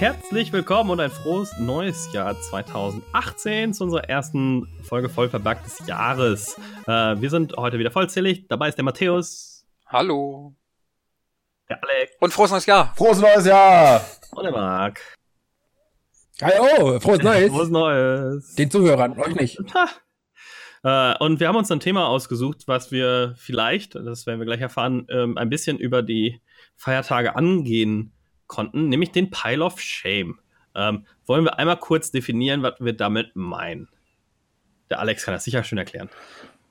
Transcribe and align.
Herzlich 0.00 0.50
willkommen 0.52 0.90
und 0.90 1.00
ein 1.00 1.10
frohes 1.10 1.58
neues 1.58 2.10
Jahr 2.14 2.40
2018 2.40 3.74
zu 3.74 3.84
unserer 3.84 4.08
ersten 4.08 4.66
Folge 4.82 5.10
voll 5.10 5.28
verbuggt 5.28 5.66
des 5.66 5.86
Jahres. 5.86 6.56
Äh, 6.86 7.20
wir 7.20 7.28
sind 7.28 7.54
heute 7.58 7.78
wieder 7.78 7.90
vollzählig. 7.90 8.48
Dabei 8.48 8.68
ist 8.70 8.78
der 8.78 8.84
Matthäus. 8.84 9.66
Hallo. 9.86 10.54
Der 11.68 11.82
Alex. 11.82 12.12
Und 12.18 12.32
frohes 12.32 12.50
neues 12.50 12.64
Jahr. 12.64 12.94
Frohes 12.96 13.20
neues 13.20 13.44
Jahr! 13.44 14.02
Und 14.30 14.44
der 14.44 14.52
Marc. 14.52 15.00
Hallo, 16.42 16.98
frohes 17.00 17.22
Neues. 17.22 17.50
Frohes 17.50 17.68
Neues. 17.68 18.54
Den 18.54 18.70
Zuhörern, 18.70 19.18
euch 19.18 19.34
nicht. 19.34 19.58
Äh, 20.82 21.14
und 21.18 21.38
wir 21.38 21.48
haben 21.48 21.56
uns 21.56 21.70
ein 21.70 21.80
Thema 21.80 22.08
ausgesucht, 22.08 22.62
was 22.66 22.90
wir 22.90 23.34
vielleicht, 23.36 23.96
das 23.96 24.24
werden 24.24 24.40
wir 24.40 24.46
gleich 24.46 24.62
erfahren, 24.62 25.06
ähm, 25.10 25.36
ein 25.36 25.50
bisschen 25.50 25.76
über 25.78 26.02
die 26.02 26.40
Feiertage 26.74 27.36
angehen 27.36 28.12
konnten, 28.46 28.88
nämlich 28.88 29.12
den 29.12 29.30
Pile 29.30 29.62
of 29.62 29.78
Shame. 29.78 30.38
Ähm, 30.74 31.04
wollen 31.26 31.44
wir 31.44 31.58
einmal 31.58 31.76
kurz 31.76 32.10
definieren, 32.10 32.62
was 32.62 32.74
wir 32.80 32.94
damit 32.94 33.36
meinen? 33.36 33.88
Der 34.88 35.00
Alex 35.00 35.26
kann 35.26 35.34
das 35.34 35.44
sicher 35.44 35.64
schön 35.64 35.76
erklären. 35.76 36.08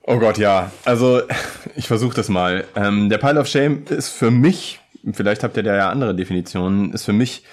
Oh 0.02 0.17
Gott, 0.17 0.40
ja. 0.40 0.72
Also, 0.86 1.22
ich 1.76 1.88
versuche 1.88 2.16
das 2.16 2.30
mal. 2.30 2.66
Ähm, 2.76 3.09
der 3.09 3.20
Pile 3.20 3.40
of 3.40 3.45
Shame 3.45 3.86
ist 3.90 4.09
für 4.09 4.31
mich, 4.31 4.80
vielleicht 5.14 5.44
habt 5.44 5.56
ihr 5.56 5.62
da 5.62 5.76
ja 5.76 5.90
andere 5.92 6.16
Definitionen, 6.16 6.92
ist 6.94 7.06
für 7.06 7.14
mich 7.14 7.44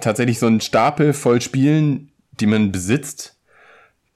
tatsächlich 0.00 0.38
so 0.38 0.46
ein 0.46 0.60
Stapel 0.60 1.12
voll 1.12 1.40
Spielen, 1.40 2.10
die 2.40 2.46
man 2.46 2.72
besitzt, 2.72 3.36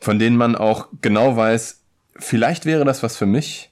von 0.01 0.19
denen 0.19 0.37
man 0.37 0.57
auch 0.57 0.89
genau 1.01 1.37
weiß, 1.37 1.81
vielleicht 2.17 2.67
wäre 2.67 2.85
das 2.85 3.03
was 3.03 3.17
für 3.17 3.27
mich. 3.27 3.71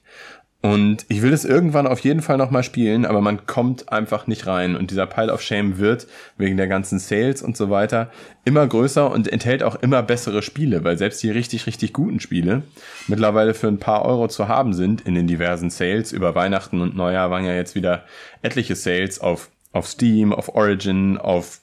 Und 0.61 1.05
ich 1.07 1.21
will 1.21 1.33
es 1.33 1.45
irgendwann 1.45 1.85
auf 1.85 1.99
jeden 1.99 2.21
Fall 2.21 2.37
nochmal 2.37 2.63
spielen, 2.63 3.05
aber 3.05 3.21
man 3.21 3.45
kommt 3.45 3.91
einfach 3.91 4.25
nicht 4.25 4.47
rein. 4.47 4.75
Und 4.75 4.89
dieser 4.89 5.05
Pile 5.05 5.31
of 5.31 5.41
Shame 5.41 5.77
wird 5.77 6.07
wegen 6.37 6.57
der 6.57 6.67
ganzen 6.67 6.97
Sales 6.97 7.43
und 7.43 7.55
so 7.55 7.69
weiter 7.69 8.09
immer 8.43 8.65
größer 8.65 9.09
und 9.11 9.31
enthält 9.31 9.61
auch 9.61 9.75
immer 9.75 10.01
bessere 10.01 10.41
Spiele, 10.41 10.83
weil 10.83 10.97
selbst 10.97 11.21
die 11.21 11.29
richtig, 11.29 11.67
richtig 11.67 11.93
guten 11.93 12.19
Spiele 12.19 12.63
mittlerweile 13.07 13.53
für 13.53 13.67
ein 13.67 13.77
paar 13.77 14.03
Euro 14.03 14.27
zu 14.27 14.47
haben 14.47 14.73
sind 14.73 15.01
in 15.01 15.13
den 15.13 15.27
diversen 15.27 15.69
Sales. 15.69 16.11
Über 16.11 16.33
Weihnachten 16.33 16.81
und 16.81 16.95
Neujahr 16.95 17.29
waren 17.29 17.45
ja 17.45 17.53
jetzt 17.53 17.75
wieder 17.75 18.03
etliche 18.41 18.75
Sales 18.75 19.21
auf, 19.21 19.49
auf 19.73 19.87
Steam, 19.87 20.33
auf 20.33 20.55
Origin, 20.55 21.17
auf 21.19 21.61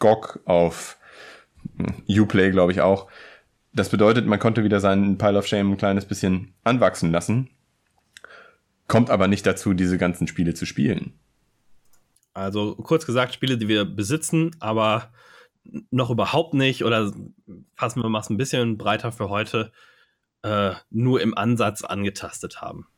GOG, 0.00 0.40
auf 0.44 0.98
hm, 1.76 1.94
Uplay, 2.08 2.50
glaube 2.50 2.72
ich 2.72 2.80
auch. 2.80 3.06
Das 3.72 3.88
bedeutet, 3.88 4.26
man 4.26 4.40
konnte 4.40 4.64
wieder 4.64 4.80
seinen 4.80 5.16
Pile 5.16 5.38
of 5.38 5.46
Shame 5.46 5.70
ein 5.70 5.76
kleines 5.76 6.04
bisschen 6.04 6.52
anwachsen 6.64 7.12
lassen 7.12 7.50
kommt 8.90 9.08
aber 9.08 9.28
nicht 9.28 9.46
dazu, 9.46 9.72
diese 9.72 9.98
ganzen 9.98 10.26
Spiele 10.26 10.52
zu 10.52 10.66
spielen. 10.66 11.12
Also 12.34 12.74
kurz 12.74 13.06
gesagt, 13.06 13.32
Spiele, 13.32 13.56
die 13.56 13.68
wir 13.68 13.84
besitzen, 13.84 14.56
aber 14.58 15.12
noch 15.92 16.10
überhaupt 16.10 16.54
nicht 16.54 16.84
oder 16.84 17.12
fassen 17.76 18.02
wir 18.02 18.08
mal 18.08 18.22
ein 18.28 18.36
bisschen 18.36 18.78
breiter 18.78 19.12
für 19.12 19.28
heute, 19.28 19.70
äh, 20.42 20.72
nur 20.90 21.20
im 21.20 21.38
Ansatz 21.38 21.84
angetastet 21.84 22.60
haben. 22.60 22.88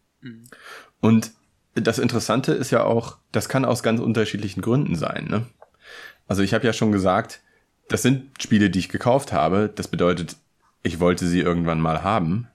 Und 1.00 1.32
das 1.74 1.98
Interessante 1.98 2.52
ist 2.52 2.70
ja 2.70 2.84
auch, 2.84 3.18
das 3.30 3.50
kann 3.50 3.66
aus 3.66 3.82
ganz 3.82 4.00
unterschiedlichen 4.00 4.62
Gründen 4.62 4.96
sein. 4.96 5.26
Ne? 5.26 5.46
Also 6.28 6.42
ich 6.42 6.54
habe 6.54 6.66
ja 6.66 6.72
schon 6.72 6.92
gesagt, 6.92 7.40
das 7.88 8.02
sind 8.02 8.30
Spiele, 8.40 8.70
die 8.70 8.78
ich 8.78 8.88
gekauft 8.88 9.32
habe. 9.32 9.70
Das 9.74 9.88
bedeutet, 9.88 10.36
ich 10.82 11.00
wollte 11.00 11.26
sie 11.26 11.40
irgendwann 11.40 11.80
mal 11.80 12.02
haben. 12.02 12.48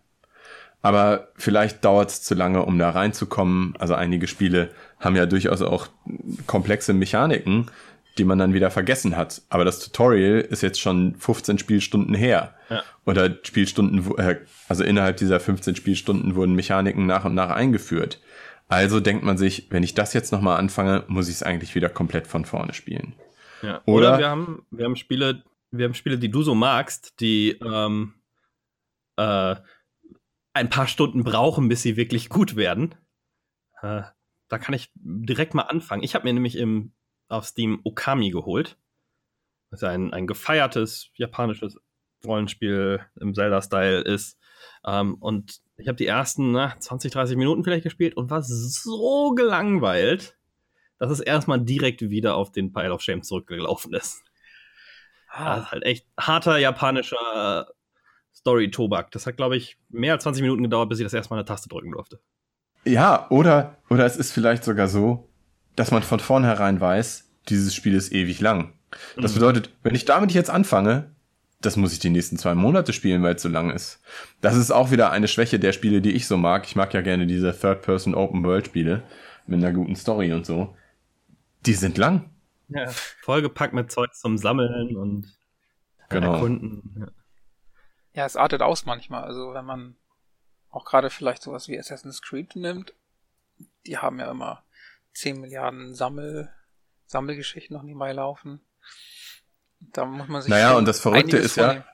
Aber 0.81 1.29
vielleicht 1.35 1.83
dauert 1.83 2.09
es 2.09 2.21
zu 2.21 2.33
lange, 2.35 2.63
um 2.63 2.77
da 2.77 2.91
reinzukommen. 2.91 3.75
Also 3.77 3.93
einige 3.93 4.27
Spiele 4.27 4.69
haben 4.99 5.15
ja 5.15 5.25
durchaus 5.25 5.61
auch 5.61 5.87
komplexe 6.45 6.93
Mechaniken, 6.93 7.69
die 8.17 8.23
man 8.23 8.39
dann 8.39 8.53
wieder 8.53 8.71
vergessen 8.71 9.17
hat. 9.17 9.41
Aber 9.49 9.65
das 9.65 9.79
Tutorial 9.79 10.39
ist 10.39 10.63
jetzt 10.63 10.79
schon 10.79 11.15
15 11.15 11.59
Spielstunden 11.59 12.15
her. 12.15 12.55
Ja. 12.69 12.83
Oder 13.05 13.37
Spielstunden, 13.43 14.17
äh, 14.17 14.37
also 14.67 14.83
innerhalb 14.83 15.17
dieser 15.17 15.39
15 15.39 15.75
Spielstunden 15.75 16.35
wurden 16.35 16.55
Mechaniken 16.55 17.05
nach 17.05 17.25
und 17.25 17.35
nach 17.35 17.49
eingeführt. 17.49 18.19
Also 18.69 18.99
denkt 18.99 19.23
man 19.23 19.37
sich, 19.37 19.67
wenn 19.69 19.83
ich 19.83 19.93
das 19.93 20.13
jetzt 20.13 20.31
nochmal 20.31 20.57
anfange, 20.57 21.03
muss 21.07 21.29
ich 21.29 21.35
es 21.35 21.43
eigentlich 21.43 21.75
wieder 21.75 21.89
komplett 21.89 22.27
von 22.27 22.45
vorne 22.45 22.73
spielen. 22.73 23.13
Ja. 23.61 23.81
Oder, 23.85 24.09
Oder- 24.09 24.17
wir 24.19 24.29
haben, 24.29 24.65
wir 24.71 24.85
haben 24.85 24.95
Spiele, 24.95 25.43
wir 25.71 25.85
haben 25.85 25.93
Spiele, 25.93 26.17
die 26.17 26.29
du 26.29 26.43
so 26.43 26.55
magst, 26.55 27.19
die 27.19 27.51
ähm, 27.63 28.13
äh, 29.17 29.55
ein 30.53 30.69
paar 30.69 30.87
Stunden 30.87 31.23
brauchen, 31.23 31.67
bis 31.67 31.81
sie 31.81 31.97
wirklich 31.97 32.29
gut 32.29 32.55
werden. 32.55 32.95
Äh, 33.81 34.03
da 34.49 34.57
kann 34.57 34.73
ich 34.73 34.91
direkt 34.95 35.53
mal 35.53 35.63
anfangen. 35.63 36.03
Ich 36.03 36.15
habe 36.15 36.25
mir 36.25 36.33
nämlich 36.33 36.55
im, 36.57 36.93
auf 37.27 37.45
Steam 37.45 37.81
Okami 37.83 38.31
geholt. 38.31 38.77
Das 39.69 39.83
ein, 39.83 40.13
ein 40.13 40.27
gefeiertes 40.27 41.09
japanisches 41.15 41.77
Rollenspiel 42.25 43.05
im 43.19 43.33
Zelda-Style 43.35 44.01
ist. 44.01 44.39
Ähm, 44.85 45.15
und 45.15 45.61
ich 45.75 45.87
habe 45.87 45.97
die 45.97 46.07
ersten 46.07 46.51
na, 46.53 46.79
20, 46.79 47.11
30 47.11 47.37
Minuten 47.37 47.63
vielleicht 47.63 47.83
gespielt 47.83 48.15
und 48.15 48.29
war 48.29 48.41
so 48.41 49.31
gelangweilt, 49.35 50.36
dass 50.99 51.11
es 51.11 51.19
erstmal 51.19 51.61
direkt 51.61 52.01
wieder 52.09 52.35
auf 52.35 52.51
den 52.51 52.71
Pile 52.73 52.93
of 52.93 53.01
Shame 53.01 53.23
zurückgelaufen 53.23 53.93
ist. 53.93 54.23
Das 55.37 55.39
Ah, 55.39 55.57
ist 55.59 55.71
halt 55.71 55.83
echt 55.83 56.07
harter 56.19 56.57
japanischer 56.57 57.67
Story-Tobak. 58.35 59.11
Das 59.11 59.25
hat, 59.27 59.37
glaube 59.37 59.57
ich, 59.57 59.77
mehr 59.89 60.13
als 60.13 60.23
20 60.23 60.41
Minuten 60.43 60.63
gedauert, 60.63 60.89
bis 60.89 60.99
ich 60.99 61.05
das 61.05 61.13
erstmal 61.13 61.39
eine 61.39 61.45
Taste 61.45 61.69
drücken 61.69 61.91
durfte. 61.91 62.19
Ja, 62.85 63.27
oder, 63.29 63.77
oder 63.89 64.05
es 64.05 64.15
ist 64.17 64.31
vielleicht 64.31 64.63
sogar 64.63 64.87
so, 64.87 65.29
dass 65.75 65.91
man 65.91 66.03
von 66.03 66.19
vornherein 66.19 66.79
weiß, 66.79 67.29
dieses 67.49 67.75
Spiel 67.75 67.93
ist 67.93 68.11
ewig 68.13 68.39
lang. 68.39 68.73
Das 69.19 69.33
Mhm. 69.33 69.35
bedeutet, 69.35 69.71
wenn 69.83 69.95
ich 69.95 70.05
damit 70.05 70.31
jetzt 70.31 70.49
anfange, 70.49 71.11
das 71.59 71.75
muss 71.75 71.91
ich 71.91 71.99
die 71.99 72.09
nächsten 72.09 72.37
zwei 72.37 72.55
Monate 72.55 72.93
spielen, 72.93 73.23
weil 73.23 73.35
es 73.35 73.41
so 73.41 73.49
lang 73.49 73.71
ist. 73.71 73.99
Das 74.41 74.55
ist 74.55 74.71
auch 74.71 74.91
wieder 74.91 75.11
eine 75.11 75.27
Schwäche 75.27 75.59
der 75.59 75.73
Spiele, 75.73 76.01
die 76.01 76.11
ich 76.11 76.27
so 76.27 76.37
mag. 76.37 76.65
Ich 76.67 76.75
mag 76.75 76.93
ja 76.93 77.01
gerne 77.01 77.25
diese 77.27 77.51
Third-Person-Open-World-Spiele 77.59 79.03
mit 79.47 79.63
einer 79.63 79.73
guten 79.73 79.95
Story 79.95 80.31
und 80.33 80.45
so. 80.45 80.75
Die 81.65 81.73
sind 81.73 81.97
lang. 81.97 82.29
Ja. 82.69 82.87
Vollgepackt 83.21 83.73
mit 83.73 83.91
Zeug 83.91 84.13
zum 84.13 84.37
Sammeln 84.37 84.95
und 84.97 85.33
Genau. 86.09 86.33
Erkunden. 86.35 86.95
Ja. 86.99 87.07
ja, 88.21 88.25
es 88.25 88.35
artet 88.37 88.61
aus 88.61 88.85
manchmal. 88.85 89.23
Also 89.23 89.53
wenn 89.53 89.65
man 89.65 89.95
auch 90.69 90.85
gerade 90.85 91.09
vielleicht 91.09 91.41
sowas 91.41 91.67
wie 91.67 91.77
Assassin's 91.77 92.21
Creed 92.21 92.55
nimmt, 92.55 92.93
die 93.85 93.97
haben 93.97 94.19
ja 94.19 94.29
immer 94.31 94.63
10 95.13 95.41
Milliarden 95.41 95.95
Sammel, 95.95 96.49
Sammelgeschichten 97.07 97.75
noch 97.75 97.83
nebenbei 97.83 98.11
laufen. 98.13 98.61
Da 99.79 100.05
muss 100.05 100.27
man 100.27 100.41
sich 100.41 100.49
Naja, 100.49 100.75
und 100.77 100.85
das 100.87 100.99
Verrückte 100.99 101.37
ist 101.37 101.55
ja- 101.57 101.65
vornehmen. 101.65 101.85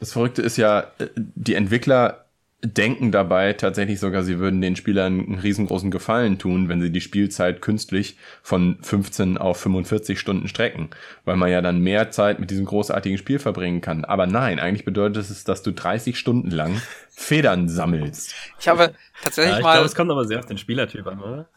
Das 0.00 0.12
Verrückte 0.12 0.42
ist 0.42 0.56
ja, 0.56 0.92
äh, 0.98 1.08
die 1.16 1.54
Entwickler 1.54 2.27
denken 2.60 3.12
dabei 3.12 3.52
tatsächlich 3.52 4.00
sogar, 4.00 4.24
sie 4.24 4.40
würden 4.40 4.60
den 4.60 4.74
Spielern 4.74 5.20
einen 5.20 5.38
riesengroßen 5.38 5.92
Gefallen 5.92 6.38
tun, 6.38 6.68
wenn 6.68 6.80
sie 6.80 6.90
die 6.90 7.00
Spielzeit 7.00 7.62
künstlich 7.62 8.16
von 8.42 8.78
15 8.82 9.38
auf 9.38 9.60
45 9.60 10.18
Stunden 10.18 10.48
strecken, 10.48 10.90
weil 11.24 11.36
man 11.36 11.50
ja 11.50 11.60
dann 11.60 11.80
mehr 11.80 12.10
Zeit 12.10 12.40
mit 12.40 12.50
diesem 12.50 12.64
großartigen 12.64 13.16
Spiel 13.16 13.38
verbringen 13.38 13.80
kann. 13.80 14.04
Aber 14.04 14.26
nein, 14.26 14.58
eigentlich 14.58 14.84
bedeutet 14.84 15.30
es, 15.30 15.44
dass 15.44 15.62
du 15.62 15.72
30 15.72 16.18
Stunden 16.18 16.50
lang 16.50 16.82
Federn 17.10 17.68
sammelst. 17.68 18.34
Ich 18.58 18.66
habe 18.66 18.92
tatsächlich 19.22 19.52
Ja, 19.52 19.58
ich 19.58 19.64
mal 19.64 19.72
glaube, 19.74 19.86
es 19.86 19.94
kommt 19.94 20.10
aber 20.10 20.24
sehr 20.24 20.40
auf 20.40 20.46
den 20.46 20.58
Spielertyp 20.58 21.06
an, 21.06 21.20
oder? 21.20 21.48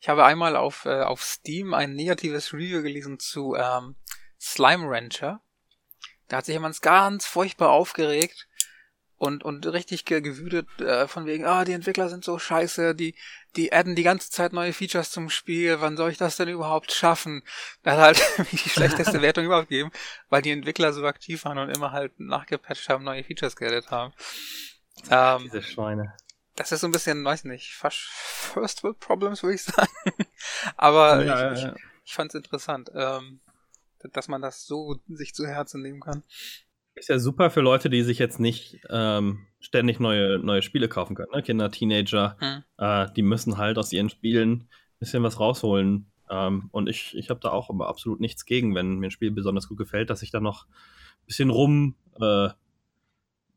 Ich 0.00 0.08
habe 0.08 0.24
einmal 0.24 0.56
auf, 0.56 0.84
äh, 0.84 1.02
auf 1.02 1.22
Steam 1.22 1.74
ein 1.74 1.94
negatives 1.94 2.52
Review 2.52 2.82
gelesen 2.82 3.20
zu 3.20 3.54
ähm, 3.54 3.94
Slime 4.40 4.88
Rancher. 4.88 5.42
Da 6.26 6.38
hat 6.38 6.46
sich 6.46 6.54
jemand 6.54 6.80
ganz 6.82 7.26
furchtbar 7.26 7.70
aufgeregt 7.70 8.48
und, 9.20 9.44
und 9.44 9.66
richtig 9.66 10.06
ge 10.06 10.22
gewütet 10.22 10.66
äh, 10.80 11.06
von 11.06 11.26
wegen, 11.26 11.44
ah, 11.44 11.66
die 11.66 11.74
Entwickler 11.74 12.08
sind 12.08 12.24
so 12.24 12.38
scheiße, 12.38 12.94
die, 12.94 13.14
die 13.54 13.70
adden 13.70 13.94
die 13.94 14.02
ganze 14.02 14.30
Zeit 14.30 14.54
neue 14.54 14.72
Features 14.72 15.10
zum 15.10 15.28
Spiel, 15.28 15.82
wann 15.82 15.98
soll 15.98 16.10
ich 16.10 16.16
das 16.16 16.36
denn 16.36 16.48
überhaupt 16.48 16.90
schaffen? 16.90 17.42
Da 17.82 17.92
hat 17.92 17.98
halt 18.00 18.48
die 18.52 18.56
schlechteste 18.56 19.20
Wertung 19.22 19.44
überhaupt 19.44 19.68
gegeben, 19.68 19.90
weil 20.30 20.40
die 20.40 20.50
Entwickler 20.52 20.94
so 20.94 21.04
aktiv 21.04 21.44
waren 21.44 21.58
und 21.58 21.68
immer 21.68 21.92
halt 21.92 22.18
nachgepatcht 22.18 22.88
haben, 22.88 23.04
neue 23.04 23.22
Features 23.22 23.56
geaddet 23.56 23.90
haben. 23.90 24.14
Ähm, 25.10 25.42
Diese 25.44 25.62
Schweine. 25.62 26.14
das 26.56 26.72
ist 26.72 26.80
so 26.80 26.88
ein 26.88 26.92
bisschen, 26.92 27.22
weiß 27.22 27.44
nicht, 27.44 27.74
fast 27.74 27.98
First 27.98 28.82
World 28.84 29.00
Problems, 29.00 29.42
würde 29.42 29.56
ich 29.56 29.62
sagen. 29.64 29.92
Aber 30.78 31.22
Ja, 31.22 31.52
ich, 31.52 31.60
ja, 31.60 31.68
ja. 31.68 31.74
ich 32.06 32.14
fand 32.14 32.30
es 32.30 32.36
interessant, 32.36 32.90
ähm, 32.94 33.40
dass 34.14 34.28
man 34.28 34.40
das 34.40 34.64
so 34.64 34.98
sich 35.08 35.34
zu 35.34 35.46
Herzen 35.46 35.82
nehmen 35.82 36.00
kann. 36.00 36.22
Ist 36.94 37.08
ja 37.08 37.18
super 37.18 37.50
für 37.50 37.60
Leute, 37.60 37.88
die 37.88 38.02
sich 38.02 38.18
jetzt 38.18 38.40
nicht 38.40 38.80
ähm, 38.90 39.46
ständig 39.60 40.00
neue, 40.00 40.38
neue 40.38 40.62
Spiele 40.62 40.88
kaufen 40.88 41.14
können. 41.14 41.30
Ne? 41.34 41.42
Kinder, 41.42 41.70
Teenager, 41.70 42.36
Hm. 42.40 42.62
äh, 42.78 43.06
die 43.16 43.22
müssen 43.22 43.58
halt 43.58 43.78
aus 43.78 43.92
ihren 43.92 44.10
Spielen 44.10 44.52
ein 44.52 44.68
bisschen 44.98 45.22
was 45.22 45.38
rausholen. 45.40 46.10
Ähm, 46.28 46.68
und 46.72 46.88
ich, 46.88 47.16
ich 47.16 47.30
habe 47.30 47.40
da 47.40 47.50
auch 47.50 47.70
immer 47.70 47.86
absolut 47.86 48.20
nichts 48.20 48.44
gegen, 48.44 48.74
wenn 48.74 48.98
mir 48.98 49.08
ein 49.08 49.10
Spiel 49.12 49.30
besonders 49.30 49.68
gut 49.68 49.78
gefällt, 49.78 50.10
dass 50.10 50.22
ich 50.22 50.30
da 50.30 50.40
noch 50.40 50.66
ein 50.66 51.26
bisschen 51.26 51.50
rum 51.50 51.94
äh, 52.20 52.48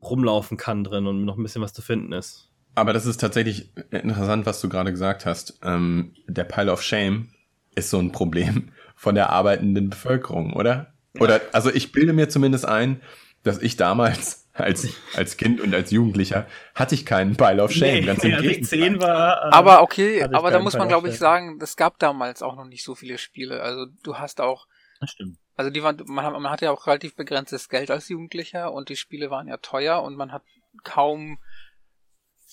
rumlaufen 0.01 0.57
kann 0.57 0.83
drin 0.83 1.07
und 1.07 1.25
noch 1.25 1.37
ein 1.37 1.43
bisschen 1.43 1.61
was 1.61 1.73
zu 1.73 1.81
finden 1.81 2.11
ist. 2.13 2.49
Aber 2.75 2.93
das 2.93 3.05
ist 3.05 3.19
tatsächlich 3.21 3.71
interessant, 3.91 4.45
was 4.45 4.59
du 4.61 4.69
gerade 4.69 4.91
gesagt 4.91 5.25
hast. 5.25 5.59
Ähm, 5.63 6.13
der 6.27 6.43
Pile 6.43 6.71
of 6.71 6.81
Shame 6.81 7.29
ist 7.75 7.89
so 7.89 7.99
ein 7.99 8.11
Problem 8.11 8.71
von 8.95 9.15
der 9.15 9.29
arbeitenden 9.29 9.89
Bevölkerung, 9.89 10.53
oder? 10.53 10.92
Oder, 11.19 11.41
also 11.51 11.69
ich 11.71 11.91
bilde 11.91 12.13
mir 12.13 12.29
zumindest 12.29 12.65
ein, 12.65 13.01
dass 13.43 13.59
ich 13.61 13.75
damals 13.75 14.47
als, 14.53 14.87
als 15.15 15.37
Kind 15.37 15.59
und 15.61 15.73
als 15.73 15.91
Jugendlicher 15.91 16.47
hatte 16.75 16.95
ich 16.95 17.05
keinen 17.05 17.35
Pile 17.35 17.63
of 17.63 17.71
Shame. 17.71 18.05
ganz 18.05 18.23
im 18.23 18.33
als 18.33 18.43
ich 18.43 18.49
Gegenteil. 18.49 18.79
10 18.79 19.01
war. 19.01 19.47
äh, 19.47 19.51
Aber 19.51 19.81
okay, 19.81 20.23
aber 20.23 20.51
da 20.51 20.59
muss 20.59 20.73
man 20.77 20.87
glaube 20.87 21.09
ich 21.09 21.17
sagen, 21.17 21.59
es 21.61 21.75
gab 21.75 21.99
damals 21.99 22.41
auch 22.41 22.55
noch 22.55 22.65
nicht 22.65 22.83
so 22.83 22.95
viele 22.95 23.17
Spiele. 23.17 23.61
Also 23.61 23.85
du 24.03 24.17
hast 24.17 24.41
auch, 24.41 24.67
Das 24.99 25.09
stimmt. 25.11 25.37
also 25.55 25.71
die 25.71 25.81
waren, 25.83 26.01
man, 26.05 26.23
hat- 26.25 26.33
man 26.33 26.49
hatte 26.51 26.65
ja 26.65 26.71
auch 26.71 26.85
relativ 26.87 27.15
begrenztes 27.15 27.67
Geld 27.69 27.89
als 27.91 28.09
Jugendlicher 28.09 28.71
und 28.71 28.89
die 28.89 28.95
Spiele 28.95 29.29
waren 29.31 29.47
ja 29.47 29.57
teuer 29.57 30.01
und 30.03 30.15
man 30.15 30.31
hat 30.31 30.43
kaum, 30.83 31.39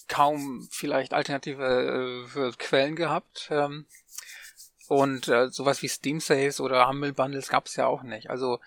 kaum 0.08 0.66
vielleicht 0.70 1.12
alternative 1.14 2.26
äh, 2.36 2.52
Quellen 2.58 2.96
gehabt. 2.96 3.48
Ähm, 3.50 3.86
und 4.90 5.28
äh, 5.28 5.50
sowas 5.50 5.82
wie 5.82 5.88
Steam 5.88 6.18
Sales 6.18 6.60
oder 6.60 6.88
Humble 6.88 7.12
Bundles 7.12 7.48
gab 7.48 7.66
es 7.66 7.76
ja 7.76 7.86
auch 7.86 8.02
nicht. 8.02 8.28
Also 8.28 8.58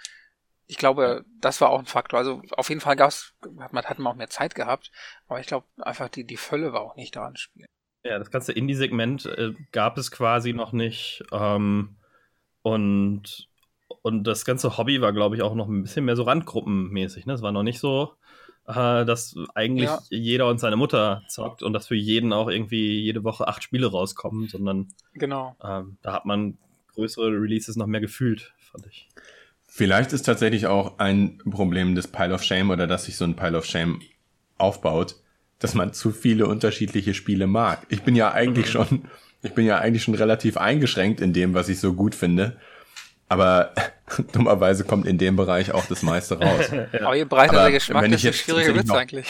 ich 0.67 0.77
glaube, 0.77 1.25
das 1.41 1.59
war 1.59 1.69
auch 1.69 1.79
ein 1.79 1.85
Faktor. 1.85 2.17
Also 2.17 2.41
auf 2.51 2.69
jeden 2.69 2.79
Fall 2.79 2.95
gab's, 2.95 3.33
hat 3.59 3.73
man, 3.73 3.83
hat 3.83 3.99
man 3.99 4.13
auch 4.13 4.15
mehr 4.15 4.29
Zeit 4.29 4.55
gehabt, 4.55 4.89
aber 5.27 5.41
ich 5.41 5.47
glaube 5.47 5.67
einfach 5.81 6.07
die, 6.07 6.23
die 6.23 6.37
Fülle 6.37 6.71
war 6.71 6.79
auch 6.79 6.95
nicht 6.95 7.17
da 7.17 7.27
im 7.27 7.35
Spiel. 7.35 7.65
Ja, 8.05 8.19
das 8.19 8.31
ganze 8.31 8.53
Indie-Segment 8.53 9.25
äh, 9.25 9.53
gab 9.73 9.97
es 9.97 10.11
quasi 10.11 10.53
noch 10.53 10.71
nicht. 10.71 11.25
Ähm, 11.33 11.97
und, 12.61 13.49
und 14.01 14.23
das 14.23 14.45
ganze 14.45 14.77
Hobby 14.77 15.01
war, 15.01 15.11
glaube 15.11 15.35
ich, 15.35 15.41
auch 15.41 15.55
noch 15.55 15.67
ein 15.67 15.81
bisschen 15.81 16.05
mehr 16.05 16.15
so 16.15 16.23
randgruppenmäßig. 16.23 17.25
Ne? 17.25 17.33
Es 17.33 17.41
war 17.41 17.51
noch 17.51 17.63
nicht 17.63 17.81
so, 17.81 18.13
äh, 18.67 19.05
dass 19.05 19.35
eigentlich 19.55 19.89
Ja. 19.89 19.99
jeder 20.09 20.47
und 20.49 20.59
seine 20.59 20.75
Mutter 20.75 21.23
zockt 21.27 21.63
und 21.63 21.73
dass 21.73 21.87
für 21.87 21.95
jeden 21.95 22.31
auch 22.33 22.49
irgendwie 22.49 22.99
jede 23.01 23.23
Woche 23.23 23.47
acht 23.47 23.63
Spiele 23.63 23.87
rauskommen, 23.91 24.47
sondern 24.47 24.87
Genau. 25.13 25.55
ähm, 25.63 25.97
da 26.01 26.13
hat 26.13 26.25
man 26.25 26.57
größere 26.95 27.27
Releases 27.31 27.75
noch 27.75 27.87
mehr 27.87 28.01
gefühlt, 28.01 28.53
fand 28.71 28.85
ich. 28.87 29.07
Vielleicht 29.67 30.13
ist 30.13 30.23
tatsächlich 30.23 30.67
auch 30.67 30.99
ein 30.99 31.39
Problem 31.49 31.95
des 31.95 32.07
Pile 32.07 32.33
of 32.33 32.43
Shame 32.43 32.69
oder 32.69 32.85
dass 32.87 33.05
sich 33.05 33.17
so 33.17 33.25
ein 33.25 33.35
Pile 33.35 33.57
of 33.57 33.65
Shame 33.65 34.01
aufbaut, 34.57 35.15
dass 35.59 35.73
man 35.73 35.93
zu 35.93 36.11
viele 36.11 36.45
unterschiedliche 36.47 37.13
Spiele 37.13 37.47
mag. 37.47 37.85
Ich 37.89 38.03
bin 38.03 38.15
ja 38.15 38.31
eigentlich 38.31 38.69
schon, 38.69 39.05
ich 39.41 39.53
bin 39.53 39.65
ja 39.65 39.79
eigentlich 39.79 40.03
schon 40.03 40.13
relativ 40.15 40.57
eingeschränkt 40.57 41.21
in 41.21 41.33
dem, 41.33 41.53
was 41.53 41.69
ich 41.69 41.79
so 41.79 41.93
gut 41.93 42.13
finde. 42.15 42.57
Aber 43.33 43.73
dummerweise 44.33 44.83
kommt 44.83 45.07
in 45.07 45.17
dem 45.17 45.35
Bereich 45.35 45.71
auch 45.71 45.85
das 45.87 46.03
meiste 46.03 46.39
raus. 46.39 46.69
Aber 47.01 47.15
je 47.15 47.25
breiter 47.25 47.53
Aber 47.53 47.61
der 47.63 47.71
Geschmack, 47.71 48.03
wenn 48.03 48.13
ich 48.13 48.21
desto 48.21 48.27
jetzt 48.27 48.39
schwieriger 48.45 48.75
wird's 48.75 48.89
noch- 48.89 48.97
eigentlich. 48.97 49.27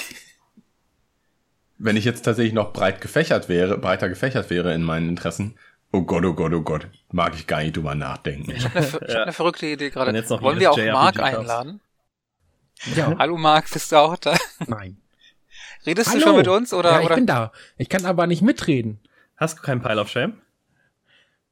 Wenn 1.77 1.97
ich 1.97 2.05
jetzt 2.05 2.21
tatsächlich 2.23 2.53
noch 2.53 2.71
breit 2.71 3.01
gefächert 3.01 3.49
wäre, 3.49 3.77
breiter 3.77 4.07
gefächert 4.09 4.49
wäre 4.49 4.73
in 4.73 4.83
meinen 4.83 5.09
Interessen, 5.09 5.57
oh 5.91 6.01
Gott, 6.01 6.23
oh 6.23 6.33
Gott, 6.33 6.53
oh 6.53 6.61
Gott, 6.61 6.87
mag 7.11 7.33
ich 7.35 7.47
gar 7.47 7.61
nicht 7.61 7.75
drüber 7.75 7.95
nachdenken. 7.95 8.51
Ich 8.51 8.63
habe 8.65 8.77
eine, 8.77 8.87
ich 8.87 9.15
hab 9.15 9.21
eine 9.23 9.33
verrückte 9.33 9.65
Idee 9.65 9.89
gerade. 9.89 10.07
Wenn 10.09 10.15
jetzt 10.15 10.29
noch 10.29 10.41
Wollen 10.41 10.59
wir 10.59 10.71
auch 10.71 10.77
Mark 10.77 11.19
einladen? 11.19 11.81
Ja, 12.95 13.15
Hallo 13.19 13.37
Mark, 13.37 13.69
bist 13.71 13.91
du 13.91 13.97
auch 13.97 14.17
da? 14.17 14.35
nein. 14.67 14.97
Redest 15.85 16.09
Hallo. 16.09 16.19
du 16.19 16.25
schon 16.25 16.35
mit 16.37 16.47
uns 16.47 16.73
oder? 16.73 16.91
ja, 16.91 16.99
ich 16.99 17.05
oder? 17.05 17.15
bin 17.15 17.25
da. 17.25 17.51
Ich 17.77 17.89
kann 17.89 18.05
aber 18.05 18.27
nicht 18.27 18.41
mitreden. 18.41 18.99
Hast 19.35 19.57
du 19.59 19.61
keinen 19.63 19.81
Pile 19.81 19.99
of 19.99 20.09
Shame? 20.09 20.41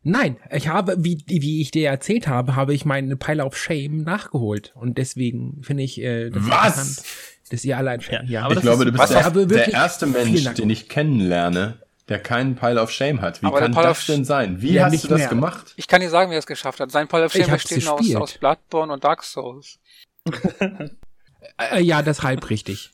Nein, 0.04 0.38
ich 0.52 0.68
habe, 0.68 0.96
wie, 1.00 1.24
wie 1.28 1.62
ich 1.62 1.70
dir 1.72 1.90
erzählt 1.90 2.28
habe, 2.28 2.56
habe 2.56 2.74
ich 2.74 2.86
meinen 2.86 3.20
Pile 3.20 3.46
of 3.46 3.56
Shame 3.56 4.02
nachgeholt. 4.04 4.72
Und 4.76 4.98
deswegen 4.98 5.62
finde 5.64 5.84
ich, 5.84 6.02
äh, 6.02 6.30
das 6.32 6.44
Was? 6.48 6.66
interessant, 6.66 7.08
dass 7.52 7.66
ihr 7.66 7.78
alle 7.78 7.92
ein 7.92 8.00
Ja, 8.10 8.24
ja, 8.24 8.44
aber 8.46 8.56
Ich 8.56 8.62
glaube, 8.62 8.86
du 8.86 8.92
bist 8.92 9.12
der, 9.12 9.30
der 9.46 9.68
erste 9.74 10.08
Mensch, 10.08 10.44
den 10.56 10.70
ich 10.72 10.90
kennenlerne, 10.90 11.78
der 12.10 12.18
keinen 12.18 12.56
Pile 12.56 12.82
of 12.82 12.90
Shame 12.92 13.22
hat. 13.22 13.42
Wie 13.44 13.46
Aber 13.46 13.60
kann 13.60 13.74
das 13.74 14.08
denn 14.08 14.26
sein? 14.26 14.62
Wie 14.62 14.74
Ja, 14.74 14.86
hast 14.86 15.04
du 15.04 15.08
das 15.08 15.20
mehr. 15.20 15.30
gemacht? 15.30 15.74
Ich 15.76 15.88
kann 15.88 16.02
dir 16.02 16.10
sagen, 16.10 16.32
wie 16.32 16.36
er 16.36 16.40
es 16.40 16.48
geschafft 16.48 16.80
hat. 16.80 16.92
Sein 16.92 17.08
Pile 17.08 17.26
of 17.26 17.36
Ich 17.36 17.44
Shame 17.46 17.54
besteht 17.54 17.88
aus, 17.88 18.16
aus 18.16 18.38
Bloodborne 18.40 18.92
und 18.92 19.04
Dark 19.04 19.24
Souls. 19.24 19.78
äh, 21.60 21.82
ja, 21.82 22.02
das 22.02 22.24
halb 22.24 22.50
richtig. 22.50 22.92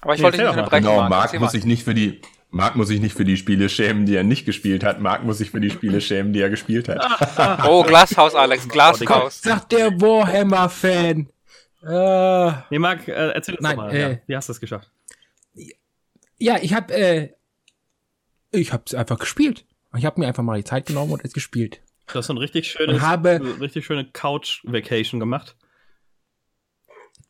Aber 0.00 0.14
ich 0.14 0.20
Nee, 0.20 0.24
wollte 0.24 0.38
nicht 0.38 0.48
unterbrechen, 0.50 0.84
Genau, 0.84 0.96
Mark. 0.96 1.10
Marc 1.10 1.40
muss 1.40 1.52
sich 1.52 1.64
nicht 1.64 1.82
für 1.84 1.94
die 1.94 2.20
Marc 2.50 2.76
muss 2.76 2.88
sich 2.88 3.00
nicht 3.00 3.14
für 3.14 3.24
die 3.26 3.36
Spiele 3.36 3.68
schämen, 3.68 4.06
die 4.06 4.14
er 4.16 4.24
nicht 4.24 4.46
gespielt 4.46 4.82
hat. 4.82 5.00
Marc 5.00 5.22
muss 5.24 5.38
sich 5.38 5.50
für 5.50 5.60
die 5.60 5.68
Spiele 5.70 6.00
schämen, 6.00 6.32
die 6.32 6.40
er 6.40 6.48
gespielt 6.50 6.88
hat. 6.88 7.64
Oh, 7.68 7.82
Glashaus, 7.82 8.34
Alex, 8.34 8.66
Glashaus. 8.68 9.42
Sagt 9.42 9.72
der 9.72 10.00
Warhammer-Fan. 10.00 11.28
Äh, 11.82 12.52
Nee, 12.70 12.78
Marc, 12.78 13.06
äh, 13.06 13.12
erzähl 13.12 13.54
uns 13.54 13.62
Nein, 13.62 13.76
mal. 13.76 13.94
äh, 13.94 14.00
ja, 14.12 14.18
wie 14.26 14.36
hast 14.36 14.48
du 14.48 14.52
es 14.52 14.60
geschafft? 14.60 14.90
ja, 16.38 16.56
ich 16.62 16.72
habe, 16.72 16.94
äh, 16.94 17.28
ich 18.50 18.72
habe 18.72 18.84
es 18.86 18.94
einfach 18.94 19.18
gespielt. 19.18 19.64
Ich 19.96 20.04
habe 20.06 20.20
mir 20.20 20.26
einfach 20.28 20.42
mal 20.42 20.56
die 20.58 20.64
Zeit 20.64 20.86
genommen 20.86 21.12
und 21.12 21.24
es 21.24 21.32
gespielt. 21.32 21.80
Du 22.06 22.14
hast 22.14 22.26
so 22.28 22.32
ein 22.32 22.38
richtig 22.38 22.70
schönes, 22.70 23.02
habe- 23.02 23.40
richtig 23.60 23.84
schöne 23.84 24.06
Couch-Vacation 24.10 25.20
gemacht. 25.20 25.56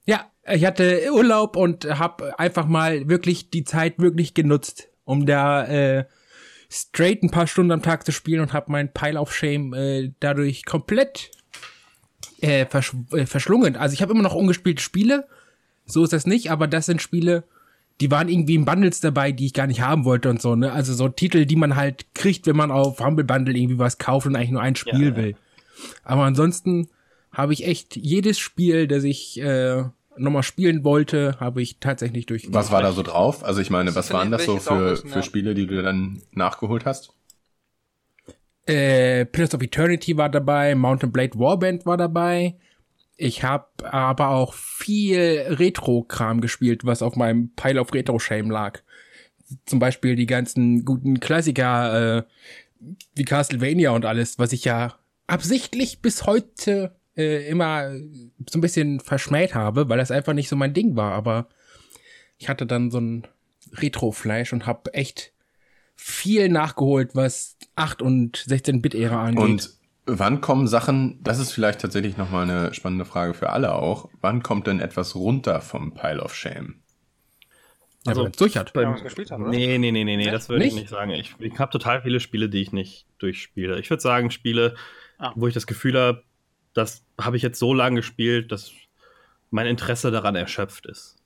Ja, 0.07 0.31
ich 0.51 0.65
hatte 0.65 1.11
Urlaub 1.13 1.57
und 1.57 1.85
habe 1.87 2.39
einfach 2.39 2.67
mal 2.67 3.09
wirklich 3.09 3.51
die 3.51 3.65
Zeit 3.65 3.99
wirklich 3.99 4.35
genutzt, 4.35 4.89
um 5.09 5.25
da 5.25 5.65
äh, 5.65 6.05
straight 6.71 7.23
ein 7.23 7.31
paar 7.31 7.47
Stunden 7.47 7.73
am 7.73 7.83
Tag 7.83 8.05
zu 8.05 8.13
spielen 8.13 8.41
und 8.41 8.53
habe 8.53 8.71
meinen 8.71 8.93
Pile 8.93 9.19
of 9.19 9.35
Shame 9.35 9.73
äh, 9.73 10.13
dadurch 10.21 10.67
komplett 10.67 11.31
äh, 12.43 12.67
versch 12.67 12.93
äh, 13.13 13.25
verschlungen. 13.25 13.75
Also 13.75 13.95
ich 13.95 14.03
habe 14.03 14.13
immer 14.13 14.23
noch 14.23 14.35
ungespielte 14.35 14.83
Spiele, 14.83 15.27
so 15.87 16.05
ist 16.05 16.13
das 16.13 16.27
nicht, 16.27 16.51
aber 16.51 16.67
das 16.67 16.85
sind 16.85 17.01
Spiele, 17.01 17.45
die 18.03 18.11
waren 18.11 18.29
irgendwie 18.29 18.55
in 18.55 18.67
Bundles 18.67 19.01
dabei, 19.01 19.33
die 19.33 19.47
ich 19.47 19.55
gar 19.55 19.67
nicht 19.67 19.81
haben 19.81 20.05
wollte 20.05 20.29
und 20.29 20.43
so, 20.43 20.55
ne? 20.55 20.71
Also 20.71 20.93
so 20.93 21.09
Titel, 21.09 21.47
die 21.47 21.57
man 21.57 21.75
halt 21.75 22.15
kriegt, 22.15 22.47
wenn 22.47 22.57
man 22.57 22.71
auf 22.71 23.01
Humble 23.01 23.25
Bundle 23.25 23.57
irgendwie 23.57 23.79
was 23.79 23.97
kauft 23.97 24.27
und 24.27 24.37
eigentlich 24.37 24.51
nur 24.51 24.61
ein 24.63 24.77
Spiel 24.77 24.93
Ja, 25.05 25.09
ja. 25.09 25.17
will. 25.17 25.37
Aber 26.05 26.25
ansonsten 26.25 26.89
habe 27.33 27.55
ich 27.55 27.67
echt 27.67 27.97
jedes 27.97 28.39
Spiel, 28.39 28.87
das 28.87 29.05
ich 29.05 29.41
äh, 29.41 29.85
nochmal 30.19 30.43
spielen 30.43 30.85
wollte, 30.85 31.37
habe 31.41 31.63
ich 31.63 31.79
tatsächlich 31.79 32.27
durchgespielt. 32.27 32.55
Was 32.55 32.71
war 32.71 32.83
da 32.83 32.93
so 32.93 33.03
drauf? 33.03 33.45
Also 33.45 33.61
ich 33.61 33.71
meine, 33.71 33.95
was 33.95 34.13
waren 34.13 34.31
das 34.31 34.45
so 34.45 34.59
für, 34.59 34.97
für 34.97 35.09
ja. 35.09 35.23
Spiele, 35.23 35.55
die 35.55 35.67
du 35.67 35.83
dann 35.83 36.23
nachgeholt 36.33 36.85
hast? 36.85 37.13
Äh, 38.67 39.25
Pillars 39.25 39.55
of 39.55 39.63
Eternity 39.63 40.17
war 40.17 40.29
dabei, 40.29 40.75
Mountain 40.75 41.11
Blade 41.11 41.39
Warband 41.39 41.87
war 41.87 41.97
dabei. 41.97 42.57
Ich 43.17 43.43
habe 43.43 43.67
aber 43.91 44.29
auch 44.29 44.55
viel 44.55 45.47
Retro-Kram 45.49 46.41
gespielt, 46.41 46.85
was 46.85 47.03
auf 47.03 47.17
meinem 47.17 47.51
Pile 47.57 47.81
of 47.81 47.93
Retro-Shame 47.93 48.51
lag. 48.51 48.81
Zum 49.67 49.79
Beispiel 49.79 50.15
die 50.15 50.27
ganzen 50.27 50.85
guten 50.85 51.19
Klassiker 51.19 52.19
äh, 52.19 52.23
wie 53.15 53.25
Castlevania 53.25 53.91
und 53.91 54.05
alles, 54.05 54.39
was 54.39 54.53
ich 54.53 54.65
ja 54.65 54.95
absichtlich 55.27 56.01
bis 56.01 56.27
heute 56.27 56.95
äh, 57.19 57.47
immer 57.49 57.91
so 58.49 58.59
ein 58.59 58.61
bisschen 58.61 59.01
verschmäht 59.01 59.55
habe, 59.55 59.89
weil 59.89 59.99
das 59.99 60.11
einfach 60.11 60.33
nicht 60.33 60.49
so 60.49 60.57
mein 60.57 60.73
Ding 60.73 60.97
war. 60.97 61.13
Aber 61.13 61.49
ich 62.39 62.49
hatte 62.49 62.65
dann 62.65 62.91
so 62.91 62.99
ein 63.01 63.27
Retro-Fleisch 63.73 64.53
und 64.53 64.65
habe 64.67 64.95
echt 64.95 65.33
viel 65.97 66.49
nachgeholt, 66.49 67.11
was 67.15 67.57
8 67.75 68.01
und 68.03 68.39
16-Bit-Ära 68.39 69.25
angeht. 69.25 69.43
Und 69.45 69.71
wann 70.07 70.41
kommen 70.41 70.69
Sachen, 70.69 71.19
das 71.23 71.39
ist 71.41 71.53
vielleicht 71.53 71.81
tatsächlich 71.81 72.17
nochmal 72.17 72.45
eine 72.49 72.73
spannende 72.73 73.05
Frage 73.05 73.35
für 73.35 73.51
alle 73.51 73.75
auch, 73.75 74.09
wann 74.21 74.43
kommt 74.43 74.67
denn 74.69 74.81
etwas 74.81 75.15
runter 75.17 75.61
vom 75.61 75.93
Pile 75.95 76.23
of 76.23 76.35
Shame? 76.35 76.77
ja, 78.07 78.11
also- 78.13 78.21
wenn 78.21 78.25
man's 78.27 78.37
durch 78.37 78.57
hat. 78.57 78.73
Ja, 78.77 78.93
was 78.93 79.03
gespielt 79.03 79.33
haben, 79.33 79.43
oder? 79.43 79.51
Nee, 79.51 79.77
nee, 79.77 79.91
nee, 79.91 80.05
nee, 80.05 80.17
nee, 80.17 80.31
das 80.31 80.49
würde 80.49 80.65
ich 80.65 80.73
Nicht? 80.73 80.83
nicht 80.85 80.91
sagen. 80.91 81.11
Ich, 81.11 81.35
ich 81.41 81.59
habe 81.59 81.73
total 81.73 82.01
viele 82.03 82.21
Spiele, 82.21 82.49
die 82.49 82.63
ich 82.63 82.73
nicht 82.73 83.07
durchspiele. 83.19 83.79
Ich 83.81 83.91
würde 83.91 84.01
sagen, 84.01 84.31
Spiele, 84.31 84.77
Ah. 85.19 85.33
wo 85.35 85.49
ich 85.49 85.55
das 85.55 85.67
Gefühl 85.67 85.99
habe, 85.99 86.23
das 86.79 87.05
habe 87.21 87.37
ich 87.37 87.43
jetzt 87.43 87.59
so 87.59 87.75
lange 87.75 87.97
gespielt, 87.97 88.53
dass 88.53 88.73
mein 89.51 89.67
Interesse 89.67 90.11
daran 90.11 90.37
erschöpft 90.37 90.87
ist. 90.87 91.17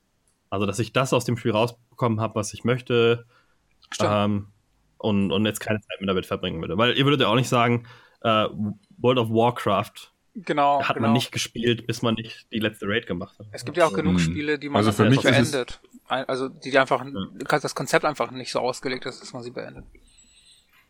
Also, 0.49 0.65
dass 0.65 0.79
ich 0.79 0.93
das 0.93 1.13
aus 1.13 1.25
dem 1.25 1.37
Spiel 1.37 1.51
rausbekommen 1.51 2.19
habe, 2.19 2.35
was 2.35 2.53
ich 2.53 2.63
möchte, 2.63 3.25
ähm, 3.99 4.47
und, 4.97 5.31
und 5.31 5.45
jetzt 5.45 5.59
keine 5.59 5.79
Zeit 5.81 5.99
mehr 5.99 6.07
damit 6.07 6.25
verbringen 6.25 6.61
würde. 6.61 6.77
Weil 6.77 6.97
ihr 6.97 7.05
würdet 7.05 7.21
ja 7.21 7.27
auch 7.27 7.35
nicht 7.35 7.49
sagen, 7.49 7.85
äh, 8.21 8.47
World 8.97 9.19
of 9.19 9.29
Warcraft 9.29 10.11
genau. 10.35 10.81
hat 10.81 10.95
genau. 10.95 11.07
man 11.07 11.13
nicht 11.13 11.31
gespielt, 11.31 11.85
bis 11.87 12.01
man 12.01 12.15
nicht 12.15 12.47
die 12.51 12.59
letzte 12.59 12.87
Raid 12.87 13.05
gemacht 13.05 13.37
hat. 13.37 13.47
Es 13.51 13.65
gibt 13.65 13.77
ja 13.77 13.85
auch 13.85 13.93
genug 13.93 14.13
Hm. 14.13 14.19
Spiele, 14.19 14.59
die 14.59 14.69
man 14.69 14.77
Also 14.77 14.91
für 14.91 15.03
einfach 15.03 15.23
mich 15.23 15.31
beendet. 15.31 15.81
Also 16.07 16.49
die 16.49 16.77
einfach, 16.77 17.05
das 17.49 17.75
Konzept 17.75 18.05
einfach 18.05 18.31
nicht 18.31 18.51
so 18.51 18.59
ausgelegt 18.59 19.05
ist, 19.05 19.21
dass 19.21 19.33
man 19.33 19.43
sie 19.43 19.51
beendet. 19.51 19.85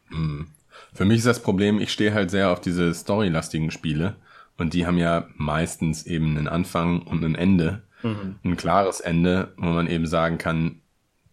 Hm. 0.10 0.48
Für 0.94 1.06
mich 1.06 1.20
ist 1.20 1.28
das 1.28 1.42
Problem, 1.42 1.80
ich 1.80 1.92
stehe 1.92 2.14
halt 2.14 2.30
sehr 2.32 2.52
auf 2.52 2.62
diese 2.62 2.94
storylastigen 2.94 3.72
Spiele 3.72 4.16
und 4.58 4.74
die 4.74 4.86
haben 4.86 4.98
ja 4.98 5.28
meistens 5.36 6.06
eben 6.06 6.38
einen 6.38 6.48
Anfang 6.48 7.02
und 7.02 7.24
ein 7.24 7.36
Ende. 7.36 7.84
Mhm. 8.04 8.36
Ein 8.44 8.58
klares 8.58 9.00
Ende, 9.00 9.54
wo 9.58 9.68
man 9.68 9.88
eben 9.88 10.06
sagen 10.06 10.38
kann, 10.38 10.82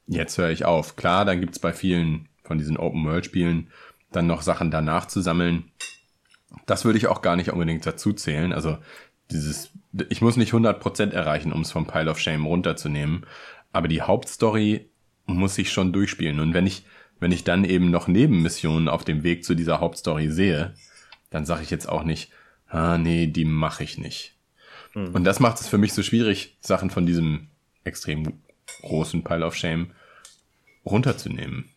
jetzt 0.07 0.39
höre 0.39 0.51
ich 0.51 0.65
auf. 0.65 0.97
Klar, 0.97 1.25
dann 1.25 1.41
gibt's 1.41 1.59
bei 1.59 1.73
vielen 1.73 2.29
von 2.43 2.59
diesen 2.59 2.77
Open-World-Spielen 2.77 3.71
dann 4.11 4.27
noch 4.27 4.43
Sachen 4.43 4.71
danach 4.71 5.07
zu 5.07 5.21
sammeln. 5.21 5.71
Das 6.67 6.85
würde 6.85 6.99
ich 6.99 7.07
auch 7.07 7.23
gar 7.23 7.37
nicht 7.37 7.51
unbedingt 7.51 7.87
dazu 7.87 8.13
zählen. 8.13 8.53
Also 8.53 8.79
dieses, 9.31 9.71
ich 10.09 10.21
muss 10.21 10.37
nicht 10.37 10.53
100% 10.53 11.11
erreichen, 11.11 11.53
um 11.53 11.61
es 11.61 11.71
vom 11.71 11.87
Pile 11.87 12.11
of 12.11 12.19
Shame 12.19 12.47
runterzunehmen, 12.47 13.27
aber 13.73 13.87
die 13.87 14.03
Hauptstory 14.03 14.91
muss 15.27 15.59
ich 15.59 15.71
schon 15.71 15.93
durchspielen. 15.93 16.41
Und 16.41 16.55
wenn 16.55 16.67
ich, 16.67 16.85
wenn 17.21 17.31
ich 17.31 17.45
dann 17.45 17.65
eben 17.65 17.91
noch 17.91 18.09
Nebenmissionen 18.09 18.89
auf 18.89 19.05
dem 19.05 19.23
Weg 19.23 19.45
zu 19.45 19.55
dieser 19.55 19.81
Hauptstory 19.81 20.31
sehe, 20.31 20.75
dann 21.31 21.47
sage 21.47 21.63
ich 21.63 21.71
jetzt 21.71 21.89
auch 21.89 22.03
nicht, 22.03 22.33
ah, 22.71 22.99
nee, 22.99 23.27
die 23.27 23.45
mache 23.45 23.85
ich 23.85 23.99
nicht. 23.99 24.35
Mhm. 24.95 25.15
Und 25.15 25.25
das 25.25 25.41
macht 25.41 25.61
es 25.61 25.69
für 25.69 25.79
mich 25.79 25.93
so 25.93 26.03
schwierig, 26.03 26.57
Sachen 26.61 26.91
von 26.91 27.07
diesem 27.07 27.49
extrem 27.85 28.41
großen 28.83 29.23
Pile 29.25 29.45
of 29.45 29.55
Shame 29.55 29.93
runterzunehmen. 30.85 31.69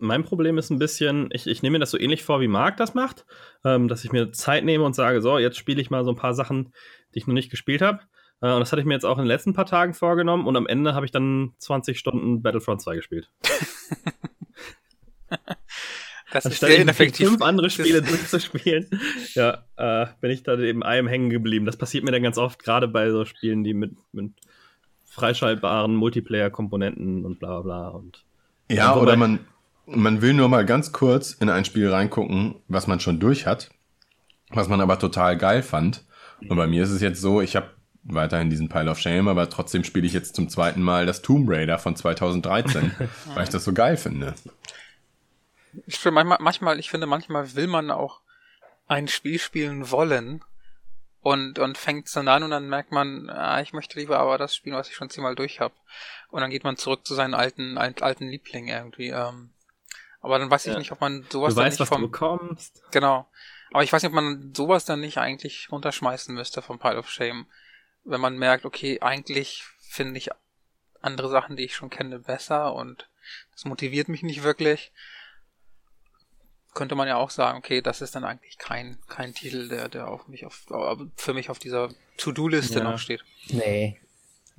Mein 0.00 0.22
Problem 0.22 0.58
ist 0.58 0.70
ein 0.70 0.78
bisschen, 0.78 1.28
ich, 1.32 1.46
ich 1.46 1.62
nehme 1.62 1.74
mir 1.74 1.80
das 1.80 1.90
so 1.90 1.98
ähnlich 1.98 2.22
vor, 2.22 2.40
wie 2.40 2.46
Marc 2.46 2.76
das 2.76 2.94
macht, 2.94 3.26
ähm, 3.64 3.88
dass 3.88 4.04
ich 4.04 4.12
mir 4.12 4.30
Zeit 4.30 4.64
nehme 4.64 4.84
und 4.84 4.94
sage, 4.94 5.20
so, 5.20 5.38
jetzt 5.38 5.56
spiele 5.56 5.80
ich 5.80 5.90
mal 5.90 6.04
so 6.04 6.12
ein 6.12 6.16
paar 6.16 6.34
Sachen, 6.34 6.72
die 7.14 7.18
ich 7.18 7.26
noch 7.26 7.34
nicht 7.34 7.50
gespielt 7.50 7.82
habe. 7.82 8.00
Äh, 8.40 8.52
und 8.52 8.60
das 8.60 8.70
hatte 8.70 8.80
ich 8.80 8.86
mir 8.86 8.94
jetzt 8.94 9.04
auch 9.04 9.18
in 9.18 9.24
den 9.24 9.28
letzten 9.28 9.54
paar 9.54 9.66
Tagen 9.66 9.94
vorgenommen 9.94 10.46
und 10.46 10.56
am 10.56 10.68
Ende 10.68 10.94
habe 10.94 11.04
ich 11.04 11.10
dann 11.10 11.54
20 11.58 11.98
Stunden 11.98 12.42
Battlefront 12.42 12.80
2 12.80 12.94
gespielt. 12.94 13.28
das 16.32 16.44
ist 16.44 16.60
sehr 16.60 16.78
ineffektiv. 16.78 17.28
fünf 17.28 17.42
andere 17.42 17.70
Spiele 17.70 18.02
durchzuspielen, 18.02 18.86
ja, 19.34 19.64
äh, 19.76 20.06
bin 20.20 20.30
ich 20.30 20.42
da 20.42 20.58
eben 20.58 20.82
einem 20.82 21.08
hängen 21.08 21.30
geblieben. 21.30 21.66
Das 21.66 21.76
passiert 21.76 22.04
mir 22.04 22.12
dann 22.12 22.22
ganz 22.22 22.38
oft, 22.38 22.62
gerade 22.62 22.88
bei 22.88 23.10
so 23.10 23.24
Spielen, 23.24 23.64
die 23.64 23.74
mit, 23.74 23.92
mit 24.12 24.32
freischaltbaren 25.06 25.94
Multiplayer-Komponenten 25.94 27.24
und 27.24 27.38
bla 27.38 27.60
bla 27.60 27.62
bla. 27.62 27.88
Und, 27.88 28.24
ja, 28.70 28.94
oder 28.96 29.16
man, 29.16 29.40
man 29.86 30.22
will 30.22 30.34
nur 30.34 30.48
mal 30.48 30.64
ganz 30.66 30.92
kurz 30.92 31.32
in 31.32 31.48
ein 31.48 31.64
Spiel 31.64 31.90
reingucken, 31.90 32.56
was 32.68 32.86
man 32.86 33.00
schon 33.00 33.20
durch 33.20 33.46
hat, 33.46 33.70
was 34.50 34.68
man 34.68 34.80
aber 34.80 34.98
total 34.98 35.36
geil 35.36 35.62
fand. 35.62 36.04
Und 36.48 36.56
bei 36.56 36.66
mir 36.66 36.84
ist 36.84 36.90
es 36.90 37.00
jetzt 37.00 37.20
so, 37.20 37.40
ich 37.40 37.56
habe 37.56 37.70
weiterhin 38.04 38.50
diesen 38.50 38.68
Pile 38.68 38.90
of 38.90 38.98
Shame, 38.98 39.28
aber 39.28 39.48
trotzdem 39.50 39.84
spiele 39.84 40.06
ich 40.06 40.12
jetzt 40.12 40.36
zum 40.36 40.48
zweiten 40.48 40.82
Mal 40.82 41.06
das 41.06 41.22
Tomb 41.22 41.48
Raider 41.48 41.78
von 41.78 41.96
2013, 41.96 42.92
weil 43.34 43.44
ich 43.44 43.50
das 43.50 43.64
so 43.64 43.72
geil 43.72 43.96
finde. 43.96 44.34
Ich 45.86 45.98
finde 45.98 46.14
manchmal, 46.14 46.38
manchmal, 46.40 46.78
ich 46.78 46.90
finde 46.90 47.06
manchmal 47.06 47.54
will 47.54 47.66
man 47.66 47.90
auch 47.90 48.20
ein 48.86 49.08
Spiel 49.08 49.38
spielen 49.38 49.90
wollen 49.90 50.42
und, 51.20 51.58
und 51.58 51.76
fängt 51.76 52.06
es 52.06 52.12
dann 52.12 52.28
an 52.28 52.42
und 52.42 52.50
dann 52.50 52.68
merkt 52.68 52.92
man, 52.92 53.28
ah, 53.28 53.60
ich 53.60 53.72
möchte 53.72 53.98
lieber 53.98 54.18
aber 54.18 54.38
das 54.38 54.54
spielen, 54.54 54.76
was 54.76 54.88
ich 54.88 54.94
schon 54.94 55.10
zehnmal 55.10 55.34
durch 55.34 55.60
habe. 55.60 55.74
Und 56.30 56.40
dann 56.40 56.50
geht 56.50 56.64
man 56.64 56.76
zurück 56.76 57.06
zu 57.06 57.14
seinen 57.14 57.34
alten, 57.34 57.76
alten 57.76 58.28
Lieblingen 58.28 58.74
irgendwie. 58.74 59.08
Ähm, 59.08 59.50
aber 60.20 60.38
dann 60.38 60.50
weiß 60.50 60.66
ich 60.66 60.72
ja. 60.72 60.78
nicht, 60.78 60.92
ob 60.92 61.00
man 61.00 61.24
sowas 61.30 61.54
du 61.54 61.60
dann 61.60 61.66
weißt, 61.66 61.80
nicht 61.80 61.88
vom... 61.88 62.02
Du 62.02 62.08
bekommst. 62.08 62.82
Genau. 62.92 63.28
Aber 63.72 63.82
ich 63.82 63.92
weiß 63.92 64.02
nicht, 64.02 64.10
ob 64.10 64.14
man 64.14 64.54
sowas 64.54 64.84
dann 64.84 65.00
nicht 65.00 65.18
eigentlich 65.18 65.70
runterschmeißen 65.70 66.34
müsste 66.34 66.62
vom 66.62 66.78
Pile 66.78 66.98
of 66.98 67.10
Shame. 67.10 67.46
Wenn 68.04 68.20
man 68.20 68.38
merkt, 68.38 68.64
okay, 68.64 69.00
eigentlich 69.00 69.64
finde 69.80 70.18
ich 70.18 70.30
andere 71.00 71.28
Sachen, 71.28 71.56
die 71.56 71.64
ich 71.64 71.76
schon 71.76 71.90
kenne, 71.90 72.18
besser 72.18 72.74
und 72.74 73.08
das 73.52 73.64
motiviert 73.64 74.08
mich 74.08 74.22
nicht 74.22 74.42
wirklich. 74.42 74.92
Könnte 76.74 76.94
man 76.94 77.08
ja 77.08 77.16
auch 77.16 77.30
sagen, 77.30 77.58
okay, 77.58 77.80
das 77.80 78.00
ist 78.02 78.14
dann 78.14 78.24
eigentlich 78.24 78.58
kein, 78.58 78.98
kein 79.08 79.34
Titel, 79.34 79.68
der, 79.68 79.88
der 79.88 80.08
auf 80.08 80.28
mich 80.28 80.46
auf, 80.46 80.66
für 81.16 81.34
mich 81.34 81.50
auf 81.50 81.58
dieser 81.58 81.90
To-Do-Liste 82.18 82.78
ja. 82.78 82.84
noch 82.84 82.98
steht. 82.98 83.24
Nee, 83.48 83.98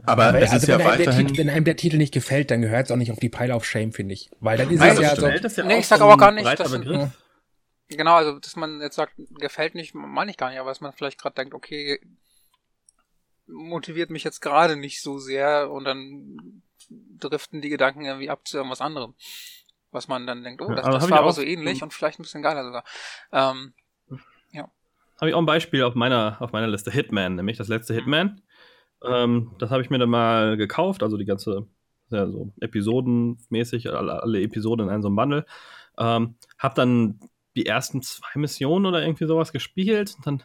aber, 0.05 0.25
aber 0.27 0.41
es 0.41 0.51
also 0.51 0.63
ist 0.63 0.79
ja 0.79 0.85
weiterhin... 0.85 1.27
Titel, 1.27 1.39
wenn 1.39 1.49
einem 1.49 1.65
der 1.65 1.75
Titel 1.75 1.97
nicht 1.97 2.13
gefällt, 2.13 2.51
dann 2.51 2.61
gehört 2.61 2.85
es 2.85 2.91
auch 2.91 2.95
nicht 2.95 3.11
auf 3.11 3.19
die 3.19 3.29
Pile 3.29 3.53
of 3.53 3.65
Shame, 3.65 3.91
finde 3.91 4.13
ich. 4.13 4.29
Weil 4.39 4.57
dann 4.57 4.69
ist 4.69 4.79
Nein, 4.79 4.93
es 4.93 4.99
ja 4.99 5.15
so... 5.15 5.27
Ja 5.27 5.63
nee, 5.65 5.79
ich 5.79 5.87
sag 5.87 6.01
aber 6.01 6.17
gar 6.17 6.31
nicht, 6.31 6.59
dass... 6.59 6.71
Man, 6.71 7.11
genau, 7.89 8.15
also, 8.15 8.39
dass 8.39 8.55
man 8.55 8.81
jetzt 8.81 8.95
sagt, 8.95 9.13
gefällt 9.39 9.75
nicht, 9.75 9.93
meine 9.93 10.31
ich 10.31 10.37
gar 10.37 10.49
nicht, 10.49 10.59
aber 10.59 10.69
dass 10.69 10.81
man 10.81 10.93
vielleicht 10.93 11.19
gerade 11.19 11.35
denkt, 11.35 11.53
okay, 11.53 11.99
motiviert 13.47 14.09
mich 14.09 14.23
jetzt 14.23 14.41
gerade 14.41 14.75
nicht 14.77 15.01
so 15.01 15.19
sehr 15.19 15.69
und 15.71 15.83
dann 15.83 16.63
driften 17.19 17.61
die 17.61 17.69
Gedanken 17.69 18.05
irgendwie 18.05 18.29
ab 18.29 18.47
zu 18.47 18.57
irgendwas 18.57 18.81
anderem. 18.81 19.15
Was 19.91 20.07
man 20.07 20.27
dann 20.27 20.43
denkt, 20.43 20.61
oh, 20.61 20.71
das, 20.71 20.85
ja, 20.85 20.91
das 20.91 21.09
war 21.09 21.19
aber 21.19 21.31
so 21.31 21.41
ähnlich 21.41 21.81
und 21.81 21.93
vielleicht 21.93 22.19
ein 22.19 22.23
bisschen 22.23 22.43
geiler 22.43 22.63
sogar. 22.63 22.83
Ähm, 23.31 23.73
ja. 24.51 24.69
Habe 25.19 25.29
ich 25.29 25.33
auch 25.33 25.39
ein 25.39 25.45
Beispiel 25.45 25.83
auf 25.83 25.95
meiner, 25.95 26.37
auf 26.39 26.51
meiner 26.51 26.67
Liste, 26.67 26.91
Hitman, 26.91 27.35
nämlich 27.35 27.57
das 27.57 27.67
letzte 27.67 27.93
Hitman. 27.93 28.41
Ähm, 29.03 29.55
das 29.59 29.71
habe 29.71 29.81
ich 29.81 29.89
mir 29.89 29.97
dann 29.97 30.09
mal 30.09 30.57
gekauft, 30.57 31.01
also 31.03 31.17
die 31.17 31.25
ganze, 31.25 31.67
ja, 32.09 32.27
so 32.27 32.53
episodenmäßig, 32.59 33.89
alle, 33.89 34.21
alle 34.21 34.41
Episoden 34.41 34.87
in 34.87 34.93
einem 34.93 35.01
so 35.01 35.07
einem 35.07 35.15
Bundle. 35.15 35.45
Ähm, 35.97 36.35
hab 36.57 36.75
dann 36.75 37.19
die 37.55 37.65
ersten 37.65 38.01
zwei 38.01 38.39
Missionen 38.39 38.85
oder 38.85 39.01
irgendwie 39.01 39.25
sowas 39.25 39.51
gespielt 39.51 40.15
und 40.17 40.27
dann, 40.27 40.43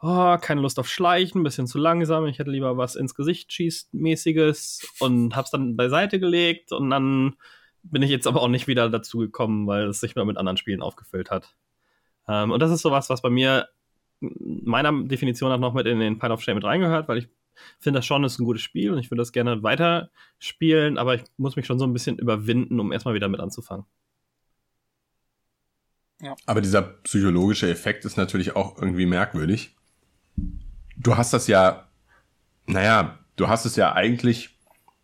oh, 0.00 0.38
keine 0.40 0.60
Lust 0.60 0.78
auf 0.78 0.88
Schleichen, 0.88 1.40
ein 1.40 1.44
bisschen 1.44 1.66
zu 1.66 1.78
langsam, 1.78 2.26
ich 2.26 2.38
hätte 2.38 2.50
lieber 2.50 2.76
was 2.76 2.96
ins 2.96 3.14
Gesicht 3.14 3.52
schießt 3.52 3.92
mäßiges 3.92 4.94
und 5.00 5.36
hab's 5.36 5.50
dann 5.50 5.76
beiseite 5.76 6.20
gelegt 6.20 6.72
und 6.72 6.90
dann 6.90 7.36
bin 7.84 8.02
ich 8.02 8.10
jetzt 8.10 8.26
aber 8.26 8.42
auch 8.42 8.48
nicht 8.48 8.66
wieder 8.66 8.88
dazu 8.88 9.18
gekommen, 9.18 9.66
weil 9.66 9.88
es 9.88 10.00
sich 10.00 10.16
mal 10.16 10.24
mit 10.24 10.36
anderen 10.36 10.56
Spielen 10.56 10.82
aufgefüllt 10.82 11.30
hat. 11.30 11.54
Ähm, 12.26 12.50
und 12.50 12.60
das 12.60 12.70
ist 12.70 12.82
sowas, 12.82 13.10
was 13.10 13.22
bei 13.22 13.30
mir 13.30 13.68
meiner 14.20 14.92
Definition 15.04 15.50
nach 15.50 15.58
noch 15.58 15.74
mit 15.74 15.86
in 15.86 16.00
den 16.00 16.18
Pile 16.18 16.32
of 16.32 16.42
Shame 16.42 16.56
mit 16.56 16.64
reingehört, 16.64 17.08
weil 17.08 17.18
ich 17.18 17.28
finde 17.78 17.98
das 17.98 18.06
schon 18.06 18.24
ist 18.24 18.38
ein 18.38 18.44
gutes 18.44 18.62
Spiel 18.62 18.90
und 18.90 18.98
ich 18.98 19.10
würde 19.10 19.20
das 19.20 19.32
gerne 19.32 19.62
weiter 19.62 20.10
spielen, 20.38 20.98
aber 20.98 21.14
ich 21.14 21.24
muss 21.36 21.56
mich 21.56 21.66
schon 21.66 21.78
so 21.78 21.86
ein 21.86 21.92
bisschen 21.92 22.18
überwinden, 22.18 22.80
um 22.80 22.92
erstmal 22.92 23.14
wieder 23.14 23.28
mit 23.28 23.40
anzufangen. 23.40 23.84
Ja. 26.20 26.34
Aber 26.46 26.60
dieser 26.60 26.82
psychologische 26.82 27.70
Effekt 27.70 28.04
ist 28.04 28.16
natürlich 28.16 28.56
auch 28.56 28.78
irgendwie 28.78 29.06
merkwürdig. 29.06 29.76
Du 30.96 31.16
hast 31.16 31.32
das 31.32 31.48
ja, 31.48 31.88
naja, 32.66 33.18
du 33.36 33.48
hast 33.48 33.66
es 33.66 33.76
ja 33.76 33.92
eigentlich 33.92 34.56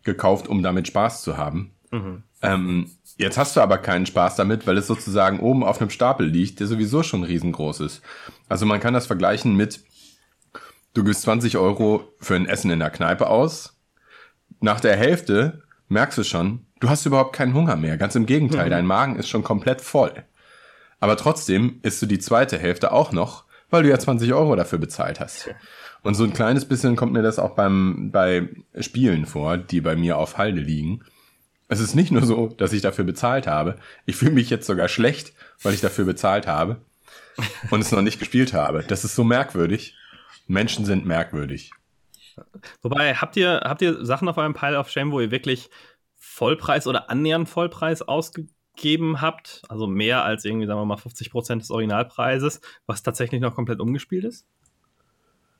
gekauft, 0.03 0.47
um 0.47 0.63
damit 0.63 0.87
Spaß 0.87 1.21
zu 1.21 1.37
haben. 1.37 1.71
Mhm. 1.91 2.23
Ähm, 2.41 2.89
jetzt 3.17 3.37
hast 3.37 3.55
du 3.55 3.61
aber 3.61 3.77
keinen 3.77 4.05
Spaß 4.05 4.35
damit, 4.35 4.67
weil 4.67 4.77
es 4.77 4.87
sozusagen 4.87 5.39
oben 5.39 5.63
auf 5.63 5.79
einem 5.79 5.89
Stapel 5.89 6.27
liegt, 6.27 6.59
der 6.59 6.67
sowieso 6.67 7.03
schon 7.03 7.23
riesengroß 7.23 7.81
ist. 7.81 8.01
Also 8.49 8.65
man 8.65 8.79
kann 8.79 8.93
das 8.93 9.07
vergleichen 9.07 9.55
mit, 9.55 9.81
du 10.93 11.03
gibst 11.03 11.23
20 11.23 11.57
Euro 11.57 12.13
für 12.19 12.35
ein 12.35 12.47
Essen 12.47 12.71
in 12.71 12.79
der 12.79 12.89
Kneipe 12.89 13.27
aus. 13.27 13.77
Nach 14.59 14.79
der 14.79 14.97
Hälfte 14.97 15.63
merkst 15.87 16.17
du 16.17 16.23
schon, 16.23 16.65
du 16.79 16.89
hast 16.89 17.05
überhaupt 17.05 17.35
keinen 17.35 17.53
Hunger 17.53 17.75
mehr. 17.75 17.97
Ganz 17.97 18.15
im 18.15 18.25
Gegenteil, 18.25 18.67
mhm. 18.67 18.71
dein 18.71 18.85
Magen 18.85 19.15
ist 19.17 19.29
schon 19.29 19.43
komplett 19.43 19.81
voll. 19.81 20.11
Aber 20.99 21.17
trotzdem 21.17 21.79
isst 21.81 22.01
du 22.01 22.05
die 22.05 22.19
zweite 22.19 22.57
Hälfte 22.57 22.91
auch 22.91 23.11
noch, 23.11 23.45
weil 23.69 23.83
du 23.83 23.89
ja 23.89 23.97
20 23.97 24.33
Euro 24.33 24.55
dafür 24.55 24.79
bezahlt 24.79 25.19
hast. 25.19 25.49
Und 26.03 26.15
so 26.15 26.23
ein 26.23 26.33
kleines 26.33 26.65
bisschen 26.65 26.95
kommt 26.95 27.13
mir 27.13 27.21
das 27.21 27.39
auch 27.39 27.55
beim, 27.55 28.11
bei 28.11 28.49
Spielen 28.79 29.25
vor, 29.25 29.57
die 29.57 29.81
bei 29.81 29.95
mir 29.95 30.17
auf 30.17 30.37
Halde 30.37 30.61
liegen. 30.61 31.03
Es 31.71 31.79
ist 31.79 31.95
nicht 31.95 32.11
nur 32.11 32.25
so, 32.25 32.47
dass 32.47 32.73
ich 32.73 32.81
dafür 32.81 33.05
bezahlt 33.05 33.47
habe. 33.47 33.77
Ich 34.05 34.17
fühle 34.17 34.31
mich 34.31 34.49
jetzt 34.49 34.67
sogar 34.67 34.89
schlecht, 34.89 35.31
weil 35.63 35.73
ich 35.73 35.79
dafür 35.79 36.03
bezahlt 36.03 36.45
habe 36.45 36.81
und 37.69 37.79
es 37.79 37.93
noch 37.93 38.01
nicht 38.01 38.19
gespielt 38.19 38.51
habe. 38.51 38.83
Das 38.85 39.05
ist 39.05 39.15
so 39.15 39.23
merkwürdig. 39.23 39.95
Menschen 40.47 40.83
sind 40.83 41.05
merkwürdig. 41.05 41.71
Wobei, 42.81 43.15
habt 43.15 43.37
ihr, 43.37 43.61
habt 43.63 43.81
ihr 43.81 44.05
Sachen 44.05 44.27
auf 44.27 44.35
eurem 44.35 44.53
Pile 44.53 44.77
of 44.77 44.89
Shame, 44.89 45.13
wo 45.13 45.21
ihr 45.21 45.31
wirklich 45.31 45.69
Vollpreis 46.17 46.87
oder 46.87 47.09
annähernd 47.09 47.47
Vollpreis 47.47 48.01
ausgegeben 48.01 49.21
habt? 49.21 49.61
Also 49.69 49.87
mehr 49.87 50.25
als 50.25 50.43
irgendwie, 50.43 50.67
sagen 50.67 50.81
wir 50.81 50.85
mal, 50.85 50.97
50% 50.97 51.59
des 51.59 51.71
Originalpreises, 51.71 52.59
was 52.85 53.01
tatsächlich 53.01 53.39
noch 53.39 53.55
komplett 53.55 53.79
umgespielt 53.79 54.25
ist? 54.25 54.45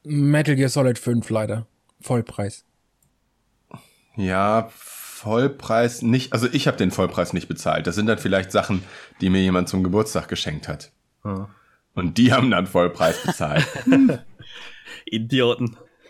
Metal 0.04 0.58
Gear 0.58 0.68
Solid 0.68 1.00
5 1.00 1.30
leider. 1.30 1.68
Vollpreis. 2.02 2.66
Ja, 4.18 4.70
Vollpreis 5.22 6.02
nicht. 6.02 6.34
Also 6.34 6.48
ich 6.52 6.66
habe 6.66 6.78
den 6.78 6.90
Vollpreis 6.90 7.32
nicht 7.32 7.48
bezahlt. 7.48 7.86
Das 7.86 7.94
sind 7.94 8.08
dann 8.08 8.18
vielleicht 8.18 8.52
Sachen, 8.52 8.84
die 9.22 9.30
mir 9.30 9.42
jemand 9.42 9.70
zum 9.70 9.84
Geburtstag 9.84 10.28
geschenkt 10.28 10.68
hat. 10.68 10.92
Hm. 11.22 11.46
Und 11.94 12.18
die 12.18 12.34
haben 12.34 12.50
dann 12.50 12.66
Vollpreis 12.66 13.22
bezahlt. 13.22 13.68
Idioten. 15.06 15.78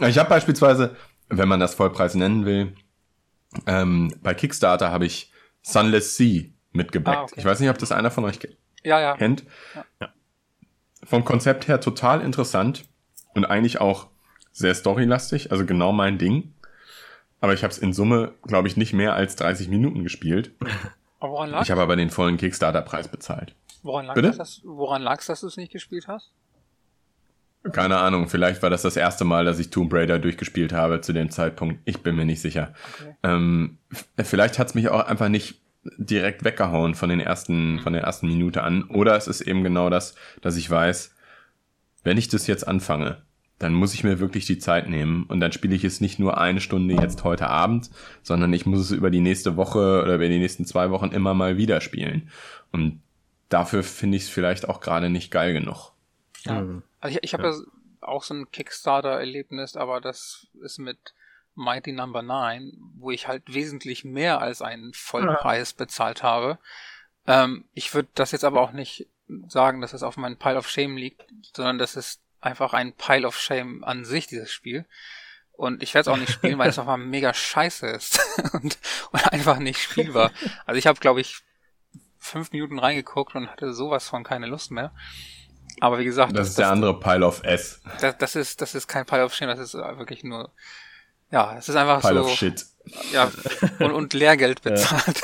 ich 0.00 0.16
habe 0.16 0.28
beispielsweise, 0.28 0.94
wenn 1.28 1.48
man 1.48 1.58
das 1.58 1.74
Vollpreis 1.74 2.14
nennen 2.14 2.44
will, 2.46 2.76
ähm, 3.66 4.14
bei 4.22 4.32
Kickstarter 4.32 4.92
habe 4.92 5.06
ich 5.06 5.32
Sunless 5.62 6.16
Sea 6.16 6.44
mitgebackt. 6.70 7.18
Ah, 7.18 7.22
okay. 7.22 7.34
Ich 7.38 7.44
weiß 7.44 7.58
nicht, 7.58 7.70
ob 7.70 7.78
das 7.78 7.90
einer 7.90 8.12
von 8.12 8.24
euch 8.24 8.38
ja, 8.84 9.00
ja. 9.00 9.16
kennt. 9.16 9.42
Ja. 10.00 10.12
Vom 11.02 11.24
Konzept 11.24 11.66
her 11.66 11.80
total 11.80 12.20
interessant 12.20 12.84
und 13.34 13.44
eigentlich 13.44 13.80
auch 13.80 14.06
sehr 14.52 14.74
storylastig, 14.74 15.50
also 15.50 15.66
genau 15.66 15.92
mein 15.92 16.16
Ding. 16.16 16.52
Aber 17.40 17.54
ich 17.54 17.62
habe 17.62 17.72
es 17.72 17.78
in 17.78 17.92
Summe, 17.92 18.34
glaube 18.42 18.68
ich, 18.68 18.76
nicht 18.76 18.92
mehr 18.92 19.14
als 19.14 19.36
30 19.36 19.68
Minuten 19.68 20.02
gespielt. 20.02 20.52
Aber 21.20 21.32
woran 21.32 21.50
lag 21.50 21.62
Ich 21.62 21.70
habe 21.70 21.80
aber 21.80 21.96
den 21.96 22.10
vollen 22.10 22.36
Kickstarter-Preis 22.36 23.08
bezahlt. 23.08 23.54
Woran 23.82 24.04
lag 24.04 24.16
es, 24.16 24.60
woran 24.64 25.00
lag's, 25.00 25.24
dass 25.26 25.40
du 25.40 25.46
es 25.46 25.56
nicht 25.56 25.72
gespielt 25.72 26.08
hast? 26.08 26.30
Keine 27.72 27.98
Ahnung, 27.98 28.28
vielleicht 28.28 28.62
war 28.62 28.70
das 28.70 28.82
das 28.82 28.96
erste 28.96 29.24
Mal, 29.24 29.44
dass 29.44 29.58
ich 29.58 29.70
Tomb 29.70 29.92
Raider 29.92 30.18
durchgespielt 30.18 30.72
habe 30.74 31.00
zu 31.00 31.14
dem 31.14 31.30
Zeitpunkt. 31.30 31.80
Ich 31.84 32.02
bin 32.02 32.16
mir 32.16 32.26
nicht 32.26 32.40
sicher. 32.40 32.74
Okay. 33.00 33.14
Ähm, 33.22 33.78
vielleicht 34.22 34.58
hat's 34.58 34.74
mich 34.74 34.88
auch 34.88 35.06
einfach 35.06 35.28
nicht 35.28 35.60
direkt 35.96 36.44
weggehauen 36.44 36.94
von 36.94 37.08
den 37.08 37.20
ersten, 37.20 37.80
von 37.80 37.92
der 37.92 38.02
ersten 38.02 38.28
Minute 38.28 38.62
an. 38.62 38.84
Oder 38.84 39.16
es 39.16 39.26
ist 39.26 39.40
eben 39.40 39.64
genau 39.64 39.90
das, 39.90 40.14
dass 40.42 40.56
ich 40.56 40.68
weiß, 40.68 41.14
wenn 42.04 42.18
ich 42.18 42.28
das 42.28 42.46
jetzt 42.46 42.66
anfange, 42.68 43.22
dann 43.58 43.72
muss 43.72 43.94
ich 43.94 44.04
mir 44.04 44.18
wirklich 44.18 44.44
die 44.44 44.58
Zeit 44.58 44.88
nehmen 44.88 45.24
und 45.24 45.40
dann 45.40 45.52
spiele 45.52 45.74
ich 45.74 45.84
es 45.84 46.00
nicht 46.00 46.18
nur 46.18 46.38
eine 46.38 46.60
Stunde 46.60 46.94
jetzt 46.94 47.24
heute 47.24 47.48
Abend, 47.48 47.90
sondern 48.22 48.52
ich 48.52 48.66
muss 48.66 48.80
es 48.80 48.90
über 48.90 49.10
die 49.10 49.20
nächste 49.20 49.56
Woche 49.56 50.02
oder 50.02 50.16
über 50.16 50.28
die 50.28 50.38
nächsten 50.38 50.66
zwei 50.66 50.90
Wochen 50.90 51.10
immer 51.10 51.32
mal 51.32 51.56
wieder 51.56 51.80
spielen. 51.80 52.30
Und 52.70 53.00
dafür 53.48 53.82
finde 53.82 54.18
ich 54.18 54.24
es 54.24 54.28
vielleicht 54.28 54.68
auch 54.68 54.80
gerade 54.80 55.08
nicht 55.08 55.30
geil 55.30 55.54
genug. 55.54 55.92
Ja. 56.44 56.66
Also 57.00 57.16
ich, 57.16 57.24
ich 57.24 57.34
habe 57.34 57.48
ja. 57.48 57.54
auch 58.02 58.22
so 58.22 58.34
ein 58.34 58.50
Kickstarter-Erlebnis, 58.50 59.76
aber 59.76 60.02
das 60.02 60.48
ist 60.62 60.78
mit 60.78 60.98
Mighty 61.54 61.92
Number 61.92 62.20
no. 62.20 62.34
9, 62.34 62.72
wo 62.98 63.10
ich 63.10 63.26
halt 63.26 63.42
wesentlich 63.46 64.04
mehr 64.04 64.42
als 64.42 64.60
einen 64.60 64.92
Vollpreis 64.92 65.70
ja. 65.72 65.84
bezahlt 65.84 66.22
habe. 66.22 66.58
Ähm, 67.26 67.64
ich 67.72 67.94
würde 67.94 68.08
das 68.14 68.32
jetzt 68.32 68.44
aber 68.44 68.60
auch 68.60 68.72
nicht 68.72 69.08
sagen, 69.48 69.80
dass 69.80 69.94
es 69.94 70.02
auf 70.02 70.18
meinen 70.18 70.36
Pile 70.36 70.58
of 70.58 70.68
Shame 70.68 70.96
liegt, 70.98 71.24
sondern 71.54 71.78
das 71.78 71.96
ist 71.96 72.20
einfach 72.40 72.72
ein 72.72 72.92
Pile 72.92 73.26
of 73.26 73.38
Shame 73.38 73.84
an 73.84 74.04
sich, 74.04 74.26
dieses 74.26 74.50
Spiel. 74.50 74.86
Und 75.52 75.82
ich 75.82 75.94
werde 75.94 76.10
es 76.10 76.14
auch 76.14 76.18
nicht 76.18 76.32
spielen, 76.32 76.58
weil 76.58 76.68
es 76.68 76.78
einfach 76.78 76.96
mega 76.98 77.32
scheiße 77.32 77.86
ist 77.86 78.20
und, 78.52 78.78
und 79.12 79.32
einfach 79.32 79.58
nicht 79.58 79.80
spielbar. 79.80 80.30
Also 80.66 80.78
ich 80.78 80.86
habe, 80.86 81.00
glaube 81.00 81.20
ich, 81.20 81.40
fünf 82.18 82.52
Minuten 82.52 82.78
reingeguckt 82.78 83.34
und 83.34 83.48
hatte 83.50 83.72
sowas 83.72 84.08
von 84.08 84.24
keine 84.24 84.46
Lust 84.46 84.70
mehr. 84.70 84.92
Aber 85.80 85.98
wie 85.98 86.04
gesagt, 86.04 86.32
das, 86.32 86.38
das 86.38 86.48
ist 86.48 86.58
der 86.58 86.66
das, 86.66 86.72
andere 86.72 87.00
Pile 87.00 87.26
of 87.26 87.42
S. 87.44 87.80
Das, 88.00 88.16
das 88.18 88.36
ist 88.36 88.60
das 88.60 88.74
ist 88.74 88.86
kein 88.86 89.04
Pile 89.04 89.24
of 89.24 89.34
Shame, 89.34 89.48
das 89.48 89.58
ist 89.58 89.74
wirklich 89.74 90.24
nur 90.24 90.52
ja, 91.30 91.56
es 91.56 91.68
ist 91.68 91.76
einfach 91.76 92.00
Pile 92.00 92.22
so 92.22 92.26
of 92.26 92.34
Shit. 92.34 92.64
Ja 93.12 93.30
und, 93.80 93.92
und 93.92 94.14
Lehrgeld 94.14 94.62
bezahlt. 94.62 95.20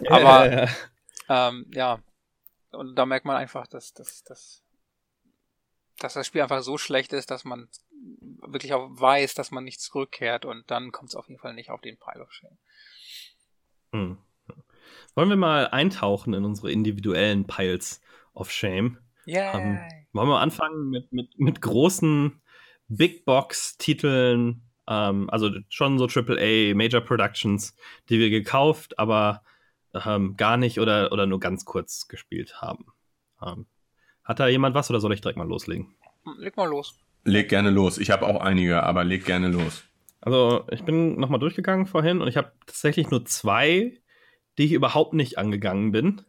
Ja. 0.00 0.10
Aber 0.10 0.50
ja, 0.50 0.64
ja. 0.64 1.48
Ähm, 1.48 1.66
ja, 1.72 1.98
und 2.70 2.96
da 2.96 3.06
merkt 3.06 3.26
man 3.26 3.36
einfach, 3.36 3.66
dass, 3.66 3.92
dass, 3.92 4.22
dass, 4.24 4.62
dass 5.98 6.14
das 6.14 6.26
Spiel 6.26 6.42
einfach 6.42 6.62
so 6.62 6.78
schlecht 6.78 7.12
ist, 7.12 7.30
dass 7.30 7.44
man 7.44 7.68
wirklich 8.40 8.72
auch 8.72 8.88
weiß, 8.90 9.34
dass 9.34 9.50
man 9.50 9.64
nicht 9.64 9.80
zurückkehrt 9.80 10.44
und 10.44 10.70
dann 10.70 10.92
kommt 10.92 11.10
es 11.10 11.16
auf 11.16 11.28
jeden 11.28 11.40
Fall 11.40 11.54
nicht 11.54 11.70
auf 11.70 11.80
den 11.80 11.98
Pile 11.98 12.22
of 12.22 12.32
Shame. 12.32 12.58
Hm. 13.92 14.18
Wollen 15.14 15.28
wir 15.28 15.36
mal 15.36 15.68
eintauchen 15.68 16.34
in 16.34 16.44
unsere 16.44 16.70
individuellen 16.70 17.46
Piles 17.46 18.00
of 18.34 18.50
Shame? 18.50 18.98
Yeah. 19.26 19.58
Ähm, 19.58 19.78
wollen 20.12 20.28
wir 20.28 20.40
anfangen 20.40 20.88
mit, 20.88 21.12
mit, 21.12 21.38
mit 21.38 21.60
großen 21.60 22.40
Big 22.88 23.24
Box-Titeln, 23.24 24.62
ähm, 24.86 25.28
also 25.30 25.50
schon 25.68 25.98
so 25.98 26.06
AAA 26.06 26.74
Major 26.74 27.00
Productions, 27.02 27.76
die 28.08 28.18
wir 28.18 28.30
gekauft, 28.30 28.98
aber 28.98 29.42
ähm, 29.92 30.36
gar 30.36 30.56
nicht 30.56 30.80
oder, 30.80 31.12
oder 31.12 31.26
nur 31.26 31.40
ganz 31.40 31.64
kurz 31.64 32.08
gespielt 32.08 32.60
haben. 32.62 32.86
Ähm, 33.44 33.66
hat 34.28 34.40
da 34.40 34.46
jemand 34.46 34.74
was 34.74 34.90
oder 34.90 35.00
soll 35.00 35.14
ich 35.14 35.22
direkt 35.22 35.38
mal 35.38 35.48
loslegen? 35.48 35.94
Leg 36.36 36.56
mal 36.58 36.68
los. 36.68 36.94
Leg 37.24 37.48
gerne 37.48 37.70
los. 37.70 37.96
Ich 37.96 38.10
habe 38.10 38.26
auch 38.26 38.40
einige, 38.42 38.82
aber 38.82 39.02
leg 39.02 39.24
gerne 39.24 39.48
los. 39.48 39.84
Also 40.20 40.66
ich 40.70 40.84
bin 40.84 41.18
nochmal 41.18 41.40
durchgegangen 41.40 41.86
vorhin 41.86 42.20
und 42.20 42.28
ich 42.28 42.36
habe 42.36 42.52
tatsächlich 42.66 43.10
nur 43.10 43.24
zwei, 43.24 43.98
die 44.58 44.64
ich 44.64 44.72
überhaupt 44.72 45.14
nicht 45.14 45.38
angegangen 45.38 45.92
bin. 45.92 46.22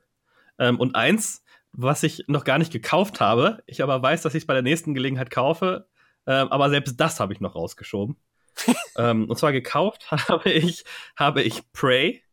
Ähm, 0.58 0.80
und 0.80 0.96
eins, 0.96 1.44
was 1.74 2.04
ich 2.04 2.24
noch 2.28 2.46
gar 2.46 2.58
nicht 2.58 2.72
gekauft 2.72 3.20
habe, 3.20 3.62
ich 3.66 3.84
aber 3.84 4.02
weiß, 4.02 4.22
dass 4.22 4.34
ich 4.34 4.44
es 4.44 4.48
bei 4.48 4.54
der 4.54 4.64
nächsten 4.64 4.94
Gelegenheit 4.94 5.30
kaufe, 5.30 5.88
ähm, 6.26 6.48
aber 6.50 6.70
selbst 6.70 7.00
das 7.02 7.20
habe 7.20 7.34
ich 7.34 7.42
noch 7.42 7.56
rausgeschoben. 7.56 8.16
ähm, 8.98 9.30
und 9.30 9.38
zwar 9.38 9.52
gekauft 9.52 10.10
habe 10.12 10.50
ich, 10.52 10.86
habe 11.18 11.42
ich 11.42 11.70
Prey, 11.74 12.24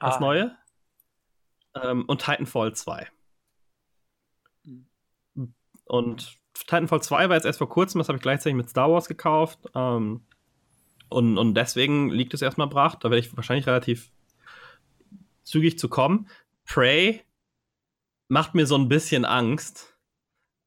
das 0.00 0.16
ah. 0.16 0.20
neue. 0.20 0.56
Ähm, 1.80 2.04
und 2.06 2.20
Titanfall 2.24 2.74
2. 2.74 3.08
Und 5.88 6.36
Titanfall 6.54 7.02
2 7.02 7.28
war 7.28 7.36
jetzt 7.36 7.44
erst 7.44 7.58
vor 7.58 7.68
kurzem, 7.68 7.98
das 7.98 8.08
habe 8.08 8.16
ich 8.16 8.22
gleichzeitig 8.22 8.56
mit 8.56 8.68
Star 8.68 8.90
Wars 8.90 9.08
gekauft. 9.08 9.58
Ähm, 9.74 10.22
und, 11.08 11.38
und 11.38 11.54
deswegen 11.54 12.10
liegt 12.10 12.34
es 12.34 12.42
erstmal 12.42 12.68
brach. 12.68 12.94
Da 12.96 13.10
werde 13.10 13.20
ich 13.20 13.36
wahrscheinlich 13.36 13.66
relativ 13.66 14.10
zügig 15.42 15.78
zu 15.78 15.88
kommen. 15.88 16.28
Prey 16.66 17.22
macht 18.28 18.54
mir 18.54 18.66
so 18.66 18.76
ein 18.76 18.88
bisschen 18.88 19.24
Angst, 19.24 19.96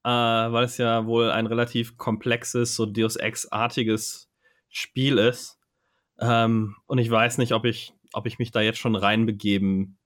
äh, 0.04 0.10
weil 0.10 0.66
es 0.66 0.78
ja 0.78 1.06
wohl 1.06 1.30
ein 1.30 1.46
relativ 1.46 1.98
komplexes, 1.98 2.76
so 2.76 2.86
Deus 2.88 3.16
Ex-artiges 3.16 4.32
Spiel 4.70 5.20
ist. 5.20 5.60
Ähm, 6.20 6.76
und 6.88 6.98
ich 6.98 7.10
weiß 7.10 7.38
nicht, 7.38 7.54
ob 7.54 7.66
ich 7.66 7.94
ob 8.14 8.26
ich 8.26 8.40
mich 8.40 8.52
da 8.52 8.62
jetzt 8.62 8.80
schon 8.80 8.96
reinbegeben 8.96 9.98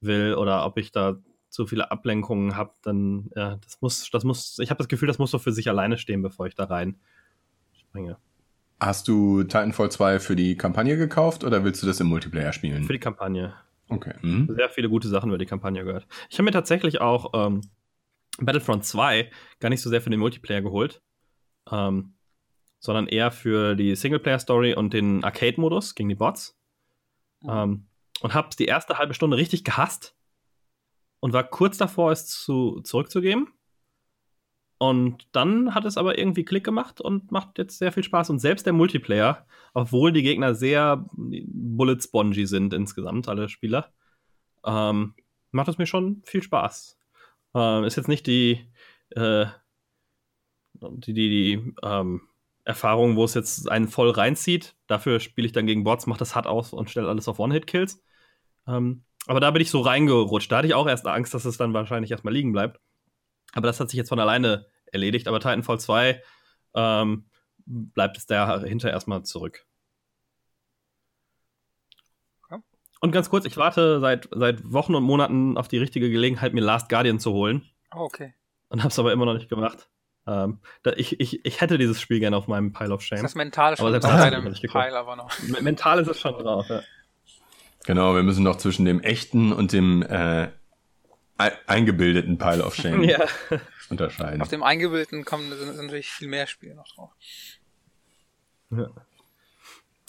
will 0.00 0.34
oder 0.34 0.66
ob 0.66 0.78
ich 0.78 0.92
da 0.92 1.16
zu 1.52 1.66
viele 1.66 1.90
Ablenkungen 1.90 2.56
habe, 2.56 2.72
dann 2.82 3.30
ja, 3.36 3.56
das 3.56 3.80
muss, 3.80 4.10
das 4.10 4.24
muss, 4.24 4.58
ich 4.58 4.70
habe 4.70 4.78
das 4.78 4.88
Gefühl, 4.88 5.06
das 5.06 5.18
muss 5.18 5.30
so 5.30 5.38
für 5.38 5.52
sich 5.52 5.68
alleine 5.68 5.98
stehen, 5.98 6.22
bevor 6.22 6.46
ich 6.46 6.54
da 6.54 6.64
rein 6.64 6.98
springe. 7.78 8.16
Hast 8.80 9.06
du 9.06 9.42
Titanfall 9.42 9.90
2 9.90 10.18
für 10.18 10.34
die 10.34 10.56
Kampagne 10.56 10.96
gekauft 10.96 11.44
oder 11.44 11.62
willst 11.62 11.82
du 11.82 11.86
das 11.86 12.00
im 12.00 12.08
Multiplayer 12.08 12.52
spielen? 12.52 12.84
Für 12.84 12.94
die 12.94 12.98
Kampagne. 12.98 13.54
Okay. 13.88 14.14
Mhm. 14.22 14.52
Sehr 14.56 14.70
viele 14.70 14.88
gute 14.88 15.08
Sachen 15.08 15.28
über 15.28 15.38
die 15.38 15.46
Kampagne 15.46 15.84
gehört. 15.84 16.06
Ich 16.30 16.38
habe 16.38 16.44
mir 16.44 16.52
tatsächlich 16.52 17.00
auch 17.02 17.32
ähm, 17.34 17.60
Battlefront 18.38 18.84
2 18.86 19.30
gar 19.60 19.68
nicht 19.68 19.82
so 19.82 19.90
sehr 19.90 20.00
für 20.00 20.10
den 20.10 20.20
Multiplayer 20.20 20.62
geholt, 20.62 21.02
ähm, 21.70 22.14
sondern 22.80 23.06
eher 23.06 23.30
für 23.30 23.76
die 23.76 23.94
Singleplayer-Story 23.94 24.74
und 24.74 24.94
den 24.94 25.22
Arcade-Modus 25.22 25.94
gegen 25.94 26.08
die 26.08 26.14
Bots. 26.14 26.58
Ähm, 27.46 27.88
und 28.22 28.34
habe 28.34 28.48
die 28.58 28.66
erste 28.66 28.98
halbe 28.98 29.14
Stunde 29.14 29.36
richtig 29.36 29.64
gehasst 29.64 30.16
und 31.22 31.32
war 31.32 31.44
kurz 31.44 31.78
davor, 31.78 32.10
es 32.10 32.26
zu, 32.26 32.80
zurückzugeben. 32.80 33.46
Und 34.78 35.28
dann 35.30 35.72
hat 35.72 35.84
es 35.84 35.96
aber 35.96 36.18
irgendwie 36.18 36.44
Klick 36.44 36.64
gemacht 36.64 37.00
und 37.00 37.30
macht 37.30 37.58
jetzt 37.58 37.78
sehr 37.78 37.92
viel 37.92 38.02
Spaß. 38.02 38.30
Und 38.30 38.40
selbst 38.40 38.66
der 38.66 38.72
Multiplayer, 38.72 39.46
obwohl 39.72 40.10
die 40.12 40.24
Gegner 40.24 40.56
sehr 40.56 41.08
bullet-spongy 41.12 42.44
sind 42.46 42.74
insgesamt, 42.74 43.28
alle 43.28 43.48
Spieler, 43.48 43.92
ähm, 44.66 45.14
macht 45.52 45.68
es 45.68 45.78
mir 45.78 45.86
schon 45.86 46.22
viel 46.24 46.42
Spaß. 46.42 46.98
Ähm, 47.54 47.84
ist 47.84 47.94
jetzt 47.94 48.08
nicht 48.08 48.26
die, 48.26 48.68
äh, 49.10 49.46
die, 50.74 51.12
die, 51.14 51.28
die 51.28 51.74
ähm, 51.84 52.22
Erfahrung, 52.64 53.14
wo 53.14 53.22
es 53.22 53.34
jetzt 53.34 53.70
einen 53.70 53.86
voll 53.86 54.10
reinzieht. 54.10 54.74
Dafür 54.88 55.20
spiele 55.20 55.46
ich 55.46 55.52
dann 55.52 55.66
gegen 55.66 55.84
Bots, 55.84 56.08
mache 56.08 56.18
das 56.18 56.34
hart 56.34 56.48
aus 56.48 56.72
und 56.72 56.90
stelle 56.90 57.08
alles 57.08 57.28
auf 57.28 57.38
One-Hit-Kills. 57.38 58.02
Ähm, 58.66 59.04
aber 59.26 59.40
da 59.40 59.50
bin 59.50 59.62
ich 59.62 59.70
so 59.70 59.80
reingerutscht. 59.80 60.50
Da 60.50 60.58
hatte 60.58 60.68
ich 60.68 60.74
auch 60.74 60.86
erst 60.86 61.06
Angst, 61.06 61.34
dass 61.34 61.44
es 61.44 61.56
dann 61.56 61.74
wahrscheinlich 61.74 62.10
erstmal 62.10 62.34
liegen 62.34 62.52
bleibt. 62.52 62.80
Aber 63.52 63.66
das 63.66 63.80
hat 63.80 63.90
sich 63.90 63.98
jetzt 63.98 64.08
von 64.08 64.18
alleine 64.18 64.66
erledigt. 64.86 65.28
Aber 65.28 65.40
Titanfall 65.40 65.78
2 65.78 66.22
ähm, 66.74 67.26
bleibt 67.66 68.16
es 68.16 68.26
dahinter 68.26 68.90
erstmal 68.90 69.22
zurück. 69.24 69.66
Und 73.02 73.10
ganz 73.10 73.28
kurz, 73.30 73.44
ich 73.46 73.56
warte 73.56 73.98
seit, 73.98 74.28
seit 74.30 74.72
Wochen 74.72 74.94
und 74.94 75.02
Monaten 75.02 75.58
auf 75.58 75.66
die 75.66 75.78
richtige 75.78 76.08
Gelegenheit, 76.08 76.54
mir 76.54 76.60
Last 76.60 76.88
Guardian 76.88 77.18
zu 77.18 77.32
holen. 77.32 77.68
Oh, 77.92 78.02
okay. 78.02 78.32
Und 78.68 78.84
hab's 78.84 78.96
aber 78.96 79.12
immer 79.12 79.26
noch 79.26 79.34
nicht 79.34 79.48
gemacht. 79.48 79.90
Ähm, 80.24 80.60
da, 80.84 80.92
ich, 80.92 81.18
ich, 81.18 81.44
ich 81.44 81.60
hätte 81.60 81.78
dieses 81.78 82.00
Spiel 82.00 82.20
gerne 82.20 82.36
auf 82.36 82.46
meinem 82.46 82.72
Pile 82.72 82.94
of 82.94 83.02
Shame. 83.02 83.16
Ist 83.16 83.24
das 83.24 83.34
mental 83.34 83.76
schon 83.76 83.92
drauf 83.92 84.00
deinem 84.00 84.52
Pile 84.52 84.96
aber 84.96 85.16
noch? 85.16 85.36
Mental 85.60 85.98
ist 85.98 86.06
es 86.06 86.20
schon 86.20 86.34
drauf, 86.34 86.68
ja. 86.68 86.82
Genau, 87.84 88.14
wir 88.14 88.22
müssen 88.22 88.44
noch 88.44 88.56
zwischen 88.56 88.84
dem 88.84 89.00
echten 89.00 89.52
und 89.52 89.72
dem 89.72 90.02
äh, 90.02 90.48
eingebildeten 91.66 92.38
Pile 92.38 92.64
of 92.64 92.74
Shame 92.74 93.02
ja. 93.08 93.24
unterscheiden. 93.90 94.40
Auf 94.42 94.48
dem 94.48 94.62
eingebildeten 94.62 95.24
kommen 95.24 95.50
sind, 95.50 95.74
sind 95.74 95.86
natürlich 95.86 96.10
viel 96.10 96.28
mehr 96.28 96.46
Spiele 96.46 96.74
noch 96.74 96.88
drauf. 96.88 97.10
Ja. 98.70 98.88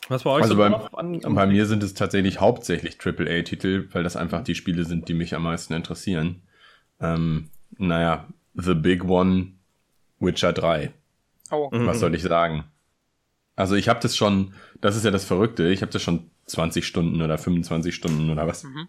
Was 0.09 0.25
war 0.25 0.33
euch 0.33 0.43
also 0.43 0.55
so 0.55 0.59
beim, 0.59 0.73
an, 0.73 1.23
an 1.23 1.35
bei 1.35 1.47
mir 1.47 1.65
sind 1.65 1.81
es 1.81 1.93
tatsächlich 1.93 2.39
hauptsächlich 2.39 2.97
AAA-Titel, 3.03 3.87
weil 3.93 4.03
das 4.03 4.15
einfach 4.15 4.43
die 4.43 4.55
Spiele 4.55 4.83
sind, 4.83 5.07
die 5.07 5.13
mich 5.13 5.33
am 5.33 5.43
meisten 5.43 5.73
interessieren. 5.73 6.41
Ähm, 6.99 7.49
naja, 7.77 8.27
The 8.53 8.73
Big 8.73 9.05
One 9.05 9.53
Witcher 10.19 10.53
3. 10.53 10.91
Oh. 11.51 11.69
Was 11.71 11.99
soll 11.99 12.15
ich 12.15 12.23
sagen? 12.23 12.65
Also 13.55 13.75
ich 13.75 13.87
habe 13.87 13.99
das 13.99 14.17
schon, 14.17 14.53
das 14.81 14.95
ist 14.95 15.05
ja 15.05 15.11
das 15.11 15.25
Verrückte, 15.25 15.69
ich 15.69 15.81
habe 15.81 15.91
das 15.91 16.01
schon 16.01 16.31
20 16.45 16.85
Stunden 16.85 17.21
oder 17.21 17.37
25 17.37 17.93
Stunden 17.93 18.29
oder 18.29 18.47
was 18.47 18.63
mhm. 18.63 18.87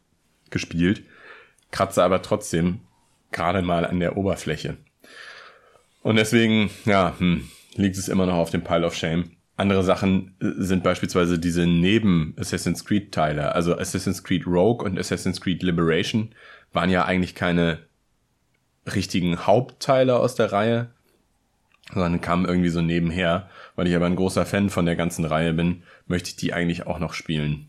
gespielt, 0.51 1.03
kratze 1.71 2.03
aber 2.03 2.23
trotzdem 2.23 2.81
gerade 3.33 3.63
mal 3.63 3.85
an 3.85 4.01
der 4.01 4.17
Oberfläche. 4.17 4.77
Und 6.03 6.17
deswegen, 6.17 6.71
ja, 6.85 7.15
hm, 7.19 7.49
liegt 7.75 7.97
es 7.97 8.09
immer 8.09 8.27
noch 8.27 8.35
auf 8.35 8.51
dem 8.51 8.63
Pile 8.63 8.87
of 8.87 8.95
Shame. 8.95 9.33
Andere 9.57 9.85
Sachen 9.85 10.35
äh, 10.41 10.51
sind 10.59 10.83
beispielsweise 10.83 11.39
diese 11.39 11.67
neben 11.67 12.35
Assassin's 12.39 12.85
Creed 12.85 13.13
Teile, 13.13 13.55
also 13.55 13.77
Assassin's 13.77 14.23
Creed 14.25 14.47
Rogue 14.47 14.85
und 14.85 14.99
Assassin's 14.99 15.41
Creed 15.41 15.63
Liberation 15.63 16.35
waren 16.73 16.91
ja 16.91 17.05
eigentlich 17.05 17.35
keine 17.35 17.79
richtigen 18.93 19.47
Hauptteile 19.47 20.17
aus 20.19 20.35
der 20.35 20.53
Reihe, 20.53 20.91
sondern 21.93 22.21
kam 22.21 22.45
irgendwie 22.47 22.71
so 22.71 22.81
nebenher. 22.81 23.49
Weil 23.77 23.87
ich 23.87 23.97
aber 23.97 24.07
ein 24.07 24.17
großer 24.17 24.47
Fan 24.47 24.71
von 24.71 24.87
der 24.87 24.97
ganzen 24.97 25.25
Reihe 25.25 25.53
bin, 25.53 25.83
möchte 26.07 26.31
ich 26.31 26.37
die 26.37 26.53
eigentlich 26.53 26.87
auch 26.87 26.99
noch 26.99 27.13
spielen. 27.13 27.69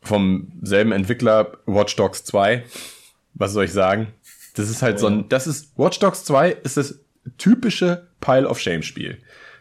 Vom 0.00 0.52
selben 0.62 0.92
Entwickler 0.92 1.58
Watch 1.66 1.96
Dogs 1.96 2.24
2. 2.24 2.64
Was 3.34 3.52
soll 3.52 3.64
ich 3.64 3.72
sagen? 3.72 4.08
Das 4.54 4.70
ist 4.70 4.82
halt 4.82 4.98
so 4.98 5.06
ein, 5.06 5.28
das 5.28 5.46
ist, 5.46 5.78
Watch 5.78 5.98
Dogs 5.98 6.24
2 6.24 6.50
ist 6.50 6.76
das 6.76 7.00
typische 7.38 8.08
Pile 8.20 8.48
of 8.48 8.58
Shame 8.58 8.82
Spiel, 8.82 9.18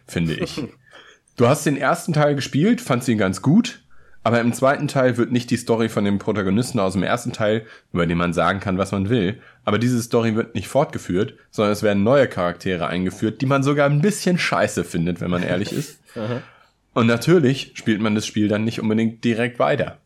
finde 0.08 0.36
ich. 0.36 0.62
du 1.38 1.48
hast 1.48 1.66
den 1.66 1.78
ersten 1.78 2.14
Teil 2.14 2.36
gespielt, 2.36 2.82
fandst 2.82 3.08
ihn 3.08 3.18
ganz 3.18 3.42
gut, 3.42 3.84
aber 4.24 4.42
im 4.42 4.54
zweiten 4.54 4.88
Teil 4.88 5.18
wird 5.18 5.32
nicht 5.32 5.50
die 5.50 5.58
Story 5.58 5.90
von 5.90 6.04
dem 6.04 6.20
Protagonisten 6.20 6.80
aus 6.80 6.94
dem 6.94 7.04
ersten 7.04 7.32
Teil, 7.32 7.66
über 7.94 8.06
den 8.06 8.18
man 8.18 8.34
sagen 8.34 8.60
kann, 8.60 8.78
was 8.78 8.92
man 8.92 9.10
will, 9.10 9.40
aber 9.64 9.80
diese 9.80 10.02
Story 10.02 10.36
wird 10.36 10.56
nicht 10.56 10.68
fortgeführt, 10.68 11.36
sondern 11.52 11.72
es 11.72 11.84
werden 11.84 12.04
neue 12.04 12.28
Charaktere 12.28 12.88
eingeführt, 12.88 13.42
die 13.42 13.46
man 13.46 13.64
sogar 13.64 13.90
ein 13.90 14.02
bisschen 14.02 14.38
scheiße 14.38 14.84
findet, 14.84 15.22
wenn 15.22 15.32
man 15.32 15.44
ehrlich 15.44 15.72
ist. 15.72 16.02
Und 16.94 17.08
natürlich 17.08 17.72
spielt 17.76 18.02
man 18.02 18.16
das 18.16 18.26
Spiel 18.26 18.48
dann 18.48 18.66
nicht 18.66 18.82
unbedingt 18.82 19.24
direkt 19.24 19.60
weiter. 19.60 20.00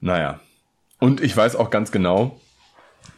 Naja. 0.00 0.40
Und 0.98 1.20
ich 1.20 1.36
weiß 1.36 1.56
auch 1.56 1.70
ganz 1.70 1.92
genau, 1.92 2.40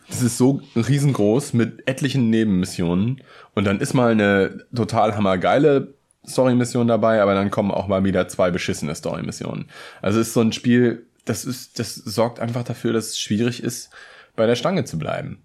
das 0.08 0.22
ist 0.22 0.38
so 0.38 0.62
riesengroß 0.74 1.52
mit 1.52 1.86
etlichen 1.86 2.30
Nebenmissionen 2.30 3.22
und 3.54 3.64
dann 3.64 3.80
ist 3.80 3.94
mal 3.94 4.10
eine 4.10 4.66
total 4.74 5.14
hammergeile 5.16 5.94
Story-Mission 6.26 6.88
dabei, 6.88 7.22
aber 7.22 7.34
dann 7.34 7.50
kommen 7.50 7.70
auch 7.70 7.86
mal 7.86 8.04
wieder 8.04 8.28
zwei 8.28 8.50
beschissene 8.50 8.94
Story-Missionen. 8.94 9.70
Also 10.02 10.20
es 10.20 10.28
ist 10.28 10.34
so 10.34 10.40
ein 10.40 10.52
Spiel, 10.52 11.06
das 11.24 11.44
ist, 11.44 11.78
das 11.78 11.94
sorgt 11.94 12.40
einfach 12.40 12.64
dafür, 12.64 12.92
dass 12.92 13.08
es 13.08 13.18
schwierig 13.18 13.62
ist, 13.62 13.90
bei 14.36 14.46
der 14.46 14.56
Stange 14.56 14.84
zu 14.84 14.98
bleiben. 14.98 15.44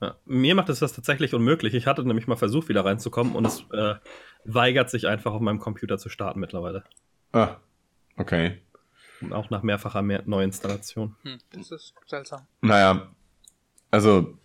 Ja, 0.00 0.16
mir 0.26 0.54
macht 0.54 0.68
es 0.68 0.80
das 0.80 0.92
tatsächlich 0.92 1.32
unmöglich. 1.32 1.74
Ich 1.74 1.86
hatte 1.86 2.04
nämlich 2.04 2.26
mal 2.26 2.36
versucht, 2.36 2.68
wieder 2.68 2.84
reinzukommen 2.84 3.34
und 3.34 3.46
es 3.46 3.64
äh, 3.72 3.94
weigert 4.44 4.90
sich 4.90 5.06
einfach 5.06 5.32
auf 5.32 5.40
meinem 5.40 5.58
Computer 5.58 5.96
zu 5.96 6.08
starten 6.08 6.40
mittlerweile. 6.40 6.84
Ah, 7.32 7.56
okay. 8.16 8.60
Und 9.22 9.32
auch 9.32 9.48
nach 9.48 9.62
mehrfacher 9.62 10.02
mehr 10.02 10.22
Neuinstallation. 10.26 11.16
Hm, 11.22 11.38
das 11.50 11.70
ist 11.70 11.94
seltsam. 12.06 12.46
Naja, 12.60 13.08
also, 13.90 14.38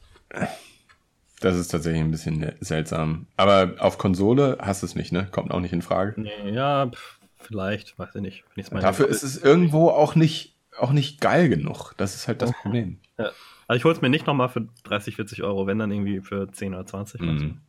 das 1.41 1.57
ist 1.57 1.69
tatsächlich 1.69 2.01
ein 2.01 2.11
bisschen 2.11 2.53
seltsam. 2.59 3.27
Aber 3.35 3.75
auf 3.79 3.97
Konsole 3.97 4.57
hast 4.61 4.83
du 4.83 4.85
es 4.85 4.95
nicht, 4.95 5.11
ne? 5.11 5.27
Kommt 5.31 5.51
auch 5.51 5.59
nicht 5.59 5.73
in 5.73 5.81
Frage. 5.81 6.19
Nee, 6.21 6.51
ja, 6.51 6.87
pf, 6.87 7.19
vielleicht, 7.39 7.97
weiß 7.99 8.15
ich 8.15 8.21
nicht. 8.21 8.71
Mal 8.71 8.79
Dafür 8.79 9.07
ist 9.07 9.23
es 9.23 9.37
irgendwo 9.37 9.89
auch 9.89 10.15
nicht, 10.15 10.55
auch 10.77 10.91
nicht 10.91 11.19
geil 11.19 11.49
genug. 11.49 11.93
Das 11.97 12.15
ist 12.15 12.27
halt 12.27 12.41
das 12.41 12.53
Problem. 12.53 12.99
Ja. 13.17 13.31
Also 13.67 13.77
ich 13.77 13.83
hole 13.85 13.95
es 13.95 14.01
mir 14.01 14.09
nicht 14.09 14.27
nochmal 14.27 14.49
für 14.49 14.67
30, 14.83 15.15
40 15.15 15.43
Euro, 15.43 15.65
wenn 15.65 15.79
dann 15.79 15.91
irgendwie 15.91 16.21
für 16.21 16.51
10 16.51 16.73
oder 16.73 16.85
20. 16.85 17.21
oder 17.21 17.37
so. 17.37 17.45
Mhm. 17.45 17.61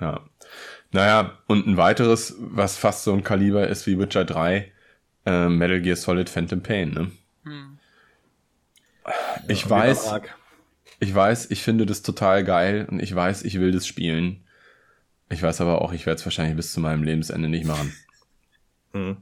Ja. 0.00 0.20
Naja, 0.92 1.38
und 1.46 1.66
ein 1.66 1.76
weiteres, 1.76 2.36
was 2.38 2.76
fast 2.76 3.04
so 3.04 3.12
ein 3.12 3.22
Kaliber 3.22 3.66
ist 3.68 3.86
wie 3.86 3.98
Witcher 3.98 4.24
3, 4.24 4.72
äh, 5.24 5.48
Metal 5.48 5.80
Gear 5.80 5.96
Solid 5.96 6.28
Phantom 6.28 6.62
Pain, 6.62 6.90
ne? 6.90 7.10
Hm. 7.44 7.78
Ich 9.48 9.64
Ja, 9.64 9.70
weiß. 9.70 10.20
Ich 11.04 11.14
weiß, 11.14 11.50
ich 11.50 11.62
finde 11.62 11.86
das 11.86 12.02
total 12.02 12.44
geil 12.44 12.86
und 12.90 13.00
ich 13.00 13.14
weiß, 13.14 13.44
ich 13.44 13.60
will 13.60 13.72
das 13.72 13.86
spielen. 13.86 14.44
Ich 15.30 15.42
weiß 15.42 15.60
aber 15.62 15.82
auch, 15.82 15.92
ich 15.92 16.06
werde 16.06 16.18
es 16.20 16.26
wahrscheinlich 16.26 16.56
bis 16.56 16.72
zu 16.72 16.80
meinem 16.80 17.02
Lebensende 17.04 17.48
nicht 17.48 17.66
machen. 17.66 17.94
Hm. 18.92 19.16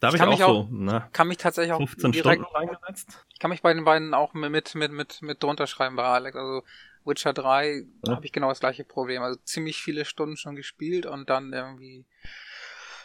Da 0.00 0.08
habe 0.08 0.16
Ich 0.16 0.22
ich, 0.22 0.22
auch 0.22 0.28
mich 0.28 0.38
so 0.40 0.68
na, 0.70 1.08
Kann 1.12 1.28
mich 1.28 1.38
tatsächlich 1.38 1.72
auch 1.72 1.78
15 1.78 2.12
direkt, 2.12 2.42
Stunden 2.42 2.56
reingesetzt. 2.56 3.26
ich 3.32 3.38
kann 3.38 3.50
mich 3.50 3.62
bei 3.62 3.72
den 3.74 3.84
beiden 3.84 4.14
auch 4.14 4.34
mit, 4.34 4.74
mit, 4.74 4.92
mit, 4.92 5.22
mit 5.22 5.42
drunter 5.42 5.66
schreiben 5.66 5.96
bei 5.96 6.04
Alex. 6.04 6.36
Also 6.36 6.64
Witcher 7.04 7.32
3 7.32 7.84
Ja. 8.06 8.14
habe 8.16 8.26
ich 8.26 8.32
genau 8.32 8.48
das 8.48 8.60
gleiche 8.60 8.84
Problem. 8.84 9.22
Also 9.22 9.38
ziemlich 9.44 9.82
viele 9.82 10.04
Stunden 10.04 10.36
schon 10.36 10.56
gespielt 10.56 11.06
und 11.06 11.30
dann 11.30 11.52
irgendwie 11.52 12.06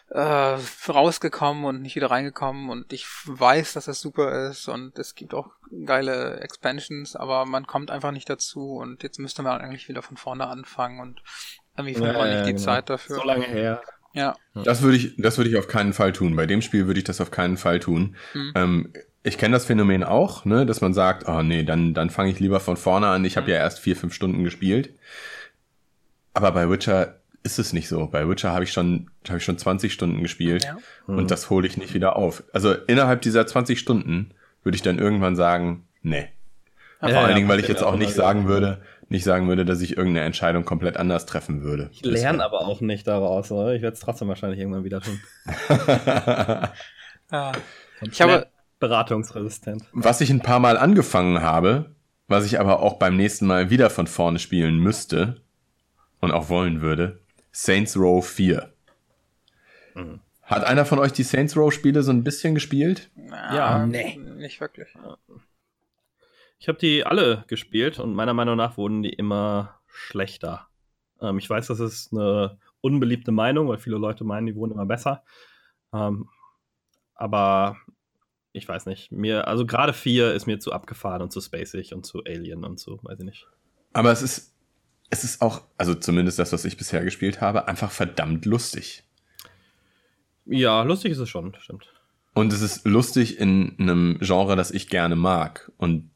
äh, 0.09 0.57
rausgekommen 0.87 1.65
und 1.65 1.81
nicht 1.81 1.95
wieder 1.95 2.11
reingekommen 2.11 2.69
und 2.69 2.93
ich 2.93 3.07
weiß, 3.25 3.73
dass 3.73 3.85
das 3.85 3.99
super 3.99 4.49
ist 4.49 4.67
und 4.67 4.97
es 4.99 5.15
gibt 5.15 5.33
auch 5.33 5.49
geile 5.85 6.39
Expansions, 6.41 7.15
aber 7.15 7.45
man 7.45 7.65
kommt 7.65 7.91
einfach 7.91 8.11
nicht 8.11 8.29
dazu 8.29 8.75
und 8.75 9.03
jetzt 9.03 9.19
müsste 9.19 9.41
man 9.41 9.61
eigentlich 9.61 9.89
wieder 9.89 10.01
von 10.01 10.17
vorne 10.17 10.47
anfangen 10.47 10.99
und 10.99 11.21
irgendwie 11.75 11.95
findet 11.95 12.17
man 12.17 12.29
nicht 12.29 12.45
die 12.45 12.53
genau. 12.53 12.63
Zeit 12.63 12.89
dafür. 12.89 13.15
So 13.17 13.23
lange 13.23 13.45
her. 13.45 13.81
Ja. 14.13 14.35
Das 14.53 14.81
würde 14.81 14.95
ich, 14.95 15.15
das 15.17 15.37
würde 15.37 15.49
ich 15.49 15.57
auf 15.57 15.67
keinen 15.67 15.91
Fall 15.91 16.13
tun. 16.13 16.37
Bei 16.37 16.45
dem 16.45 16.61
Spiel 16.61 16.87
würde 16.87 16.99
ich 16.99 17.03
das 17.03 17.19
auf 17.19 17.31
keinen 17.31 17.57
Fall 17.57 17.79
tun. 17.79 18.15
Mhm. 18.33 18.51
Ähm, 18.55 18.93
ich 19.23 19.37
kenne 19.37 19.53
das 19.53 19.65
Phänomen 19.65 20.03
auch, 20.03 20.45
ne, 20.45 20.65
dass 20.65 20.81
man 20.81 20.93
sagt, 20.93 21.27
oh 21.27 21.41
nee, 21.41 21.63
dann, 21.63 21.93
dann 21.93 22.09
fange 22.09 22.31
ich 22.31 22.39
lieber 22.39 22.59
von 22.61 22.77
vorne 22.77 23.07
an. 23.07 23.25
Ich 23.25 23.35
habe 23.35 23.51
ja 23.51 23.57
erst 23.57 23.79
vier, 23.79 23.97
fünf 23.97 24.13
Stunden 24.13 24.43
gespielt. 24.43 24.93
Aber 26.33 26.51
bei 26.51 26.69
Witcher 26.69 27.19
ist 27.45 27.59
es 27.59 27.71
nicht 27.73 27.87
so. 27.87 28.07
Bei 28.07 28.27
Witcher 28.27 28.51
habe 28.51 28.63
ich 28.63 28.73
schon, 28.73 29.09
habe 29.27 29.37
ich 29.37 29.43
schon 29.45 29.57
20 29.57 29.93
Stunden 29.93 30.21
gespielt 30.21 30.65
Ja. 30.65 30.77
und 31.07 31.31
das 31.31 31.49
hole 31.49 31.67
ich 31.67 31.77
nicht 31.77 31.93
wieder 31.93 32.15
auf. 32.15 32.43
Also 32.51 32.73
innerhalb 32.73 33.21
dieser 33.21 33.45
20 33.47 33.79
Stunden 33.79 34.31
würde 34.63 34.75
ich 34.75 34.81
dann 34.81 34.99
irgendwann 34.99 35.35
sagen, 35.35 35.87
nee. 36.01 36.27
Ja, 37.01 37.09
Vor 37.09 37.17
allen 37.19 37.29
ja, 37.29 37.35
Dingen, 37.35 37.47
weil 37.49 37.59
ich 37.59 37.67
jetzt 37.67 37.83
auch 37.83 37.95
nicht 37.95 38.15
immer 38.15 38.15
sagen 38.25 38.47
würde, 38.47 38.81
nicht 39.09 39.23
sagen 39.23 39.47
würde, 39.47 39.63
dass 39.65 39.81
ich 39.81 39.95
irgendeine 39.95 40.25
Entscheidung 40.25 40.65
komplett 40.65 40.97
anders 40.97 41.25
treffen 41.27 41.61
würde. 41.61 41.89
Ich 41.93 42.03
lerne 42.03 42.43
aber 42.43 42.61
auch 42.61 42.81
nicht 42.81 43.05
daraus. 43.07 43.51
Oder? 43.51 43.75
Ich 43.75 43.81
werde 43.83 43.93
es 43.93 43.99
trotzdem 43.99 44.27
wahrscheinlich 44.27 44.59
irgendwann 44.59 44.83
wieder 44.83 45.01
tun. 45.01 45.19
Ich 48.01 48.21
habe- 48.21 48.47
beratungsresistent. 48.79 49.83
Was 49.93 50.21
ich 50.21 50.29
ein 50.29 50.41
paar 50.41 50.59
Mal 50.59 50.77
angefangen 50.77 51.41
habe, 51.41 51.95
was 52.27 52.45
ich 52.45 52.59
aber 52.59 52.81
auch 52.81 52.93
beim 52.99 53.15
nächsten 53.15 53.45
Mal 53.47 53.69
wieder 53.69 53.89
von 53.89 54.05
vorne 54.07 54.37
spielen 54.39 54.77
müsste 54.79 55.41
und 56.19 56.31
auch 56.31 56.49
wollen 56.49 56.81
würde, 56.81 57.19
Saints 57.55 57.95
Row 57.95 58.21
4. 58.21 58.69
Mhm. 59.93 60.19
Hat 60.41 60.65
einer 60.65 60.83
von 60.83 60.99
euch 60.99 61.13
die 61.13 61.23
Saints 61.23 61.55
Row 61.55 61.73
Spiele 61.73 62.03
so 62.03 62.11
ein 62.11 62.25
bisschen 62.25 62.53
gespielt? 62.53 63.09
Ja, 63.15 63.85
nee. 63.85 64.17
Nicht 64.17 64.59
wirklich. 64.59 64.89
Ich 66.59 66.67
habe 66.67 66.77
die 66.77 67.05
alle 67.05 67.45
gespielt 67.47 67.97
und 67.97 68.13
meiner 68.13 68.33
Meinung 68.33 68.57
nach 68.57 68.75
wurden 68.75 69.03
die 69.03 69.13
immer 69.13 69.79
schlechter. 69.87 70.67
Ähm, 71.21 71.37
ich 71.37 71.49
weiß, 71.49 71.67
das 71.67 71.79
ist 71.79 72.11
eine 72.11 72.59
unbeliebte 72.81 73.31
Meinung, 73.31 73.69
weil 73.69 73.77
viele 73.77 73.97
Leute 73.97 74.25
meinen, 74.25 74.47
die 74.47 74.55
wurden 74.55 74.73
immer 74.73 74.85
besser. 74.85 75.23
Ähm, 75.93 76.27
aber 77.13 77.77
ich 78.51 78.67
weiß 78.67 78.85
nicht. 78.85 79.13
Mir, 79.13 79.47
also 79.47 79.65
gerade 79.65 79.93
4 79.93 80.33
ist 80.33 80.45
mir 80.45 80.59
zu 80.59 80.73
abgefahren 80.73 81.21
und 81.21 81.31
zu 81.31 81.39
spacig 81.39 81.93
und 81.93 82.05
zu 82.05 82.21
Alien 82.25 82.65
und 82.65 82.81
so, 82.81 82.99
weiß 83.03 83.19
ich 83.19 83.25
nicht. 83.25 83.47
Aber 83.93 84.11
es 84.11 84.21
ist, 84.21 84.54
es 85.09 85.23
ist 85.23 85.41
auch, 85.41 85.61
also 85.77 85.95
zumindest 85.95 86.39
das, 86.39 86.51
was 86.51 86.65
ich 86.65 86.77
bisher 86.77 87.03
gespielt 87.03 87.41
habe, 87.41 87.67
einfach 87.67 87.91
verdammt 87.91 88.45
lustig. 88.45 89.03
Ja, 90.45 90.83
lustig 90.83 91.11
ist 91.11 91.19
es 91.19 91.29
schon, 91.29 91.55
stimmt. 91.59 91.91
Und 92.33 92.51
es 92.51 92.61
ist 92.61 92.85
lustig 92.85 93.39
in 93.39 93.75
einem 93.79 94.19
Genre, 94.19 94.55
das 94.55 94.71
ich 94.71 94.89
gerne 94.89 95.15
mag. 95.15 95.71
Und 95.77 96.09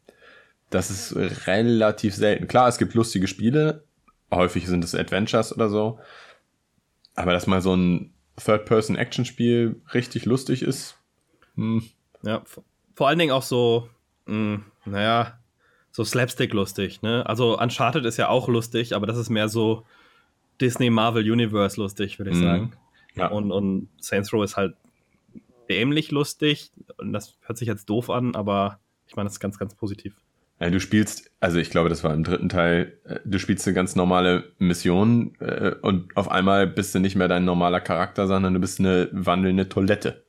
das 0.70 0.92
ist 0.92 1.16
relativ 1.48 2.14
selten. 2.14 2.48
Klar, 2.48 2.68
es 2.68 2.78
gibt 2.78 2.94
lustige 2.94 3.28
Spiele. 3.28 3.86
Häufig 4.32 4.68
sind 4.68 4.84
es 4.84 4.94
Adventures 4.94 5.56
oder 5.56 5.70
so. 5.70 6.00
Aber 7.16 7.32
dass 7.32 7.48
mal 7.48 7.62
so 7.62 7.76
ein 7.76 8.14
Third-Person-Action-Spiel 8.44 9.82
richtig 9.94 10.26
lustig 10.26 10.62
ist, 10.62 10.96
hm, 11.56 11.84
Ja, 12.22 12.44
vor 12.96 13.08
allen 13.08 13.20
Dingen 13.20 13.32
auch 13.32 13.44
so, 13.44 13.90
mh, 14.26 14.62
naja, 14.86 15.39
so 15.92 16.04
Slapstick 16.04 16.54
lustig, 16.54 17.02
ne? 17.02 17.26
Also 17.26 17.60
Uncharted 17.60 18.06
ist 18.06 18.18
ja 18.18 18.30
auch 18.30 18.48
lustig, 18.48 18.96
aber 18.96 19.08
das 19.08 19.18
ist 19.18 19.30
mehr 19.30 19.50
so 19.50 19.86
Disney 20.62 20.90
Marvel 20.90 21.30
Universe 21.30 21.80
lustig, 21.80 22.20
würde 22.20 22.32
ich 22.32 22.38
Mhm. 22.38 22.42
sagen. 22.44 22.74
ja. 23.16 23.28
Und, 23.28 23.52
und 23.52 23.90
Saints 24.00 24.32
Row 24.34 24.44
ist 24.44 24.56
halt 24.58 24.76
dämlich 25.70 26.12
lustig. 26.12 26.72
Und 26.98 27.14
das 27.14 27.36
hört 27.42 27.58
sich 27.58 27.68
jetzt 27.68 27.90
doof 27.90 28.10
an, 28.10 28.36
aber 28.36 28.80
ich 29.08 29.16
meine, 29.16 29.28
das 29.28 29.34
ist 29.34 29.40
ganz, 29.40 29.58
ganz 29.58 29.76
positiv. 29.76 30.16
Ja, 30.60 30.70
du 30.70 30.80
spielst, 30.82 31.32
also 31.40 31.58
ich 31.58 31.70
glaube, 31.70 31.88
das 31.90 32.04
war 32.04 32.14
im 32.14 32.24
dritten 32.26 32.50
Teil, 32.50 32.98
äh, 33.06 33.20
du 33.24 33.40
spielst 33.40 33.66
eine 33.66 33.74
ganz 33.74 33.96
normale 33.96 34.52
Mission 34.60 35.36
äh, 35.40 35.72
und 35.82 36.16
auf 36.18 36.30
einmal 36.30 36.68
bist 36.68 36.94
du 36.94 37.00
nicht 37.00 37.16
mehr 37.16 37.30
dein 37.30 37.46
normaler 37.46 37.80
Charakter, 37.80 38.28
sondern 38.28 38.54
du 38.54 38.60
bist 38.60 38.80
eine 38.80 39.08
wandelnde 39.14 39.70
Toilette, 39.70 40.26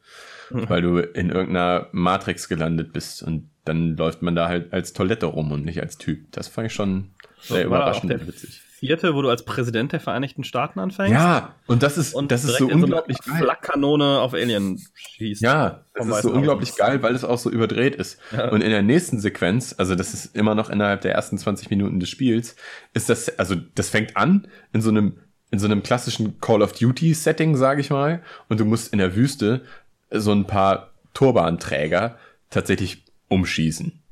weil 0.51 0.83
du 0.83 0.99
in 0.99 1.31
irgendeiner 1.31 1.89
Matrix 1.93 2.49
gelandet 2.49 2.93
bist 2.93 3.23
und 3.25 3.50
dann 3.65 3.97
läuft 3.97 4.23
man 4.23 4.35
da 4.35 4.49
halt 4.49 4.73
als 4.73 4.93
Toilette 4.93 5.27
rum 5.27 5.53
und 5.53 5.65
nicht 5.65 5.81
als 5.81 5.99
Typ. 5.99 6.31
Das 6.33 6.49
fand 6.49 6.69
ich 6.69 6.73
schon 6.73 7.11
sehr 7.41 7.63
auch 7.63 7.67
überraschend 7.67 8.13
und 8.13 8.27
witzig. 8.27 8.63
vierte, 8.81 9.15
wo 9.15 9.23
du 9.23 9.29
als 9.29 9.45
Präsident 9.45 9.93
der 9.93 10.01
Vereinigten 10.01 10.45
Staaten 10.45 10.81
anfängst. 10.81 11.13
Ja, 11.13 11.55
und 11.67 11.83
das 11.83 11.99
ist, 11.99 12.15
Und 12.15 12.33
das 12.33 12.45
ist 12.45 12.57
so 12.57 12.67
unglaublich 12.67 13.19
so 13.23 13.31
geil. 13.31 13.43
Flakkanone 13.43 14.21
auf 14.21 14.35
Alien 14.35 14.81
schießt. 14.95 15.43
Ja, 15.43 15.85
das 15.95 16.09
ist 16.09 16.23
so 16.23 16.33
unglaublich 16.33 16.75
geil, 16.77 17.03
weil 17.03 17.15
es 17.15 17.25
auch 17.25 17.39
so 17.39 17.51
überdreht 17.51 17.95
ist. 17.97 18.19
Ja. 18.33 18.49
Und 18.49 18.63
in 18.63 18.71
der 18.71 18.83
nächsten 18.83 19.21
Sequenz, 19.21 19.75
also 19.77 19.95
das 19.95 20.15
ist 20.15 20.35
immer 20.35 20.55
noch 20.55 20.71
innerhalb 20.71 21.03
der 21.03 21.13
ersten 21.15 21.37
20 21.37 21.69
Minuten 21.71 22.01
des 22.01 22.09
Spiels, 22.09 22.57
ist 22.95 23.11
das, 23.11 23.39
also 23.39 23.55
das 23.75 23.91
fängt 23.91 24.17
an 24.17 24.49
in 24.73 24.81
so 24.81 24.91
einem, 24.91 25.19
in 25.51 25.59
so 25.59 25.67
einem 25.67 25.83
klassischen 25.83 26.41
Call 26.41 26.63
of 26.63 26.73
Duty 26.73 27.13
Setting, 27.13 27.57
sage 27.57 27.81
ich 27.83 27.91
mal, 27.91 28.23
und 28.49 28.61
du 28.61 28.65
musst 28.65 28.93
in 28.93 28.99
der 28.99 29.15
Wüste 29.15 29.63
so 30.11 30.33
ein 30.33 30.47
paar 30.47 30.91
Turbanträger 31.13 32.17
tatsächlich 32.51 33.05
umschießen. 33.31 34.03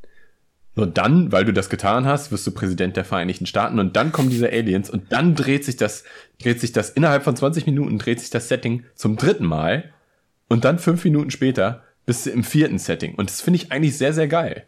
So, 0.74 0.86
dann, 0.86 1.32
weil 1.32 1.44
du 1.44 1.52
das 1.52 1.70
getan 1.70 2.06
hast, 2.06 2.30
wirst 2.30 2.46
du 2.46 2.52
Präsident 2.52 2.96
der 2.96 3.04
Vereinigten 3.04 3.46
Staaten 3.46 3.80
und 3.80 3.96
dann 3.96 4.12
kommen 4.12 4.30
diese 4.30 4.48
Aliens 4.48 4.88
und 4.88 5.12
dann 5.12 5.34
dreht 5.34 5.64
sich 5.64 5.76
das, 5.76 6.04
dreht 6.40 6.60
sich 6.60 6.72
das 6.72 6.90
innerhalb 6.90 7.24
von 7.24 7.34
20 7.34 7.66
Minuten 7.66 7.98
dreht 7.98 8.20
sich 8.20 8.30
das 8.30 8.48
Setting 8.48 8.84
zum 8.94 9.16
dritten 9.16 9.44
Mal 9.44 9.92
und 10.48 10.64
dann 10.64 10.78
fünf 10.78 11.04
Minuten 11.04 11.30
später 11.30 11.82
bist 12.06 12.26
du 12.26 12.30
im 12.30 12.44
vierten 12.44 12.78
Setting. 12.78 13.16
Und 13.16 13.28
das 13.28 13.40
finde 13.40 13.56
ich 13.56 13.72
eigentlich 13.72 13.98
sehr, 13.98 14.12
sehr 14.12 14.28
geil. 14.28 14.66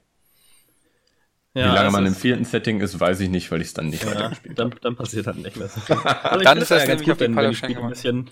Ja, 1.54 1.70
Wie 1.70 1.74
lange 1.76 1.90
man 1.90 2.06
im 2.06 2.14
vierten 2.14 2.44
Setting 2.44 2.80
ist, 2.80 3.00
weiß 3.00 3.20
ich 3.20 3.28
nicht, 3.28 3.50
weil 3.50 3.60
ich 3.60 3.68
es 3.68 3.74
dann 3.74 3.88
nicht 3.88 4.04
ja, 4.04 4.10
weitergespielt 4.10 4.58
habe. 4.58 4.70
Dann, 4.70 4.80
dann, 4.82 4.96
passiert 4.96 5.26
halt 5.26 5.38
nicht 5.38 5.56
mehr 5.56 5.68
so 5.68 5.80
viel. 5.86 5.96
Also 5.96 6.44
dann 6.44 6.58
ist 6.58 6.70
das 6.70 6.82
ja 6.82 6.88
ganz 6.88 7.02
gut, 7.02 7.18
wenn, 7.20 7.34
wenn 7.34 7.50
die 7.50 7.56
Spiele 7.56 7.80
ein 7.80 7.88
bisschen 7.88 8.30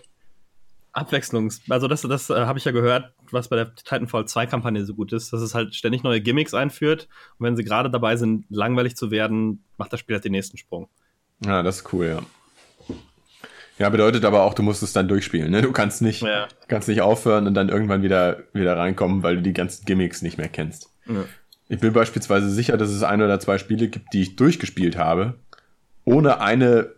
Abwechslungs... 0.98 1.62
Also 1.68 1.88
das, 1.88 2.02
das 2.02 2.30
äh, 2.30 2.34
habe 2.34 2.58
ich 2.58 2.64
ja 2.64 2.72
gehört, 2.72 3.12
was 3.30 3.48
bei 3.48 3.56
der 3.56 3.74
Titanfall 3.74 4.26
2 4.26 4.46
Kampagne 4.46 4.84
so 4.84 4.94
gut 4.94 5.12
ist, 5.12 5.32
dass 5.32 5.40
es 5.40 5.54
halt 5.54 5.74
ständig 5.74 6.02
neue 6.02 6.20
Gimmicks 6.20 6.54
einführt 6.54 7.08
und 7.38 7.46
wenn 7.46 7.56
sie 7.56 7.64
gerade 7.64 7.90
dabei 7.90 8.16
sind, 8.16 8.44
langweilig 8.50 8.96
zu 8.96 9.10
werden, 9.10 9.64
macht 9.76 9.92
das 9.92 10.00
Spiel 10.00 10.16
halt 10.16 10.24
den 10.24 10.32
nächsten 10.32 10.58
Sprung. 10.58 10.88
Ja, 11.44 11.62
das 11.62 11.78
ist 11.78 11.92
cool, 11.92 12.06
ja. 12.06 12.22
Ja, 13.78 13.88
bedeutet 13.90 14.24
aber 14.24 14.42
auch, 14.42 14.54
du 14.54 14.62
musst 14.62 14.82
es 14.82 14.92
dann 14.92 15.06
durchspielen. 15.06 15.52
Ne? 15.52 15.62
Du 15.62 15.70
kannst 15.70 16.02
nicht, 16.02 16.22
ja. 16.22 16.48
kannst 16.66 16.88
nicht 16.88 17.00
aufhören 17.00 17.46
und 17.46 17.54
dann 17.54 17.68
irgendwann 17.68 18.02
wieder, 18.02 18.42
wieder 18.52 18.76
reinkommen, 18.76 19.22
weil 19.22 19.36
du 19.36 19.42
die 19.42 19.52
ganzen 19.52 19.84
Gimmicks 19.84 20.20
nicht 20.20 20.36
mehr 20.36 20.48
kennst. 20.48 20.90
Ja. 21.06 21.24
Ich 21.68 21.78
bin 21.78 21.92
beispielsweise 21.92 22.50
sicher, 22.50 22.76
dass 22.76 22.90
es 22.90 23.02
ein 23.02 23.22
oder 23.22 23.38
zwei 23.38 23.58
Spiele 23.58 23.88
gibt, 23.88 24.12
die 24.12 24.22
ich 24.22 24.36
durchgespielt 24.36 24.96
habe, 24.96 25.34
ohne 26.04 26.40
eine, 26.40 26.92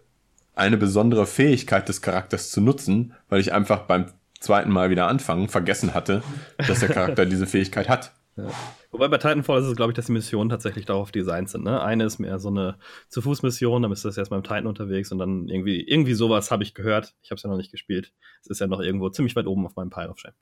eine 0.61 0.77
besondere 0.77 1.27
Fähigkeit 1.27 1.88
des 1.88 2.03
Charakters 2.03 2.51
zu 2.51 2.61
nutzen, 2.61 3.14
weil 3.29 3.40
ich 3.40 3.53
einfach 3.53 3.81
beim 3.83 4.07
zweiten 4.40 4.70
Mal 4.70 4.90
wieder 4.90 5.09
anfangen 5.09 5.49
vergessen 5.49 5.94
hatte, 5.94 6.23
dass 6.59 6.81
der 6.81 6.90
Charakter 6.90 7.27
diese 7.27 7.46
Fähigkeit 7.46 7.88
hat. 7.88 8.12
Ja. 8.37 8.49
Wobei 8.90 9.09
bei 9.09 9.18
Titanfall 9.18 9.61
ist 9.61 9.66
es, 9.66 9.77
glaube 9.77 9.92
ich, 9.92 9.96
dass 9.96 10.07
die 10.07 10.12
Missionen 10.12 10.51
tatsächlich 10.51 10.85
darauf 10.85 11.12
designt 11.12 11.49
sind. 11.49 11.64
Ne? 11.64 11.81
Eine 11.81 12.05
ist 12.05 12.18
mehr 12.18 12.38
so 12.38 12.49
eine 12.49 12.77
Zu-Fuß-Mission, 13.09 13.83
dann 13.83 13.90
bist 13.90 14.05
du 14.05 14.09
erstmal 14.09 14.38
im 14.38 14.44
Titan 14.44 14.66
unterwegs 14.66 15.12
und 15.12 15.18
dann 15.18 15.49
irgendwie, 15.49 15.81
irgendwie 15.81 16.14
sowas 16.14 16.51
habe 16.51 16.62
ich 16.62 16.75
gehört. 16.75 17.14
Ich 17.23 17.31
habe 17.31 17.37
es 17.37 17.42
ja 17.42 17.51
noch 17.51 17.57
nicht 17.57 17.70
gespielt. 17.70 18.12
Es 18.42 18.49
ist 18.49 18.61
ja 18.61 18.66
noch 18.66 18.81
irgendwo 18.81 19.09
ziemlich 19.11 19.37
weit 19.37 19.46
oben 19.46 19.66
auf 19.66 19.77
meinem 19.77 19.90
Pile 19.90 20.11
of 20.11 20.18
Shame. 20.18 20.35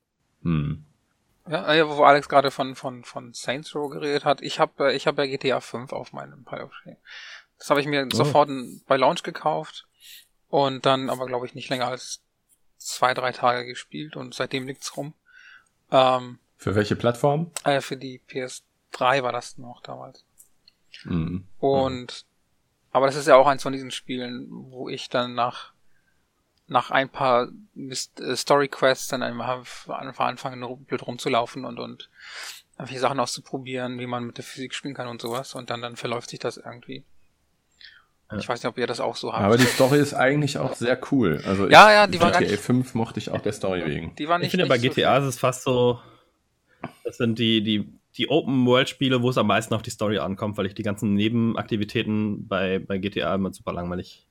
Hm. 0.43 0.85
Ja, 1.49 1.87
wo 1.89 2.03
Alex 2.03 2.29
gerade 2.29 2.51
von, 2.51 2.75
von, 2.75 3.03
von 3.03 3.33
Saints 3.33 3.73
Row 3.75 3.89
geredet 3.89 4.25
hat, 4.25 4.41
ich 4.41 4.59
habe 4.59 4.93
ich 4.93 5.07
hab 5.07 5.17
ja 5.17 5.25
GTA 5.25 5.59
5 5.61 5.93
auf 5.93 6.13
meinem 6.13 6.43
Pile 6.43 6.65
of 6.65 6.73
Shame. 6.73 6.97
Das 7.57 7.69
habe 7.69 7.81
ich 7.81 7.87
mir 7.87 8.07
oh. 8.11 8.15
sofort 8.15 8.49
bei 8.87 8.97
Launch 8.97 9.23
gekauft 9.23 9.88
und 10.49 10.85
dann 10.85 11.09
aber, 11.09 11.25
glaube 11.27 11.45
ich, 11.45 11.55
nicht 11.55 11.69
länger 11.69 11.87
als 11.87 12.21
zwei, 12.77 13.13
drei 13.13 13.31
Tage 13.31 13.65
gespielt 13.65 14.15
und 14.15 14.33
seitdem 14.33 14.67
liegt's 14.67 14.97
rum. 14.97 15.13
Ähm, 15.91 16.39
für 16.57 16.75
welche 16.75 16.95
Plattform? 16.95 17.51
Äh, 17.63 17.81
für 17.81 17.97
die 17.97 18.21
PS3 18.29 19.23
war 19.23 19.31
das 19.31 19.57
noch 19.57 19.81
damals. 19.81 20.25
Mhm. 21.03 21.47
Und, 21.59 22.25
aber 22.91 23.05
das 23.05 23.15
ist 23.15 23.27
ja 23.27 23.35
auch 23.35 23.47
eins 23.47 23.63
von 23.63 23.73
diesen 23.73 23.91
Spielen, 23.91 24.47
wo 24.49 24.89
ich 24.89 25.09
dann 25.09 25.35
nach, 25.35 25.73
nach 26.67 26.91
ein 26.91 27.09
paar 27.09 27.49
äh, 27.75 28.35
Story 28.35 28.67
Quests 28.67 29.07
dann 29.07 29.23
einfach 29.23 29.65
anfangen, 29.87 30.85
blöd 30.85 31.05
rumzulaufen 31.05 31.65
und, 31.65 31.79
und 31.79 32.09
irgendwelche 32.77 33.01
Sachen 33.01 33.19
auszuprobieren, 33.19 33.99
wie 33.99 34.07
man 34.07 34.25
mit 34.25 34.37
der 34.37 34.45
Physik 34.45 34.73
spielen 34.73 34.95
kann 34.95 35.07
und 35.07 35.21
sowas. 35.21 35.53
Und 35.53 35.69
dann, 35.69 35.81
dann 35.81 35.95
verläuft 35.95 36.29
sich 36.29 36.39
das 36.39 36.57
irgendwie. 36.57 37.03
Ich 38.37 38.47
weiß 38.47 38.61
nicht, 38.61 38.69
ob 38.69 38.77
ihr 38.77 38.85
das 38.85 38.99
auch 38.99 39.15
so 39.15 39.33
habt. 39.33 39.43
Aber 39.43 39.57
die 39.57 39.65
Story 39.65 39.97
ist 39.99 40.13
eigentlich 40.13 40.57
auch 40.57 40.75
sehr 40.75 40.99
cool. 41.11 41.41
Also 41.45 41.67
ja, 41.67 41.91
ja, 41.91 42.07
die 42.07 42.21
war 42.21 42.31
GTA 42.31 42.57
5 42.57 42.93
mochte 42.93 43.19
ich 43.19 43.31
auch 43.31 43.41
der 43.41 43.53
Story 43.53 43.83
wegen. 43.85 44.13
Die 44.15 44.27
war 44.27 44.37
nicht, 44.37 44.47
ich 44.47 44.51
finde, 44.51 44.67
bei 44.67 44.77
GTA 44.77 45.21
so 45.21 45.27
ist 45.27 45.35
es 45.35 45.39
fast 45.39 45.63
so, 45.63 45.99
das 47.03 47.17
sind 47.17 47.39
die, 47.39 47.63
die, 47.63 47.91
die 48.17 48.29
Open-World-Spiele, 48.29 49.23
wo 49.23 49.29
es 49.31 49.37
am 49.37 49.47
meisten 49.47 49.73
auf 49.73 49.81
die 49.81 49.89
Story 49.89 50.19
ankommt, 50.19 50.57
weil 50.57 50.67
ich 50.67 50.75
die 50.75 50.83
ganzen 50.83 51.15
Nebenaktivitäten 51.15 52.47
bei, 52.47 52.77
bei 52.79 52.99
GTA 52.99 53.33
immer 53.33 53.51
super 53.51 53.73
langweilig 53.73 54.27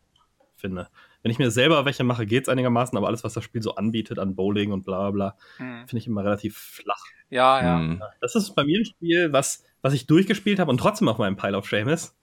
finde. 0.55 0.89
Wenn 1.23 1.33
ich 1.33 1.39
mir 1.39 1.51
selber 1.51 1.85
welche 1.85 2.05
mache, 2.05 2.27
geht 2.27 2.45
es 2.45 2.49
einigermaßen, 2.49 2.97
aber 2.97 3.09
alles, 3.09 3.25
was 3.25 3.33
das 3.33 3.43
Spiel 3.43 3.63
so 3.63 3.75
anbietet 3.75 4.19
an 4.19 4.37
Bowling 4.37 4.73
und 4.73 4.85
bla 4.85 5.11
bla, 5.11 5.37
hm. 5.57 5.87
finde 5.89 5.99
ich 5.99 6.07
immer 6.07 6.25
relativ 6.25 6.57
flach. 6.57 7.03
Ja, 7.31 7.63
ja. 7.63 7.79
Hm. 7.79 8.03
Das 8.21 8.35
ist 8.35 8.55
bei 8.55 8.65
mir 8.65 8.79
ein 8.81 8.85
Spiel, 8.85 9.33
was, 9.33 9.65
was 9.83 9.93
ich 9.93 10.07
durchgespielt 10.07 10.59
habe 10.59 10.71
und 10.71 10.79
trotzdem 10.79 11.09
auf 11.09 11.19
meinem 11.19 11.37
Pile 11.37 11.57
of 11.57 11.67
Shame 11.67 11.89
ist. 11.89 12.15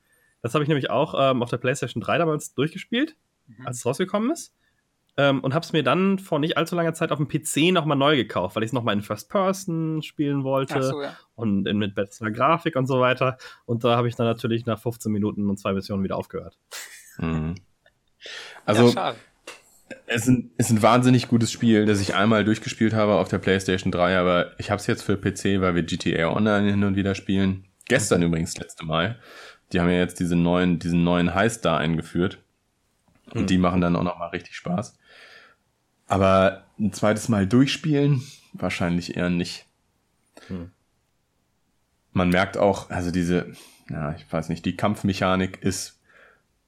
Das 0.45 0.53
habe 0.53 0.63
ich 0.63 0.67
nämlich 0.67 0.91
auch 0.91 1.15
ähm, 1.17 1.41
auf 1.41 1.49
der 1.49 1.57
PlayStation 1.57 2.03
3 2.03 2.19
damals 2.19 2.53
durchgespielt, 2.53 3.15
mhm. 3.47 3.65
als 3.65 3.77
es 3.77 3.85
rausgekommen 3.87 4.29
ist. 4.29 4.53
Ähm, 5.17 5.39
und 5.39 5.55
habe 5.55 5.65
es 5.65 5.73
mir 5.73 5.81
dann 5.81 6.19
vor 6.19 6.37
nicht 6.37 6.55
allzu 6.55 6.75
langer 6.75 6.93
Zeit 6.93 7.11
auf 7.11 7.17
dem 7.17 7.27
PC 7.27 7.73
nochmal 7.73 7.97
neu 7.97 8.15
gekauft, 8.15 8.55
weil 8.55 8.61
ich 8.61 8.67
es 8.67 8.73
nochmal 8.73 8.93
in 8.93 9.01
First 9.01 9.27
Person 9.27 10.03
spielen 10.03 10.43
wollte 10.43 10.83
so, 10.83 11.01
ja. 11.01 11.17
und 11.33 11.67
in, 11.67 11.79
mit 11.79 11.95
besserer 11.95 12.29
Grafik 12.29 12.75
und 12.75 12.85
so 12.85 12.99
weiter. 12.99 13.39
Und 13.65 13.83
da 13.83 13.97
habe 13.97 14.07
ich 14.07 14.15
dann 14.15 14.27
natürlich 14.27 14.67
nach 14.67 14.79
15 14.79 15.11
Minuten 15.11 15.49
und 15.49 15.57
zwei 15.57 15.73
Missionen 15.73 16.03
wieder 16.03 16.15
aufgehört. 16.17 16.57
Mhm. 17.17 17.55
Also, 18.65 18.89
ja, 18.89 19.15
es, 20.05 20.23
ist 20.23 20.27
ein, 20.27 20.51
ist 20.57 20.69
ein 20.69 20.81
wahnsinnig 20.81 21.29
gutes 21.29 21.49
Spiel, 21.49 21.85
das 21.85 22.01
ich 22.01 22.13
einmal 22.13 22.43
durchgespielt 22.43 22.93
habe 22.93 23.13
auf 23.13 23.29
der 23.29 23.37
PlayStation 23.37 23.89
3, 23.89 24.17
aber 24.17 24.51
ich 24.59 24.69
habe 24.69 24.81
es 24.81 24.87
jetzt 24.87 25.03
für 25.03 25.15
PC, 25.15 25.61
weil 25.61 25.75
wir 25.75 25.83
GTA 25.83 26.27
Online 26.27 26.69
hin 26.71 26.83
und 26.83 26.97
wieder 26.97 27.15
spielen. 27.15 27.69
Gestern 27.87 28.19
mhm. 28.19 28.27
übrigens, 28.27 28.53
das 28.53 28.63
letzte 28.63 28.85
Mal. 28.85 29.17
Die 29.71 29.79
haben 29.79 29.89
ja 29.89 29.97
jetzt 29.97 30.19
diese 30.19 30.35
neuen, 30.35 30.79
diesen 30.79 31.03
neuen 31.03 31.33
Heist 31.33 31.65
da 31.65 31.77
eingeführt. 31.77 32.39
Und 33.33 33.43
mhm. 33.43 33.47
die 33.47 33.57
machen 33.57 33.81
dann 33.81 33.95
auch 33.95 34.03
nochmal 34.03 34.29
richtig 34.29 34.55
Spaß. 34.55 34.97
Aber 36.07 36.65
ein 36.79 36.93
zweites 36.93 37.29
Mal 37.29 37.47
durchspielen, 37.47 38.21
wahrscheinlich 38.53 39.17
eher 39.17 39.29
nicht. 39.29 39.65
Hm. 40.47 40.71
Man 42.11 42.29
merkt 42.29 42.57
auch, 42.57 42.89
also 42.89 43.11
diese, 43.11 43.53
ja, 43.89 44.13
ich 44.15 44.31
weiß 44.31 44.49
nicht, 44.49 44.65
die 44.65 44.77
Kampfmechanik 44.77 45.61
ist 45.61 45.99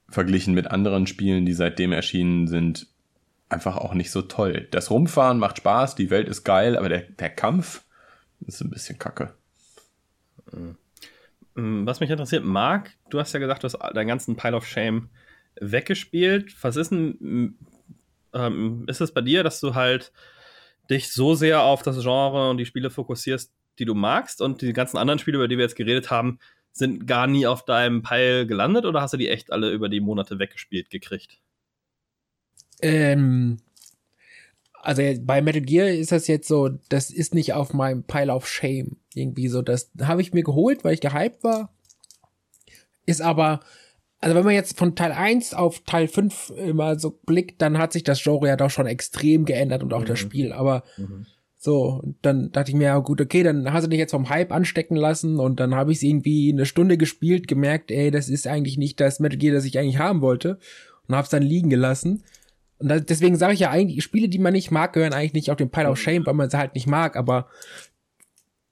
verglichen 0.08 0.54
mit 0.54 0.70
anderen 0.70 1.06
Spielen, 1.06 1.46
die 1.46 1.52
seitdem 1.52 1.92
erschienen 1.92 2.48
sind, 2.48 2.88
einfach 3.48 3.76
auch 3.76 3.94
nicht 3.94 4.10
so 4.10 4.22
toll. 4.22 4.66
Das 4.70 4.90
Rumfahren 4.90 5.38
macht 5.38 5.58
Spaß, 5.58 5.94
die 5.94 6.10
Welt 6.10 6.28
ist 6.28 6.44
geil, 6.44 6.76
aber 6.76 6.88
der, 6.88 7.02
der 7.02 7.30
Kampf 7.30 7.84
ist 8.46 8.60
ein 8.60 8.70
bisschen 8.70 8.98
kacke. 8.98 9.34
Hm. 10.50 10.76
Hm, 11.58 11.84
was 11.86 11.98
mich 11.98 12.08
interessiert, 12.08 12.44
Marc, 12.44 12.92
du 13.10 13.18
hast 13.18 13.32
ja 13.32 13.40
gesagt, 13.40 13.64
du 13.64 13.66
hast 13.66 13.76
deinen 13.96 14.06
ganzen 14.06 14.36
Pile 14.36 14.54
of 14.54 14.64
Shame 14.64 15.10
weggespielt. 15.60 16.54
Was 16.62 16.76
ist 16.76 16.92
denn 16.92 17.56
ähm, 18.32 18.84
ist 18.86 19.00
es 19.00 19.12
bei 19.12 19.22
dir, 19.22 19.42
dass 19.42 19.58
du 19.58 19.74
halt 19.74 20.12
dich 20.88 21.10
so 21.10 21.34
sehr 21.34 21.62
auf 21.62 21.82
das 21.82 22.00
Genre 22.00 22.48
und 22.50 22.58
die 22.58 22.64
Spiele 22.64 22.90
fokussierst, 22.90 23.52
die 23.80 23.84
du 23.86 23.94
magst 23.94 24.40
und 24.40 24.62
die 24.62 24.72
ganzen 24.72 24.98
anderen 24.98 25.18
Spiele, 25.18 25.38
über 25.38 25.48
die 25.48 25.56
wir 25.56 25.64
jetzt 25.64 25.74
geredet 25.74 26.12
haben, 26.12 26.38
sind 26.70 27.08
gar 27.08 27.26
nie 27.26 27.44
auf 27.48 27.64
deinem 27.64 28.02
Pile 28.02 28.46
gelandet 28.46 28.84
oder 28.84 29.00
hast 29.00 29.14
du 29.14 29.16
die 29.16 29.28
echt 29.28 29.50
alle 29.50 29.72
über 29.72 29.88
die 29.88 30.00
Monate 30.00 30.38
weggespielt 30.38 30.90
gekriegt? 30.90 31.40
Ähm, 32.80 33.56
also 34.74 35.02
bei 35.22 35.42
Metal 35.42 35.62
Gear 35.62 35.88
ist 35.88 36.12
das 36.12 36.28
jetzt 36.28 36.46
so, 36.46 36.68
das 36.88 37.10
ist 37.10 37.34
nicht 37.34 37.52
auf 37.52 37.74
meinem 37.74 38.04
Pile 38.04 38.32
of 38.32 38.46
Shame 38.46 38.96
irgendwie 39.18 39.48
so. 39.48 39.62
Das 39.62 39.90
habe 40.00 40.22
ich 40.22 40.32
mir 40.32 40.42
geholt, 40.42 40.84
weil 40.84 40.94
ich 40.94 41.00
gehypt 41.00 41.44
war. 41.44 41.74
Ist 43.04 43.20
aber 43.20 43.60
also 44.20 44.34
wenn 44.34 44.44
man 44.44 44.54
jetzt 44.54 44.76
von 44.76 44.96
Teil 44.96 45.12
1 45.12 45.54
auf 45.54 45.80
Teil 45.84 46.08
5 46.08 46.52
immer 46.56 46.98
so 46.98 47.10
blickt, 47.24 47.62
dann 47.62 47.78
hat 47.78 47.92
sich 47.92 48.02
das 48.02 48.22
Genre 48.22 48.48
ja 48.48 48.56
doch 48.56 48.70
schon 48.70 48.86
extrem 48.86 49.44
geändert 49.44 49.82
und 49.82 49.94
auch 49.94 50.00
mhm. 50.00 50.06
das 50.06 50.18
Spiel. 50.18 50.52
Aber 50.52 50.82
mhm. 50.96 51.26
so, 51.56 52.02
dann 52.22 52.50
dachte 52.50 52.72
ich 52.72 52.76
mir, 52.76 52.84
ja 52.84 52.98
gut, 52.98 53.20
okay, 53.20 53.44
dann 53.44 53.72
hast 53.72 53.84
du 53.84 53.88
dich 53.88 53.98
jetzt 53.98 54.10
vom 54.10 54.28
Hype 54.28 54.52
anstecken 54.52 54.96
lassen 54.96 55.38
und 55.38 55.60
dann 55.60 55.74
habe 55.74 55.92
ich 55.92 55.98
es 55.98 56.02
irgendwie 56.02 56.52
eine 56.52 56.66
Stunde 56.66 56.98
gespielt, 56.98 57.46
gemerkt, 57.46 57.92
ey, 57.92 58.10
das 58.10 58.28
ist 58.28 58.48
eigentlich 58.48 58.76
nicht 58.76 58.98
das 58.98 59.20
Metal 59.20 59.38
Gear, 59.38 59.54
das 59.54 59.64
ich 59.64 59.78
eigentlich 59.78 59.98
haben 59.98 60.20
wollte 60.20 60.58
und 61.06 61.14
hab's 61.14 61.30
dann 61.30 61.42
liegen 61.42 61.70
gelassen. 61.70 62.24
Und 62.80 63.10
deswegen 63.10 63.36
sage 63.36 63.54
ich 63.54 63.60
ja 63.60 63.70
eigentlich, 63.70 64.02
Spiele, 64.04 64.28
die 64.28 64.38
man 64.38 64.52
nicht 64.52 64.70
mag, 64.70 64.92
gehören 64.92 65.12
eigentlich 65.12 65.32
nicht 65.32 65.50
auf 65.50 65.56
den 65.56 65.70
Pile 65.70 65.90
of 65.90 65.98
Shame, 65.98 66.26
weil 66.26 66.34
man 66.34 66.50
sie 66.50 66.58
halt 66.58 66.74
nicht 66.74 66.86
mag, 66.86 67.16
aber 67.16 67.48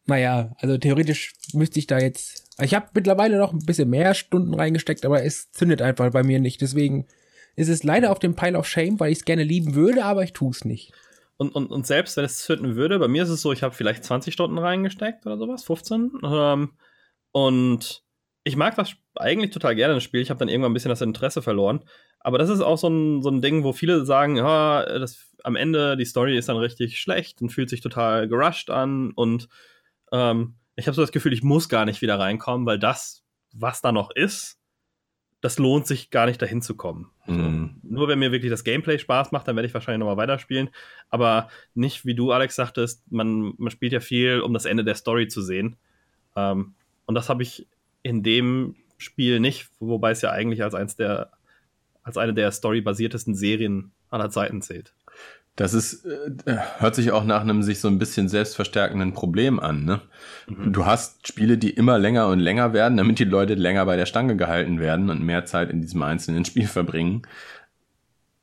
naja, 0.07 0.55
also 0.59 0.79
theoretisch 0.79 1.35
müsste 1.53 1.79
ich 1.79 1.87
da 1.87 1.99
jetzt 1.99 2.47
ich 2.59 2.75
habe 2.75 2.87
mittlerweile 2.95 3.39
noch 3.39 3.53
ein 3.53 3.65
bisschen 3.65 3.91
mehr 3.91 4.15
Stunden 4.15 4.55
reingesteckt, 4.55 5.05
aber 5.05 5.23
es 5.23 5.51
zündet 5.53 5.83
einfach 5.83 6.11
bei 6.11 6.23
mir 6.23 6.41
nicht. 6.41 6.61
Deswegen 6.61 7.07
ist 7.55 7.69
es 7.69 7.83
leider 7.83 8.11
auf 8.11 8.19
dem 8.19 8.35
Pile 8.35 8.59
of 8.59 8.67
Shame, 8.67 8.99
weil 8.99 9.13
ich 9.13 9.19
es 9.19 9.25
gerne 9.25 9.45
lieben 9.45 9.75
würde, 9.75 10.05
aber 10.05 10.23
ich 10.23 10.33
tue 10.33 10.51
es 10.51 10.65
nicht. 10.65 10.93
Und, 11.37 11.55
und, 11.55 11.67
und 11.71 11.87
selbst 11.87 12.17
wenn 12.17 12.25
es 12.25 12.39
zünden 12.39 12.77
würde, 12.77 12.99
bei 12.99 13.09
mir 13.09 13.23
ist 13.23 13.29
es 13.29 13.43
so, 13.43 13.53
ich 13.53 13.63
habe 13.63 13.75
vielleicht 13.75 14.05
20 14.05 14.33
Stunden 14.33 14.57
reingesteckt 14.57 15.27
oder 15.27 15.37
sowas, 15.37 15.65
15. 15.65 16.13
Ähm, 16.25 16.73
und 17.33 18.03
ich 18.45 18.57
mag 18.57 18.75
das 18.77 18.95
eigentlich 19.17 19.51
total 19.51 19.75
gerne, 19.75 19.95
das 19.95 20.03
Spiel. 20.03 20.23
Ich 20.23 20.31
habe 20.31 20.39
dann 20.39 20.49
irgendwann 20.49 20.71
ein 20.71 20.75
bisschen 20.75 20.89
das 20.89 21.03
Interesse 21.03 21.43
verloren. 21.43 21.85
Aber 22.21 22.39
das 22.39 22.49
ist 22.49 22.61
auch 22.61 22.79
so 22.79 22.89
ein, 22.89 23.23
so 23.23 23.29
ein 23.29 23.43
Ding, 23.43 23.65
wo 23.65 23.75
viele 23.75 24.07
sagen, 24.07 24.37
ja, 24.37 24.99
das, 24.99 25.31
am 25.45 25.57
Ende 25.57 25.99
die 25.99 26.07
Story 26.07 26.39
ist 26.39 26.49
dann 26.49 26.57
richtig 26.57 26.99
schlecht 26.99 27.43
und 27.43 27.51
fühlt 27.51 27.69
sich 27.69 27.83
total 27.83 28.29
gerusht 28.29 28.71
an 28.71 29.13
und 29.15 29.49
ähm, 30.13 30.55
ich 30.77 30.87
habe 30.87 30.95
so 30.95 31.03
das 31.03 31.13
Gefühl, 31.13 31.33
ich 31.33 31.43
muss 31.43 31.69
gar 31.69 31.85
nicht 31.85 32.03
wieder 32.03 32.19
reinkommen, 32.19 32.67
weil 32.67 32.79
das, 32.79 33.25
was 33.53 33.81
da 33.81 33.93
noch 33.93 34.11
ist, 34.11 34.59
das 35.41 35.59
lohnt 35.59 35.87
sich 35.87 36.11
gar 36.11 36.27
nicht 36.27 36.41
dahin 36.41 36.63
zu 36.63 36.77
kommen. 36.77 37.11
Mhm. 37.27 37.81
So, 37.83 37.95
nur 37.95 38.09
wenn 38.09 38.19
mir 38.19 38.33
wirklich 38.33 38.51
das 38.51 38.65
Gameplay 38.65 38.99
Spaß 38.99 39.33
macht, 39.33 39.47
dann 39.47 39.57
werde 39.57 39.67
ich 39.67 39.75
wahrscheinlich 39.75 40.01
nochmal 40.01 40.17
weiterspielen. 40.17 40.71
Aber 41.09 41.49
nicht, 41.75 42.05
wie 42.05 42.15
du, 42.15 42.33
Alex, 42.33 42.57
sagtest, 42.57 43.11
man, 43.11 43.55
man 43.59 43.71
spielt 43.71 43.93
ja 43.93 44.01
viel, 44.01 44.41
um 44.41 44.53
das 44.53 44.65
Ende 44.65 44.85
der 44.85 44.95
Story 44.95 45.29
zu 45.29 45.43
sehen. 45.43 45.77
Ähm, 46.35 46.75
und 47.07 47.15
das 47.15 47.29
habe 47.29 47.43
ich 47.43 47.69
in 48.03 48.23
dem 48.23 48.77
Spiel 48.99 49.41
nicht, 49.41 49.69
wobei 49.79 50.11
es 50.11 50.23
ja 50.23 50.31
eigentlich 50.31 50.63
als 50.63 50.75
eins 50.75 50.97
der, 50.97 51.31
als 52.03 52.17
eine 52.17 52.35
der 52.35 52.51
storybasiertesten 52.51 53.35
Serien 53.35 53.93
aller 54.11 54.31
Zeiten 54.31 54.63
zählt. 54.63 54.95
Das 55.57 55.73
ist, 55.73 56.05
äh, 56.05 56.59
hört 56.79 56.95
sich 56.95 57.11
auch 57.13 57.25
nach 57.25 57.41
einem 57.41 57.63
sich 57.63 57.81
so 57.81 57.89
ein 57.89 57.99
bisschen 57.99 58.29
selbstverstärkenden 58.29 59.15
Problem 59.15 59.59
an. 59.59 59.85
Ne? 59.85 60.03
Mhm. 60.47 60.73
Du 60.73 60.85
hast 60.85 61.27
Spiele, 61.27 61.57
die 61.57 61.71
immer 61.71 61.99
länger 61.99 62.29
und 62.29 62.41
länger 62.41 62.75
werden, 62.75 62.99
damit 62.99 63.19
die 63.19 63.25
Leute 63.25 63.55
länger 63.55 63.87
bei 63.87 63.97
der 63.97 64.07
Stange 64.07 64.37
gehalten 64.37 64.79
werden 64.81 65.09
und 65.09 65.23
mehr 65.23 65.47
Zeit 65.47 65.71
in 65.71 65.81
diesem 65.81 66.03
einzelnen 66.03 66.45
Spiel 66.45 66.67
verbringen. 66.69 67.23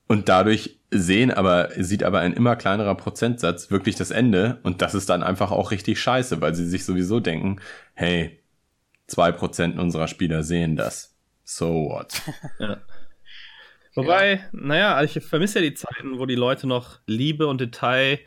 Und 0.08 0.28
dadurch 0.28 0.80
sehen 0.90 1.32
aber, 1.32 1.70
sieht 1.78 2.04
aber 2.04 2.20
ein 2.20 2.34
immer 2.34 2.56
kleinerer 2.56 2.96
Prozentsatz 2.96 3.70
wirklich 3.70 3.96
das 3.96 4.10
Ende. 4.10 4.60
Und 4.64 4.82
das 4.82 4.96
ist 4.96 5.10
dann 5.10 5.22
einfach 5.22 5.52
auch 5.52 5.70
richtig 5.70 6.00
scheiße, 6.02 6.42
weil 6.42 6.56
sie 6.56 6.68
sich 6.68 6.84
sowieso 6.84 7.20
denken, 7.20 7.60
hey, 7.94 8.40
zwei 9.06 9.32
Prozent 9.32 9.78
unserer 9.78 10.08
Spieler 10.08 10.44
sehen 10.44 10.76
das. 10.76 11.16
So 11.44 11.90
what? 11.90 12.22
Ja. 12.60 12.78
Wobei, 13.96 14.34
ja. 14.34 14.40
naja, 14.52 14.96
also 14.96 15.20
ich 15.20 15.26
vermisse 15.26 15.60
ja 15.60 15.70
die 15.70 15.76
Zeiten, 15.76 16.20
wo 16.20 16.26
die 16.26 16.36
Leute 16.36 16.68
noch 16.68 17.00
Liebe 17.06 17.48
und 17.48 17.62
Detail 17.62 18.20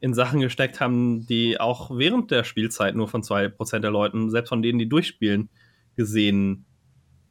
in 0.00 0.14
Sachen 0.14 0.40
gesteckt 0.40 0.80
haben, 0.80 1.26
die 1.26 1.60
auch 1.60 1.96
während 1.96 2.30
der 2.32 2.42
Spielzeit 2.42 2.96
nur 2.96 3.06
von 3.06 3.22
2% 3.22 3.78
der 3.78 3.90
Leuten, 3.90 4.30
selbst 4.30 4.48
von 4.48 4.62
denen, 4.62 4.80
die 4.80 4.88
durchspielen, 4.88 5.48
gesehen 5.94 6.64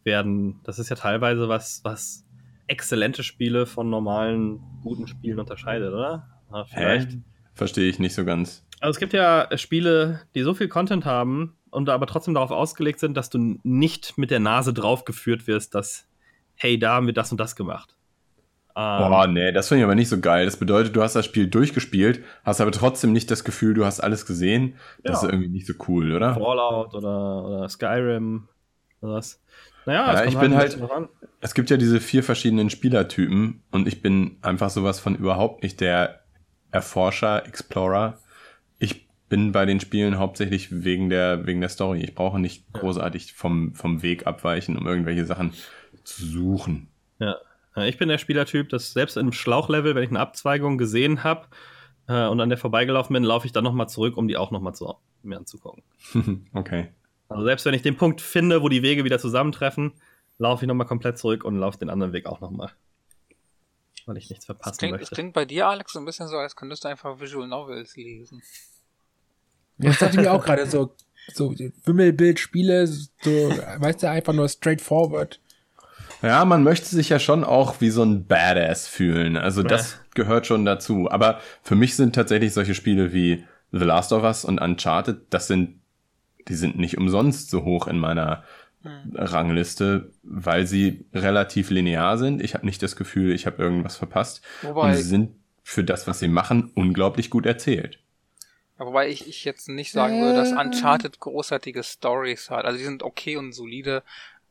werden. 0.03 0.61
Das 0.63 0.79
ist 0.79 0.89
ja 0.89 0.95
teilweise 0.95 1.49
was, 1.49 1.81
was 1.83 2.25
exzellente 2.67 3.23
Spiele 3.23 3.65
von 3.65 3.89
normalen, 3.89 4.61
guten 4.81 5.07
Spielen 5.07 5.39
unterscheidet, 5.39 5.91
oder? 5.91 6.29
Ja, 6.51 6.65
vielleicht. 6.65 7.11
Hä? 7.11 7.21
Verstehe 7.53 7.89
ich 7.89 7.99
nicht 7.99 8.15
so 8.15 8.23
ganz. 8.23 8.65
Also 8.79 8.91
es 8.91 8.99
gibt 8.99 9.13
ja 9.13 9.49
Spiele, 9.57 10.21
die 10.33 10.41
so 10.41 10.53
viel 10.53 10.69
Content 10.69 11.03
haben 11.03 11.57
und 11.69 11.89
aber 11.89 12.07
trotzdem 12.07 12.33
darauf 12.33 12.51
ausgelegt 12.51 12.99
sind, 12.99 13.17
dass 13.17 13.29
du 13.29 13.59
nicht 13.63 14.17
mit 14.17 14.31
der 14.31 14.39
Nase 14.39 14.73
draufgeführt 14.73 15.45
wirst, 15.47 15.75
dass 15.75 16.07
hey, 16.61 16.77
da 16.77 16.93
haben 16.93 17.07
wir 17.07 17.13
das 17.13 17.31
und 17.31 17.39
das 17.39 17.55
gemacht. 17.55 17.95
Ähm, 18.75 19.09
Boah, 19.09 19.27
nee, 19.27 19.51
das 19.51 19.67
finde 19.67 19.81
ich 19.81 19.85
aber 19.85 19.95
nicht 19.95 20.09
so 20.09 20.19
geil. 20.19 20.45
Das 20.45 20.57
bedeutet, 20.57 20.95
du 20.95 21.01
hast 21.01 21.15
das 21.15 21.25
Spiel 21.25 21.47
durchgespielt, 21.47 22.23
hast 22.43 22.61
aber 22.61 22.71
trotzdem 22.71 23.11
nicht 23.11 23.31
das 23.31 23.43
Gefühl, 23.43 23.73
du 23.73 23.83
hast 23.83 23.99
alles 23.99 24.25
gesehen. 24.25 24.75
Das 25.03 25.21
ja. 25.21 25.27
ist 25.27 25.33
irgendwie 25.33 25.49
nicht 25.49 25.65
so 25.65 25.73
cool, 25.87 26.15
oder? 26.15 26.35
Fallout 26.35 26.93
oder, 26.93 27.45
oder 27.45 27.69
Skyrim 27.69 28.47
oder 29.01 29.13
was. 29.13 29.41
Naja, 29.87 30.13
ja, 30.13 30.25
ich 30.25 30.37
bin 30.37 30.55
halt, 30.55 30.79
halt 30.79 31.09
es 31.39 31.55
gibt 31.55 31.71
ja 31.71 31.77
diese 31.77 31.99
vier 31.99 32.23
verschiedenen 32.23 32.69
Spielertypen 32.69 33.63
und 33.71 33.87
ich 33.87 34.03
bin 34.03 34.37
einfach 34.43 34.69
sowas 34.69 34.99
von 34.99 35.15
überhaupt 35.15 35.63
nicht 35.63 35.81
der 35.81 36.21
Erforscher, 36.69 37.45
Explorer. 37.47 38.19
Ich 38.77 39.07
bin 39.27 39.51
bei 39.51 39.65
den 39.65 39.79
Spielen 39.79 40.19
hauptsächlich 40.19 40.83
wegen 40.83 41.09
der, 41.09 41.47
wegen 41.47 41.61
der 41.61 41.69
Story. 41.69 42.01
Ich 42.01 42.13
brauche 42.13 42.39
nicht 42.39 42.71
großartig 42.73 43.33
vom, 43.33 43.73
vom 43.73 44.03
Weg 44.03 44.27
abweichen, 44.27 44.77
um 44.77 44.85
irgendwelche 44.85 45.25
Sachen 45.25 45.53
zu 46.03 46.25
suchen. 46.25 46.87
Ja. 47.19 47.37
Ich 47.77 47.97
bin 47.97 48.09
der 48.09 48.17
Spielertyp, 48.17 48.69
dass 48.69 48.91
selbst 48.91 49.15
im 49.15 49.31
Schlauchlevel, 49.31 49.95
wenn 49.95 50.03
ich 50.03 50.09
eine 50.09 50.19
Abzweigung 50.19 50.77
gesehen 50.77 51.23
habe 51.23 51.47
äh, 52.07 52.27
und 52.27 52.41
an 52.41 52.49
der 52.49 52.57
vorbeigelaufen 52.57 53.13
bin, 53.13 53.23
laufe 53.23 53.45
ich 53.45 53.53
dann 53.53 53.63
nochmal 53.63 53.87
zurück, 53.87 54.17
um 54.17 54.27
die 54.27 54.35
auch 54.35 54.51
nochmal 54.51 54.75
zu, 54.75 54.93
mir 55.23 55.37
anzugucken. 55.37 55.83
okay. 56.53 56.89
Also 57.29 57.45
selbst 57.45 57.65
wenn 57.65 57.73
ich 57.73 57.81
den 57.81 57.95
Punkt 57.95 58.19
finde, 58.19 58.61
wo 58.61 58.67
die 58.67 58.83
Wege 58.83 59.05
wieder 59.05 59.19
zusammentreffen, 59.19 59.93
laufe 60.37 60.65
ich 60.65 60.67
nochmal 60.67 60.87
komplett 60.87 61.17
zurück 61.17 61.45
und 61.45 61.55
laufe 61.55 61.79
den 61.79 61.89
anderen 61.89 62.11
Weg 62.11 62.25
auch 62.25 62.41
nochmal. 62.41 62.71
Weil 64.05 64.17
ich 64.17 64.29
nichts 64.29 64.45
verpassen 64.45 64.71
das 64.71 64.77
klingt, 64.77 64.91
möchte. 64.91 65.03
Es 65.05 65.11
klingt 65.11 65.33
bei 65.33 65.45
dir, 65.45 65.67
Alex, 65.67 65.93
so 65.93 65.99
ein 65.99 66.05
bisschen 66.05 66.27
so, 66.27 66.35
als 66.37 66.55
könntest 66.55 66.83
du 66.83 66.89
einfach 66.89 67.21
Visual 67.21 67.47
Novels 67.47 67.95
lesen. 67.95 68.41
Das 69.77 69.99
dachte 69.99 70.17
ich 70.17 70.21
mir 70.21 70.33
auch 70.33 70.43
gerade 70.45 70.65
so, 70.65 70.93
so 71.33 71.51
Wimmelbildspiele, 71.51 72.87
so, 72.87 73.05
weißt 73.23 74.03
du, 74.03 74.09
einfach 74.09 74.33
nur 74.33 74.49
straightforward. 74.49 75.39
Ja, 76.21 76.45
man 76.45 76.63
möchte 76.63 76.87
sich 76.87 77.09
ja 77.09 77.19
schon 77.19 77.43
auch 77.43 77.81
wie 77.81 77.89
so 77.89 78.03
ein 78.03 78.25
Badass 78.25 78.87
fühlen. 78.87 79.37
Also 79.37 79.63
das 79.63 79.99
gehört 80.13 80.45
schon 80.45 80.65
dazu. 80.65 81.09
Aber 81.09 81.39
für 81.63 81.75
mich 81.75 81.95
sind 81.95 82.13
tatsächlich 82.13 82.53
solche 82.53 82.75
Spiele 82.75 83.11
wie 83.13 83.43
The 83.71 83.85
Last 83.85 84.13
of 84.13 84.23
Us 84.23 84.45
und 84.45 84.59
Uncharted, 84.59 85.21
das 85.29 85.47
sind, 85.47 85.81
die 86.47 86.55
sind 86.55 86.77
nicht 86.77 86.97
umsonst 86.97 87.49
so 87.49 87.63
hoch 87.63 87.87
in 87.87 87.97
meiner 87.97 88.43
mhm. 88.83 89.15
Rangliste, 89.15 90.11
weil 90.23 90.67
sie 90.67 91.05
relativ 91.13 91.69
linear 91.69 92.17
sind. 92.17 92.43
Ich 92.43 92.53
habe 92.53 92.65
nicht 92.65 92.83
das 92.83 92.95
Gefühl, 92.95 93.33
ich 93.33 93.45
habe 93.45 93.61
irgendwas 93.63 93.95
verpasst. 93.95 94.41
Wobei, 94.61 94.89
und 94.89 94.95
sie 94.95 95.03
sind 95.03 95.35
für 95.63 95.83
das, 95.83 96.05
was 96.07 96.19
sie 96.19 96.27
machen, 96.27 96.71
unglaublich 96.75 97.29
gut 97.29 97.45
erzählt. 97.45 97.99
Wobei 98.77 99.09
ich, 99.09 99.27
ich 99.27 99.45
jetzt 99.45 99.69
nicht 99.69 99.91
sagen 99.91 100.21
würde, 100.21 100.35
dass 100.35 100.51
Uncharted 100.53 101.19
großartige 101.19 101.83
Stories 101.83 102.49
hat. 102.49 102.65
Also 102.65 102.79
die 102.79 102.83
sind 102.83 103.03
okay 103.03 103.37
und 103.37 103.53
solide, 103.53 104.01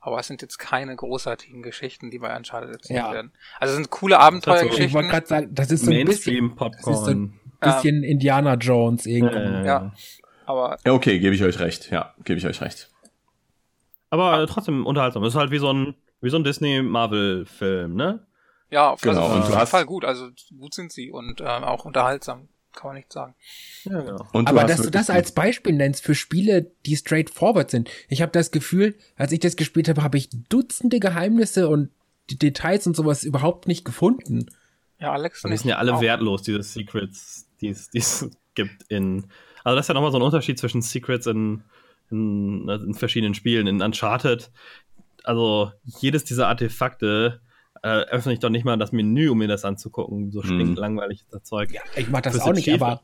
aber 0.00 0.18
es 0.18 0.26
sind 0.26 0.42
jetzt 0.42 0.58
keine 0.58 0.96
großartigen 0.96 1.62
Geschichten, 1.62 2.10
die 2.10 2.18
bei 2.18 2.34
Uncharted 2.34 2.70
erzählt 2.70 2.98
ja. 2.98 3.12
werden. 3.12 3.32
Also 3.58 3.72
es 3.72 3.76
sind 3.76 3.90
coole 3.90 4.18
Abenteuergeschichten. 4.18 4.86
Ich 4.86 4.94
wollte 4.94 5.08
gerade 5.08 5.26
sagen, 5.26 5.48
das 5.54 5.70
ist 5.70 5.84
so 5.84 5.90
ein 5.90 6.06
bisschen, 6.06 6.56
Popcorn. 6.56 6.72
Das 6.84 7.00
ist 7.00 7.04
so 7.04 7.10
ein 7.10 7.40
bisschen 7.60 8.02
ja. 8.02 8.08
Indiana 8.08 8.54
Jones 8.54 9.06
irgendwie. 9.06 9.36
Äh, 9.36 9.66
ja, 9.66 9.92
aber 10.46 10.78
ja, 10.84 10.92
okay, 10.92 11.18
gebe 11.18 11.34
ich 11.34 11.42
euch 11.42 11.58
recht. 11.60 11.90
Ja, 11.90 12.14
gebe 12.24 12.38
ich 12.38 12.46
euch 12.46 12.60
recht. 12.60 12.90
Aber 14.08 14.42
äh, 14.42 14.46
trotzdem 14.46 14.86
unterhaltsam. 14.86 15.22
Es 15.24 15.34
ist 15.34 15.38
halt 15.38 15.50
wie 15.50 15.58
so 15.58 15.72
ein 15.72 15.94
wie 16.20 16.30
so 16.30 16.36
ein 16.36 16.44
Disney 16.44 16.82
Marvel 16.82 17.46
Film, 17.46 17.94
ne? 17.94 18.26
Ja, 18.70 18.90
auf 18.90 19.00
genau. 19.00 19.34
jeden 19.34 19.44
Fall, 19.44 19.66
Fall 19.66 19.84
gut. 19.84 20.04
Also 20.04 20.28
gut 20.58 20.74
sind 20.74 20.92
sie 20.92 21.10
und 21.10 21.40
äh, 21.40 21.44
auch 21.44 21.84
unterhaltsam 21.84 22.48
kann 22.72 22.88
man 22.88 22.96
nicht 22.96 23.12
sagen. 23.12 23.34
Ja, 23.84 24.00
genau. 24.00 24.26
Und 24.32 24.48
Aber 24.48 24.64
dass 24.64 24.82
du 24.82 24.90
das 24.90 25.10
als 25.10 25.32
Beispiel 25.32 25.74
nennst 25.74 26.04
für 26.04 26.14
Spiele, 26.14 26.70
die 26.86 26.96
straightforward 26.96 27.70
sind. 27.70 27.90
Ich 28.08 28.22
habe 28.22 28.32
das 28.32 28.50
Gefühl, 28.50 28.96
als 29.16 29.32
ich 29.32 29.40
das 29.40 29.56
gespielt 29.56 29.88
habe, 29.88 30.02
habe 30.02 30.18
ich 30.18 30.30
Dutzende 30.48 31.00
Geheimnisse 31.00 31.68
und 31.68 31.90
die 32.30 32.38
Details 32.38 32.86
und 32.86 32.96
sowas 32.96 33.24
überhaupt 33.24 33.66
nicht 33.66 33.84
gefunden. 33.84 34.46
Ja, 34.98 35.12
Alex. 35.12 35.44
Und 35.44 35.50
die 35.50 35.56
sind 35.56 35.70
ja 35.70 35.78
alle 35.78 35.94
auch. 35.94 36.00
wertlos, 36.00 36.42
diese 36.42 36.62
Secrets, 36.62 37.48
die 37.60 37.68
es 37.68 38.30
gibt 38.54 38.84
in. 38.88 39.26
Also 39.64 39.76
das 39.76 39.84
ist 39.84 39.88
ja 39.88 39.94
nochmal 39.94 40.12
so 40.12 40.18
ein 40.18 40.22
Unterschied 40.22 40.58
zwischen 40.58 40.82
Secrets 40.82 41.26
in, 41.26 41.64
in, 42.10 42.68
in 42.68 42.94
verschiedenen 42.94 43.34
Spielen. 43.34 43.66
In 43.66 43.82
Uncharted, 43.82 44.50
also 45.24 45.72
jedes 45.84 46.24
dieser 46.24 46.48
Artefakte 46.48 47.40
äh, 47.82 47.88
öffne 47.88 48.32
ich 48.32 48.38
doch 48.38 48.50
nicht 48.50 48.64
mal 48.64 48.76
das 48.76 48.92
Menü, 48.92 49.30
um 49.30 49.38
mir 49.38 49.48
das 49.48 49.64
anzugucken. 49.64 50.30
So 50.32 50.42
stinkt 50.42 50.70
mhm. 50.70 50.76
langweilig 50.76 51.24
das 51.30 51.44
Zeug. 51.44 51.72
Ja, 51.72 51.80
ich 51.96 52.08
mach 52.08 52.20
das 52.20 52.34
Fürs 52.34 52.44
auch 52.44 52.52
nicht, 52.52 52.72
aber 52.72 53.00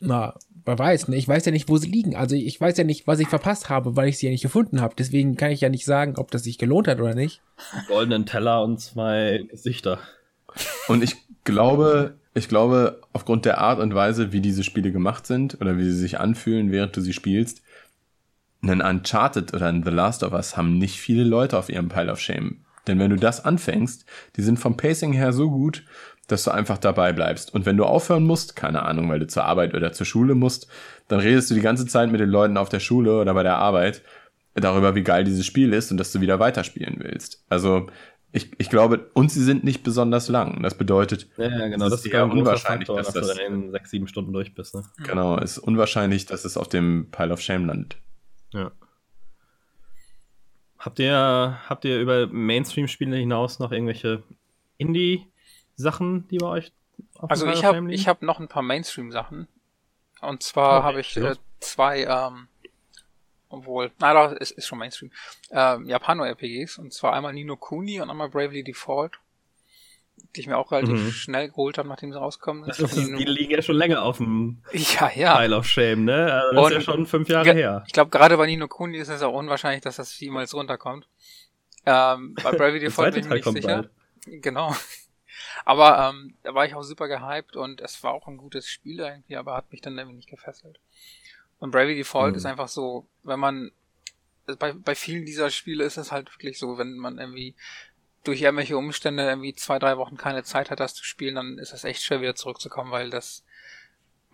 na, 0.00 0.34
man 0.66 0.78
weiß, 0.78 1.08
ne? 1.08 1.16
Ich 1.16 1.28
weiß 1.28 1.44
ja 1.44 1.52
nicht, 1.52 1.68
wo 1.68 1.76
sie 1.76 1.90
liegen. 1.90 2.16
Also 2.16 2.36
ich 2.36 2.60
weiß 2.60 2.76
ja 2.76 2.84
nicht, 2.84 3.06
was 3.06 3.20
ich 3.20 3.28
verpasst 3.28 3.68
habe, 3.68 3.96
weil 3.96 4.08
ich 4.08 4.18
sie 4.18 4.26
ja 4.26 4.32
nicht 4.32 4.42
gefunden 4.42 4.80
habe. 4.80 4.94
Deswegen 4.96 5.36
kann 5.36 5.50
ich 5.50 5.60
ja 5.60 5.68
nicht 5.68 5.84
sagen, 5.84 6.14
ob 6.16 6.30
das 6.30 6.44
sich 6.44 6.58
gelohnt 6.58 6.88
hat 6.88 7.00
oder 7.00 7.14
nicht. 7.14 7.40
Goldenen 7.88 8.26
Teller 8.26 8.62
und 8.62 8.80
zwei 8.80 9.44
Gesichter. 9.50 9.98
Und 10.88 11.02
ich 11.02 11.16
glaube, 11.44 12.14
ich 12.34 12.48
glaube, 12.48 13.00
aufgrund 13.12 13.44
der 13.44 13.58
Art 13.58 13.80
und 13.80 13.94
Weise, 13.94 14.32
wie 14.32 14.40
diese 14.40 14.64
Spiele 14.64 14.92
gemacht 14.92 15.26
sind 15.26 15.60
oder 15.60 15.76
wie 15.78 15.84
sie 15.84 15.96
sich 15.96 16.20
anfühlen, 16.20 16.72
während 16.72 16.96
du 16.96 17.00
sie 17.00 17.12
spielst, 17.12 17.62
einen 18.62 18.80
Uncharted 18.80 19.52
oder 19.52 19.66
ein 19.66 19.84
The 19.84 19.90
Last 19.90 20.22
of 20.22 20.32
Us 20.32 20.56
haben 20.56 20.78
nicht 20.78 20.98
viele 20.98 21.24
Leute 21.24 21.58
auf 21.58 21.68
ihrem 21.68 21.88
Pile 21.88 22.10
of 22.10 22.20
Shame. 22.20 22.63
Denn 22.86 22.98
wenn 22.98 23.10
du 23.10 23.16
das 23.16 23.44
anfängst, 23.44 24.04
die 24.36 24.42
sind 24.42 24.58
vom 24.58 24.76
Pacing 24.76 25.12
her 25.12 25.32
so 25.32 25.50
gut, 25.50 25.84
dass 26.26 26.44
du 26.44 26.50
einfach 26.50 26.78
dabei 26.78 27.12
bleibst. 27.12 27.52
Und 27.52 27.66
wenn 27.66 27.76
du 27.76 27.84
aufhören 27.84 28.24
musst, 28.24 28.56
keine 28.56 28.82
Ahnung, 28.82 29.10
weil 29.10 29.18
du 29.18 29.26
zur 29.26 29.44
Arbeit 29.44 29.74
oder 29.74 29.92
zur 29.92 30.06
Schule 30.06 30.34
musst, 30.34 30.68
dann 31.08 31.20
redest 31.20 31.50
du 31.50 31.54
die 31.54 31.60
ganze 31.60 31.86
Zeit 31.86 32.10
mit 32.10 32.20
den 32.20 32.30
Leuten 32.30 32.56
auf 32.56 32.68
der 32.68 32.80
Schule 32.80 33.20
oder 33.20 33.34
bei 33.34 33.42
der 33.42 33.56
Arbeit 33.56 34.02
darüber, 34.54 34.94
wie 34.94 35.02
geil 35.02 35.24
dieses 35.24 35.44
Spiel 35.44 35.72
ist 35.72 35.90
und 35.90 35.98
dass 35.98 36.12
du 36.12 36.20
wieder 36.20 36.38
weiterspielen 36.38 36.96
willst. 37.00 37.44
Also 37.48 37.88
ich, 38.32 38.50
ich 38.58 38.68
glaube, 38.68 39.10
und 39.14 39.30
sie 39.30 39.42
sind 39.42 39.62
nicht 39.64 39.82
besonders 39.84 40.28
lang. 40.28 40.62
Das 40.62 40.74
bedeutet, 40.74 41.28
ja, 41.36 41.48
ja 41.48 41.68
genau, 41.68 41.88
das 41.88 42.04
ist 42.04 42.12
eher 42.12 42.24
unwahrscheinlich, 42.24 42.88
Faktor, 42.88 42.96
dass, 42.96 43.12
dass 43.12 43.28
du 43.28 43.34
dann 43.34 43.64
in 43.64 43.70
sechs, 43.70 43.90
sieben 43.90 44.08
Stunden 44.08 44.32
durch 44.32 44.54
bist. 44.54 44.74
Ne? 44.74 44.82
Genau, 45.04 45.38
ist 45.38 45.58
unwahrscheinlich, 45.58 46.26
dass 46.26 46.44
es 46.44 46.56
auf 46.56 46.68
dem 46.68 47.08
Pile 47.12 47.32
of 47.32 47.40
Shame 47.40 47.66
landet. 47.66 47.96
Ja. 48.52 48.72
Habt 50.84 50.98
ihr, 50.98 51.60
habt 51.66 51.86
ihr 51.86 51.98
über 51.98 52.26
Mainstream-Spiele 52.26 53.16
hinaus 53.16 53.58
noch 53.58 53.72
irgendwelche 53.72 54.22
Indie-Sachen, 54.76 56.28
die 56.28 56.36
bei 56.36 56.46
euch 56.46 56.72
auf 57.14 57.30
Also 57.30 57.46
ich 57.46 57.64
habe 57.64 57.90
ich 57.90 58.06
hab 58.06 58.20
noch 58.20 58.38
ein 58.38 58.48
paar 58.48 58.62
Mainstream-Sachen. 58.62 59.48
Und 60.20 60.42
zwar 60.42 60.80
okay, 60.80 60.86
habe 60.86 61.00
ich 61.00 61.16
äh, 61.16 61.36
zwei, 61.60 62.04
ähm, 62.04 62.48
obwohl, 63.48 63.92
na 63.98 64.12
doch, 64.12 64.36
es 64.38 64.50
ist 64.50 64.66
schon 64.66 64.78
Mainstream, 64.78 65.10
ähm, 65.50 65.86
Japano-RPGs. 65.86 66.76
Und 66.76 66.92
zwar 66.92 67.14
einmal 67.14 67.32
Nino 67.32 67.56
Kuni 67.56 68.02
und 68.02 68.10
einmal 68.10 68.28
Bravely 68.28 68.62
Default 68.62 69.18
die 70.34 70.40
ich 70.40 70.46
mir 70.46 70.56
auch 70.56 70.72
relativ 70.72 71.00
mhm. 71.00 71.10
schnell 71.10 71.48
geholt 71.48 71.78
habe, 71.78 71.88
nachdem 71.88 72.12
sie 72.12 72.18
rauskommen. 72.18 72.68
Ist, 72.68 72.80
die 72.96 73.24
liegen 73.24 73.52
ja 73.52 73.62
schon 73.62 73.76
länger 73.76 74.02
auf 74.02 74.18
dem 74.18 74.62
ja, 74.72 75.10
ja. 75.14 75.36
Pile 75.36 75.56
of 75.56 75.66
Shame, 75.66 76.04
ne? 76.04 76.32
Also 76.32 76.54
das 76.54 76.64
Und 76.64 76.72
ist 76.72 76.86
ja 76.86 76.92
schon 76.92 77.06
fünf 77.06 77.28
Jahre 77.28 77.52
her. 77.52 77.84
Ich 77.86 77.92
glaube, 77.92 78.10
gerade 78.10 78.36
bei 78.36 78.46
Nino 78.46 78.68
Kuni 78.68 78.98
ist 78.98 79.08
es 79.08 79.22
auch 79.22 79.34
unwahrscheinlich, 79.34 79.82
dass 79.82 79.96
das 79.96 80.18
jemals 80.18 80.54
runterkommt. 80.54 81.06
Ähm, 81.86 82.34
bei 82.42 82.50
Bravely 82.56 82.80
Default 82.80 83.14
bin 83.14 83.24
ich 83.24 83.28
mir 83.28 83.34
nicht 83.36 83.52
sicher. 83.52 83.88
Bald. 84.26 84.42
Genau. 84.42 84.74
Aber 85.64 86.10
ähm, 86.10 86.34
da 86.42 86.54
war 86.54 86.66
ich 86.66 86.74
auch 86.74 86.82
super 86.82 87.08
gehypt 87.08 87.56
und 87.56 87.80
es 87.80 88.02
war 88.02 88.12
auch 88.12 88.26
ein 88.26 88.36
gutes 88.36 88.68
Spiel 88.68 89.00
irgendwie, 89.00 89.36
aber 89.36 89.54
hat 89.54 89.72
mich 89.72 89.80
dann 89.80 89.96
irgendwie 89.96 90.16
nicht 90.16 90.28
gefesselt. 90.28 90.78
Und 91.58 91.70
Bravely 91.70 91.96
Default 91.96 92.32
mhm. 92.32 92.36
ist 92.36 92.46
einfach 92.46 92.68
so, 92.68 93.06
wenn 93.22 93.40
man 93.40 93.70
bei, 94.58 94.72
bei 94.72 94.94
vielen 94.94 95.24
dieser 95.24 95.50
Spiele 95.50 95.84
ist 95.84 95.96
es 95.96 96.12
halt 96.12 96.32
wirklich 96.34 96.58
so, 96.58 96.76
wenn 96.76 96.96
man 96.96 97.18
irgendwie 97.18 97.54
durch 98.24 98.42
irgendwelche 98.42 98.76
Umstände 98.76 99.24
irgendwie 99.24 99.54
zwei, 99.54 99.78
drei 99.78 99.96
Wochen 99.96 100.16
keine 100.16 100.42
Zeit 100.42 100.70
hat, 100.70 100.80
das 100.80 100.94
zu 100.94 101.04
spielen, 101.04 101.36
dann 101.36 101.58
ist 101.58 101.72
das 101.72 101.84
echt 101.84 102.02
schwer 102.02 102.20
wieder 102.20 102.34
zurückzukommen, 102.34 102.90
weil 102.90 103.10
das 103.10 103.44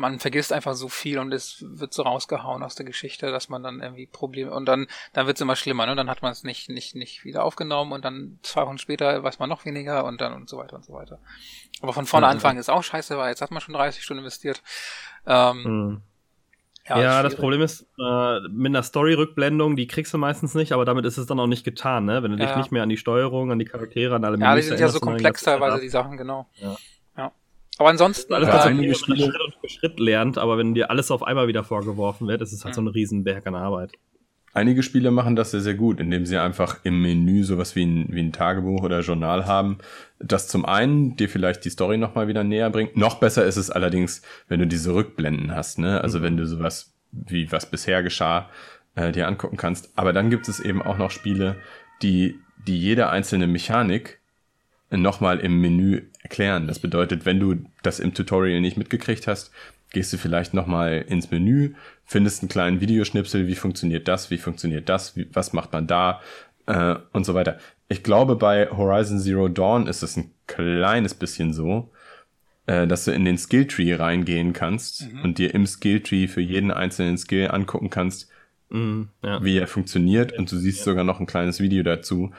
man 0.01 0.19
vergisst 0.19 0.53
einfach 0.53 0.75
so 0.75 0.89
viel 0.89 1.19
und 1.19 1.33
es 1.33 1.59
wird 1.61 1.93
so 1.93 2.03
rausgehauen 2.03 2.63
aus 2.63 2.75
der 2.75 2.87
Geschichte, 2.87 3.31
dass 3.31 3.51
man 3.51 3.63
dann 3.63 3.81
irgendwie 3.81 4.07
Probleme 4.07 4.51
und 4.51 4.65
dann 4.65 4.87
dann 5.13 5.27
wird 5.27 5.37
es 5.37 5.43
immer 5.43 5.57
schlimmer, 5.57 5.85
ne? 5.85 5.95
Dann 5.95 6.09
hat 6.09 6.23
man 6.23 6.33
es 6.33 6.43
nicht 6.43 6.71
nicht 6.71 6.95
nicht 6.95 7.25
wieder 7.25 7.45
aufgenommen 7.45 7.93
und 7.93 8.03
dann 8.03 8.39
zwei 8.43 8.67
Wochen 8.67 8.79
später 8.79 9.23
weiß 9.23 9.39
man 9.39 9.51
noch 9.51 9.67
weniger 9.67 10.07
und 10.07 10.23
dann 10.23 10.33
und 10.33 10.49
so 10.49 10.57
weiter 10.57 10.77
und 10.77 10.87
so 10.87 10.95
weiter. 10.95 11.19
Aber 11.83 11.93
von 11.93 12.07
vorne 12.07 12.27
mhm. 12.27 12.33
anfangen 12.33 12.59
ist 12.59 12.71
auch 12.71 12.83
scheiße, 12.83 13.19
weil 13.19 13.29
jetzt 13.29 13.43
hat 13.43 13.51
man 13.51 13.61
schon 13.61 13.75
30 13.75 14.03
Stunden 14.03 14.21
investiert. 14.21 14.63
Ähm, 15.27 15.63
mhm. 15.63 16.03
Ja, 16.89 17.01
ja 17.01 17.23
das 17.23 17.37
Problem 17.37 17.61
ist, 17.61 17.87
äh, 17.99 18.41
mit 18.49 18.71
einer 18.71 18.83
Story-Rückblendung, 18.83 19.77
die 19.77 19.87
kriegst 19.87 20.13
du 20.13 20.19
meistens 20.19 20.55
nicht, 20.55 20.73
aber 20.73 20.85
damit 20.85 21.05
ist 21.05 21.19
es 21.19 21.27
dann 21.27 21.39
auch 21.39 21.47
nicht 21.47 21.65
getan, 21.65 22.05
ne? 22.05 22.23
Wenn 22.23 22.33
du 22.33 22.39
ja, 22.39 22.47
dich 22.47 22.57
nicht 22.57 22.73
mehr 22.73 22.83
an 22.83 22.89
die 22.89 22.97
Steuerung, 22.97 23.53
an 23.53 23.59
die 23.59 23.65
Charaktere, 23.65 24.17
an 24.17 24.25
alle 24.25 24.39
Ja, 24.39 24.57
die 24.57 24.63
sind 24.63 24.81
ja 24.81 24.89
so 24.89 24.99
komplex 24.99 25.43
teilweise, 25.43 25.81
die 25.81 25.89
Sachen, 25.89 26.17
genau. 26.17 26.49
Ja. 26.57 26.77
ja. 27.17 27.33
Aber 27.79 27.89
ansonsten. 27.91 28.33
Alles, 28.35 28.49
was 28.49 28.67
einige 28.67 28.95
Spiele 28.95 29.31
Schritt 29.31 29.55
für 29.61 29.69
Schritt 29.69 30.01
lernt, 30.01 30.39
aber 30.39 30.59
wenn 30.59 30.75
dir 30.75 30.91
alles 30.91 31.11
auf 31.11 31.23
einmal 31.23 31.49
wieder 31.49 31.65
vorgeworfen 31.65 32.27
wird, 32.29 32.41
ist 32.41 32.53
es 32.53 32.65
halt 32.65 32.73
mhm. 32.73 32.77
so 32.77 32.83
ein 32.83 32.89
Riesenberg 32.89 33.47
an 33.47 33.55
Arbeit. 33.55 33.93
Einige 34.53 34.83
Spiele 34.83 35.13
machen 35.13 35.37
das 35.37 35.53
sehr, 35.53 35.61
sehr 35.61 35.75
gut, 35.75 36.01
indem 36.01 36.27
sie 36.27 36.37
einfach 36.37 36.81
im 36.83 37.01
Menü 37.01 37.45
sowas 37.45 37.77
wie 37.77 37.85
ein, 37.85 38.07
wie 38.11 38.21
ein 38.21 38.33
Tagebuch 38.33 38.83
oder 38.83 39.01
Journal 39.01 39.47
haben, 39.47 39.79
das 40.19 40.49
zum 40.49 40.65
einen 40.65 41.17
dir 41.17 41.29
vielleicht 41.29 41.65
die 41.65 41.71
Story 41.71 41.99
nochmal 41.99 42.27
wieder 42.27 42.43
näher 42.43 42.71
bringt. 42.71 42.97
Noch 42.97 43.21
besser 43.21 43.45
ist 43.45 43.57
es 43.57 43.71
allerdings, 43.71 44.23
wenn 44.49 44.59
du 44.59 44.67
diese 44.67 44.93
Rückblenden 44.93 45.55
hast, 45.55 45.79
ne? 45.79 46.01
Also 46.01 46.19
mhm. 46.19 46.23
wenn 46.25 46.37
du 46.37 46.47
sowas 46.47 46.93
wie 47.13 47.51
was 47.53 47.71
bisher 47.71 48.03
geschah, 48.03 48.51
äh, 48.97 49.13
dir 49.13 49.29
angucken 49.29 49.57
kannst. 49.57 49.91
Aber 49.97 50.13
dann 50.13 50.31
gibt 50.31 50.49
es 50.49 50.59
eben 50.59 50.83
auch 50.83 50.99
noch 50.99 51.11
Spiele, 51.11 51.57
die, 52.03 52.39
die 52.67 52.79
jede 52.79 53.09
einzelne 53.09 53.47
Mechanik 53.47 54.19
nochmal 54.91 55.39
im 55.39 55.61
Menü 55.61 56.03
erklären. 56.23 56.67
Das 56.67 56.81
bedeutet, 56.81 57.25
wenn 57.25 57.39
du 57.39 57.57
das 57.83 58.01
im 58.01 58.15
Tutorial 58.15 58.61
nicht 58.61 58.77
mitgekriegt 58.77 59.27
hast, 59.27 59.53
gehst 59.91 60.13
du 60.13 60.19
vielleicht 60.19 60.55
nochmal 60.55 61.05
ins 61.09 61.31
Menü, 61.31 61.75
findest 62.05 62.43
einen 62.43 62.49
kleinen 62.49 62.81
Videoschnipsel, 62.81 63.47
wie 63.47 63.55
funktioniert 63.55 64.09
das, 64.09 64.31
wie 64.31 64.39
funktioniert 64.39 64.89
das, 64.89 65.17
wie, 65.17 65.29
was 65.33 65.53
macht 65.53 65.73
man 65.73 65.87
da 65.87 66.21
äh, 66.67 66.97
und 67.13 67.25
so 67.25 67.35
weiter. 67.35 67.59
Ich 67.89 68.03
glaube, 68.03 68.37
bei 68.37 68.71
Horizon 68.71 69.19
Zero 69.19 69.49
Dawn 69.49 69.87
ist 69.87 70.03
es 70.03 70.17
ein 70.17 70.31
kleines 70.47 71.15
bisschen 71.15 71.53
so, 71.53 71.91
äh, 72.67 72.87
dass 72.87 73.05
du 73.05 73.13
in 73.13 73.25
den 73.25 73.39
Skilltree 73.39 73.95
reingehen 73.95 74.53
kannst 74.53 75.13
mhm. 75.13 75.23
und 75.23 75.39
dir 75.39 75.55
im 75.55 75.67
Skilltree 75.67 76.29
für 76.29 76.41
jeden 76.41 76.71
einzelnen 76.71 77.19
Skill 77.19 77.51
angucken 77.51 77.91
kannst, 77.91 78.29
mhm, 78.69 79.09
ja. 79.25 79.43
wie 79.43 79.59
er 79.59 79.67
funktioniert 79.67 80.33
und 80.33 80.51
du 80.53 80.57
siehst 80.57 80.79
ja. 80.79 80.85
sogar 80.85 81.05
noch 81.05 81.19
ein 81.21 81.27
kleines 81.27 81.61
Video 81.61 81.83
dazu 81.83 82.31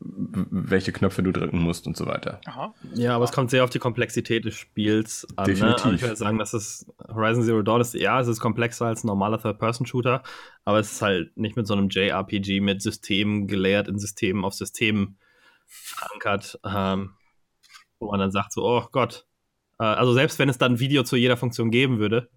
welche 0.00 0.92
Knöpfe 0.92 1.22
du 1.22 1.32
drücken 1.32 1.58
musst 1.58 1.86
und 1.86 1.96
so 1.96 2.06
weiter. 2.06 2.40
Aha. 2.46 2.74
Ja, 2.94 3.16
aber 3.16 3.24
es 3.24 3.32
kommt 3.32 3.50
sehr 3.50 3.64
auf 3.64 3.70
die 3.70 3.78
Komplexität 3.78 4.44
des 4.44 4.54
Spiels 4.54 5.26
an. 5.36 5.46
Definitiv. 5.46 5.84
Ne? 5.84 5.94
Ich 5.94 6.02
würde 6.02 6.16
sagen, 6.16 6.38
dass 6.38 6.54
es 6.54 6.86
Horizon 7.08 7.42
Zero 7.42 7.62
Dawn 7.62 7.80
ist, 7.80 7.94
ja, 7.94 8.20
es 8.20 8.28
ist 8.28 8.40
komplexer 8.40 8.86
als 8.86 9.02
ein 9.02 9.08
normaler 9.08 9.40
Third-Person-Shooter, 9.40 10.22
aber 10.64 10.78
es 10.78 10.92
ist 10.92 11.02
halt 11.02 11.36
nicht 11.36 11.56
mit 11.56 11.66
so 11.66 11.74
einem 11.74 11.88
JRPG 11.88 12.60
mit 12.60 12.80
Systemen 12.80 13.48
gelehrt, 13.48 13.88
in 13.88 13.98
Systemen 13.98 14.44
auf 14.44 14.54
Systemen 14.54 15.18
verankert, 15.66 16.58
ähm, 16.64 17.14
wo 17.98 18.10
man 18.10 18.20
dann 18.20 18.30
sagt 18.30 18.52
so, 18.52 18.64
oh 18.64 18.86
Gott. 18.92 19.26
Äh, 19.78 19.84
also 19.84 20.12
selbst 20.12 20.38
wenn 20.38 20.48
es 20.48 20.58
dann 20.58 20.74
ein 20.74 20.80
Video 20.80 21.02
zu 21.02 21.16
jeder 21.16 21.36
Funktion 21.36 21.70
geben 21.70 21.98
würde, 21.98 22.30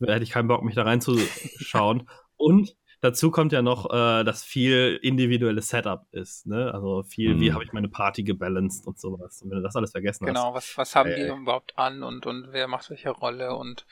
hätte 0.00 0.22
ich 0.22 0.30
keinen 0.30 0.48
Bock, 0.48 0.62
mich 0.62 0.74
da 0.74 0.82
reinzuschauen. 0.82 2.08
und 2.36 2.76
Dazu 3.04 3.30
kommt 3.30 3.52
ja 3.52 3.60
noch, 3.60 3.90
äh, 3.92 4.24
dass 4.24 4.42
viel 4.42 4.98
individuelles 5.02 5.68
Setup 5.68 6.06
ist. 6.12 6.46
Ne? 6.46 6.72
Also 6.72 7.02
viel, 7.02 7.34
mhm. 7.34 7.40
wie 7.40 7.52
habe 7.52 7.62
ich 7.62 7.74
meine 7.74 7.90
Party 7.90 8.22
gebalanced 8.22 8.86
und 8.86 8.98
sowas. 8.98 9.42
Und 9.42 9.50
wenn 9.50 9.58
du 9.58 9.62
das 9.62 9.76
alles 9.76 9.90
vergessen 9.90 10.24
genau, 10.24 10.40
hast. 10.40 10.44
Genau, 10.46 10.54
was, 10.54 10.78
was 10.78 10.96
haben 10.96 11.10
äh, 11.10 11.16
die 11.16 11.42
überhaupt 11.42 11.76
an 11.76 12.02
und, 12.02 12.24
und 12.24 12.48
wer 12.52 12.66
macht 12.66 12.88
welche 12.88 13.10
Rolle 13.10 13.56
und 13.56 13.84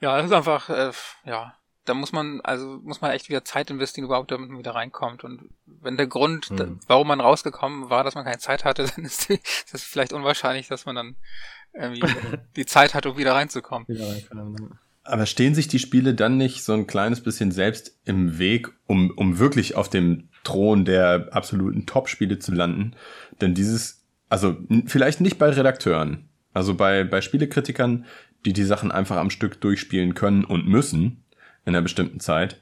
ja, 0.00 0.16
das 0.16 0.26
ist 0.26 0.32
einfach, 0.32 0.70
äh, 0.70 0.92
ja, 1.24 1.56
da 1.84 1.94
muss 1.94 2.12
man, 2.12 2.42
also 2.42 2.78
muss 2.84 3.00
man 3.00 3.10
echt 3.10 3.28
wieder 3.28 3.44
Zeit 3.44 3.70
investieren, 3.70 4.04
überhaupt 4.04 4.30
damit 4.30 4.48
man 4.48 4.58
wieder 4.60 4.76
reinkommt. 4.76 5.24
Und 5.24 5.50
wenn 5.66 5.96
der 5.96 6.06
Grund, 6.06 6.52
mhm. 6.52 6.56
da, 6.56 6.68
warum 6.86 7.08
man 7.08 7.20
rausgekommen 7.20 7.90
war, 7.90 8.04
dass 8.04 8.14
man 8.14 8.24
keine 8.24 8.38
Zeit 8.38 8.64
hatte, 8.64 8.86
dann 8.94 9.04
ist, 9.04 9.28
die, 9.28 9.34
ist 9.34 9.74
das 9.74 9.82
vielleicht 9.82 10.12
unwahrscheinlich, 10.12 10.68
dass 10.68 10.86
man 10.86 10.94
dann 10.94 11.16
irgendwie 11.72 12.06
die 12.54 12.66
Zeit 12.66 12.94
hat, 12.94 13.04
um 13.06 13.16
wieder 13.16 13.34
reinzukommen. 13.34 13.88
Wieder 13.88 14.08
reinkommen. 14.08 14.78
Aber 15.04 15.26
stehen 15.26 15.54
sich 15.54 15.68
die 15.68 15.78
Spiele 15.78 16.14
dann 16.14 16.38
nicht 16.38 16.64
so 16.64 16.72
ein 16.72 16.86
kleines 16.86 17.20
bisschen 17.20 17.52
selbst 17.52 17.98
im 18.04 18.38
Weg, 18.38 18.70
um, 18.86 19.10
um 19.16 19.38
wirklich 19.38 19.76
auf 19.76 19.88
dem 19.90 20.28
Thron 20.44 20.84
der 20.84 21.28
absoluten 21.32 21.86
Top-Spiele 21.86 22.38
zu 22.38 22.52
landen? 22.52 22.94
Denn 23.40 23.54
dieses, 23.54 24.02
also 24.28 24.56
vielleicht 24.86 25.20
nicht 25.20 25.38
bei 25.38 25.50
Redakteuren, 25.50 26.28
also 26.54 26.74
bei, 26.74 27.04
bei 27.04 27.20
Spielekritikern, 27.20 28.06
die 28.46 28.52
die 28.52 28.64
Sachen 28.64 28.92
einfach 28.92 29.16
am 29.16 29.30
Stück 29.30 29.60
durchspielen 29.60 30.14
können 30.14 30.44
und 30.44 30.66
müssen 30.66 31.24
in 31.64 31.74
einer 31.74 31.82
bestimmten 31.82 32.20
Zeit, 32.20 32.60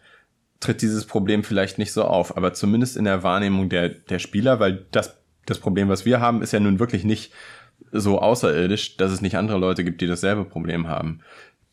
tritt 0.60 0.82
dieses 0.82 1.06
Problem 1.06 1.44
vielleicht 1.44 1.78
nicht 1.78 1.92
so 1.92 2.04
auf, 2.04 2.36
aber 2.36 2.54
zumindest 2.54 2.96
in 2.96 3.04
der 3.04 3.22
Wahrnehmung 3.22 3.68
der, 3.68 3.88
der 3.88 4.18
Spieler, 4.18 4.60
weil 4.60 4.86
das, 4.92 5.18
das 5.44 5.58
Problem, 5.58 5.88
was 5.88 6.06
wir 6.06 6.20
haben, 6.20 6.40
ist 6.40 6.52
ja 6.52 6.60
nun 6.60 6.78
wirklich 6.78 7.04
nicht 7.04 7.32
so 7.90 8.20
außerirdisch, 8.20 8.96
dass 8.96 9.12
es 9.12 9.20
nicht 9.20 9.36
andere 9.36 9.58
Leute 9.58 9.82
gibt, 9.84 10.00
die 10.00 10.06
dasselbe 10.06 10.44
Problem 10.44 10.86
haben. 10.86 11.20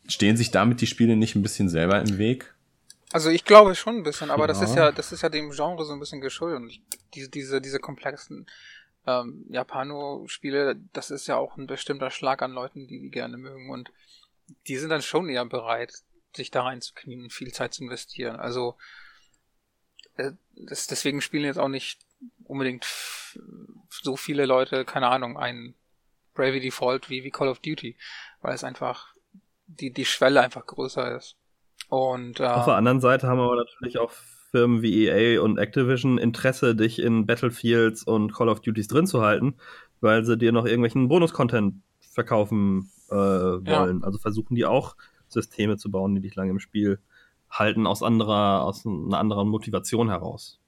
Stehen 0.08 0.36
sich 0.36 0.50
damit 0.50 0.80
die 0.80 0.86
Spiele 0.86 1.16
nicht 1.16 1.34
ein 1.34 1.42
bisschen 1.42 1.68
selber 1.68 2.00
im 2.00 2.18
Weg? 2.18 2.54
Also 3.12 3.28
ich 3.30 3.44
glaube 3.44 3.74
schon 3.74 3.96
ein 3.96 4.02
bisschen, 4.02 4.30
aber 4.30 4.44
ja. 4.44 4.46
das 4.48 4.62
ist 4.62 4.76
ja, 4.76 4.92
das 4.92 5.12
ist 5.12 5.22
ja 5.22 5.28
dem 5.28 5.50
Genre 5.50 5.84
so 5.84 5.92
ein 5.92 6.00
bisschen 6.00 6.20
geschuldet. 6.20 6.60
Und 6.60 6.80
diese, 7.14 7.28
diese, 7.28 7.60
diese 7.60 7.80
komplexen 7.80 8.46
ähm, 9.06 9.44
Japano-Spiele, 9.48 10.76
das 10.92 11.10
ist 11.10 11.26
ja 11.26 11.36
auch 11.36 11.56
ein 11.56 11.66
bestimmter 11.66 12.10
Schlag 12.10 12.42
an 12.42 12.52
Leuten, 12.52 12.86
die 12.86 13.00
die 13.00 13.10
gerne 13.10 13.36
mögen. 13.36 13.70
Und 13.70 13.90
die 14.66 14.76
sind 14.76 14.90
dann 14.90 15.02
schon 15.02 15.28
eher 15.28 15.44
bereit, 15.44 15.92
sich 16.34 16.50
da 16.50 16.62
reinzuknien 16.62 17.24
und 17.24 17.32
viel 17.32 17.52
Zeit 17.52 17.74
zu 17.74 17.82
investieren. 17.82 18.36
Also 18.36 18.76
äh, 20.16 20.32
das, 20.54 20.86
deswegen 20.86 21.20
spielen 21.20 21.44
jetzt 21.44 21.58
auch 21.58 21.68
nicht 21.68 22.00
unbedingt 22.44 22.86
so 23.90 24.16
viele 24.16 24.46
Leute, 24.46 24.84
keine 24.84 25.08
Ahnung, 25.08 25.36
ein 25.36 25.74
Bravely 26.34 26.60
Default 26.60 27.10
wie, 27.10 27.24
wie 27.24 27.30
Call 27.30 27.48
of 27.48 27.58
Duty, 27.58 27.96
weil 28.40 28.54
es 28.54 28.64
einfach 28.64 29.14
die, 29.78 29.92
die 29.92 30.04
Schwelle 30.04 30.40
einfach 30.40 30.66
größer 30.66 31.16
ist. 31.16 31.36
Und, 31.88 32.40
äh, 32.40 32.46
Auf 32.46 32.66
der 32.66 32.74
anderen 32.74 33.00
Seite 33.00 33.26
haben 33.26 33.40
aber 33.40 33.56
natürlich 33.56 33.98
auch 33.98 34.12
Firmen 34.50 34.82
wie 34.82 35.06
EA 35.06 35.40
und 35.40 35.58
Activision 35.58 36.18
Interesse, 36.18 36.74
dich 36.74 37.00
in 37.00 37.26
Battlefields 37.26 38.02
und 38.02 38.32
Call 38.32 38.48
of 38.48 38.60
Duties 38.60 38.88
drin 38.88 39.06
zu 39.06 39.22
halten, 39.22 39.54
weil 40.00 40.24
sie 40.24 40.36
dir 40.36 40.52
noch 40.52 40.66
irgendwelchen 40.66 41.08
Bonus-Content 41.08 41.74
verkaufen 42.00 42.90
äh, 43.10 43.14
wollen. 43.14 44.00
Ja. 44.00 44.04
Also 44.04 44.18
versuchen 44.18 44.54
die 44.54 44.66
auch 44.66 44.96
Systeme 45.28 45.76
zu 45.76 45.90
bauen, 45.90 46.14
die 46.14 46.20
dich 46.20 46.34
lange 46.34 46.50
im 46.50 46.60
Spiel 46.60 46.98
halten, 47.50 47.86
aus 47.86 48.02
anderer, 48.02 48.62
aus 48.62 48.84
einer 48.86 49.18
anderen 49.18 49.48
Motivation 49.48 50.08
heraus. 50.08 50.60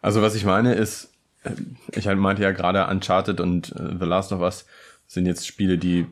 Also 0.00 0.22
was 0.22 0.34
ich 0.34 0.44
meine 0.44 0.74
ist, 0.74 1.12
äh, 1.42 1.52
ich 1.92 2.06
meinte 2.06 2.42
ja 2.42 2.52
gerade 2.52 2.86
Uncharted 2.88 3.40
und 3.40 3.72
äh, 3.72 3.96
The 3.98 4.06
Last 4.06 4.32
of 4.32 4.40
Us 4.40 4.66
sind 5.06 5.26
jetzt 5.26 5.46
Spiele, 5.46 5.78
die 5.78 6.06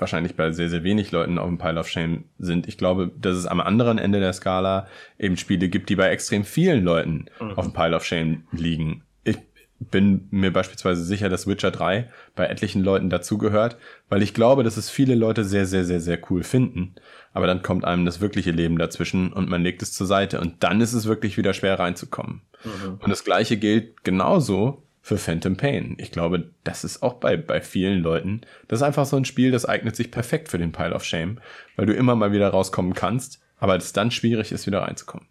wahrscheinlich 0.00 0.36
bei 0.36 0.50
sehr, 0.52 0.68
sehr 0.68 0.84
wenig 0.84 1.12
Leuten 1.12 1.38
auf 1.38 1.48
dem 1.48 1.58
Pile 1.58 1.80
of 1.80 1.88
Shame 1.88 2.24
sind. 2.38 2.68
Ich 2.68 2.78
glaube, 2.78 3.10
dass 3.18 3.36
es 3.36 3.46
am 3.46 3.60
anderen 3.60 3.98
Ende 3.98 4.20
der 4.20 4.32
Skala 4.32 4.86
eben 5.18 5.36
Spiele 5.36 5.68
gibt, 5.68 5.88
die 5.88 5.96
bei 5.96 6.08
extrem 6.10 6.44
vielen 6.44 6.84
Leuten 6.84 7.26
mhm. 7.40 7.52
auf 7.52 7.64
dem 7.64 7.72
Pile 7.72 7.96
of 7.96 8.04
Shame 8.04 8.44
liegen. 8.52 9.02
Ich 9.24 9.38
bin 9.78 10.28
mir 10.30 10.52
beispielsweise 10.52 11.04
sicher, 11.04 11.28
dass 11.28 11.46
Witcher 11.46 11.70
3 11.70 12.08
bei 12.34 12.46
etlichen 12.46 12.82
Leuten 12.82 13.10
dazugehört, 13.10 13.76
weil 14.08 14.22
ich 14.22 14.32
glaube, 14.32 14.62
dass 14.62 14.76
es 14.76 14.88
viele 14.88 15.14
Leute 15.14 15.44
sehr, 15.44 15.66
sehr, 15.66 15.84
sehr, 15.84 16.00
sehr 16.00 16.18
cool 16.30 16.42
finden. 16.42 16.94
Aber 17.32 17.46
dann 17.46 17.62
kommt 17.62 17.84
einem 17.84 18.06
das 18.06 18.20
wirkliche 18.20 18.52
Leben 18.52 18.78
dazwischen 18.78 19.32
und 19.32 19.50
man 19.50 19.62
legt 19.62 19.82
es 19.82 19.92
zur 19.92 20.06
Seite 20.06 20.40
und 20.40 20.62
dann 20.62 20.80
ist 20.80 20.94
es 20.94 21.06
wirklich 21.06 21.36
wieder 21.36 21.52
schwer 21.52 21.78
reinzukommen. 21.78 22.40
Mhm. 22.64 22.98
Und 23.00 23.10
das 23.10 23.24
gleiche 23.24 23.58
gilt 23.58 24.04
genauso 24.04 24.85
für 25.06 25.18
Phantom 25.18 25.56
Pain. 25.56 25.94
Ich 26.00 26.10
glaube, 26.10 26.50
das 26.64 26.82
ist 26.82 27.00
auch 27.00 27.14
bei, 27.14 27.36
bei 27.36 27.60
vielen 27.60 28.00
Leuten. 28.02 28.40
Das 28.66 28.80
ist 28.80 28.82
einfach 28.82 29.06
so 29.06 29.16
ein 29.16 29.24
Spiel, 29.24 29.52
das 29.52 29.64
eignet 29.64 29.94
sich 29.94 30.10
perfekt 30.10 30.48
für 30.48 30.58
den 30.58 30.72
Pile 30.72 30.92
of 30.92 31.04
Shame, 31.04 31.38
weil 31.76 31.86
du 31.86 31.94
immer 31.94 32.16
mal 32.16 32.32
wieder 32.32 32.48
rauskommen 32.48 32.92
kannst, 32.92 33.40
aber 33.56 33.76
es 33.76 33.92
dann 33.92 34.10
schwierig 34.10 34.50
ist, 34.50 34.66
wieder 34.66 34.80
reinzukommen. 34.80 35.28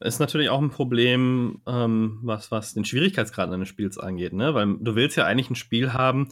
Ist 0.00 0.18
natürlich 0.18 0.48
auch 0.48 0.62
ein 0.62 0.70
Problem, 0.70 1.60
ähm, 1.66 2.20
was, 2.22 2.50
was 2.50 2.72
den 2.72 2.86
Schwierigkeitsgrad 2.86 3.52
eines 3.52 3.68
Spiels 3.68 3.98
angeht, 3.98 4.32
ne? 4.32 4.54
Weil 4.54 4.78
du 4.80 4.94
willst 4.94 5.18
ja 5.18 5.26
eigentlich 5.26 5.50
ein 5.50 5.56
Spiel 5.56 5.92
haben, 5.92 6.30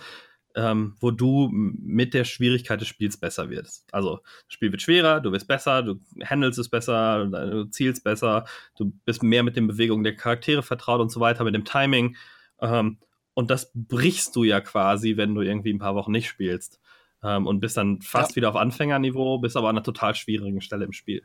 ähm, 0.54 0.96
wo 1.00 1.10
du 1.10 1.50
mit 1.52 2.14
der 2.14 2.24
Schwierigkeit 2.24 2.80
des 2.80 2.88
Spiels 2.88 3.18
besser 3.18 3.50
wirst. 3.50 3.84
Also, 3.92 4.20
das 4.46 4.54
Spiel 4.54 4.72
wird 4.72 4.80
schwerer, 4.80 5.20
du 5.20 5.32
wirst 5.32 5.48
besser, 5.48 5.82
du 5.82 6.00
handelst 6.24 6.58
es 6.58 6.70
besser, 6.70 7.26
du 7.26 7.64
zielst 7.64 8.04
besser, 8.04 8.46
du 8.78 8.90
bist 9.04 9.22
mehr 9.22 9.42
mit 9.42 9.54
den 9.54 9.66
Bewegungen 9.66 10.02
der 10.04 10.16
Charaktere 10.16 10.62
vertraut 10.62 11.02
und 11.02 11.12
so 11.12 11.20
weiter, 11.20 11.44
mit 11.44 11.54
dem 11.54 11.66
Timing. 11.66 12.16
Ähm, 12.64 12.98
und 13.34 13.50
das 13.50 13.70
brichst 13.74 14.34
du 14.36 14.44
ja 14.44 14.60
quasi, 14.60 15.16
wenn 15.16 15.34
du 15.34 15.42
irgendwie 15.42 15.72
ein 15.72 15.78
paar 15.78 15.94
Wochen 15.94 16.12
nicht 16.12 16.28
spielst. 16.28 16.80
Ähm, 17.22 17.46
und 17.46 17.60
bist 17.60 17.76
dann 17.76 18.00
fast 18.02 18.32
ja. 18.32 18.36
wieder 18.36 18.48
auf 18.50 18.56
Anfängerniveau, 18.56 19.38
bist 19.38 19.56
aber 19.56 19.68
an 19.68 19.76
einer 19.76 19.82
total 19.84 20.14
schwierigen 20.14 20.60
Stelle 20.60 20.84
im 20.84 20.92
Spiel. 20.92 21.22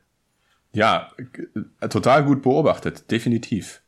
Ja, 0.71 1.11
total 1.89 2.23
gut 2.23 2.41
beobachtet, 2.43 3.09
definitiv. 3.11 3.81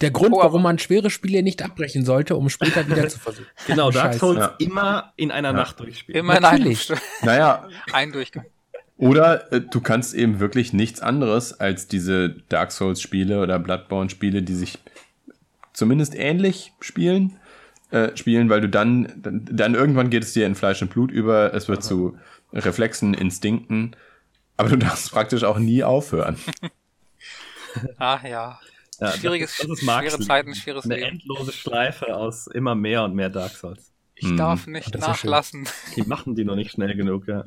Der 0.00 0.10
Grund, 0.10 0.32
Oh, 0.34 0.38
warum 0.40 0.62
man 0.62 0.78
schwere 0.78 1.10
Spiele 1.10 1.42
nicht 1.42 1.62
abbrechen 1.62 2.04
sollte, 2.04 2.34
um 2.36 2.48
später 2.48 2.88
wieder 2.88 3.08
zu 3.08 3.18
versuchen. 3.20 3.46
Genau, 3.66 3.90
Dark. 3.90 4.14
Souls 4.14 4.38
Ja. 4.40 4.54
immer 4.58 5.12
in 5.16 5.30
einer 5.30 5.50
Ja. 5.50 5.54
Nacht 5.54 5.78
durchspielen. 5.78 6.18
Immer 6.20 6.36
in 6.38 6.44
einem 6.44 6.58
Natürlich. 6.62 6.80
St- 6.80 7.00
Naja, 7.22 7.68
ein 7.92 8.10
Durchgang. 8.12 8.46
Oder 8.96 9.52
äh, 9.52 9.60
du 9.60 9.80
kannst 9.80 10.12
eben 10.14 10.40
wirklich 10.40 10.72
nichts 10.72 11.00
anderes 11.00 11.58
als 11.58 11.86
diese 11.86 12.30
Dark 12.48 12.72
Souls-Spiele 12.72 13.40
oder 13.40 13.58
Bloodborne-Spiele, 13.58 14.42
die 14.42 14.54
sich 14.54 14.78
zumindest 15.72 16.14
ähnlich 16.14 16.72
spielen, 16.80 17.36
äh, 17.90 18.16
spielen, 18.16 18.48
weil 18.48 18.60
du 18.60 18.68
dann, 18.68 19.12
dann, 19.16 19.48
dann 19.50 19.74
irgendwann 19.74 20.10
geht 20.10 20.22
es 20.24 20.32
dir 20.32 20.46
in 20.46 20.54
Fleisch 20.54 20.80
und 20.82 20.90
Blut 20.90 21.10
über, 21.10 21.52
es 21.54 21.68
wird 21.68 21.82
zu 21.82 22.16
Reflexen, 22.52 23.14
Instinkten, 23.14 23.96
aber 24.56 24.68
du 24.70 24.76
darfst 24.78 25.10
praktisch 25.12 25.44
auch 25.44 25.58
nie 25.58 25.82
aufhören. 25.84 26.36
Ach 27.98 28.22
ja. 28.24 28.58
Ja, 29.00 29.12
Schwieriges, 29.12 29.56
das 29.56 29.60
ist, 29.60 29.70
das 29.70 29.78
ist 29.78 29.84
schwere 29.84 30.02
Marx 30.02 30.18
Zeiten, 30.26 30.54
schweres 30.54 30.84
Eine 30.84 30.96
Leben. 30.96 31.06
endlose 31.08 31.52
Schleife 31.52 32.14
aus 32.14 32.46
immer 32.48 32.74
mehr 32.74 33.02
und 33.04 33.14
mehr 33.14 33.30
Dark 33.30 33.52
Souls. 33.52 33.92
Ich 34.14 34.26
Mhm. 34.26 34.36
darf 34.36 34.66
nicht 34.66 34.94
ja 34.94 35.00
nachlassen. 35.00 35.66
Die 35.96 36.02
machen 36.02 36.34
die 36.34 36.44
noch 36.44 36.56
nicht 36.56 36.72
schnell 36.72 36.94
genug, 36.94 37.26
ja. 37.26 37.46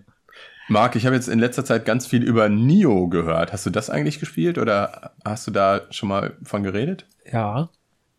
Marc, 0.70 0.96
ich 0.96 1.06
habe 1.06 1.16
jetzt 1.16 1.28
in 1.28 1.38
letzter 1.40 1.64
Zeit 1.66 1.86
ganz 1.86 2.08
viel 2.08 2.24
über 2.24 2.50
Nio 2.50 3.08
gehört. 3.10 3.54
Hast 3.54 3.66
du 3.66 3.70
das 3.70 3.90
eigentlich 3.92 4.20
gespielt 4.20 4.58
oder 4.58 5.14
hast 5.24 5.46
du 5.46 5.52
da 5.52 5.82
schon 5.92 6.10
mal 6.10 6.38
von 6.44 6.64
geredet? 6.64 7.06
Ja. 7.32 7.70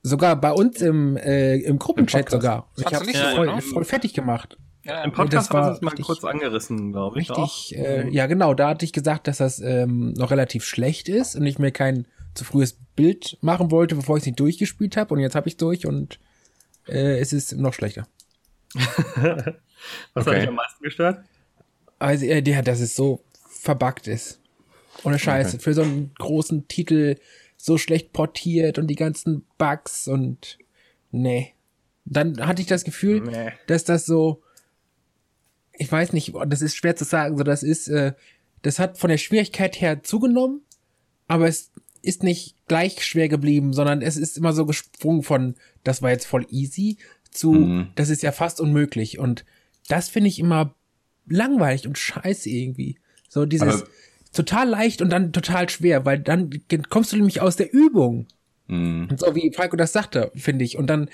Sogar 0.06 0.36
bei 0.40 0.52
uns 0.52 0.80
im, 0.82 1.16
äh, 1.16 1.56
im 1.56 1.78
Gruppenchat 1.78 2.26
Podcast. 2.26 2.42
sogar. 2.42 2.70
Das 2.76 2.84
Ich 2.86 2.94
habe 2.94 3.04
so 3.06 3.36
voll, 3.36 3.46
ne? 3.46 3.62
voll 3.62 3.84
fertig 3.84 4.12
gemacht. 4.14 4.58
Ja, 4.84 5.02
Im 5.02 5.10
ja. 5.10 5.16
Podcast 5.16 5.48
das 5.48 5.54
war 5.54 5.64
hat 5.64 5.72
es 5.76 5.80
mal 5.80 5.88
richtig- 5.90 6.04
kurz 6.06 6.24
angerissen, 6.24 6.92
glaube 6.92 7.18
ich. 7.20 7.30
auch. 7.30 7.44
Richtig, 7.44 7.78
äh, 7.78 8.08
ja 8.10 8.26
genau, 8.26 8.52
da 8.52 8.68
hatte 8.68 8.84
ich 8.84 8.92
gesagt, 8.92 9.26
dass 9.28 9.38
das 9.38 9.60
ähm, 9.60 10.12
noch 10.12 10.30
relativ 10.30 10.64
schlecht 10.64 11.08
ist 11.08 11.36
und 11.36 11.46
ich 11.46 11.58
mir 11.58 11.72
kein 11.72 12.06
zu 12.34 12.44
frühes 12.44 12.76
Bild 12.94 13.38
machen 13.40 13.70
wollte, 13.70 13.94
bevor 13.94 14.16
ich 14.18 14.22
es 14.24 14.26
nicht 14.26 14.40
durchgespielt 14.40 14.98
habe 14.98 15.14
und 15.14 15.20
jetzt 15.20 15.34
habe 15.34 15.48
ich 15.48 15.56
durch 15.56 15.86
und 15.86 16.20
äh, 16.86 17.18
es 17.18 17.32
ist 17.32 17.56
noch 17.56 17.72
schlechter. 17.72 18.06
Was 18.74 20.26
Okay. 20.26 20.36
hat 20.36 20.42
dich 20.42 20.48
am 20.48 20.54
meisten 20.54 20.82
gestört? 20.84 21.20
Also 21.98 22.26
äh, 22.26 22.42
ja, 22.46 22.60
dass 22.62 22.80
es 22.80 22.94
so 22.94 23.22
verbuggt 23.48 24.06
ist. 24.08 24.40
Ohne 25.02 25.18
Scheiße, 25.18 25.56
Okay. 25.56 25.62
für 25.64 25.74
so 25.74 25.82
einen 25.82 26.12
großen 26.18 26.68
Titel 26.68 27.16
so 27.66 27.78
schlecht 27.78 28.12
portiert 28.12 28.78
und 28.78 28.88
die 28.88 28.94
ganzen 28.94 29.46
Bugs 29.56 30.06
und 30.06 30.58
nee. 31.10 31.54
Dann 32.04 32.46
hatte 32.46 32.60
ich 32.60 32.68
das 32.68 32.84
Gefühl, 32.84 33.20
Nee. 33.22 33.52
dass 33.66 33.84
das 33.84 34.04
so, 34.04 34.42
ich 35.72 35.90
weiß 35.90 36.12
nicht, 36.12 36.34
das 36.46 36.60
ist 36.60 36.76
schwer 36.76 36.94
zu 36.94 37.04
sagen, 37.04 37.38
so 37.38 37.42
das 37.42 37.62
ist, 37.62 37.88
äh, 37.88 38.12
das 38.60 38.78
hat 38.78 38.98
von 38.98 39.08
der 39.08 39.16
Schwierigkeit 39.16 39.80
her 39.80 40.02
zugenommen, 40.02 40.60
aber 41.26 41.48
es 41.48 41.70
ist 42.02 42.22
nicht 42.22 42.54
gleich 42.68 43.02
schwer 43.02 43.28
geblieben, 43.30 43.72
sondern 43.72 44.02
es 44.02 44.18
ist 44.18 44.36
immer 44.36 44.52
so 44.52 44.66
gesprungen 44.66 45.22
von, 45.22 45.54
das 45.84 46.02
war 46.02 46.10
jetzt 46.10 46.26
voll 46.26 46.46
easy, 46.50 46.98
zu, 47.30 47.52
Mhm. 47.52 47.88
das 47.94 48.10
ist 48.10 48.22
ja 48.22 48.30
fast 48.32 48.60
unmöglich 48.60 49.18
und 49.18 49.46
das 49.88 50.10
finde 50.10 50.28
ich 50.28 50.38
immer 50.38 50.74
langweilig 51.26 51.86
und 51.86 51.96
scheiße 51.96 52.50
irgendwie. 52.50 52.98
So 53.30 53.46
dieses 53.46 53.80
Aber- 53.80 53.88
total 54.36 54.68
leicht 54.68 55.02
und 55.02 55.10
dann 55.10 55.32
total 55.32 55.68
schwer, 55.68 56.04
weil 56.04 56.18
dann 56.18 56.50
kommst 56.88 57.12
du 57.12 57.16
nämlich 57.16 57.40
aus 57.40 57.56
der 57.56 57.72
Übung. 57.72 58.26
Hm. 58.68 59.08
Und 59.10 59.20
so 59.20 59.34
wie 59.34 59.52
Falco 59.54 59.76
das 59.76 59.92
sagte, 59.92 60.30
finde 60.34 60.64
ich. 60.64 60.76
Und 60.78 60.88
dann 60.88 61.08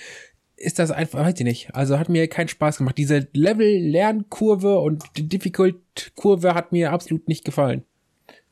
ist 0.57 0.79
das 0.79 0.91
einfach, 0.91 1.21
weiß 1.21 1.35
ich 1.39 1.45
nicht. 1.45 1.75
Also 1.75 1.99
hat 1.99 2.09
mir 2.09 2.29
keinen 2.29 2.49
Spaß 2.49 2.79
gemacht. 2.79 2.99
Diese 2.99 3.29
Level-Lernkurve 3.33 4.79
und 4.79 5.05
die 5.17 5.27
Difficult-Kurve 5.27 6.55
hat 6.55 6.73
mir 6.73 6.93
absolut 6.93 7.29
nicht 7.29 7.45
gefallen. 7.45 7.85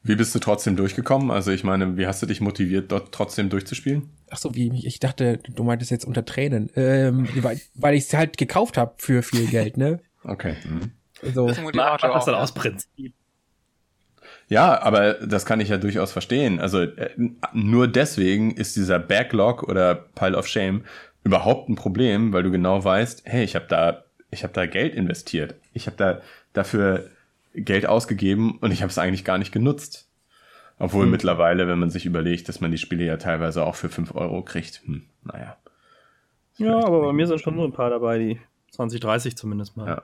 Wie 0.02 0.16
bist 0.16 0.34
du 0.34 0.38
trotzdem 0.38 0.76
durchgekommen? 0.76 1.30
Also 1.30 1.50
ich 1.50 1.64
meine, 1.64 1.98
wie 1.98 2.06
hast 2.06 2.22
du 2.22 2.26
dich 2.26 2.40
motiviert, 2.40 2.90
dort 2.92 3.12
trotzdem 3.12 3.50
durchzuspielen? 3.50 4.08
Ach 4.30 4.38
so, 4.38 4.54
wie 4.54 4.72
ich 4.86 5.00
dachte, 5.00 5.38
du 5.48 5.64
meintest 5.64 5.90
jetzt 5.90 6.06
unter 6.06 6.24
Tränen, 6.24 6.70
ähm, 6.76 7.28
weil, 7.36 7.60
weil 7.74 7.94
ich 7.94 8.04
es 8.04 8.14
halt 8.14 8.38
gekauft 8.38 8.78
habe 8.78 8.94
für 8.98 9.22
viel 9.22 9.46
Geld, 9.46 9.76
ne? 9.76 10.00
Okay. 10.24 10.54
Mhm. 10.64 10.92
So. 11.34 11.48
Das 11.48 11.58
ist 11.58 11.64
das 11.64 12.24
dann 12.24 12.34
auch. 12.34 12.40
aus 12.40 12.54
Prinzip. 12.54 13.14
Ja, 14.48 14.80
aber 14.80 15.14
das 15.14 15.44
kann 15.44 15.60
ich 15.60 15.68
ja 15.68 15.76
durchaus 15.76 16.12
verstehen. 16.12 16.58
Also 16.58 16.80
äh, 16.82 17.10
nur 17.52 17.86
deswegen 17.86 18.52
ist 18.52 18.76
dieser 18.76 18.98
Backlog 18.98 19.62
oder 19.62 19.94
Pile 19.94 20.36
of 20.36 20.46
Shame 20.46 20.84
überhaupt 21.24 21.68
ein 21.68 21.74
Problem, 21.74 22.32
weil 22.32 22.42
du 22.42 22.50
genau 22.50 22.82
weißt, 22.82 23.22
hey, 23.26 23.44
ich 23.44 23.54
habe 23.54 23.66
da, 23.68 24.04
ich 24.30 24.42
habe 24.44 24.54
da 24.54 24.66
Geld 24.66 24.94
investiert, 24.94 25.54
ich 25.74 25.86
habe 25.86 25.96
da 25.96 26.20
dafür 26.54 27.10
Geld 27.54 27.86
ausgegeben 27.86 28.56
und 28.60 28.70
ich 28.70 28.80
habe 28.82 28.90
es 28.90 28.98
eigentlich 28.98 29.24
gar 29.24 29.36
nicht 29.38 29.52
genutzt. 29.52 30.08
Obwohl 30.78 31.04
Hm. 31.04 31.10
mittlerweile, 31.10 31.66
wenn 31.66 31.78
man 31.78 31.90
sich 31.90 32.06
überlegt, 32.06 32.48
dass 32.48 32.60
man 32.60 32.70
die 32.70 32.78
Spiele 32.78 33.04
ja 33.04 33.16
teilweise 33.16 33.64
auch 33.66 33.74
für 33.74 33.88
5 33.88 34.14
Euro 34.14 34.42
kriegt, 34.42 34.80
hm, 34.84 35.02
naja. 35.24 35.56
Ja, 36.56 36.76
aber 36.78 37.02
bei 37.02 37.12
mir 37.12 37.26
sind 37.26 37.40
schon 37.40 37.56
so 37.56 37.64
ein 37.64 37.72
paar 37.72 37.90
dabei, 37.90 38.18
die 38.18 38.40
20, 38.70 39.00
30 39.00 39.36
zumindest 39.36 39.76
mal. 39.76 39.88
Ja. 39.88 40.02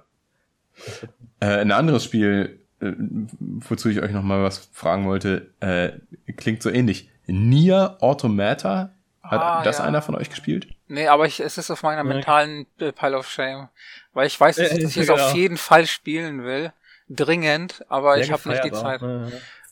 Äh, 1.41 1.61
ein 1.61 1.71
anderes 1.71 2.05
Spiel, 2.05 2.61
wozu 2.81 3.89
ich 3.89 4.01
euch 4.03 4.13
noch 4.13 4.23
mal 4.23 4.43
was 4.43 4.69
fragen 4.73 5.07
wollte, 5.07 5.51
äh, 5.61 5.93
klingt 6.37 6.63
so 6.63 6.71
ähnlich. 6.71 7.09
Nier 7.27 7.97
Automata, 8.01 8.91
hat 9.23 9.41
Ah, 9.41 9.63
das 9.63 9.79
ja. 9.79 9.85
einer 9.85 10.03
von 10.03 10.15
euch 10.15 10.29
gespielt? 10.29 10.69
Nee, 10.87 11.09
aber 11.09 11.25
ich, 11.27 11.41
es 11.41 11.57
ist 11.57 11.71
auf 11.71 11.83
meiner 11.83 12.05
mentalen 12.05 12.67
äh, 12.79 12.93
Pile 12.93 13.17
of 13.17 13.31
Shame. 13.31 13.69
Weil 14.13 14.27
ich 14.27 14.39
weiß, 14.39 14.57
dass, 14.57 14.71
Äh, 14.71 14.79
ich 14.79 14.97
es 14.97 15.07
genau. 15.09 15.15
auf 15.15 15.35
jeden 15.35 15.57
Fall 15.57 15.87
spielen 15.87 16.45
will. 16.45 16.73
Dringend, 17.09 17.85
aber 17.89 18.15
Sehr 18.15 18.25
ich 18.25 18.33
habe 18.33 18.49
nicht 18.51 18.65
die 18.65 18.73
Zeit. 18.73 19.01
Ja. 19.01 19.29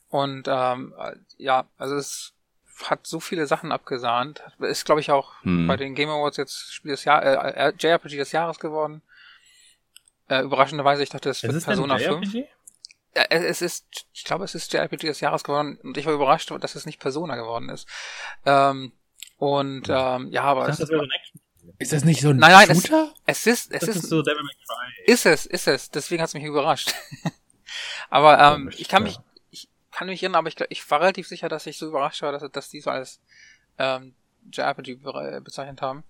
Und 0.09 0.45
ähm, 0.49 0.95
äh, 0.99 1.13
ja, 1.37 1.65
also 1.79 1.97
es 1.97 2.33
hat 2.85 3.07
so 3.07 3.21
viele 3.21 3.47
Sachen 3.47 3.73
abgesahnt. 3.73 4.43
Ist, 4.61 4.85
glaube 4.87 5.01
ich, 5.03 5.11
auch 5.11 5.33
Hm. 5.43 5.67
bei 5.67 5.77
den 5.77 5.95
Game 5.95 6.09
Awards 6.09 6.37
jetzt 6.39 6.73
Spiel 6.73 6.93
des 6.93 7.05
Jahr, 7.05 7.23
äh, 7.23 7.69
äh, 7.69 7.73
JRPG 7.79 8.17
des 8.17 8.33
Jahres 8.33 8.59
geworden. 8.59 9.03
Äh, 10.29 10.43
überraschenderweise, 10.43 11.03
ich 11.03 11.11
dachte, 11.11 11.29
es 11.31 11.43
wird 11.43 11.53
ist 11.55 11.67
denn 11.67 11.75
Persona 11.75 11.99
5. 11.99 12.33
JRPG? 12.33 12.39
Ja, 12.39 12.45
es 13.15 13.43
es 13.45 13.63
ist, 13.63 14.07
ich 14.13 14.25
glaube, 14.25 14.45
es 14.45 14.55
ist 14.55 14.73
JRPG 14.73 15.07
des 15.07 15.21
Jahres 15.21 15.45
geworden 15.45 15.79
und 15.83 15.97
ich 15.97 16.07
war 16.07 16.13
überrascht, 16.15 16.51
dass 16.61 16.75
es 16.75 16.87
nicht 16.87 16.99
Persona 17.01 17.37
geworden 17.37 17.69
ist. 17.69 17.87
Ähm, 18.47 18.93
und 19.39 19.89
ähm, 19.89 20.29
ja, 20.31 20.43
aber 20.45 20.69
es, 20.69 20.79
das 20.79 20.91
ein 20.91 21.01
Action. 21.01 21.41
Ist 21.79 21.93
das 21.93 22.05
nicht 22.05 22.21
so 22.21 22.31
ein 22.31 22.37
Nein, 22.37 22.53
nein, 22.53 22.71
es- 22.71 22.83
Shooter? 22.83 23.13
es 23.27 23.47
ist, 23.47 23.73
es 23.73 23.81
Das 23.81 23.89
ist, 23.91 23.97
ist 24.05 24.09
so 24.09 24.23
Devil 24.23 24.43
May 24.43 24.55
Cry. 24.67 25.13
ist 25.13 25.27
es, 25.27 25.47
ist 25.47 25.69
es. 25.69 25.91
Deswegen 25.91 26.23
hat 26.23 26.29
es 26.29 26.35
mich 26.35 26.45
überrascht. 26.45 26.95
aber 28.11 28.39
ähm, 28.55 28.71
ich 28.77 28.89
kann 28.89 29.03
mich, 29.03 29.19
ich 29.51 29.69
kann 29.91 30.07
mich 30.09 30.23
erinnern, 30.23 30.39
aber 30.41 30.49
ich, 30.49 30.57
ich 30.71 30.91
war 30.91 31.01
relativ 31.01 31.29
sicher, 31.29 31.49
dass 31.49 31.67
ich 31.67 31.79
so 31.79 31.87
überrascht 31.89 32.23
war, 32.23 32.33
dass, 32.33 32.49
dass 32.51 32.69
die 32.69 32.81
so 32.81 32.91
als 32.91 33.21
ähm, 33.79 34.15
JRPG 34.53 34.97
be 34.97 35.41
bezeichnet 35.45 35.83
haben. 35.83 36.05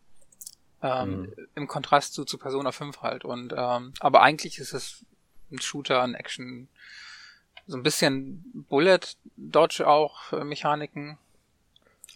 Ähm, 0.83 1.11
Mhm. 1.23 1.35
Im 1.55 1.69
Kontrast 1.69 2.13
zu, 2.15 2.25
zu 2.25 2.39
Persona 2.39 2.73
5 2.73 3.03
halt. 3.03 3.25
Und 3.25 3.55
ähm, 3.57 3.95
aber 4.01 4.23
eigentlich 4.23 4.59
ist 4.59 4.73
es 4.73 5.05
ein 5.53 5.61
Shooter, 5.61 6.03
ein 6.03 6.15
Action, 6.15 6.69
so 7.67 7.77
ein 7.77 7.83
bisschen 7.83 8.45
Bullet 8.69 9.01
Dodge 9.37 9.87
auch 9.87 10.33
äh, 10.33 10.45
Mechaniken. 10.45 11.19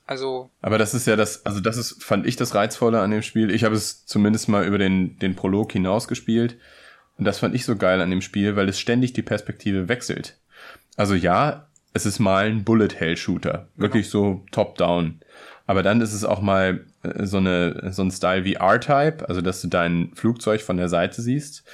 Also 0.07 0.51
Aber 0.63 0.79
das 0.79 0.95
ist 0.95 1.07
ja 1.07 1.17
das, 1.17 1.45
also 1.47 1.61
das 1.61 1.77
ist, 1.77 2.03
fand 2.03 2.27
ich 2.27 2.37
das 2.37 2.55
Reizvolle 2.55 3.01
an 3.01 3.11
dem 3.11 3.23
Spiel. 3.23 3.51
Ich 3.51 3.65
habe 3.65 3.75
es 3.75 4.07
zumindest 4.07 4.49
mal 4.49 4.65
über 4.65 4.79
den, 4.79 5.19
den 5.19 5.35
Prolog 5.35 5.73
hinaus 5.73 6.07
gespielt. 6.07 6.59
Und 7.19 7.25
das 7.25 7.39
fand 7.39 7.55
ich 7.55 7.65
so 7.65 7.77
geil 7.77 8.01
an 8.01 8.11
dem 8.11 8.21
Spiel, 8.21 8.57
weil 8.57 8.69
es 8.69 8.79
ständig 8.79 9.15
die 9.15 9.23
Perspektive 9.23 9.89
wechselt. 9.89 10.39
Also 10.97 11.15
ja, 11.15 11.69
es 11.93 12.07
ist 12.07 12.19
mal 12.19 12.47
ein 12.47 12.63
Bullet-Hell-Shooter. 12.63 13.69
Wirklich 13.77 14.09
so 14.11 14.45
top-down. 14.53 15.21
Aber 15.67 15.83
dann 15.83 16.01
ist 16.01 16.13
es 16.13 16.25
auch 16.25 16.41
mal 16.41 16.85
äh, 17.03 17.27
so, 17.27 17.39
eine, 17.39 17.93
so 17.93 18.03
ein 18.03 18.11
Style 18.11 18.45
wie 18.45 18.55
R-Type, 18.55 19.29
also 19.29 19.41
dass 19.41 19.61
du 19.63 19.69
dein 19.69 20.13
Flugzeug 20.15 20.61
von 20.61 20.77
der 20.77 20.89
Seite 20.89 21.23
siehst. 21.23 21.65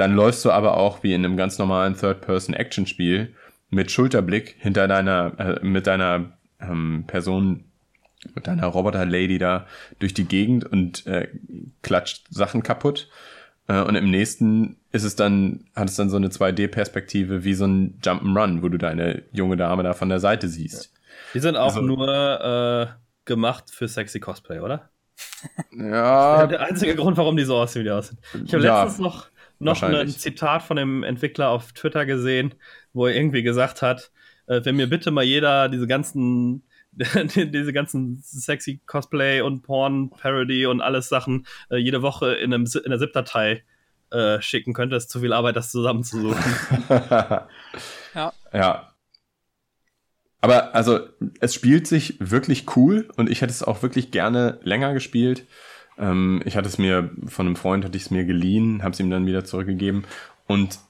Dann 0.00 0.14
läufst 0.14 0.44
du 0.46 0.50
aber 0.50 0.78
auch 0.78 1.02
wie 1.02 1.12
in 1.12 1.22
einem 1.24 1.36
ganz 1.36 1.58
normalen 1.58 1.94
Third-Person-Action-Spiel 1.94 3.34
mit 3.68 3.90
Schulterblick 3.90 4.56
hinter 4.58 4.88
deiner, 4.88 5.32
äh, 5.38 5.60
mit 5.62 5.86
deiner 5.86 6.32
ähm, 6.58 7.04
Person, 7.06 7.64
mit 8.34 8.46
deiner 8.46 8.66
Roboter-Lady 8.66 9.36
da 9.38 9.66
durch 9.98 10.14
die 10.14 10.24
Gegend 10.24 10.64
und 10.64 11.06
äh, 11.06 11.28
klatscht 11.82 12.24
Sachen 12.30 12.62
kaputt. 12.62 13.10
Äh, 13.68 13.82
und 13.82 13.94
im 13.94 14.10
nächsten 14.10 14.78
ist 14.90 15.04
es 15.04 15.16
dann, 15.16 15.64
hat 15.76 15.90
es 15.90 15.96
dann 15.96 16.08
so 16.08 16.16
eine 16.16 16.28
2D-Perspektive 16.28 17.44
wie 17.44 17.52
so 17.52 17.66
ein 17.66 18.00
Jump'n'Run, 18.02 18.62
wo 18.62 18.70
du 18.70 18.78
deine 18.78 19.22
junge 19.32 19.58
Dame 19.58 19.82
da 19.82 19.92
von 19.92 20.08
der 20.08 20.18
Seite 20.20 20.48
siehst. 20.48 20.92
Die 21.34 21.40
sind 21.40 21.56
auch 21.56 21.76
Also- 21.76 21.82
nur 21.82 22.08
äh, 22.08 22.86
gemacht 23.26 23.64
für 23.70 23.86
sexy 23.86 24.18
Cosplay, 24.18 24.60
oder? 24.60 24.88
Ja, 25.78 26.46
Der 26.46 26.60
einzige 26.62 26.94
Grund, 26.96 27.18
warum 27.18 27.36
die 27.36 27.44
so 27.44 27.56
aussehen, 27.58 27.80
wie 27.82 27.88
die 27.88 27.90
aussehen. 27.90 28.18
Ich 28.46 28.54
habe 28.54 28.64
Ja, 28.64 28.82
letztens 28.84 28.98
noch, 29.00 29.26
noch 29.60 29.82
ein. 29.82 30.08
Zitat 30.08 30.62
von 30.62 30.76
dem 30.76 31.02
Entwickler 31.02 31.50
auf 31.50 31.72
Twitter 31.72 32.06
gesehen, 32.06 32.54
wo 32.92 33.06
er 33.06 33.14
irgendwie 33.14 33.42
gesagt 33.42 33.82
hat, 33.82 34.10
äh, 34.46 34.60
wenn 34.64 34.76
mir 34.76 34.88
bitte 34.88 35.10
mal 35.10 35.24
jeder 35.24 35.68
diese 35.68 35.86
ganzen 35.86 36.64
diese 36.92 37.72
ganzen 37.72 38.20
sexy 38.22 38.80
Cosplay 38.84 39.42
und 39.42 39.62
Porn-Parody 39.62 40.66
und 40.66 40.80
alles 40.80 41.08
Sachen 41.08 41.46
äh, 41.70 41.76
jede 41.76 42.02
Woche 42.02 42.34
in, 42.34 42.52
einem, 42.52 42.66
in 42.72 42.86
einer 42.86 42.98
ZIP-Datei 42.98 43.62
äh, 44.10 44.40
schicken 44.42 44.72
könnte, 44.72 44.96
ist 44.96 45.08
zu 45.08 45.20
viel 45.20 45.32
Arbeit, 45.32 45.56
das 45.56 45.70
zusammenzusuchen. 45.70 46.42
Ja. 48.12 48.32
Ja. 48.52 48.92
Aber 50.40 50.74
also, 50.74 50.98
es 51.38 51.54
spielt 51.54 51.86
sich 51.86 52.16
wirklich 52.18 52.76
cool 52.76 53.08
und 53.16 53.30
ich 53.30 53.40
hätte 53.40 53.52
es 53.52 53.62
auch 53.62 53.82
wirklich 53.82 54.10
gerne 54.10 54.58
länger 54.64 54.94
gespielt. 54.94 55.46
Ähm, 56.00 56.42
ich 56.44 56.56
hatte 56.56 56.68
es 56.68 56.78
mir 56.78 57.10
von 57.26 57.46
einem 57.46 57.56
Freund 57.56 57.84
hatte 57.84 57.96
ich 57.96 58.04
es 58.04 58.10
mir 58.10 58.24
geliehen, 58.24 58.82
habe 58.82 58.92
es 58.92 59.00
ihm 59.00 59.10
dann 59.10 59.26
wieder 59.26 59.44
zurückgegeben 59.44 60.04
und 60.46 60.80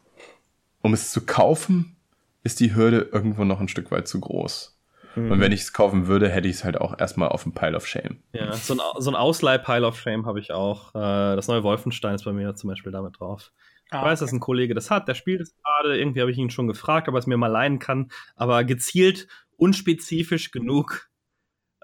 um 0.83 0.95
es 0.95 1.11
zu 1.11 1.27
kaufen, 1.27 1.97
ist 2.43 2.61
die 2.61 2.75
Hürde 2.75 3.11
irgendwo 3.13 3.45
noch 3.45 3.61
ein 3.61 3.69
Stück 3.69 3.91
weit 3.91 4.09
zu 4.09 4.21
groß. 4.21 4.79
Mhm. 5.15 5.33
Und 5.33 5.41
wenn 5.41 5.53
ich 5.53 5.63
es 5.63 5.73
kaufen 5.73 6.07
würde, 6.07 6.29
hätte 6.29 6.49
ich 6.49 6.57
es 6.57 6.65
halt 6.65 6.81
auch 6.81 6.99
erstmal 6.99 7.29
auf 7.29 7.43
dem 7.43 7.53
Pile 7.53 7.77
of 7.77 7.87
Shame. 7.87 8.23
Ja, 8.33 8.53
so 8.53 8.75
ein, 8.75 8.81
so 8.99 9.11
ein 9.11 9.17
Ausleih-Pile 9.17 9.87
of 9.87 9.99
Shame 9.99 10.27
habe 10.27 10.41
ich 10.41 10.53
auch. 10.53 10.95
Äh, 10.95 11.37
das 11.37 11.49
neue 11.49 11.63
Wolfenstein 11.63 12.15
ist 12.15 12.25
bei 12.25 12.33
mir 12.33 12.55
zum 12.55 12.69
Beispiel 12.71 12.93
damit 12.93 13.19
drauf. 13.19 13.53
Ich 13.87 13.93
ah, 13.93 14.05
weiß, 14.05 14.21
okay. 14.21 14.27
dass 14.27 14.33
ein 14.33 14.41
Kollege 14.41 14.75
das 14.75 14.91
hat, 14.91 15.09
der 15.09 15.15
spielt 15.15 15.41
es 15.41 15.55
gerade. 15.57 15.99
Irgendwie 15.99 16.21
habe 16.21 16.31
ich 16.31 16.39
ihn 16.39 16.51
schon 16.51 16.69
gefragt, 16.69 17.09
ob 17.09 17.15
er 17.15 17.19
es 17.19 17.27
mir 17.27 17.37
mal 17.37 17.49
leihen 17.49 17.81
kann. 17.81 18.11
Aber 18.37 18.63
gezielt, 18.63 19.27
unspezifisch 19.57 20.53
genug, 20.53 21.11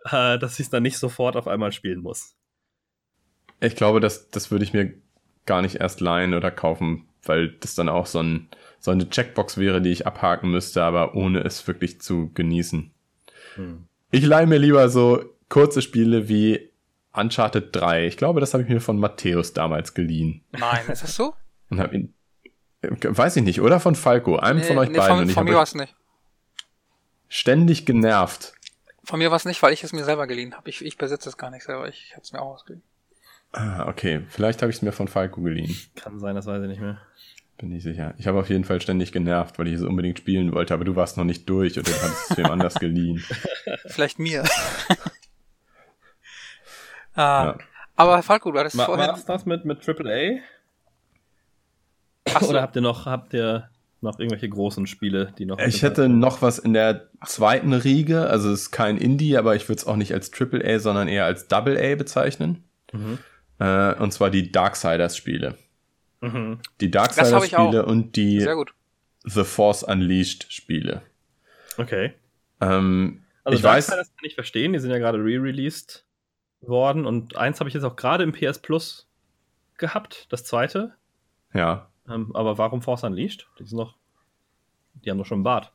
äh, 0.05 0.39
dass 0.39 0.55
ich 0.55 0.67
es 0.67 0.71
dann 0.71 0.85
nicht 0.85 0.99
sofort 0.99 1.37
auf 1.37 1.49
einmal 1.49 1.73
spielen 1.73 2.01
muss. 2.01 2.37
Ich 3.61 3.77
glaube, 3.77 4.01
das, 4.01 4.31
das 4.31 4.51
würde 4.51 4.65
ich 4.65 4.73
mir 4.73 4.95
gar 5.47 5.63
nicht 5.63 5.77
erst 5.77 6.01
leihen 6.01 6.35
oder 6.35 6.51
kaufen, 6.51 7.07
weil 7.23 7.49
das 7.61 7.75
dann 7.75 7.89
auch 7.89 8.07
so, 8.07 8.21
ein, 8.21 8.49
so 8.81 8.91
eine 8.91 9.09
Checkbox 9.09 9.59
wäre, 9.59 9.81
die 9.81 9.91
ich 9.91 10.07
abhaken 10.07 10.51
müsste, 10.51 10.83
aber 10.83 11.15
ohne 11.15 11.41
es 11.41 11.67
wirklich 11.67 12.01
zu 12.01 12.31
genießen. 12.35 12.91
Hm. 13.55 13.87
Ich 14.11 14.25
leihe 14.25 14.47
mir 14.47 14.59
lieber 14.59 14.89
so 14.89 15.25
kurze 15.49 15.83
Spiele 15.83 16.29
wie 16.29 16.71
Uncharted 17.13 17.75
3. 17.75 18.07
Ich 18.07 18.17
glaube, 18.17 18.41
das 18.41 18.53
habe 18.53 18.63
ich 18.63 18.69
mir 18.69 18.81
von 18.81 18.99
Matthäus 18.99 19.53
damals 19.53 19.95
geliehen. 19.95 20.45
Nein, 20.53 20.87
ist 20.89 21.03
das 21.03 21.17
so? 21.17 21.35
Und 21.71 21.81
hab 21.81 21.93
ihn, 21.93 22.15
weiß 22.83 23.37
ich 23.37 23.43
nicht, 23.43 23.61
oder 23.61 23.81
von 23.81 23.95
Falco, 23.95 24.37
einem 24.37 24.61
nee, 24.61 24.67
von 24.67 24.79
euch 24.79 24.91
nee, 24.91 24.99
beiden. 24.99 25.27
Von, 25.27 25.31
von 25.31 25.45
mir 25.45 25.55
war 25.55 25.63
es 25.63 25.75
nicht. 25.75 25.95
Ständig 27.29 27.87
genervt. 27.87 28.53
Von 29.03 29.19
mir 29.19 29.31
war 29.31 29.37
es 29.37 29.45
nicht, 29.45 29.63
weil 29.63 29.73
ich 29.73 29.83
es 29.83 29.93
mir 29.93 30.05
selber 30.05 30.27
geliehen 30.27 30.55
habe. 30.55 30.69
Ich, 30.69 30.85
ich 30.85 30.97
besitze 30.97 31.29
es 31.29 31.37
gar 31.37 31.51
nicht 31.51 31.65
selber. 31.65 31.89
Ich 31.89 32.13
habe 32.13 32.23
es 32.23 32.33
mir 32.33 32.41
auch 32.41 32.55
ausgeliehen. 32.55 32.83
Ah, 33.57 33.89
okay. 33.89 34.21
Vielleicht 34.29 34.61
habe 34.61 34.71
ich 34.71 34.77
es 34.77 34.83
mir 34.83 34.93
von 34.93 35.09
Falco 35.09 35.41
geliehen. 35.41 35.75
Kann 35.95 36.21
sein, 36.21 36.37
das 36.37 36.45
weiß 36.45 36.63
ich 36.63 36.69
nicht 36.69 36.81
mehr. 36.81 36.99
Bin 37.57 37.73
ich 37.73 37.83
sicher. 37.83 38.13
Ich 38.19 38.27
habe 38.27 38.39
auf 38.39 38.51
jeden 38.51 38.65
Fall 38.65 38.83
ständig 38.83 39.13
genervt, 39.13 39.59
weil 39.59 39.69
ich 39.69 39.75
es 39.75 39.83
unbedingt 39.83 40.19
spielen 40.19 40.53
wollte, 40.53 40.75
aber 40.75 40.85
du 40.85 40.95
warst 40.95 41.17
noch 41.17 41.25
nicht 41.25 41.49
durch 41.49 41.79
oder 41.79 41.91
du 41.91 42.03
hattest 42.03 42.33
es 42.33 42.37
wem 42.37 42.51
anders 42.51 42.75
geliehen. 42.81 43.25
Vielleicht 43.87 44.19
mir. 44.19 44.45
ah, 47.15 47.47
ja. 47.47 47.59
Aber 47.97 48.23
Falco, 48.23 48.53
du 48.53 48.59
hattest 48.59 48.77
Ma 48.77 48.85
vorhin... 48.85 49.07
War 49.07 49.19
das 49.27 49.47
mit, 49.47 49.65
mit 49.65 49.89
AAA? 49.89 50.41
So. 52.41 52.51
Oder 52.51 52.61
habt 52.61 52.77
ihr 52.77 52.83
noch, 52.83 53.07
habt 53.07 53.33
ihr 53.33 53.71
noch 54.03 54.19
irgendwelche 54.19 54.51
großen 54.51 54.87
Spiele, 54.87 55.33
die 55.39 55.47
noch. 55.47 55.59
Ich 55.59 55.83
hätte 55.83 56.03
sind? 56.03 56.19
noch 56.19 56.43
was 56.43 56.59
in 56.59 56.75
der 56.75 57.09
zweiten 57.25 57.73
Riege, 57.73 58.29
also 58.29 58.51
es 58.51 58.65
ist 58.65 58.71
kein 58.71 58.99
Indie, 58.99 59.39
aber 59.39 59.57
ich 59.57 59.67
würde 59.67 59.79
es 59.79 59.87
auch 59.87 59.97
nicht 59.97 60.13
als 60.13 60.31
AAA, 60.31 60.79
sondern 60.79 61.09
eher 61.09 61.25
als 61.25 61.49
Double 61.49 61.79
A 61.79 61.95
bezeichnen. 61.95 62.65
Mhm. 62.93 63.19
Äh, 63.59 63.95
und 63.95 64.13
zwar 64.13 64.31
die 64.31 64.51
Darksiders-Spiele. 64.53 65.57
Mhm. 66.21 66.61
Die 66.81 66.91
Darksiders-Spiele 66.91 67.85
und 67.85 68.17
die 68.17 68.47
The 69.25 69.45
Force 69.45 69.83
Unleashed-Spiele. 69.83 71.03
Okay. 71.79 72.15
Ähm, 72.61 73.25
also 73.45 73.57
ich 73.57 73.63
Darksiders 73.63 73.99
weiß, 73.99 74.17
kann 74.17 74.25
ich 74.25 74.35
verstehen, 74.35 74.73
die 74.73 74.79
sind 74.79 74.91
ja 74.91 74.99
gerade 74.99 75.19
re-released 75.19 76.05
worden 76.61 77.07
und 77.07 77.37
eins 77.37 77.61
habe 77.61 77.69
ich 77.69 77.75
jetzt 77.75 77.85
auch 77.85 77.97
gerade 77.97 78.25
im 78.25 78.33
PS 78.33 78.59
Plus 78.59 79.09
gehabt, 79.79 80.27
das 80.31 80.45
zweite. 80.45 80.95
Ja. 81.53 81.89
Ähm, 82.09 82.35
aber 82.35 82.59
warum 82.59 82.83
Force 82.83 83.05
Unleashed? 83.05 83.49
Die 83.59 83.65
sind 83.65 83.79
noch, 83.79 83.97
die 84.95 85.11
haben 85.11 85.19
doch 85.19 85.27
schon 85.27 85.39
einen 85.39 85.45
Bart. 85.45 85.73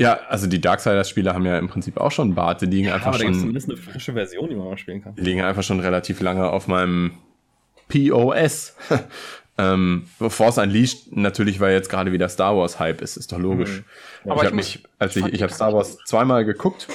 Ja, 0.00 0.18
also 0.28 0.46
die 0.46 0.62
Darksiders-Spiele 0.62 1.34
haben 1.34 1.44
ja 1.44 1.58
im 1.58 1.68
Prinzip 1.68 1.98
auch 1.98 2.10
schon 2.10 2.34
Bart. 2.34 2.62
Die 2.62 2.66
liegen 2.66 2.88
ja, 2.88 2.94
einfach 2.94 3.08
aber 3.08 3.18
schon. 3.18 3.28
Aber 3.28 3.38
zumindest 3.38 3.68
eine 3.68 3.76
frische 3.76 4.14
Version, 4.14 4.48
die 4.48 4.54
man 4.56 4.68
mal 4.68 4.78
spielen 4.78 5.02
kann. 5.02 5.14
Die 5.14 5.20
liegen 5.20 5.42
einfach 5.42 5.62
schon 5.62 5.78
relativ 5.78 6.22
lange 6.22 6.48
auf 6.48 6.68
meinem 6.68 7.18
POS. 7.88 8.76
ähm, 9.58 10.06
Force 10.18 10.56
Unleashed 10.56 11.14
natürlich, 11.14 11.60
weil 11.60 11.74
jetzt 11.74 11.90
gerade 11.90 12.12
wieder 12.12 12.30
Star 12.30 12.56
Wars 12.56 12.78
Hype 12.78 13.02
ist, 13.02 13.18
ist 13.18 13.30
doch 13.30 13.38
logisch. 13.38 13.82
Mhm. 14.24 14.30
Aber 14.30 14.40
ich 14.40 14.46
habe 14.46 14.56
mich, 14.56 14.82
als 14.98 15.16
ich, 15.16 15.26
ich 15.26 15.42
habe 15.42 15.52
Star 15.52 15.74
Wars 15.74 15.98
zweimal 16.06 16.46
geguckt. 16.46 16.88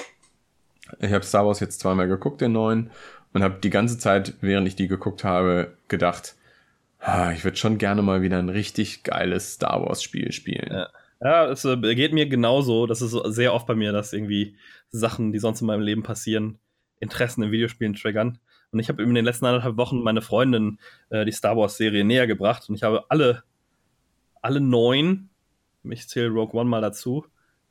Ich 1.00 1.14
habe 1.14 1.24
Star 1.24 1.46
Wars 1.46 1.60
jetzt 1.60 1.80
zweimal 1.80 2.08
geguckt, 2.08 2.42
den 2.42 2.54
neuen, 2.54 2.90
und 3.34 3.44
habe 3.44 3.60
die 3.62 3.70
ganze 3.70 4.00
Zeit, 4.00 4.34
während 4.42 4.68
ich 4.68 4.76
die 4.76 4.88
geguckt 4.88 5.24
habe, 5.24 5.76
gedacht, 5.90 6.36
ah, 7.00 7.32
ich 7.34 7.44
würde 7.44 7.58
schon 7.58 7.78
gerne 7.78 8.02
mal 8.02 8.24
wieder 8.24 8.40
ein 8.40 8.50
richtig 8.50 9.04
geiles 9.04 9.54
Star 9.54 9.86
Wars 9.86 10.02
Spiel 10.02 10.32
spielen. 10.32 10.72
Ja. 10.72 10.90
Ja, 11.22 11.50
es 11.50 11.66
äh, 11.66 11.78
geht 11.96 12.14
mir 12.14 12.28
genauso. 12.28 12.88
Das 12.88 13.02
ist 13.02 13.12
sehr 13.12 13.54
oft 13.54 13.68
bei 13.68 13.76
mir, 13.76 13.92
dass 13.92 14.14
irgendwie 14.14 14.56
Sachen, 14.90 15.32
die 15.32 15.40
sonst 15.40 15.62
in 15.62 15.68
meinem 15.68 15.82
Leben 15.82 16.04
passieren, 16.04 16.60
Interessen 17.00 17.44
in 17.44 17.52
Videospielen 17.52 17.94
triggern. 17.94 18.40
Und 18.72 18.80
ich 18.80 18.90
habe 18.90 19.04
in 19.04 19.14
den 19.14 19.26
letzten 19.26 19.46
anderthalb 19.46 19.78
Wochen 19.78 20.02
meine 20.02 20.22
Freundin 20.22 20.80
äh, 21.10 21.26
die 21.26 21.32
Star 21.32 21.56
Wars-Serie 21.56 22.04
näher 22.04 22.28
gebracht 22.28 22.68
und 22.68 22.76
ich 22.76 22.84
habe 22.84 23.06
alle, 23.10 23.44
alle 24.42 24.60
neun, 24.60 25.30
ich 25.84 26.10
zähle 26.10 26.30
Rogue 26.30 26.60
One 26.60 26.70
mal 26.70 26.82
dazu, 26.82 27.26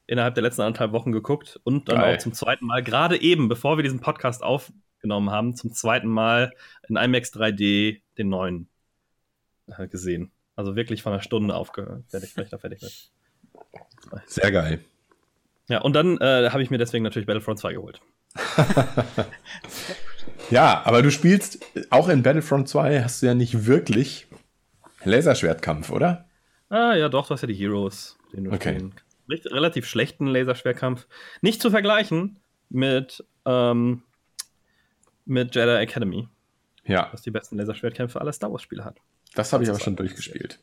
innerhalb 0.07 0.35
der 0.35 0.43
letzten 0.43 0.63
anderthalb 0.63 0.93
Wochen 0.93 1.13
geguckt 1.13 1.61
und 1.65 1.89
dann 1.89 1.99
Geil. 1.99 2.15
auch 2.15 2.19
zum 2.19 2.33
zweiten 2.33 2.65
Mal, 2.65 2.83
gerade 2.83 3.21
eben, 3.21 3.49
bevor 3.49 3.77
wir 3.77 3.83
diesen 3.83 4.01
Podcast 4.01 4.43
aufgenommen 4.43 5.31
haben, 5.31 5.55
zum 5.57 5.73
zweiten 5.73 6.09
Mal 6.09 6.53
in 6.89 6.97
IMAX 6.97 7.35
3D 7.35 8.01
den 8.17 8.29
neuen 8.29 8.69
äh, 9.67 9.87
gesehen. 9.89 10.31
Also 10.57 10.77
wirklich 10.77 11.03
von 11.03 11.13
einer 11.13 11.23
Stunde 11.23 11.55
aufgehört, 11.55 12.05
fertig, 12.09 12.31
fertig 12.31 12.81
wird. 12.81 13.11
Sehr 14.27 14.51
geil. 14.51 14.81
Ja, 15.69 15.81
und 15.81 15.95
dann 15.95 16.19
äh, 16.19 16.51
habe 16.51 16.63
ich 16.63 16.71
mir 16.71 16.79
deswegen 16.79 17.05
natürlich 17.05 17.27
Battlefront 17.27 17.59
2 17.59 17.73
geholt. 17.73 18.01
ja, 20.51 20.83
aber 20.85 21.03
du 21.03 21.11
spielst 21.11 21.65
auch 21.91 22.09
in 22.09 22.23
Battlefront 22.23 22.69
2 22.69 23.03
hast 23.03 23.23
du 23.23 23.27
ja 23.27 23.35
nicht 23.35 23.67
wirklich 23.67 24.27
Laserschwertkampf, 25.05 25.91
oder? 25.91 26.27
Ah, 26.69 26.95
ja, 26.95 27.09
doch, 27.09 27.29
du 27.29 27.35
hast 27.35 27.43
ja 27.43 27.49
die 27.49 27.55
Heroes, 27.55 28.17
den 28.33 28.45
du 28.45 28.53
okay. 28.53 28.75
spielen 28.75 28.95
Relativ 29.47 29.87
schlechten 29.87 30.27
Laserschwertkampf. 30.27 31.07
Nicht 31.41 31.63
zu 31.63 31.71
vergleichen 31.71 32.41
mit, 32.69 33.25
ähm, 33.47 34.03
mit 35.25 35.55
Jedi 35.55 35.77
Academy. 35.77 36.29
Ja. 36.85 37.09
Was 37.13 37.23
die 37.23 37.31
besten 37.31 37.57
Laserschwertkämpfe 37.57 38.21
aller 38.21 38.33
Star 38.33 38.53
Wars-Spiele 38.53 38.85
hat. 38.85 38.99
Das 39.35 39.53
habe 39.53 39.65
ich 39.65 39.71
aber 39.71 39.81
schon 39.81 39.97
durchgespielt. 39.97 40.59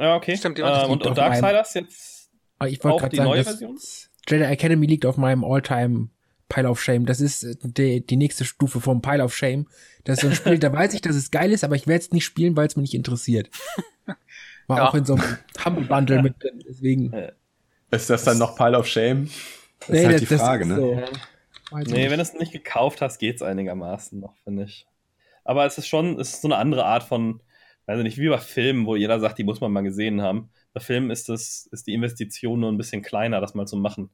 Ja, 0.00 0.16
okay. 0.16 0.36
Stimmt, 0.36 0.56
die 0.56 0.62
ähm, 0.62 0.90
und, 0.90 1.06
und 1.06 1.18
Darksiders 1.18 1.74
jetzt 1.74 2.30
ah, 2.58 2.66
ich 2.66 2.82
auch 2.84 3.06
die 3.08 3.16
sagen, 3.16 3.28
neue 3.28 3.44
Version? 3.44 3.78
Jedi 4.26 4.44
Academy 4.44 4.86
liegt 4.86 5.04
auf 5.04 5.18
meinem 5.18 5.44
All-Time 5.44 6.08
Pile 6.48 6.68
of 6.68 6.82
Shame. 6.82 7.04
Das 7.04 7.20
ist 7.20 7.44
äh, 7.44 7.54
die, 7.62 8.06
die 8.06 8.16
nächste 8.16 8.46
Stufe 8.46 8.80
vom 8.80 9.02
Pile 9.02 9.22
of 9.22 9.36
Shame. 9.36 9.66
Das 10.04 10.18
ist 10.18 10.22
so 10.22 10.28
ein 10.28 10.34
Spiel, 10.34 10.58
da 10.58 10.72
weiß 10.72 10.94
ich, 10.94 11.02
dass 11.02 11.16
es 11.16 11.30
geil 11.30 11.52
ist, 11.52 11.64
aber 11.64 11.76
ich 11.76 11.86
werde 11.86 12.02
es 12.02 12.12
nicht 12.12 12.24
spielen, 12.24 12.56
weil 12.56 12.66
es 12.66 12.76
mich 12.76 12.84
nicht 12.90 12.94
interessiert. 12.94 13.50
War 14.66 14.78
ja. 14.78 14.88
auch 14.88 14.94
in 14.94 15.04
so 15.04 15.14
einem 15.14 15.38
Humble 15.64 15.84
Bundle 15.84 16.22
mit 16.22 16.42
drin, 16.42 16.64
deswegen. 16.66 17.12
Ist 17.90 18.08
das 18.08 18.24
dann 18.24 18.38
noch 18.38 18.56
Pile 18.56 18.78
of 18.78 18.86
Shame? 18.86 19.28
Das 19.80 19.88
nee, 19.88 19.98
ist 19.98 20.06
halt 20.06 20.14
das, 20.14 20.28
die 20.28 20.36
Frage, 20.36 20.66
ne? 20.66 20.76
So, 20.76 20.94
nee, 20.94 21.82
nicht. 21.82 21.92
wenn 22.10 22.18
du 22.18 22.22
es 22.22 22.34
nicht 22.34 22.52
gekauft 22.52 23.00
hast, 23.02 23.18
geht's 23.18 23.42
einigermaßen 23.42 24.18
noch, 24.18 24.34
finde 24.44 24.64
ich. 24.64 24.86
Aber 25.44 25.66
es 25.66 25.76
ist 25.76 25.88
schon, 25.88 26.18
es 26.20 26.34
ist 26.34 26.42
so 26.42 26.48
eine 26.48 26.56
andere 26.56 26.84
Art 26.84 27.02
von, 27.02 27.42
weiß 27.90 28.02
nicht, 28.02 28.18
wie 28.18 28.28
bei 28.28 28.38
Filmen, 28.38 28.86
wo 28.86 28.96
jeder 28.96 29.20
sagt, 29.20 29.38
die 29.38 29.44
muss 29.44 29.60
man 29.60 29.72
mal 29.72 29.82
gesehen 29.82 30.22
haben. 30.22 30.50
Bei 30.72 30.80
Filmen 30.80 31.10
ist 31.10 31.28
das, 31.28 31.68
ist 31.72 31.86
die 31.86 31.94
Investition 31.94 32.60
nur 32.60 32.70
ein 32.70 32.76
bisschen 32.76 33.02
kleiner, 33.02 33.40
das 33.40 33.54
mal 33.54 33.66
zu 33.66 33.76
machen. 33.76 34.10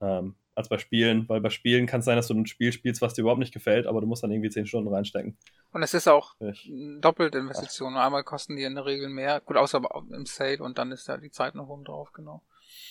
Ähm, 0.00 0.36
als 0.58 0.68
bei 0.68 0.78
Spielen, 0.78 1.28
weil 1.28 1.40
bei 1.40 1.50
Spielen 1.50 1.86
kann 1.86 2.00
es 2.00 2.04
sein, 2.06 2.16
dass 2.16 2.26
du 2.26 2.34
ein 2.34 2.46
Spiel 2.46 2.72
spielst, 2.72 3.00
was 3.00 3.14
dir 3.14 3.22
überhaupt 3.22 3.38
nicht 3.38 3.54
gefällt, 3.54 3.86
aber 3.86 4.00
du 4.00 4.08
musst 4.08 4.24
dann 4.24 4.32
irgendwie 4.32 4.50
zehn 4.50 4.66
Stunden 4.66 4.92
reinstecken. 4.92 5.38
Und 5.70 5.84
es 5.84 5.94
ist 5.94 6.08
auch 6.08 6.34
ich. 6.40 6.68
doppelte 7.00 7.38
Investition. 7.38 7.96
Einmal 7.96 8.24
kosten 8.24 8.56
die 8.56 8.64
in 8.64 8.74
der 8.74 8.84
Regel 8.84 9.08
mehr, 9.08 9.40
gut, 9.40 9.56
außer 9.56 9.80
im 10.10 10.26
Sale 10.26 10.58
und 10.58 10.78
dann 10.78 10.90
ist 10.90 11.08
da 11.08 11.16
die 11.16 11.30
Zeit 11.30 11.54
noch 11.54 11.68
oben 11.68 11.84
drauf, 11.84 12.12
genau. 12.12 12.42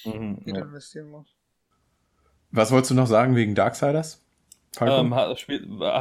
Mhm, 0.05 0.43
die 0.45 0.51
ja. 0.51 0.61
du 0.61 0.61
investieren 0.61 1.09
musst. 1.09 1.35
Was 2.51 2.71
wolltest 2.71 2.91
du 2.91 2.95
noch 2.95 3.07
sagen 3.07 3.35
wegen 3.35 3.53
Darksiders? 3.53 4.25
Ähm, 4.81 5.15
hast, 5.15 5.47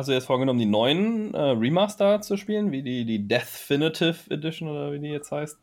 du 0.09 0.13
jetzt 0.13 0.27
vorgenommen, 0.27 0.59
die 0.59 0.67
neuen 0.67 1.35
äh, 1.35 1.39
Remaster 1.39 2.21
zu 2.21 2.37
spielen, 2.37 2.73
wie 2.73 2.83
die, 2.83 3.05
die 3.05 3.27
Definitive 3.27 4.31
Edition 4.31 4.69
oder 4.69 4.93
wie 4.93 4.99
die 4.99 5.09
jetzt 5.09 5.33
heißt? 5.33 5.59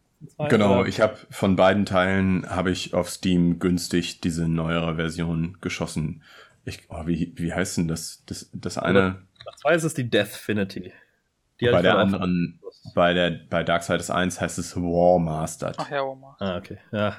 Genau, 0.50 0.80
oder? 0.80 0.88
ich 0.88 1.02
habe 1.02 1.18
von 1.30 1.56
beiden 1.56 1.86
Teilen 1.86 2.50
habe 2.50 2.72
ich 2.72 2.94
auf 2.94 3.10
Steam 3.10 3.60
günstig 3.60 4.22
diese 4.22 4.48
neuere 4.48 4.96
Version 4.96 5.58
geschossen. 5.60 6.24
Ich, 6.66 6.84
oh, 6.90 7.06
wie, 7.06 7.34
wie 7.36 7.54
heißt 7.54 7.78
denn 7.78 7.88
das? 7.88 8.24
Das, 8.26 8.50
das 8.54 8.78
eine. 8.78 9.24
Nach 9.46 9.56
zwei 9.58 9.76
ist 9.76 9.84
es 9.84 9.94
die 9.94 10.10
Deathfinity. 10.10 10.94
Die 11.60 11.70
bei 11.70 11.82
der 11.82 11.98
anderen, 11.98 12.60
bei 12.96 13.14
der, 13.14 13.32
bei 13.50 13.64
Darksiders 13.64 14.10
1 14.10 14.42
heißt 14.42 14.58
es 14.58 14.76
War 14.76 15.20
Mastered. 15.20 15.76
Ach 15.78 15.90
ja, 15.90 16.02
War 16.02 16.16
Mastered. 16.16 16.50
Ah, 16.50 16.58
okay. 16.58 16.78
Ja. 16.92 17.18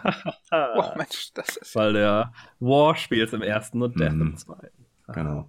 oh, 0.76 0.97
Mensch, 0.97 1.32
das 1.34 1.57
ist. 1.57 1.74
Weil 1.76 1.92
der 1.92 2.32
War 2.59 2.97
spielt 2.97 3.32
im 3.32 3.42
ersten 3.42 3.82
und 3.82 3.99
Death 4.01 4.12
mhm. 4.12 4.20
im 4.22 4.36
zweiten. 4.36 4.84
Genau. 5.09 5.49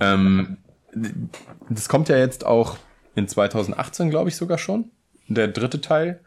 Ähm, 0.00 0.58
das 1.68 1.88
kommt 1.88 2.08
ja 2.08 2.16
jetzt 2.18 2.44
auch 2.44 2.76
in 3.14 3.28
2018, 3.28 4.10
glaube 4.10 4.28
ich, 4.28 4.36
sogar 4.36 4.58
schon. 4.58 4.90
Der 5.28 5.48
dritte 5.48 5.80
Teil. 5.80 6.20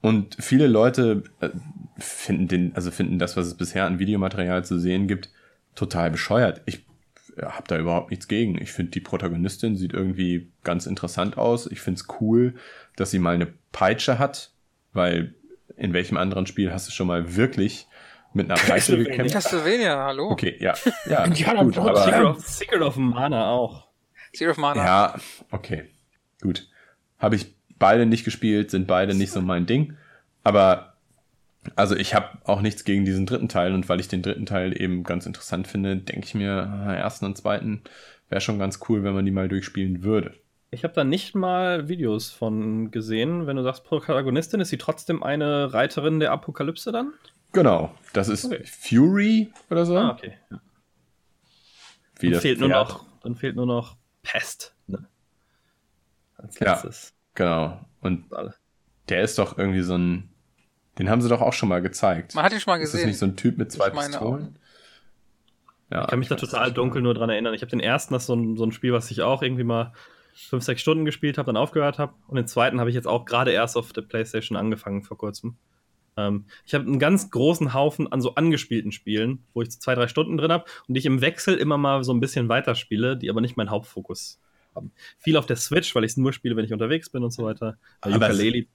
Und 0.00 0.36
viele 0.38 0.66
Leute, 0.66 1.24
äh, 1.40 1.50
finden 1.98 2.48
den, 2.48 2.74
also 2.74 2.90
finden 2.90 3.18
das, 3.18 3.36
was 3.36 3.46
es 3.46 3.54
bisher 3.54 3.86
an 3.86 3.98
Videomaterial 3.98 4.64
zu 4.64 4.78
sehen 4.78 5.08
gibt, 5.08 5.30
total 5.74 6.10
bescheuert. 6.10 6.60
Ich 6.66 6.84
habe 7.40 7.66
da 7.66 7.78
überhaupt 7.78 8.10
nichts 8.10 8.28
gegen. 8.28 8.60
Ich 8.60 8.72
finde, 8.72 8.92
die 8.92 9.00
Protagonistin 9.00 9.76
sieht 9.76 9.92
irgendwie 9.92 10.52
ganz 10.62 10.86
interessant 10.86 11.38
aus. 11.38 11.66
Ich 11.66 11.80
finde 11.80 12.00
es 12.00 12.20
cool, 12.20 12.54
dass 12.96 13.10
sie 13.10 13.18
mal 13.18 13.34
eine 13.34 13.52
Peitsche 13.72 14.18
hat, 14.18 14.52
weil 14.92 15.34
in 15.76 15.92
welchem 15.92 16.16
anderen 16.16 16.46
Spiel 16.46 16.72
hast 16.72 16.86
du 16.86 16.92
schon 16.92 17.06
mal 17.06 17.34
wirklich 17.36 17.88
mit 18.34 18.50
einer 18.50 18.60
Peitsche 18.68 18.96
gekämpft? 18.98 19.32
Castlevania, 19.34 20.04
hallo. 20.04 20.30
Okay, 20.30 20.56
ja. 20.60 20.74
Ja, 21.08 21.26
Ja, 21.32 21.62
gut, 21.62 21.78
aber- 21.78 21.96
Secret 22.04 22.24
of, 22.24 22.40
Secret 22.46 22.82
of 22.82 22.96
Mana 22.96 23.50
auch. 23.50 23.88
Zero 24.34 24.50
of 24.50 24.56
Mana. 24.58 24.84
ja, 24.84 25.14
okay, 25.52 25.84
gut. 26.42 26.68
Habe 27.18 27.36
ich 27.36 27.54
beide 27.78 28.04
nicht 28.04 28.24
gespielt, 28.24 28.70
sind 28.70 28.86
beide 28.88 29.14
nicht 29.14 29.30
so 29.30 29.40
mein 29.40 29.64
Ding. 29.66 29.96
Aber 30.42 30.94
also 31.76 31.94
ich 31.96 32.14
habe 32.14 32.30
auch 32.44 32.60
nichts 32.60 32.84
gegen 32.84 33.04
diesen 33.04 33.26
dritten 33.26 33.48
Teil 33.48 33.72
und 33.72 33.88
weil 33.88 34.00
ich 34.00 34.08
den 34.08 34.22
dritten 34.22 34.44
Teil 34.44 34.78
eben 34.80 35.04
ganz 35.04 35.24
interessant 35.24 35.66
finde, 35.68 35.96
denke 35.96 36.26
ich 36.26 36.34
mir, 36.34 36.48
ersten 36.98 37.24
und 37.26 37.38
zweiten 37.38 37.82
wäre 38.28 38.40
schon 38.40 38.58
ganz 38.58 38.80
cool, 38.88 39.04
wenn 39.04 39.14
man 39.14 39.24
die 39.24 39.30
mal 39.30 39.48
durchspielen 39.48 40.02
würde. 40.02 40.34
Ich 40.70 40.82
habe 40.82 40.92
da 40.94 41.04
nicht 41.04 41.36
mal 41.36 41.88
Videos 41.88 42.30
von 42.32 42.90
gesehen. 42.90 43.46
Wenn 43.46 43.56
du 43.56 43.62
sagst 43.62 43.84
Protagonistin, 43.84 44.60
ist 44.60 44.70
sie 44.70 44.78
trotzdem 44.78 45.22
eine 45.22 45.72
Reiterin 45.72 46.18
der 46.18 46.32
Apokalypse 46.32 46.90
dann? 46.90 47.12
Genau, 47.54 47.94
das 48.12 48.28
ist 48.28 48.44
Okay. 48.44 48.64
Fury 48.64 49.52
oder 49.70 49.86
so. 49.86 49.96
Ah, 49.96 50.10
okay. 50.10 50.34
Wie 52.18 52.30
Dann 52.30 52.40
fehlt, 52.40 52.60
nur 52.60 52.68
noch, 52.68 53.04
dann 53.22 53.34
fehlt 53.36 53.56
nur 53.56 53.66
noch 53.66 53.96
Pest. 54.22 54.74
Ne? 54.86 55.06
Als 56.36 56.58
Ja. 56.58 56.72
letztes. 56.72 57.14
Genau. 57.34 57.80
Und 58.00 58.26
der 59.08 59.22
ist 59.22 59.38
doch 59.38 59.56
irgendwie 59.58 59.80
so 59.82 59.96
ein. 59.96 60.30
Den 60.98 61.10
haben 61.10 61.20
sie 61.22 61.28
doch 61.28 61.40
auch 61.40 61.52
schon 61.52 61.68
mal 61.68 61.82
gezeigt. 61.82 62.34
Man 62.34 62.44
hat 62.44 62.52
ihn 62.52 62.60
schon 62.60 62.72
mal 62.72 62.76
ist 62.80 62.88
das 62.92 62.92
gesehen. 62.92 63.08
nicht 63.08 63.18
so 63.18 63.26
ein 63.26 63.36
Typ 63.36 63.58
mit 63.58 63.72
zwei 63.72 63.90
Pistolen? 63.90 64.58
Ja, 65.90 66.02
Ich 66.02 66.08
kann 66.08 66.18
mich 66.20 66.28
da 66.28 66.36
total 66.36 66.72
dunkel 66.72 67.02
nur 67.02 67.14
dran 67.14 67.30
erinnern. 67.30 67.52
Ich 67.54 67.62
habe 67.62 67.70
den 67.70 67.80
ersten, 67.80 68.14
das 68.14 68.22
ist 68.24 68.26
so 68.28 68.34
ein, 68.36 68.56
so 68.56 68.64
ein 68.64 68.70
Spiel, 68.72 68.92
was 68.92 69.10
ich 69.10 69.22
auch 69.22 69.42
irgendwie 69.42 69.64
mal 69.64 69.92
fünf, 70.34 70.62
sechs 70.64 70.80
Stunden 70.80 71.04
gespielt 71.04 71.36
habe, 71.36 71.46
dann 71.46 71.56
aufgehört 71.56 71.98
habe. 71.98 72.14
Und 72.28 72.36
den 72.36 72.46
zweiten 72.46 72.78
habe 72.80 72.90
ich 72.90 72.94
jetzt 72.96 73.06
auch 73.08 73.24
gerade 73.24 73.50
erst 73.50 73.76
auf 73.76 73.92
der 73.92 74.02
Playstation 74.02 74.56
angefangen 74.56 75.02
vor 75.02 75.18
kurzem. 75.18 75.56
Ähm, 76.16 76.44
ich 76.64 76.74
habe 76.74 76.84
einen 76.84 76.98
ganz 76.98 77.30
großen 77.30 77.74
Haufen 77.74 78.10
an 78.12 78.20
so 78.20 78.34
angespielten 78.34 78.92
Spielen, 78.92 79.44
wo 79.52 79.62
ich 79.62 79.70
so 79.72 79.78
zwei, 79.80 79.94
drei 79.94 80.08
Stunden 80.08 80.36
drin 80.36 80.52
habe 80.52 80.64
und 80.86 80.94
die 80.94 80.98
ich 81.00 81.06
im 81.06 81.20
Wechsel 81.20 81.56
immer 81.56 81.78
mal 81.78 82.04
so 82.04 82.12
ein 82.12 82.20
bisschen 82.20 82.48
weiterspiele, 82.48 83.16
die 83.16 83.30
aber 83.30 83.40
nicht 83.40 83.56
meinen 83.56 83.70
Hauptfokus 83.70 84.40
haben. 84.74 84.92
Viel 85.18 85.36
auf 85.36 85.46
der 85.46 85.56
Switch, 85.56 85.94
weil 85.94 86.04
ich 86.04 86.12
es 86.12 86.16
nur 86.16 86.32
spiele, 86.32 86.56
wenn 86.56 86.64
ich 86.64 86.72
unterwegs 86.72 87.10
bin 87.10 87.22
und 87.24 87.32
so 87.32 87.44
weiter. 87.44 87.76
Aber 88.00 88.16
Ukulele. 88.16 88.66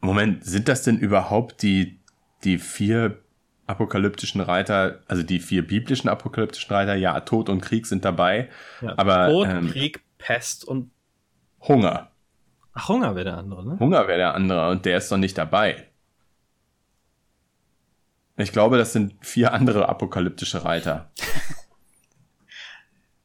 Moment, 0.00 0.44
sind 0.44 0.68
das 0.68 0.82
denn 0.82 0.98
überhaupt 0.98 1.62
die, 1.62 2.00
die 2.44 2.58
vier 2.58 3.18
apokalyptischen 3.66 4.40
Reiter, 4.40 5.00
also 5.06 5.22
die 5.22 5.38
vier 5.40 5.66
biblischen 5.66 6.08
apokalyptischen 6.08 6.74
Reiter? 6.74 6.94
Ja, 6.94 7.20
Tod 7.20 7.48
und 7.48 7.60
Krieg 7.60 7.86
sind 7.86 8.04
dabei, 8.04 8.48
Ja. 8.80 8.94
aber 8.96 9.28
Tod, 9.28 9.48
ähm, 9.48 9.70
Krieg, 9.70 10.00
Pest 10.18 10.64
und 10.64 10.90
Hunger. 11.60 12.10
Ach, 12.72 12.88
Hunger 12.88 13.14
wäre 13.14 13.24
der 13.26 13.38
andere, 13.38 13.64
ne? 13.66 13.78
Hunger 13.78 14.08
wäre 14.08 14.18
der 14.18 14.34
andere 14.34 14.70
und 14.70 14.84
der 14.86 14.96
ist 14.98 15.12
doch 15.12 15.18
nicht 15.18 15.36
dabei. 15.36 15.86
Ich 18.40 18.52
glaube, 18.52 18.78
das 18.78 18.92
sind 18.92 19.14
vier 19.20 19.52
andere 19.52 19.88
apokalyptische 19.88 20.64
Reiter. 20.64 21.10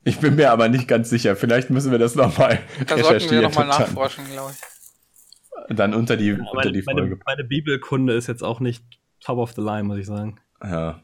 Ich 0.07 0.19
bin 0.19 0.35
mir 0.35 0.51
aber 0.51 0.69
nicht 0.69 0.87
ganz 0.87 1.09
sicher. 1.09 1.35
Vielleicht 1.35 1.71
müssen 1.71 1.91
wir 1.91 1.97
das 1.97 2.13
nochmal 2.13 2.59
Da 2.85 2.95
sollten 2.95 3.31
wir 3.31 3.41
nochmal 3.41 3.65
nachforschen, 3.65 4.23
glaube 4.31 4.51
ich. 4.51 5.75
Dann 5.75 5.95
unter 5.95 6.15
die, 6.15 6.33
unter 6.33 6.53
Meine, 6.53 6.71
die 6.71 6.83
meine, 6.83 7.01
Folge. 7.01 7.19
meine 7.25 7.43
Bibelkunde 7.43 8.13
ist 8.13 8.27
jetzt 8.27 8.43
auch 8.43 8.59
nicht 8.59 8.83
top 9.19 9.39
of 9.39 9.53
the 9.53 9.61
line, 9.61 9.85
muss 9.85 9.97
ich 9.97 10.05
sagen. 10.05 10.39
Ja. 10.63 11.01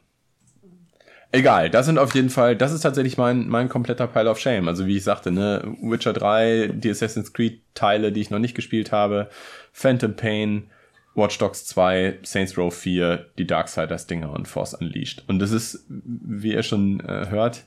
Egal, 1.32 1.70
das 1.70 1.86
sind 1.86 1.98
auf 1.98 2.14
jeden 2.14 2.30
Fall, 2.30 2.54
das 2.54 2.72
ist 2.72 2.82
tatsächlich 2.82 3.16
mein, 3.16 3.48
mein 3.48 3.68
kompletter 3.68 4.06
Pile 4.06 4.30
of 4.30 4.38
Shame. 4.38 4.68
Also 4.68 4.86
wie 4.86 4.98
ich 4.98 5.02
sagte, 5.02 5.32
ne, 5.32 5.74
Witcher 5.82 6.12
3, 6.12 6.68
die 6.74 6.90
Assassin's 6.90 7.32
Creed 7.32 7.62
Teile, 7.74 8.12
die 8.12 8.20
ich 8.20 8.30
noch 8.30 8.38
nicht 8.38 8.54
gespielt 8.54 8.92
habe, 8.92 9.30
Phantom 9.72 10.14
Pain, 10.14 10.70
Watch 11.14 11.38
Dogs 11.38 11.66
2, 11.66 12.20
Saints 12.22 12.56
Row 12.56 12.74
4, 12.74 13.26
die 13.38 13.46
Darksiders 13.46 14.06
Dinger 14.06 14.30
und 14.30 14.48
Force 14.48 14.74
Unleashed. 14.74 15.24
Und 15.28 15.38
das 15.40 15.50
ist, 15.50 15.84
wie 15.88 16.52
ihr 16.54 16.62
schon 16.62 17.00
äh, 17.00 17.26
hört, 17.28 17.64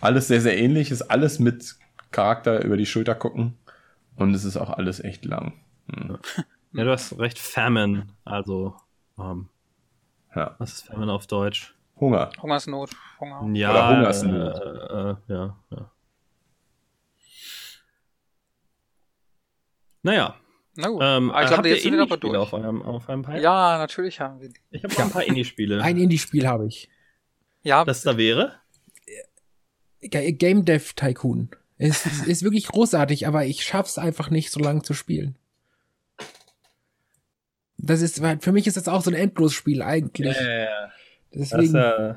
alles 0.00 0.28
sehr, 0.28 0.40
sehr 0.40 0.56
ähnlich, 0.56 0.90
ist 0.90 1.02
alles 1.02 1.38
mit 1.40 1.74
Charakter 2.12 2.64
über 2.64 2.76
die 2.76 2.86
Schulter 2.86 3.14
gucken. 3.14 3.58
Und 4.16 4.34
es 4.34 4.44
ist 4.44 4.56
auch 4.56 4.70
alles 4.70 5.00
echt 5.00 5.24
lang. 5.24 5.54
Hm. 5.92 6.18
Ja, 6.72 6.84
du 6.84 6.90
hast 6.92 7.18
recht, 7.18 7.38
Famine. 7.38 8.06
Also, 8.24 8.76
ähm, 9.18 9.48
Ja. 10.36 10.54
was 10.58 10.74
ist 10.74 10.86
Famine 10.86 11.12
auf 11.12 11.26
Deutsch? 11.26 11.74
Hunger. 11.98 12.30
Hungersnot, 12.40 12.90
Hunger. 13.18 13.48
Ja, 13.56 13.70
Oder 13.70 13.96
Hungersnot. 13.96 14.60
Äh, 14.60 15.10
äh, 15.10 15.16
ja, 15.26 15.56
ja. 15.70 15.90
Naja, 20.02 20.36
Na 20.80 20.88
gut. 20.90 21.00
ähm, 21.02 21.30
Aber 21.32 21.42
ich 21.42 21.48
glaube, 21.48 21.68
jetzt 21.70 21.82
sind 21.82 21.94
wir 21.94 22.02
aber 22.02 22.16
durch. 22.18 22.36
auf 22.36 22.52
eurem, 22.52 22.82
auf 22.82 23.08
eurem 23.08 23.22
Pile? 23.22 23.42
Ja, 23.42 23.78
natürlich 23.78 24.20
haben 24.20 24.40
wir 24.40 24.48
die. 24.50 24.60
Ich 24.70 24.84
habe 24.84 24.96
ein 25.02 25.10
paar 25.10 25.24
Indie-Spiele. 25.24 25.82
Ein 25.82 25.96
Indie-Spiel 25.96 26.46
habe 26.46 26.66
ich. 26.68 26.88
Ja, 27.64 27.84
Das 27.84 28.02
da 28.02 28.16
wäre? 28.16 28.52
Ga- 30.08 30.30
Game 30.30 30.64
Dev 30.64 30.92
Tycoon. 30.94 31.50
Es 31.78 32.06
ist, 32.06 32.26
ist 32.28 32.42
wirklich 32.44 32.68
großartig, 32.68 33.26
aber 33.26 33.44
ich 33.44 33.64
schaff's 33.64 33.98
einfach 33.98 34.30
nicht, 34.30 34.52
so 34.52 34.60
lange 34.60 34.82
zu 34.82 34.94
spielen. 34.94 35.36
Das 37.76 38.00
ist, 38.00 38.20
für 38.40 38.52
mich 38.52 38.66
ist 38.68 38.76
das 38.76 38.86
auch 38.88 39.02
so 39.02 39.10
ein 39.10 39.14
Endlosspiel 39.14 39.82
eigentlich. 39.82 40.36
Äh, 40.36 40.66
das, 41.32 41.50
Deswegen, 41.50 41.74
äh, 41.74 42.14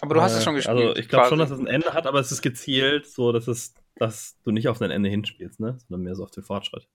aber 0.00 0.14
du 0.14 0.20
hast 0.20 0.34
äh, 0.34 0.38
es 0.38 0.44
schon 0.44 0.54
gespielt. 0.56 0.76
Also 0.76 0.96
ich 0.96 1.08
glaube 1.08 1.28
schon, 1.28 1.38
dass 1.38 1.50
es 1.50 1.58
ein 1.60 1.66
Ende 1.68 1.92
hat, 1.94 2.06
aber 2.06 2.18
es 2.20 2.30
ist 2.32 2.42
gezielt 2.42 3.06
so, 3.06 3.30
dass 3.32 3.46
es, 3.48 3.74
dass 3.96 4.36
du 4.44 4.50
nicht 4.50 4.68
auf 4.68 4.80
ein 4.82 4.90
Ende 4.90 5.08
hinspielst, 5.08 5.60
ne? 5.60 5.78
Sondern 5.88 6.02
mehr 6.02 6.14
so 6.16 6.24
auf 6.24 6.30
den 6.30 6.42
Fortschritt. 6.44 6.88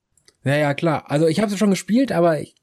Ja, 0.43 0.55
ja, 0.55 0.73
klar. 0.73 1.09
Also 1.09 1.27
ich 1.27 1.39
habe 1.39 1.51
es 1.51 1.57
schon 1.57 1.69
gespielt, 1.69 2.11
aber 2.11 2.39
ich, 2.39 2.55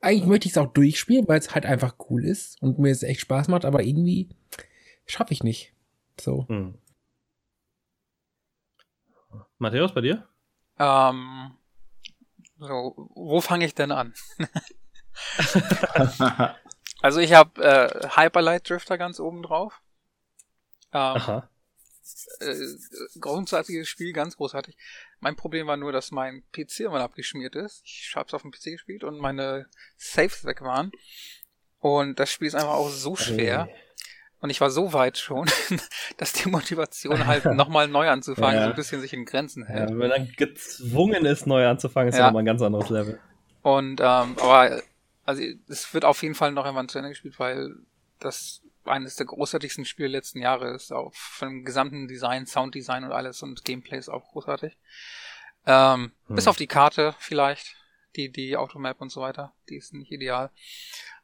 eigentlich 0.00 0.26
möchte 0.26 0.46
ich 0.46 0.52
es 0.52 0.58
auch 0.58 0.72
durchspielen, 0.72 1.28
weil 1.28 1.38
es 1.38 1.54
halt 1.54 1.66
einfach 1.66 1.96
cool 2.10 2.24
ist 2.24 2.60
und 2.62 2.78
mir 2.78 2.90
es 2.90 3.02
echt 3.02 3.20
Spaß 3.20 3.48
macht, 3.48 3.64
aber 3.64 3.82
irgendwie 3.82 4.28
schaffe 5.06 5.32
ich 5.32 5.42
nicht. 5.42 5.72
So. 6.20 6.46
Hm. 6.48 6.78
Matthäus, 9.58 9.92
bei 9.92 10.00
dir? 10.00 10.28
Ähm, 10.78 11.56
so, 12.58 13.10
wo 13.14 13.40
fange 13.40 13.64
ich 13.64 13.74
denn 13.74 13.92
an? 13.92 14.14
Also 17.00 17.20
ich 17.20 17.32
habe 17.32 17.62
äh, 17.62 18.08
Hyperlight 18.16 18.68
Drifter 18.68 18.98
ganz 18.98 19.20
oben 19.20 19.42
drauf. 19.42 19.80
Ähm, 20.92 21.16
Aha. 21.16 21.48
äh, 22.40 22.56
großartiges 23.20 23.88
Spiel, 23.88 24.12
ganz 24.12 24.36
großartig. 24.36 24.76
Mein 25.20 25.36
Problem 25.36 25.66
war 25.66 25.76
nur, 25.76 25.92
dass 25.92 26.10
mein 26.10 26.42
PC 26.52 26.80
immer 26.80 27.00
abgeschmiert 27.00 27.56
ist. 27.56 27.82
Ich 27.84 28.12
habe 28.14 28.26
es 28.28 28.34
auf 28.34 28.42
dem 28.42 28.50
PC 28.52 28.64
gespielt 28.72 29.04
und 29.04 29.18
meine 29.18 29.66
Saves 29.96 30.44
weg 30.44 30.60
waren. 30.62 30.92
Und 31.80 32.18
das 32.20 32.30
Spiel 32.30 32.48
ist 32.48 32.54
einfach 32.54 32.74
auch 32.74 32.88
so 32.90 33.16
schwer. 33.16 33.68
Und 34.40 34.50
ich 34.50 34.60
war 34.60 34.70
so 34.70 34.92
weit 34.92 35.18
schon, 35.18 35.50
dass 36.16 36.32
die 36.32 36.48
Motivation 36.48 37.26
halt 37.26 37.44
nochmal 37.56 37.88
neu 37.88 38.08
anzufangen 38.08 38.56
Ja. 38.56 38.64
so 38.64 38.70
ein 38.70 38.76
bisschen 38.76 39.00
sich 39.00 39.12
in 39.12 39.24
Grenzen 39.24 39.64
Ja, 39.64 39.68
hält. 39.74 39.90
wenn 39.90 39.96
man 39.98 40.10
dann 40.10 40.32
gezwungen 40.36 41.24
ist, 41.24 41.46
neu 41.46 41.66
anzufangen, 41.66 42.10
ist 42.10 42.14
ja, 42.14 42.20
Ja. 42.20 42.26
nochmal 42.26 42.42
ein 42.42 42.46
ganz 42.46 42.62
anderes 42.62 42.88
Level. 42.88 43.18
Und 43.62 44.00
ähm, 44.00 44.36
aber 44.38 44.80
also 45.24 45.42
es 45.68 45.92
wird 45.92 46.04
auf 46.04 46.22
jeden 46.22 46.36
Fall 46.36 46.52
noch 46.52 46.64
irgendwann 46.64 46.88
zu 46.88 46.98
Ende 46.98 47.10
gespielt, 47.10 47.38
weil 47.40 47.74
das 48.20 48.62
eines 48.88 49.16
der 49.16 49.26
großartigsten 49.26 49.84
Spiele 49.84 50.08
letzten 50.08 50.40
Jahre 50.40 50.70
ist, 50.74 50.92
auch 50.92 51.14
von 51.14 51.48
dem 51.48 51.64
gesamten 51.64 52.08
Design, 52.08 52.46
Sounddesign 52.46 53.04
und 53.04 53.12
alles 53.12 53.42
und 53.42 53.64
Gameplay 53.64 53.98
ist 53.98 54.08
auch 54.08 54.28
großartig. 54.30 54.76
Ähm, 55.66 56.12
Hm. 56.26 56.36
Bis 56.36 56.46
auf 56.46 56.56
die 56.56 56.66
Karte 56.66 57.14
vielleicht, 57.18 57.76
die, 58.16 58.30
die 58.30 58.56
Automap 58.56 59.00
und 59.00 59.10
so 59.10 59.20
weiter, 59.20 59.54
die 59.68 59.76
ist 59.76 59.94
nicht 59.94 60.12
ideal. 60.12 60.50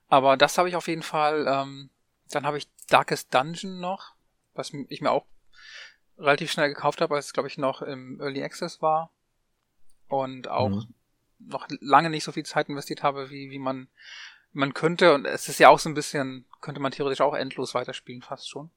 Aber 0.09 0.37
das 0.37 0.59
habe 0.59 0.69
ich 0.69 0.77
auf 0.77 0.89
jeden 0.89 1.03
Fall. 1.03 1.47
Ähm, 1.49 1.91
dann 2.31 2.47
habe 2.47 2.59
ich 2.59 2.69
Darkest 2.89 3.33
Dungeon 3.35 3.81
noch, 3.81 4.15
was 4.55 4.73
ich 4.89 5.01
mir 5.01 5.11
auch 5.11 5.27
relativ 6.19 6.53
schnell 6.53 6.69
gekauft 6.69 7.01
habe, 7.01 7.15
als 7.15 7.27
es, 7.27 7.33
glaube 7.33 7.49
ich, 7.49 7.59
noch 7.59 7.83
im 7.83 8.21
Early 8.21 8.43
Access 8.43 8.81
war. 8.83 9.11
Und 10.09 10.49
auch 10.49 10.69
Mhm. 10.71 10.95
noch 11.39 11.67
lange 11.81 12.11
nicht 12.11 12.25
so 12.25 12.33
viel 12.33 12.45
Zeit 12.45 12.69
investiert 12.69 13.03
habe, 13.03 13.31
wie, 13.31 13.51
wie 13.51 13.59
man, 13.59 13.89
man 14.55 14.73
könnte. 14.75 15.15
Und 15.15 15.27
es 15.27 15.49
ist 15.49 15.59
ja 15.61 15.69
auch 15.69 15.79
so 15.79 15.89
ein 15.91 15.95
bisschen, 15.95 16.47
könnte 16.61 16.81
man 16.81 16.93
theoretisch 16.93 17.21
auch 17.21 17.35
endlos 17.35 17.75
weiterspielen, 17.75 18.23
fast 18.23 18.49
schon. 18.49 18.71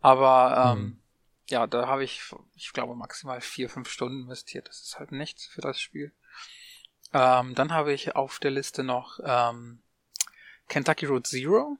Aber 0.00 0.74
ähm, 0.76 0.82
Mhm. 0.82 0.98
ja, 1.48 1.66
da 1.66 1.86
habe 1.88 2.04
ich, 2.04 2.20
ich 2.54 2.72
glaube, 2.72 2.94
maximal 2.94 3.40
vier, 3.40 3.68
fünf 3.68 3.88
Stunden 3.90 4.22
investiert. 4.22 4.68
Das 4.68 4.80
ist 4.82 4.98
halt 4.98 5.10
nichts 5.12 5.46
für 5.46 5.60
das 5.62 5.80
Spiel. 5.80 6.12
Ähm, 7.12 7.54
dann 7.54 7.72
habe 7.72 7.92
ich 7.92 8.14
auf 8.16 8.38
der 8.38 8.50
Liste 8.50 8.82
noch 8.84 9.18
ähm, 9.24 9.80
Kentucky 10.68 11.06
Road 11.06 11.26
Zero. 11.26 11.76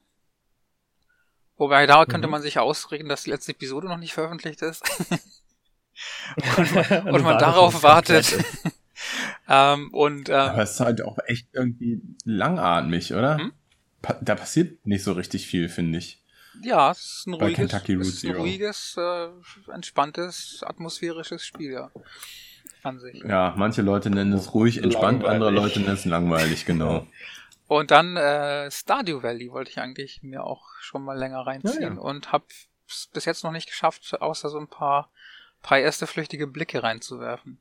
Wobei 1.57 1.85
da 1.87 2.05
könnte 2.05 2.27
Mhm. 2.27 2.31
man 2.31 2.41
sich 2.41 2.59
ausregen, 2.59 3.07
dass 3.09 3.23
die 3.23 3.29
letzte 3.31 3.51
Episode 3.53 3.87
noch 3.87 3.97
nicht 3.97 4.13
veröffentlicht 4.13 4.61
ist. 4.61 4.83
und 6.57 7.13
und 7.13 7.23
man 7.23 7.37
darauf 7.39 7.83
wartet. 7.83 8.33
ähm, 9.47 9.93
und 9.93 10.29
ähm, 10.29 10.35
Aber 10.35 10.63
es 10.63 10.71
ist 10.71 10.79
halt 10.79 11.01
auch 11.03 11.17
echt 11.27 11.47
irgendwie 11.53 12.01
langatmig, 12.23 13.13
oder? 13.13 13.37
Hm? 13.37 13.51
Pa 14.01 14.17
da 14.21 14.35
passiert 14.35 14.85
nicht 14.85 15.03
so 15.03 15.13
richtig 15.13 15.47
viel, 15.47 15.69
finde 15.69 15.97
ich. 15.99 16.21
ja, 16.61 16.91
es 16.91 16.99
ist 17.19 17.27
ein 17.27 17.31
Bei 17.37 17.45
ruhiges, 17.47 17.57
Kentucky 17.71 17.93
Route 17.95 18.07
es 18.07 18.13
ist 18.15 18.25
ein 18.25 18.35
ruhiges 18.35 18.95
äh, 18.97 19.27
entspanntes, 19.73 20.63
atmosphärisches 20.65 21.43
Spiel, 21.43 21.71
ja. 21.73 21.91
An 22.83 22.99
sich. 22.99 23.23
Ja, 23.23 23.55
manche 23.57 23.81
Leute 23.81 24.11
nennen 24.11 24.33
es 24.33 24.53
ruhig, 24.53 24.77
entspannt, 24.83 25.23
Langweilig. 25.23 25.33
andere 25.47 25.51
Leute 25.51 25.79
nennen 25.79 25.93
es 25.95 26.05
langweilig, 26.05 26.65
genau. 26.65 27.07
Und 27.67 27.89
dann 27.89 28.15
äh, 28.15 28.69
Stardew 28.69 29.23
Valley 29.23 29.49
wollte 29.51 29.71
ich 29.71 29.79
eigentlich 29.79 30.21
mir 30.21 30.43
auch 30.43 30.67
schon 30.81 31.03
mal 31.03 31.17
länger 31.17 31.39
reinziehen 31.47 31.81
Ja, 31.81 31.93
ja. 31.95 31.99
und 31.99 32.31
habe 32.31 32.45
es 32.87 33.09
bis 33.11 33.25
jetzt 33.25 33.43
noch 33.43 33.51
nicht 33.51 33.67
geschafft, 33.67 34.21
außer 34.21 34.49
so 34.49 34.59
ein 34.59 34.67
paar, 34.67 35.09
paar 35.63 35.79
erste 35.79 36.05
flüchtige 36.05 36.45
Blicke 36.45 36.83
reinzuwerfen. 36.83 37.57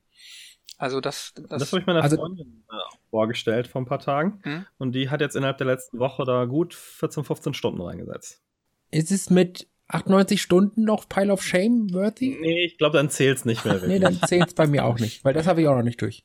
Also 0.76 1.00
das, 1.00 1.32
das, 1.34 1.60
Das 1.60 1.72
habe 1.72 1.80
ich 1.80 1.86
meiner 1.86 2.02
Also- 2.02 2.16
Freundin 2.16 2.64
äh, 2.70 2.74
vorgestellt 3.10 3.66
vor 3.68 3.80
ein 3.82 3.86
paar 3.86 4.00
Tagen. 4.00 4.40
Hm? 4.42 4.66
Und 4.78 4.92
die 4.92 5.08
hat 5.10 5.20
jetzt 5.20 5.36
innerhalb 5.36 5.58
der 5.58 5.66
letzten 5.68 5.98
Woche 5.98 6.24
da 6.24 6.44
gut 6.46 6.74
14, 6.74 7.24
15 7.24 7.54
Stunden 7.54 7.80
reingesetzt. 7.80 8.42
Ist 8.90 9.10
es 9.10 9.30
mit 9.30 9.68
98 9.88 10.40
Stunden 10.42 10.84
noch 10.84 11.08
Pile 11.08 11.32
of 11.32 11.42
Shame 11.42 11.92
worthy? 11.92 12.36
Nee, 12.40 12.64
ich 12.64 12.78
glaube, 12.78 12.96
dann 12.96 13.10
zählt's 13.10 13.44
nicht 13.44 13.64
mehr 13.64 13.74
Nee, 13.74 13.80
wirklich. 13.82 14.00
dann 14.00 14.20
zählt 14.28 14.48
es 14.48 14.54
bei 14.54 14.66
mir 14.66 14.84
auch 14.84 14.98
nicht, 14.98 15.24
weil 15.24 15.34
das 15.34 15.46
habe 15.46 15.60
ich 15.62 15.68
auch 15.68 15.76
noch 15.76 15.82
nicht 15.82 16.00
durch. 16.00 16.24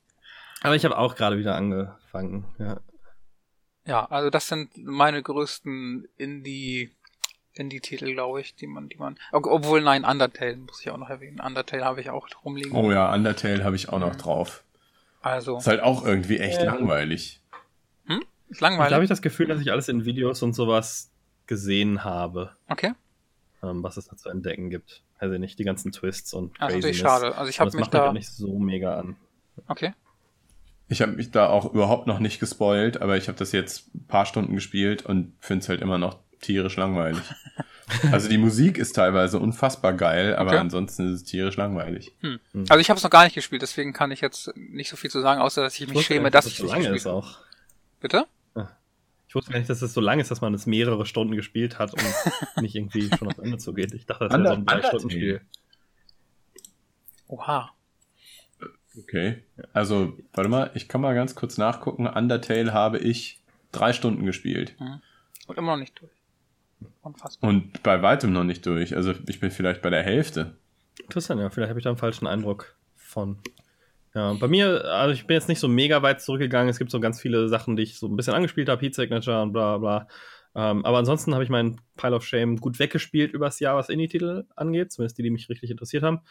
Aber 0.62 0.76
ich 0.76 0.84
habe 0.86 0.98
auch 0.98 1.16
gerade 1.16 1.38
wieder 1.38 1.56
angefangen. 1.56 2.46
Ja. 2.58 2.80
ja, 3.86 4.06
also 4.06 4.30
das 4.30 4.48
sind 4.48 4.72
meine 4.78 5.22
größten 5.22 6.08
Indie 6.18 6.92
Indie-Titel, 7.54 8.14
glaube 8.14 8.42
ich, 8.42 8.56
die 8.56 8.68
man, 8.68 8.90
die 8.90 8.98
man, 8.98 9.18
ob- 9.32 9.46
obwohl 9.48 9.82
nein, 9.82 10.06
Undertale 10.06 10.56
muss 10.58 10.82
ich 10.82 10.90
auch 10.92 10.98
noch 10.98 11.10
erwähnen. 11.10 11.40
Undertale 11.40 11.84
habe 11.84 12.00
ich 12.02 12.10
auch 12.10 12.28
rumliegen. 12.46 12.74
Oh 12.74 12.92
ja, 12.92 13.14
Undertale 13.14 13.64
habe 13.64 13.76
ich 13.76 13.90
auch 13.90 14.00
noch 14.00 14.16
drauf. 14.16 14.64
Also 15.22 15.58
Ist 15.58 15.68
halt 15.68 15.82
auch 15.82 16.06
irgendwie 16.06 16.38
echt 16.38 16.60
Ja. 16.62 16.74
langweilig. 16.76 17.42
ist 18.52 18.62
Da 18.62 18.66
habe 18.68 18.78
langweilig. 18.78 19.04
ich 19.04 19.10
das 19.10 19.22
Gefühl, 19.22 19.48
dass 19.48 19.62
ich 19.62 19.72
alles 19.72 19.90
in 19.90 20.06
Videos 20.06 20.42
und 20.42 20.54
sowas 20.54 21.12
gesehen 21.48 22.04
habe, 22.04 22.56
Okay, 22.70 22.94
ähm, 23.62 23.84
was 23.84 23.98
es 23.98 24.08
da 24.08 24.16
zu 24.16 24.30
entdecken 24.30 24.70
gibt. 24.70 25.04
Also 25.20 25.38
nicht 25.38 25.60
die 25.60 25.66
ganzen 25.66 25.92
Twists 25.92 26.34
und 26.34 26.52
das 26.60 26.70
ist 26.70 26.76
natürlich 26.78 27.02
Craziness. 27.02 27.22
schade. 27.22 27.38
Also 27.38 27.50
ich 27.50 27.60
Aber 27.60 27.66
habe 27.66 27.68
das 27.68 27.74
mich 27.76 27.82
macht 27.82 27.94
mich 27.94 28.00
da, 28.02 28.10
auch 28.10 28.14
nicht 28.14 28.30
so 28.30 28.58
mega 28.58 28.98
an. 28.98 29.18
okay, 29.68 29.94
Ich 30.88 31.02
habe 31.04 31.12
mich 31.12 31.30
da 31.30 31.48
auch 31.50 31.72
überhaupt 31.74 32.08
noch 32.08 32.20
nicht 32.20 32.40
gespoilt, 32.40 33.02
aber 33.02 33.18
ich 33.18 33.28
habe 33.28 33.38
das 33.38 33.52
jetzt 33.52 33.94
ein 33.94 34.06
paar 34.08 34.26
Stunden 34.26 34.56
gespielt 34.56 35.06
und 35.06 35.34
finde 35.42 35.62
es 35.64 35.70
halt 35.70 35.82
immer 35.82 35.98
noch 36.00 36.18
tierisch 36.42 36.76
langweilig. 36.78 37.22
also 38.12 38.30
die 38.30 38.38
Musik 38.38 38.78
ist 38.78 38.94
teilweise 38.94 39.40
unfassbar 39.40 39.94
geil, 39.94 40.36
aber 40.36 40.52
Okay. 40.52 40.60
ansonsten 40.60 41.08
ist 41.08 41.22
es 41.22 41.24
tierisch 41.24 41.58
langweilig. 41.58 42.12
Also 42.70 42.78
ich 42.80 42.90
habe 42.90 42.98
es 42.98 43.04
noch 43.04 43.10
gar 43.10 43.24
nicht 43.24 43.34
gespielt, 43.36 43.62
deswegen 43.62 43.94
kann 43.94 44.12
ich 44.12 44.22
jetzt 44.22 44.52
nicht 44.56 44.90
so 44.90 44.96
viel 44.98 45.10
zu 45.10 45.22
sagen, 45.22 45.42
außer 45.42 45.62
dass 45.62 45.74
ich 45.76 45.82
mich 45.88 45.96
wusste 45.96 46.14
schäme, 46.14 46.32
dass 46.32 46.46
es 46.46 46.52
ich 46.54 46.58
so 46.60 46.64
nicht 46.66 46.72
lange 46.74 46.84
gespielt 46.84 46.98
ist 46.98 47.06
habe. 47.06 47.16
auch. 47.18 47.40
Bitte? 48.00 48.26
Ich 49.28 49.36
wusste 49.36 49.52
gar 49.52 49.60
nicht, 49.60 49.70
dass 49.70 49.84
es 49.84 49.94
so 49.94 50.02
lang 50.02 50.20
ist, 50.20 50.32
dass 50.32 50.42
man 50.42 50.56
es 50.56 50.66
mehrere 50.66 51.06
Stunden 51.06 51.36
gespielt 51.36 51.78
hat 51.78 51.94
und 51.94 52.04
nicht 52.64 52.74
irgendwie 52.76 53.10
schon 53.16 53.28
aufs 53.28 53.38
Ende 53.38 53.60
zugeht. 53.60 53.94
Ich 53.94 54.08
dachte, 54.08 54.28
das 54.28 54.34
wäre 54.34 54.44
so 54.44 54.54
ein 54.54 54.60
Under- 54.62 54.76
Drei-Stunden-Spiel. 54.80 55.42
Oha. 57.28 57.70
Okay. 58.98 59.44
Also, 59.74 60.18
warte 60.34 60.50
mal, 60.50 60.72
ich 60.74 60.88
kann 60.88 61.02
mal 61.02 61.14
ganz 61.14 61.36
kurz 61.36 61.58
nachgucken. 61.58 62.08
Undertale 62.08 62.74
habe 62.74 62.98
ich 62.98 63.40
drei 63.72 63.94
Stunden 63.94 64.26
gespielt. 64.26 64.76
Und 65.48 65.58
immer 65.58 65.74
noch 65.74 65.80
nicht 65.80 66.00
durch. 66.02 66.12
Unfassbar. 67.02 67.50
Und 67.50 67.84
bei 67.84 68.02
weitem 68.02 68.34
noch 68.34 68.44
nicht 68.44 68.66
durch. 68.66 68.96
Also 68.96 69.14
ich 69.28 69.40
bin 69.40 69.52
vielleicht 69.52 69.82
bei 69.82 69.90
der 69.90 70.04
Hälfte. 70.04 70.58
Interessant, 71.02 71.42
ja. 71.42 71.50
Vielleicht 71.50 71.70
habe 71.70 71.80
ich 71.80 71.84
da 71.84 71.90
einen 71.90 71.98
falschen 71.98 72.28
Eindruck 72.28 72.76
von. 72.96 73.40
Ja, 74.16 74.34
bei 74.34 74.48
mir, 74.48 74.86
also 74.86 75.14
ich 75.14 75.28
bin 75.28 75.36
jetzt 75.36 75.50
nicht 75.50 75.60
so 75.60 75.68
mega 75.68 76.02
weit 76.02 76.22
zurückgegangen. 76.22 76.70
Es 76.70 76.80
gibt 76.80 76.92
so 76.92 77.00
ganz 77.00 77.22
viele 77.22 77.48
Sachen, 77.48 77.76
die 77.76 77.84
ich 77.84 77.98
so 77.98 78.08
ein 78.08 78.16
bisschen 78.16 78.34
angespielt 78.34 78.70
habe, 78.70 78.82
Heat 78.82 78.96
Signature 78.96 79.42
und 79.42 79.54
bla 79.54 79.78
bla. 79.78 80.08
Ähm, 80.56 80.84
aber 80.84 80.98
ansonsten 80.98 81.34
habe 81.34 81.44
ich 81.44 81.50
meinen 81.50 81.80
Pile 81.96 82.16
of 82.16 82.26
Shame 82.26 82.58
gut 82.58 82.80
weggespielt 82.80 83.34
übers 83.34 83.60
Jahr, 83.60 83.76
was 83.76 83.90
Indie-Titel 83.90 84.46
angeht. 84.56 84.92
Zumindest 84.92 85.18
die, 85.18 85.24
die 85.24 85.30
mich 85.30 85.50
richtig 85.50 85.70
interessiert 85.70 86.04
haben. 86.04 86.22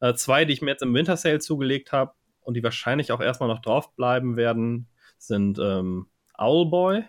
Äh, 0.00 0.14
zwei, 0.14 0.44
die 0.44 0.52
ich 0.52 0.62
mir 0.62 0.70
jetzt 0.70 0.82
im 0.82 0.94
Winter 0.94 1.16
Sale 1.16 1.38
zugelegt 1.38 1.92
habe 1.92 2.12
und 2.40 2.54
die 2.54 2.62
wahrscheinlich 2.62 3.12
auch 3.12 3.20
erstmal 3.20 3.48
noch 3.48 3.60
draufbleiben 3.60 4.36
werden, 4.36 4.88
sind 5.16 5.58
ähm, 5.58 6.08
Owlboy. 6.36 7.04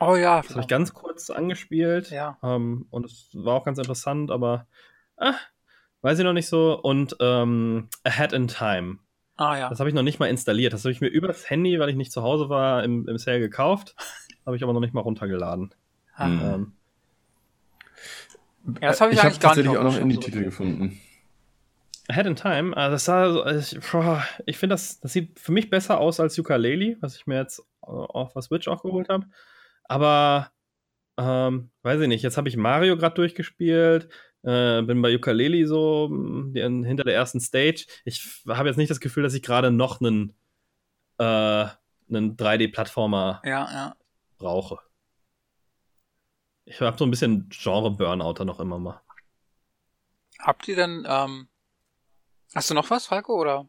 Oh 0.00 0.16
ja. 0.16 0.42
Das 0.42 0.50
habe 0.50 0.60
ich 0.60 0.68
ganz 0.68 0.94
kurz 0.94 1.30
angespielt. 1.30 2.10
Ja. 2.10 2.38
Ähm, 2.42 2.86
und 2.90 3.04
es 3.04 3.30
war 3.34 3.54
auch 3.54 3.64
ganz 3.64 3.78
interessant, 3.78 4.30
aber 4.30 4.66
ah, 5.16 5.34
weiß 6.02 6.18
ich 6.18 6.24
noch 6.24 6.32
nicht 6.32 6.48
so. 6.48 6.78
Und 6.80 7.16
ähm, 7.20 7.88
Ahead 8.04 8.32
in 8.32 8.48
Time. 8.48 8.98
Ah 9.36 9.56
ja. 9.56 9.68
Das 9.68 9.78
habe 9.78 9.88
ich 9.88 9.94
noch 9.94 10.02
nicht 10.02 10.18
mal 10.18 10.26
installiert. 10.26 10.72
Das 10.72 10.84
habe 10.84 10.92
ich 10.92 11.00
mir 11.00 11.08
übers 11.08 11.48
Handy, 11.48 11.78
weil 11.78 11.90
ich 11.90 11.96
nicht 11.96 12.12
zu 12.12 12.22
Hause 12.22 12.48
war, 12.48 12.82
im, 12.84 13.08
im 13.08 13.18
Sale 13.18 13.40
gekauft. 13.40 13.94
Habe 14.46 14.56
ich 14.56 14.62
aber 14.62 14.72
noch 14.72 14.80
nicht 14.80 14.94
mal 14.94 15.02
runtergeladen. 15.02 15.74
Ah. 16.14 16.26
Hm. 16.26 16.40
Ähm, 16.42 16.72
Ja, 18.80 18.88
das 18.88 19.00
habe 19.02 19.12
ich 19.12 19.18
ich 19.18 19.24
eigentlich 19.24 19.40
gar 19.40 19.54
nicht 19.54 19.64
tatsächlich 19.64 19.68
auf 19.68 19.78
auch 19.78 19.84
noch 19.84 19.92
Schirm, 19.92 20.04
Indie-Titel 20.04 20.42
gefunden. 20.42 21.00
Ahead 22.08 22.26
in 22.26 22.36
Time, 22.36 22.72
äh, 22.72 22.90
das 22.90 23.04
sah 23.04 23.30
so, 23.30 23.42
also 23.42 23.76
ich, 23.76 23.84
ich 24.46 24.56
finde, 24.56 24.72
das, 24.72 25.00
das 25.00 25.12
sieht 25.12 25.38
für 25.38 25.52
mich 25.52 25.68
besser 25.68 26.00
aus 26.00 26.18
als 26.18 26.38
Ukulele, 26.38 26.96
was 27.00 27.16
ich 27.16 27.26
mir 27.26 27.36
jetzt 27.36 27.60
äh, 27.82 27.90
auf 27.90 28.32
der 28.32 28.40
Switch 28.40 28.66
auch 28.68 28.82
geholt 28.82 29.10
habe. 29.10 29.26
Aber, 29.88 30.52
ähm, 31.16 31.70
weiß 31.82 32.00
ich 32.02 32.08
nicht, 32.08 32.22
jetzt 32.22 32.36
habe 32.36 32.48
ich 32.48 32.56
Mario 32.56 32.96
gerade 32.96 33.14
durchgespielt, 33.16 34.08
äh, 34.42 34.82
bin 34.82 35.02
bei 35.02 35.14
Ukulele 35.16 35.66
so 35.66 36.08
mh, 36.10 36.52
die, 36.52 36.60
hinter 36.62 37.04
der 37.04 37.14
ersten 37.14 37.40
Stage. 37.40 37.86
Ich 38.04 38.42
habe 38.46 38.68
jetzt 38.68 38.76
nicht 38.76 38.90
das 38.90 39.00
Gefühl, 39.00 39.22
dass 39.24 39.34
ich 39.34 39.42
gerade 39.42 39.70
noch 39.70 40.00
einen, 40.00 40.34
äh, 41.18 41.24
einen 41.24 42.36
3D-Plattformer 42.36 43.42
Ja, 43.44 43.68
ja. 43.72 43.96
brauche. 44.38 44.78
Ich 46.66 46.80
habe 46.80 46.98
so 46.98 47.04
ein 47.06 47.10
bisschen 47.10 47.48
Genre-Burnout 47.48 48.34
da 48.34 48.44
noch 48.44 48.60
immer 48.60 48.78
mal. 48.78 49.00
Habt 50.38 50.68
ihr 50.68 50.76
denn, 50.76 51.04
ähm, 51.08 51.48
hast 52.54 52.70
du 52.70 52.74
noch 52.74 52.90
was, 52.90 53.06
Falco, 53.06 53.34
oder? 53.40 53.68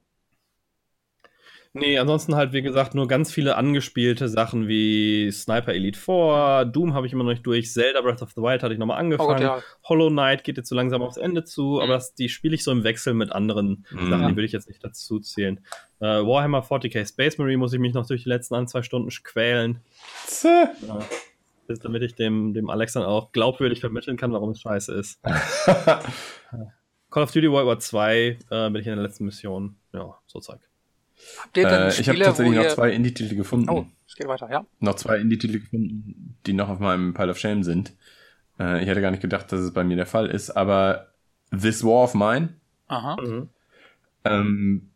Nee, 1.73 1.99
ansonsten 1.99 2.33
halt, 2.35 2.51
wie 2.51 2.63
gesagt, 2.63 2.95
nur 2.95 3.07
ganz 3.07 3.31
viele 3.31 3.55
angespielte 3.55 4.27
Sachen 4.27 4.67
wie 4.67 5.29
Sniper 5.31 5.71
Elite 5.71 5.99
4, 5.99 6.65
Doom 6.65 6.95
habe 6.95 7.05
ich 7.05 7.13
immer 7.13 7.23
noch 7.23 7.29
nicht 7.29 7.45
durch, 7.45 7.71
Zelda 7.71 8.01
Breath 8.01 8.23
of 8.23 8.31
the 8.31 8.41
Wild 8.41 8.63
hatte 8.63 8.73
ich 8.73 8.79
nochmal 8.79 8.97
Oh 8.97 9.01
angefangen, 9.01 9.29
Gott, 9.29 9.39
ja. 9.41 9.61
Hollow 9.83 10.09
Knight 10.09 10.43
geht 10.43 10.57
jetzt 10.57 10.69
so 10.69 10.75
langsam 10.75 11.03
aufs 11.03 11.17
Ende 11.17 11.43
zu, 11.43 11.75
Mhm. 11.75 11.79
aber 11.81 11.93
das, 11.93 12.15
die 12.15 12.27
spiele 12.27 12.55
ich 12.55 12.63
so 12.63 12.71
im 12.71 12.83
Wechsel 12.83 13.13
mit 13.13 13.31
anderen 13.31 13.85
Mhm. 13.91 14.09
Sachen, 14.09 14.27
die 14.29 14.35
will 14.35 14.45
ich 14.45 14.51
jetzt 14.51 14.67
nicht 14.67 14.83
dazu 14.83 15.19
zählen. 15.19 15.59
Äh, 15.99 16.05
Warhammer 16.07 16.63
40k 16.63 17.05
Space 17.07 17.37
Marine 17.37 17.59
muss 17.59 17.71
ich 17.71 17.79
mich 17.79 17.93
noch 17.93 18.07
durch 18.07 18.23
die 18.23 18.29
letzten 18.29 18.55
ein, 18.55 18.67
zwei 18.67 18.81
Stunden 18.81 19.09
quälen, 19.23 19.79
ja, 20.41 20.99
bis, 21.67 21.77
damit 21.79 22.01
ich 22.01 22.15
dem, 22.15 22.55
dem 22.55 22.71
Alex 22.71 22.93
dann 22.93 23.03
auch 23.03 23.31
glaubwürdig 23.31 23.79
vermitteln 23.79 24.17
kann, 24.17 24.33
warum 24.33 24.49
es 24.49 24.61
scheiße 24.61 24.91
ist. 24.95 25.21
Call 27.11 27.23
of 27.23 27.31
Duty 27.31 27.51
World 27.51 27.67
War 27.67 27.77
2 27.79 28.37
äh, 28.49 28.69
bin 28.71 28.81
ich 28.81 28.87
in 28.87 28.95
der 28.95 29.03
letzten 29.03 29.25
Mission, 29.25 29.75
ja, 29.93 30.15
so 30.25 30.39
Zeug. 30.39 30.59
Habt 31.41 31.57
ihr 31.57 31.67
denn 31.67 31.81
äh, 31.81 31.91
Spiele, 31.91 32.01
ich 32.01 32.09
habe 32.09 32.19
tatsächlich 32.19 32.55
noch 32.55 32.63
ihr... 32.63 32.69
zwei 32.69 32.91
Indie-Titel 32.91 33.35
gefunden. 33.35 33.69
Oh, 33.69 33.85
es 34.07 34.15
geht 34.15 34.27
weiter, 34.27 34.49
ja. 34.51 34.65
Noch 34.79 34.95
zwei 34.95 35.17
Indie-Titel 35.17 35.59
gefunden, 35.59 36.37
die 36.45 36.53
noch 36.53 36.69
auf 36.69 36.79
meinem 36.79 37.13
Pile 37.13 37.31
of 37.31 37.37
Shame 37.39 37.63
sind. 37.63 37.93
Äh, 38.59 38.81
ich 38.81 38.87
hätte 38.87 39.01
gar 39.01 39.11
nicht 39.11 39.21
gedacht, 39.21 39.51
dass 39.51 39.59
es 39.59 39.73
bei 39.73 39.83
mir 39.83 39.95
der 39.95 40.05
Fall 40.05 40.27
ist, 40.27 40.51
aber 40.51 41.07
This 41.51 41.83
War 41.83 42.03
of 42.03 42.13
Mine. 42.13 42.49
Aha. 42.87 43.17
Mhm. 43.21 43.49
Ähm, 44.25 44.89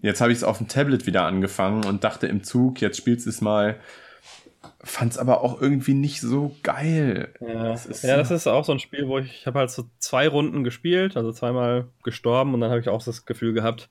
jetzt 0.00 0.20
habe 0.20 0.32
ich 0.32 0.38
es 0.38 0.44
auf 0.44 0.58
dem 0.58 0.68
Tablet 0.68 1.06
wieder 1.06 1.24
angefangen 1.24 1.84
und 1.84 2.04
dachte 2.04 2.26
im 2.26 2.42
Zug, 2.42 2.80
jetzt 2.80 2.96
spielst 2.96 3.26
du 3.26 3.30
es 3.30 3.40
mal. 3.40 3.78
Fand's 4.82 5.18
aber 5.18 5.42
auch 5.42 5.60
irgendwie 5.60 5.94
nicht 5.94 6.20
so 6.20 6.56
geil. 6.62 7.34
Ja, 7.40 7.64
Das 7.70 7.86
ist- 7.86 8.02
ja, 8.02 8.16
das 8.16 8.30
ist 8.30 8.46
auch 8.46 8.64
so 8.64 8.72
ein 8.72 8.78
Spiel, 8.78 9.08
wo 9.08 9.18
ich, 9.18 9.26
ich 9.40 9.46
habe 9.46 9.58
halt 9.58 9.70
so 9.70 9.84
zwei 9.98 10.26
Runden 10.28 10.64
gespielt, 10.64 11.16
also 11.16 11.32
zweimal 11.32 11.88
gestorben 12.02 12.54
und 12.54 12.60
dann 12.60 12.70
habe 12.70 12.80
ich 12.80 12.88
auch 12.88 13.02
das 13.02 13.26
Gefühl 13.26 13.52
gehabt, 13.52 13.88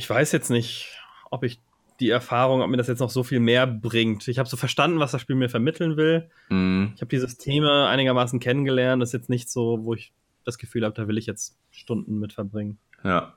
ich 0.00 0.08
weiß 0.08 0.32
jetzt 0.32 0.48
nicht, 0.48 0.98
ob 1.30 1.44
ich 1.44 1.60
die 2.00 2.08
Erfahrung, 2.08 2.62
ob 2.62 2.70
mir 2.70 2.78
das 2.78 2.88
jetzt 2.88 3.00
noch 3.00 3.10
so 3.10 3.22
viel 3.22 3.38
mehr 3.38 3.66
bringt. 3.66 4.26
Ich 4.28 4.38
habe 4.38 4.48
so 4.48 4.56
verstanden, 4.56 4.98
was 4.98 5.12
das 5.12 5.20
Spiel 5.20 5.36
mir 5.36 5.50
vermitteln 5.50 5.98
will. 5.98 6.30
Mhm. 6.48 6.92
Ich 6.94 7.02
habe 7.02 7.10
die 7.10 7.18
Systeme 7.18 7.86
einigermaßen 7.86 8.40
kennengelernt. 8.40 9.02
Das 9.02 9.10
ist 9.10 9.12
jetzt 9.12 9.28
nicht 9.28 9.50
so, 9.50 9.84
wo 9.84 9.92
ich 9.92 10.14
das 10.46 10.56
Gefühl 10.56 10.86
habe, 10.86 10.94
da 10.94 11.06
will 11.06 11.18
ich 11.18 11.26
jetzt 11.26 11.58
Stunden 11.70 12.18
mit 12.18 12.32
verbringen. 12.32 12.78
Ja. 13.04 13.34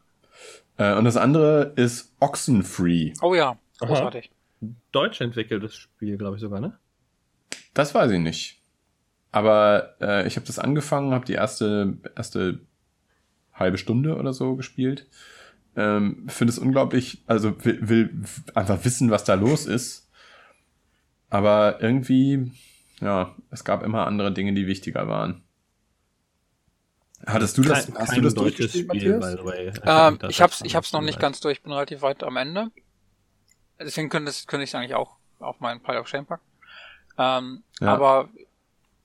Äh, 0.78 0.95
und 0.95 1.03
das 1.03 1.18
andere 1.18 1.74
ist 1.76 2.16
Oxenfree. 2.22 3.11
Oh 3.22 3.36
ja, 3.36 3.57
Aha. 3.82 3.86
großartig. 3.86 4.32
Deutsch 4.93 5.20
entwickeltes 5.20 5.76
Spiel, 5.76 6.18
glaube 6.18 6.38
ich 6.38 6.41
sogar, 6.41 6.61
ne? 6.61 6.80
Das 7.74 7.93
weiß 7.93 8.09
ich 8.11 8.20
nicht. 8.20 8.61
Aber 9.34 9.95
äh, 9.99 10.26
ich 10.26 10.38
habe 10.38 10.47
das 10.47 10.59
angefangen, 10.59 11.14
habe 11.14 11.26
die 11.26 11.34
erste, 11.34 11.97
erste 12.16 12.61
halbe 13.53 13.78
Stunde 13.78 14.16
oder 14.16 14.32
so 14.32 14.55
gespielt. 14.55 15.07
Ähm, 15.76 16.28
Finde 16.30 16.52
es 16.52 16.60
unglaublich, 16.60 17.24
also 17.28 17.64
will, 17.66 17.80
will 17.90 18.24
einfach 18.54 18.84
wissen, 18.86 19.10
was 19.12 19.24
da 19.24 19.34
los 19.34 19.66
ist. 19.66 20.08
Aber 21.30 21.82
irgendwie, 21.82 22.52
ja, 23.00 23.36
es 23.50 23.64
gab 23.64 23.82
immer 23.84 24.06
andere 24.06 24.32
Dinge, 24.34 24.54
die 24.54 24.68
wichtiger 24.68 25.08
waren. 25.08 25.44
Hattest 27.26 27.58
du 27.58 27.62
das, 27.64 27.86
Kein- 27.88 27.98
hast 27.98 28.10
kein 28.10 28.16
du 28.20 28.26
das 28.26 28.34
durchgespielt, 28.36 28.86
Spiel, 28.92 29.18
Matthias? 29.18 29.36
by 29.36 29.42
the 29.42 29.46
way. 29.48 29.74
Ähm, 29.86 30.20
ich 30.30 30.42
hab's, 30.42 30.62
ich 30.62 30.76
hab's 30.76 30.92
noch 30.92 31.02
nicht 31.02 31.20
ganz 31.20 31.40
durch, 31.40 31.58
ich 31.58 31.64
bin 31.64 31.72
relativ 31.72 32.02
weit 32.02 32.22
am 32.24 32.36
Ende. 32.38 32.70
Deswegen 33.80 34.10
könnte 34.10 34.32
könnte 34.46 34.64
ich 34.66 34.70
es 34.70 34.76
eigentlich 34.76 34.94
auch 34.96 35.16
auf 35.40 35.60
meinen 35.60 35.82
Pile 35.82 36.00
of 36.02 36.08
Shame 36.08 36.26
packen. 36.26 36.44
Ähm, 37.18 37.64
Ja. 37.80 37.94
aber 37.94 38.30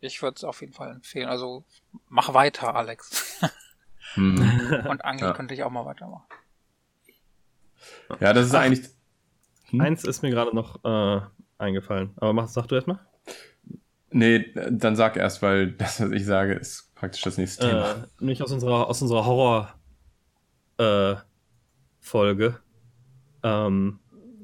ich 0.00 0.20
würde 0.20 0.34
es 0.36 0.44
auf 0.44 0.60
jeden 0.60 0.72
Fall 0.72 0.90
empfehlen. 0.92 1.28
Also 1.28 1.64
mach 2.08 2.34
weiter, 2.34 2.74
Alex. 2.74 3.40
Hm. 4.14 4.84
Und 4.88 5.04
Angel 5.04 5.28
Ja. 5.28 5.34
könnte 5.34 5.54
ich 5.54 5.62
auch 5.62 5.70
mal 5.70 5.84
weitermachen. 5.84 6.24
Ja, 8.20 8.32
das 8.32 8.46
ist 8.46 8.54
eigentlich. 8.54 8.86
Hm? 9.70 9.80
Eins 9.80 10.04
ist 10.04 10.22
mir 10.22 10.30
gerade 10.30 10.54
noch 10.54 10.82
äh, 10.84 11.20
eingefallen. 11.58 12.12
Aber 12.16 12.32
mach, 12.32 12.48
sag 12.48 12.66
du 12.68 12.74
erstmal. 12.74 13.00
Nee, 14.10 14.52
dann 14.70 14.96
sag 14.96 15.16
erst, 15.16 15.42
weil 15.42 15.72
das, 15.72 16.00
was 16.00 16.10
ich 16.12 16.24
sage, 16.24 16.54
ist 16.54 16.94
praktisch 16.94 17.22
das 17.22 17.36
nächste 17.36 17.66
Thema. 17.68 17.90
Äh, 17.90 17.94
nämlich 18.20 18.42
aus 18.42 18.50
unserer, 18.52 18.88
aus 18.88 19.02
unserer 19.02 19.26
Horror 19.26 19.74
äh, 20.78 21.16
Folge. 22.00 22.58
Ähm, 23.42 23.98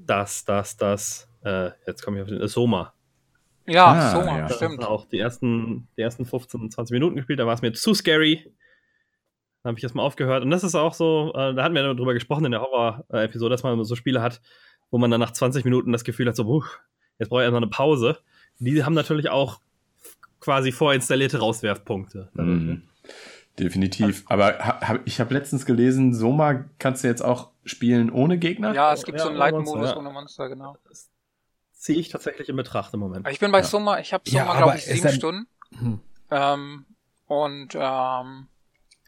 das, 0.06 0.44
das, 0.44 0.76
das, 0.76 1.28
äh, 1.44 1.70
jetzt 1.86 2.02
komme 2.02 2.18
ich 2.18 2.22
auf 2.22 2.28
den 2.28 2.40
äh, 2.42 2.48
Soma. 2.48 2.92
Ja, 3.66 3.86
Ah, 3.86 4.10
so, 4.10 4.18
ja. 4.20 4.46
Da 4.46 4.54
stimmt. 4.54 4.84
auch 4.84 5.06
die 5.06 5.18
ersten, 5.18 5.88
die 5.96 6.02
ersten 6.02 6.26
15, 6.26 6.70
20 6.70 6.92
Minuten 6.92 7.16
gespielt, 7.16 7.38
da 7.38 7.46
war 7.46 7.54
es 7.54 7.62
mir 7.62 7.72
zu 7.72 7.94
scary. 7.94 8.52
Dann 9.64 9.70
habe 9.70 9.78
ich 9.78 9.82
erstmal 9.82 10.04
aufgehört. 10.04 10.44
Und 10.44 10.50
das 10.50 10.62
ist 10.62 10.74
auch 10.74 10.92
so, 10.92 11.32
äh, 11.34 11.54
da 11.54 11.64
hatten 11.64 11.74
wir 11.74 11.94
drüber 11.94 12.12
gesprochen 12.12 12.44
in 12.44 12.52
der 12.52 12.60
Horror-Episode, 12.60 13.50
dass 13.50 13.62
man 13.62 13.82
so 13.82 13.96
Spiele 13.96 14.20
hat, 14.20 14.42
wo 14.90 14.98
man 14.98 15.10
dann 15.10 15.20
nach 15.20 15.30
20 15.32 15.64
Minuten 15.64 15.90
das 15.90 16.04
Gefühl 16.04 16.28
hat, 16.28 16.36
so, 16.36 16.44
puh, 16.44 16.62
jetzt 17.18 17.30
brauche 17.30 17.40
ich 17.40 17.44
erstmal 17.44 17.62
eine 17.62 17.70
Pause. 17.70 18.18
Die 18.58 18.84
haben 18.84 18.92
natürlich 18.92 19.30
auch 19.30 19.60
quasi 20.38 20.70
vorinstallierte 20.70 21.38
Rauswerfpunkte. 21.38 22.28
Mhm. 22.34 22.82
Definitiv. 23.58 24.24
Aber 24.26 24.58
ha, 24.58 24.80
hab, 24.82 25.06
ich 25.06 25.18
habe 25.18 25.32
letztens 25.32 25.64
gelesen, 25.64 26.12
Soma 26.12 26.66
kannst 26.78 27.02
du 27.02 27.08
jetzt 27.08 27.24
auch 27.24 27.48
spielen 27.64 28.10
ohne 28.10 28.36
Gegner? 28.36 28.74
Ja, 28.74 28.92
es 28.92 29.04
gibt 29.04 29.16
Ja, 29.16 29.24
so 29.24 29.30
einen 29.30 29.38
ohne 29.40 29.50
Light-Modus 29.50 29.90
ja. 29.90 29.96
ohne 29.96 30.10
Monster, 30.10 30.50
genau. 30.50 30.76
Das 30.86 31.08
ziehe 31.72 31.98
ich 31.98 32.10
tatsächlich 32.10 32.50
in 32.50 32.56
Betracht 32.56 32.92
im 32.92 33.00
Moment. 33.00 33.26
Ich 33.30 33.38
bin 33.40 33.50
bei 33.50 33.60
Ja. 33.60 33.64
Soma, 33.64 33.98
ich 33.98 34.12
habe 34.12 34.28
Soma, 34.28 34.58
glaube 34.58 34.76
ich, 34.76 34.84
sieben 34.84 35.08
Stunden. 35.08 35.46
Hm. 35.78 36.00
Ähm, 36.30 36.84
und 37.28 37.68
ähm, 37.74 38.48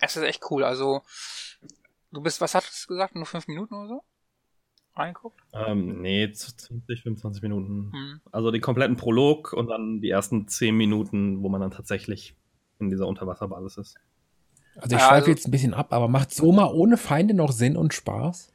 es 0.00 0.16
ist 0.16 0.22
echt 0.22 0.42
cool. 0.50 0.64
Also, 0.64 1.02
du 2.12 2.20
bist, 2.22 2.40
was 2.40 2.54
hattest 2.54 2.84
du 2.84 2.94
gesagt? 2.94 3.14
Nur 3.14 3.26
fünf 3.26 3.48
Minuten 3.48 3.74
oder 3.74 3.88
so? 3.88 4.02
Reinguckt? 4.94 5.38
Ähm, 5.52 6.00
nee, 6.00 6.30
20, 6.32 7.02
25 7.02 7.42
Minuten. 7.42 7.92
Hm. 7.92 8.20
Also 8.32 8.50
den 8.50 8.62
kompletten 8.62 8.96
Prolog 8.96 9.52
und 9.52 9.68
dann 9.68 10.00
die 10.00 10.08
ersten 10.08 10.48
10 10.48 10.74
Minuten, 10.74 11.42
wo 11.42 11.48
man 11.50 11.60
dann 11.60 11.70
tatsächlich 11.70 12.34
in 12.78 12.88
dieser 12.88 13.06
Unterwasserbasis 13.06 13.76
ist. 13.76 13.96
Also 14.76 14.86
ich 14.86 14.92
Ja, 14.92 14.98
schweife 15.08 15.14
also- 15.14 15.30
jetzt 15.30 15.46
ein 15.48 15.50
bisschen 15.50 15.74
ab, 15.74 15.92
aber 15.92 16.08
macht 16.08 16.32
Soma 16.32 16.66
ohne 16.68 16.96
Feinde 16.96 17.34
noch 17.34 17.52
Sinn 17.52 17.76
und 17.76 17.92
Spaß? 17.94 18.52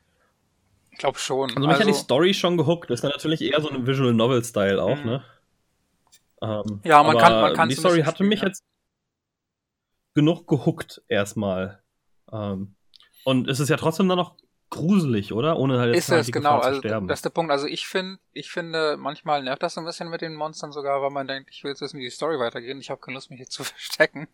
Ich 0.91 0.97
glaube 0.97 1.17
schon. 1.19 1.49
Also 1.55 1.67
mich 1.67 1.77
hat 1.79 1.87
die 1.87 1.93
Story 1.93 2.33
schon 2.33 2.57
gehuckt. 2.57 2.89
Das 2.89 2.95
ist 2.95 3.03
dann 3.03 3.11
natürlich 3.11 3.41
eher 3.41 3.61
so 3.61 3.69
ein 3.69 3.85
Visual 3.87 4.13
Novel-Style 4.13 4.81
auch, 4.81 4.97
Mhm. 4.97 5.05
ne? 5.05 5.23
Ähm, 6.41 6.79
Ja, 6.83 7.03
man 7.03 7.15
aber 7.15 7.19
kann- 7.19 7.41
man 7.41 7.53
kann's 7.53 7.73
Die 7.75 7.79
Story 7.79 8.01
hatte 8.01 8.17
spielen, 8.17 8.29
mich 8.29 8.41
ja. 8.41 8.47
jetzt 8.47 8.63
genug 10.13 10.47
gehuckt 10.47 11.01
erstmal. 11.07 11.81
Ähm, 12.31 12.75
und 13.23 13.47
es 13.47 13.59
ist 13.59 13.69
ja 13.69 13.77
trotzdem 13.77 14.07
dann 14.09 14.17
noch 14.17 14.35
gruselig, 14.69 15.33
oder? 15.33 15.59
Ohne 15.59 15.79
halt 15.79 15.93
ist 15.95 16.09
mal 16.09 16.19
es, 16.19 16.27
die 16.27 16.31
genau. 16.31 16.55
Gefahr 16.55 16.61
zu 16.61 16.67
Also, 16.69 16.79
sterben. 16.79 17.07
das 17.09 17.17
ist 17.19 17.25
der 17.25 17.29
Punkt. 17.31 17.51
Also, 17.51 17.67
ich 17.67 17.87
finde, 17.87 18.19
ich 18.31 18.49
finde, 18.49 18.95
manchmal 18.97 19.43
nervt 19.43 19.61
das 19.61 19.73
so 19.73 19.81
ein 19.81 19.85
bisschen 19.85 20.09
mit 20.09 20.21
den 20.21 20.33
Monstern 20.33 20.71
sogar, 20.71 21.01
weil 21.01 21.09
man 21.09 21.27
denkt, 21.27 21.49
ich 21.51 21.63
will 21.63 21.71
jetzt 21.71 21.81
wissen, 21.81 21.99
wie 21.99 22.03
die 22.05 22.09
Story 22.09 22.39
weitergeht. 22.39 22.77
Ich 22.79 22.89
habe 22.89 23.01
keine 23.01 23.15
Lust, 23.15 23.29
mich 23.29 23.39
jetzt 23.39 23.51
zu 23.51 23.63
verstecken. 23.65 24.27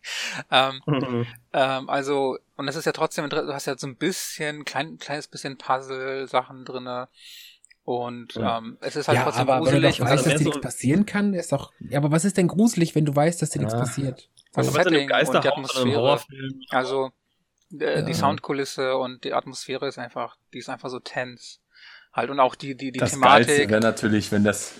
Ähm, 0.50 0.80
Mhm. 0.86 1.26
Ähm, 1.52 1.90
also, 1.90 2.38
und 2.56 2.68
es 2.68 2.76
ist 2.76 2.84
ja 2.84 2.92
trotzdem, 2.92 3.28
du 3.28 3.52
hast 3.52 3.66
ja 3.66 3.76
so 3.76 3.86
ein 3.88 3.96
bisschen, 3.96 4.64
klein, 4.64 4.98
kleines 4.98 5.26
bisschen 5.26 5.58
Puzzle-Sachen 5.58 6.64
drinne. 6.64 7.08
Und 7.84 8.34
Ja. 8.34 8.58
ähm, 8.58 8.76
es 8.80 8.96
ist 8.96 9.08
halt 9.08 9.16
ja, 9.16 9.24
trotzdem 9.24 9.48
aber 9.48 9.54
wenn 9.54 9.64
du 9.64 9.70
gruselig. 9.80 9.96
doch 9.98 10.04
weißt, 10.04 10.14
das 10.14 10.24
dass 10.24 10.32
dir 10.34 10.38
so- 10.38 10.44
nichts 10.50 10.60
passieren 10.60 11.06
kann, 11.06 11.34
ist 11.34 11.52
doch. 11.52 11.72
Ja, 11.80 11.98
aber 11.98 12.10
was 12.12 12.24
ist 12.24 12.36
denn 12.36 12.46
gruselig, 12.46 12.94
wenn 12.94 13.06
du 13.06 13.16
weißt, 13.16 13.40
dass 13.42 13.50
dir 13.50 13.58
nichts 13.60 13.74
Ja. 13.74 13.80
Passiert? 14.52 14.76
das 14.76 14.84
Setting 14.84 15.10
und 15.10 15.44
die 15.44 15.48
Atmosphäre. 15.48 16.20
Also, 16.70 17.10
äh, 17.78 18.02
die 18.02 18.10
Ja. 18.10 18.14
Soundkulisse 18.14 18.96
und 18.96 19.24
die 19.24 19.32
Atmosphäre 19.32 19.86
ist 19.88 19.98
einfach, 19.98 20.36
die 20.52 20.58
ist 20.58 20.68
einfach 20.68 20.88
so 20.88 21.00
tense. 21.00 21.58
Halt, 22.12 22.30
und 22.30 22.40
auch 22.40 22.54
die, 22.54 22.76
die, 22.76 22.92
die 22.92 22.98
das 22.98 23.12
Thematik. 23.12 23.46
Geilste 23.48 23.70
wäre 23.70 23.80
natürlich, 23.80 24.32
wenn 24.32 24.42
das, 24.42 24.72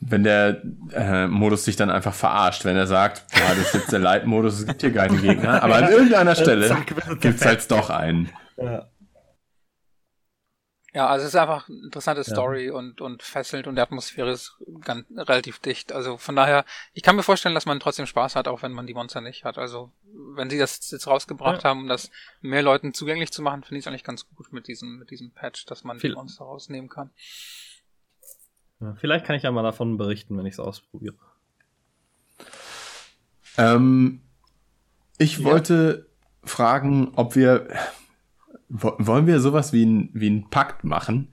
wenn 0.00 0.24
der 0.24 0.62
äh, 0.92 1.26
Modus 1.28 1.64
sich 1.64 1.76
dann 1.76 1.90
einfach 1.90 2.12
verarscht, 2.12 2.64
wenn 2.64 2.76
er 2.76 2.86
sagt, 2.86 3.24
ja, 3.34 3.54
das 3.54 3.66
ist 3.66 3.74
jetzt 3.74 3.92
der 3.92 4.00
Light-Modus, 4.00 4.60
es 4.60 4.66
gibt 4.66 4.80
hier 4.80 4.92
keine 4.92 5.16
Gegner, 5.16 5.62
aber 5.62 5.76
an 5.76 5.88
irgendeiner 5.90 6.34
Stelle 6.34 6.68
wird 6.68 7.08
es 7.08 7.20
gibt's 7.20 7.44
halt 7.44 7.70
doch 7.70 7.90
einen. 7.90 8.30
Ja. 8.56 8.88
Ja, 10.94 11.08
also 11.08 11.24
es 11.26 11.34
ist 11.34 11.40
einfach 11.40 11.68
eine 11.68 11.78
interessante 11.86 12.20
Ja. 12.22 12.24
Story 12.24 12.70
und, 12.70 13.00
und 13.00 13.24
fesselnd 13.24 13.66
und 13.66 13.74
die 13.74 13.80
Atmosphäre 13.80 14.30
ist 14.30 14.54
ganz, 14.80 15.04
relativ 15.16 15.58
dicht. 15.58 15.90
Also 15.92 16.18
von 16.18 16.36
daher, 16.36 16.64
ich 16.92 17.02
kann 17.02 17.16
mir 17.16 17.24
vorstellen, 17.24 17.56
dass 17.56 17.66
man 17.66 17.80
trotzdem 17.80 18.06
Spaß 18.06 18.36
hat, 18.36 18.46
auch 18.46 18.62
wenn 18.62 18.70
man 18.72 18.86
die 18.86 18.94
Monster 18.94 19.20
nicht 19.20 19.44
hat. 19.44 19.58
Also 19.58 19.90
wenn 20.36 20.48
sie 20.50 20.58
das 20.58 20.88
jetzt 20.92 21.06
rausgebracht 21.08 21.64
haben, 21.64 21.80
um 21.80 21.88
das 21.88 22.12
mehr 22.42 22.62
Leuten 22.62 22.94
zugänglich 22.94 23.32
zu 23.32 23.42
machen, 23.42 23.64
finde 23.64 23.78
ich 23.80 23.84
es 23.84 23.88
eigentlich 23.88 24.04
ganz 24.04 24.28
gut 24.28 24.52
mit 24.52 24.68
diesem, 24.68 24.98
mit 25.00 25.10
diesem 25.10 25.32
Patch, 25.32 25.66
dass 25.66 25.82
man 25.82 25.98
Viel- 25.98 26.10
die 26.10 26.16
Monster 26.16 26.44
rausnehmen 26.44 26.88
kann. 26.88 27.10
Ja, 28.78 28.94
vielleicht 29.00 29.24
kann 29.26 29.34
ich 29.34 29.42
ja 29.42 29.50
mal 29.50 29.62
davon 29.64 29.96
berichten, 29.98 30.38
wenn 30.38 30.46
ich 30.46 30.54
es 30.54 30.60
ausprobiere. 30.60 31.16
Ähm, 33.56 34.20
ich 35.18 35.38
Ja. 35.38 35.44
wollte 35.44 36.08
fragen, 36.44 37.12
ob 37.16 37.34
wir 37.34 37.68
wollen 38.74 39.26
wir 39.26 39.40
sowas 39.40 39.72
wie 39.72 39.84
ein, 39.84 40.10
wie 40.12 40.28
ein 40.28 40.50
Pakt 40.50 40.84
machen? 40.84 41.28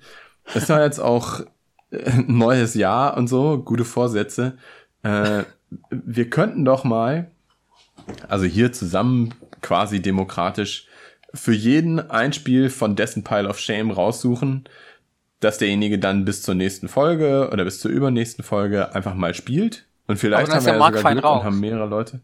Das 0.46 0.64
ist 0.64 0.70
ja 0.70 0.84
jetzt 0.84 1.00
auch 1.00 1.42
äh, 1.92 2.10
ein 2.10 2.38
neues 2.38 2.76
Jahr 2.76 3.18
und 3.18 3.28
so, 3.28 3.58
gute 3.60 3.86
Vorsätze. 3.86 4.58
Äh, 5.04 5.44
wir 5.90 6.30
könnten 6.30 6.66
doch 6.66 6.84
mal, 6.84 7.32
also 8.28 8.46
hier 8.46 8.72
zusammen 8.72 9.34
quasi 9.62 10.02
demokratisch, 10.02 10.88
für 11.34 11.54
jeden 11.54 12.00
ein 12.12 12.34
Spiel 12.34 12.70
von 12.70 12.96
dessen 12.96 13.24
Pile 13.24 13.48
of 13.48 13.58
Shame 13.58 13.90
raussuchen, 13.90 14.66
dass 15.40 15.58
derjenige 15.58 15.98
dann 15.98 16.26
bis 16.26 16.44
zur 16.44 16.56
nächsten 16.56 16.88
Folge 16.88 17.50
oder 17.52 17.64
bis 17.64 17.80
zur 17.80 17.90
übernächsten 17.90 18.44
Folge 18.44 18.94
einfach 18.94 19.16
mal 19.16 19.34
spielt. 19.34 19.86
Und 20.08 20.18
vielleicht 20.18 20.52
haben 20.52 20.66
wir 20.66 20.74
ja 20.74 20.94
sogar 20.94 21.14
Glück 21.14 21.24
raus. 21.24 21.40
und 21.40 21.46
haben 21.46 21.60
mehrere 21.60 21.88
Leute. 21.88 22.20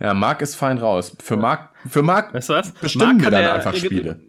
Ja, 0.00 0.14
Marc 0.14 0.40
ist 0.42 0.54
fein 0.56 0.78
raus. 0.78 1.16
Für 1.22 1.36
Marc, 1.36 1.70
für 1.86 2.02
Marc 2.02 2.32
Weißt 2.34 2.48
du 2.48 2.54
was? 2.54 2.72
bestimmen 2.72 3.18
wir 3.18 3.24
kann 3.24 3.32
dann 3.32 3.56
einfach 3.56 3.74
Spiele. 3.74 4.20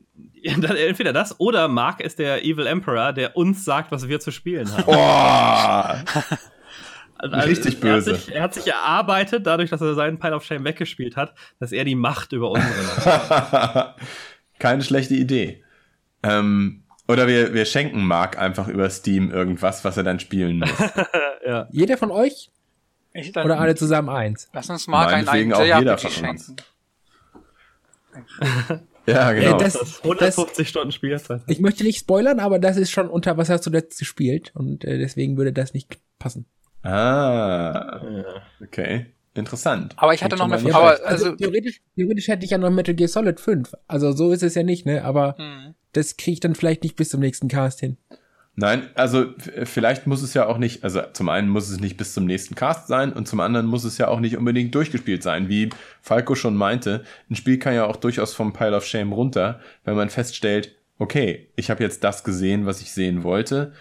Entweder 0.43 1.13
das 1.13 1.39
oder 1.39 1.67
Mark 1.67 2.01
ist 2.01 2.19
der 2.19 2.43
Evil 2.43 2.65
Emperor, 2.65 3.13
der 3.13 3.37
uns 3.37 3.63
sagt, 3.63 3.91
was 3.91 4.07
wir 4.07 4.19
zu 4.19 4.31
spielen 4.31 4.69
haben. 4.71 4.83
Oh, 4.87 6.15
Also, 7.21 7.37
richtig 7.47 7.75
er 7.75 7.79
böse. 7.81 8.13
Hat 8.13 8.19
sich, 8.19 8.35
er 8.35 8.41
hat 8.41 8.53
sich 8.55 8.67
erarbeitet, 8.67 9.45
dadurch, 9.45 9.69
dass 9.69 9.79
er 9.81 9.93
seinen 9.93 10.17
Pile 10.17 10.35
of 10.35 10.43
Shame 10.43 10.63
weggespielt 10.63 11.15
hat, 11.15 11.35
dass 11.59 11.71
er 11.71 11.85
die 11.85 11.93
Macht 11.93 12.31
über 12.31 12.49
unsere 12.49 13.05
hat. 13.05 13.95
keine 14.59 14.81
schlechte 14.81 15.13
Idee. 15.13 15.63
Ähm, 16.23 16.83
oder 17.07 17.27
wir, 17.27 17.53
wir 17.53 17.65
schenken 17.65 18.05
Marc 18.05 18.39
einfach 18.39 18.67
über 18.67 18.89
Steam 18.89 19.29
irgendwas, 19.29 19.85
was 19.85 19.97
er 19.97 20.03
dann 20.03 20.19
spielen 20.19 20.59
muss. 20.59 20.71
ja. 21.45 21.67
Jeder 21.71 21.97
von 21.97 22.09
euch 22.09 22.49
Ich, 23.13 23.31
dann, 23.31 23.45
oder 23.45 23.59
alle 23.59 23.75
zusammen 23.75 24.09
eins? 24.09 24.49
Lass 24.53 24.69
uns 24.69 24.87
mal 24.87 25.07
ein, 25.07 25.13
ein 25.13 25.25
Meinetwegen 25.25 25.53
auch 25.53 25.63
jeder 25.63 25.81
JRPG 25.81 26.09
von 26.09 26.29
uns. 26.29 26.45
schenken. 26.45 26.55
ja, 29.05 29.31
genau. 29.33 29.57
das- 29.57 29.73
Das 29.73 30.03
150 30.03 30.67
Stunden 30.67 30.91
Spielzeit. 30.91 31.41
Ich 31.47 31.59
möchte 31.59 31.83
nicht 31.83 31.99
spoilern, 31.99 32.39
aber 32.39 32.59
das 32.59 32.77
ist 32.77 32.91
schon 32.91 33.09
unter 33.09 33.37
was 33.37 33.49
hast 33.49 33.65
du 33.65 33.69
letzt 33.69 33.99
gespielt 33.99 34.51
und 34.55 34.83
äh, 34.85 34.97
deswegen 34.97 35.37
würde 35.37 35.53
das 35.53 35.73
nicht 35.73 35.99
passen. 36.19 36.45
ah, 36.83 38.01
okay. 38.61 39.07
Interessant. 39.33 39.93
Aber 39.95 40.13
ich 40.13 40.23
hatte 40.23 40.35
noch 40.35 40.43
eine 40.43 40.61
mal 40.61 40.71
Frage, 40.71 40.75
aber 40.75 40.95
schlecht. 40.97 41.05
also, 41.07 41.35
theoretisch, 41.37 41.81
theoretisch 41.95 42.27
hätte 42.27 42.43
ich 42.43 42.51
ja 42.51 42.57
noch 42.57 42.69
Metal 42.69 42.93
Gear 42.93 43.07
Solid 43.07 43.39
5. 43.39 43.73
Also 43.87 44.11
so 44.11 44.33
ist 44.33 44.43
es 44.43 44.55
ja 44.55 44.63
nicht, 44.63 44.85
ne? 44.85 45.05
Aber 45.05 45.37
hm. 45.37 45.73
das 45.93 46.17
kriege 46.17 46.33
ich 46.33 46.39
dann 46.41 46.53
vielleicht 46.53 46.83
nicht 46.83 46.97
bis 46.97 47.07
zum 47.09 47.21
nächsten 47.21 47.47
Cast 47.47 47.79
hin. 47.79 47.97
Nein, 48.55 48.89
also 48.95 49.33
vielleicht 49.63 50.07
muss 50.07 50.21
es 50.21 50.33
ja 50.33 50.45
auch 50.45 50.57
nicht, 50.57 50.83
also 50.83 51.01
zum 51.13 51.29
einen 51.29 51.47
muss 51.47 51.69
es 51.69 51.79
nicht 51.79 51.95
bis 51.95 52.13
zum 52.13 52.25
nächsten 52.25 52.53
Cast 52.53 52.87
sein 52.87 53.13
und 53.13 53.27
zum 53.27 53.39
anderen 53.39 53.65
muss 53.65 53.85
es 53.85 53.97
ja 53.97 54.09
auch 54.09 54.19
nicht 54.19 54.35
unbedingt 54.35 54.75
durchgespielt 54.75 55.23
sein. 55.23 55.47
Wie 55.47 55.69
Falco 56.01 56.35
schon 56.35 56.55
meinte, 56.57 57.05
ein 57.29 57.35
Spiel 57.35 57.59
kann 57.59 57.73
ja 57.75 57.85
auch 57.85 57.95
durchaus 57.95 58.33
vom 58.33 58.51
Pile 58.51 58.75
of 58.75 58.85
Shame 58.85 59.13
runter, 59.13 59.61
wenn 59.85 59.95
man 59.95 60.09
feststellt, 60.09 60.75
okay, 60.99 61.47
ich 61.55 61.69
habe 61.71 61.81
jetzt 61.81 62.03
das 62.03 62.23
gesehen, 62.23 62.65
was 62.65 62.81
ich 62.81 62.91
sehen 62.91 63.23
wollte. 63.23 63.71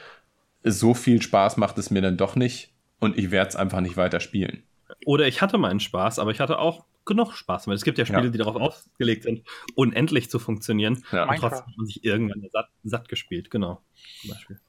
So 0.63 0.95
viel 0.95 1.21
Spaß 1.21 1.57
macht 1.57 1.77
es 1.79 1.91
mir 1.91 2.01
dann 2.01 2.17
doch 2.17 2.37
nicht 2.37 2.73
und 3.01 3.19
ich 3.19 3.31
werde 3.33 3.49
es 3.49 3.57
einfach 3.57 3.81
nicht 3.81 3.97
weiter 3.97 4.21
spielen. 4.21 4.63
Oder 5.05 5.27
ich 5.27 5.43
hatte 5.43 5.59
meinen 5.59 5.81
Spaß, 5.81 6.19
aber 6.19 6.31
ich 6.31 6.41
hatte 6.41 6.59
auch 6.59 6.85
genug 7.07 7.33
Spaß 7.33 7.65
damit. 7.65 7.79
Es 7.79 7.85
gibt 7.85 7.99
ja 7.99 8.07
Spiele, 8.07 8.25
Ja. 8.25 8.31
die 8.31 8.39
darauf 8.39 8.57
ausgelegt 8.57 9.25
sind, 9.25 9.43
unendlich 9.75 10.31
zu 10.31 10.39
funktionieren. 10.39 11.03
Ja. 11.11 11.29
Und 11.29 11.39
trotzdem 11.39 11.67
hat 11.67 11.77
man 11.77 11.87
sich 11.87 12.05
irgendwann 12.05 12.47
satt, 12.53 12.69
satt 12.85 13.09
gespielt, 13.09 13.51
genau. 13.51 13.81
Zum 14.21 14.31
Beispiel. 14.31 14.61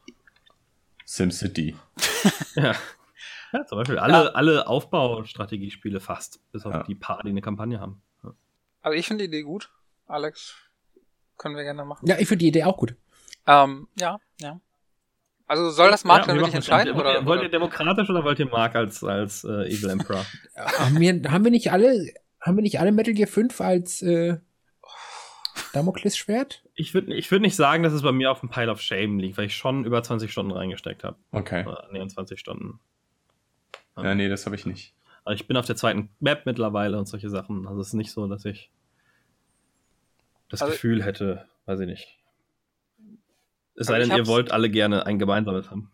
SimCity. 1.05 1.75
Ja. 2.55 2.75
ja 3.53 3.65
zum 3.65 3.77
Beispiel 3.77 3.97
alle, 3.99 4.35
alle 4.35 4.67
Aufbaustrategiespiele 4.67 5.99
fast, 5.99 6.39
bis 6.51 6.65
auf 6.65 6.73
Ja. 6.73 6.83
die 6.83 6.95
paar, 6.95 7.21
die 7.23 7.29
eine 7.29 7.41
Kampagne 7.41 7.79
haben. 7.79 8.01
Ja. 8.23 8.33
Also 8.81 8.97
ich 8.97 9.07
finde 9.07 9.23
die 9.23 9.27
Idee 9.29 9.43
gut. 9.43 9.71
Alex, 10.07 10.55
können 11.37 11.55
wir 11.55 11.63
gerne 11.63 11.85
machen. 11.85 12.05
Ja, 12.07 12.17
ich 12.19 12.27
finde 12.27 12.39
die 12.43 12.47
Idee 12.49 12.65
auch 12.65 12.77
gut. 12.77 12.95
Ähm, 13.47 13.87
ja, 13.99 14.19
ja. 14.39 14.59
Also 15.47 15.69
soll 15.69 15.91
das 15.91 16.03
Mark 16.05 16.27
Ja, 16.27 16.35
wirklich 16.35 16.53
entscheiden? 16.55 16.93
Wollt, 16.95 17.05
Oder, 17.05 17.19
ihr, 17.19 17.25
wollt 17.25 17.39
oder? 17.39 17.47
ihr 17.47 17.51
demokratisch 17.51 18.09
oder 18.09 18.23
wollt 18.23 18.39
ihr 18.39 18.47
Mark 18.49 18.75
als, 18.75 19.03
als 19.03 19.43
äh, 19.43 19.65
Evil 19.69 19.89
Emperor? 19.89 20.25
haben, 20.55 20.99
wir, 20.99 21.21
haben 21.31 21.43
wir 21.43 21.51
nicht 21.51 21.71
alle, 21.71 22.13
haben 22.39 22.55
wir 22.57 22.61
nicht 22.63 22.79
alle 22.79 22.91
Metal 22.91 23.13
Gear 23.13 23.27
5 23.27 23.59
als 23.59 24.01
äh, 24.01 24.37
Damoklesschwert? 25.73 26.63
Ich 26.75 26.93
würde 26.93 27.13
ich 27.15 27.29
würd 27.31 27.41
nicht 27.41 27.55
sagen, 27.55 27.83
dass 27.83 27.93
es 27.93 28.01
bei 28.01 28.11
mir 28.11 28.31
auf 28.31 28.39
dem 28.41 28.49
Pile 28.49 28.71
of 28.71 28.81
Shame 28.81 29.19
liegt, 29.19 29.37
weil 29.37 29.45
ich 29.45 29.55
schon 29.55 29.85
über 29.85 30.03
20 30.03 30.31
Stunden 30.31 30.51
reingesteckt 30.51 31.03
habe. 31.03 31.17
Okay. 31.31 31.65
Nee, 31.91 32.05
20 32.05 32.39
Stunden. 32.39 32.79
Ja, 33.97 34.15
nee, 34.15 34.29
das 34.29 34.45
habe 34.45 34.55
ich 34.55 34.65
nicht. 34.65 34.93
Also 35.23 35.35
ich 35.35 35.47
bin 35.47 35.55
auf 35.57 35.65
der 35.65 35.75
zweiten 35.75 36.09
Map 36.19 36.45
mittlerweile 36.45 36.97
und 36.97 37.05
solche 37.07 37.29
Sachen. 37.29 37.67
Also 37.67 37.81
es 37.81 37.87
ist 37.87 37.93
nicht 37.93 38.11
so, 38.11 38.27
dass 38.27 38.43
ich 38.45 38.71
das 40.49 40.61
Also- 40.61 40.73
Gefühl 40.73 41.03
hätte, 41.03 41.47
weiß 41.65 41.79
ich 41.81 41.87
nicht. 41.87 42.17
Es 43.75 43.87
Also 43.87 43.93
sei 43.93 44.01
ich 44.01 44.07
denn, 44.09 44.17
ihr 44.17 44.27
wollt 44.27 44.51
alle 44.51 44.69
gerne 44.69 45.05
ein 45.05 45.19
gemeinsames 45.19 45.69
haben. 45.69 45.91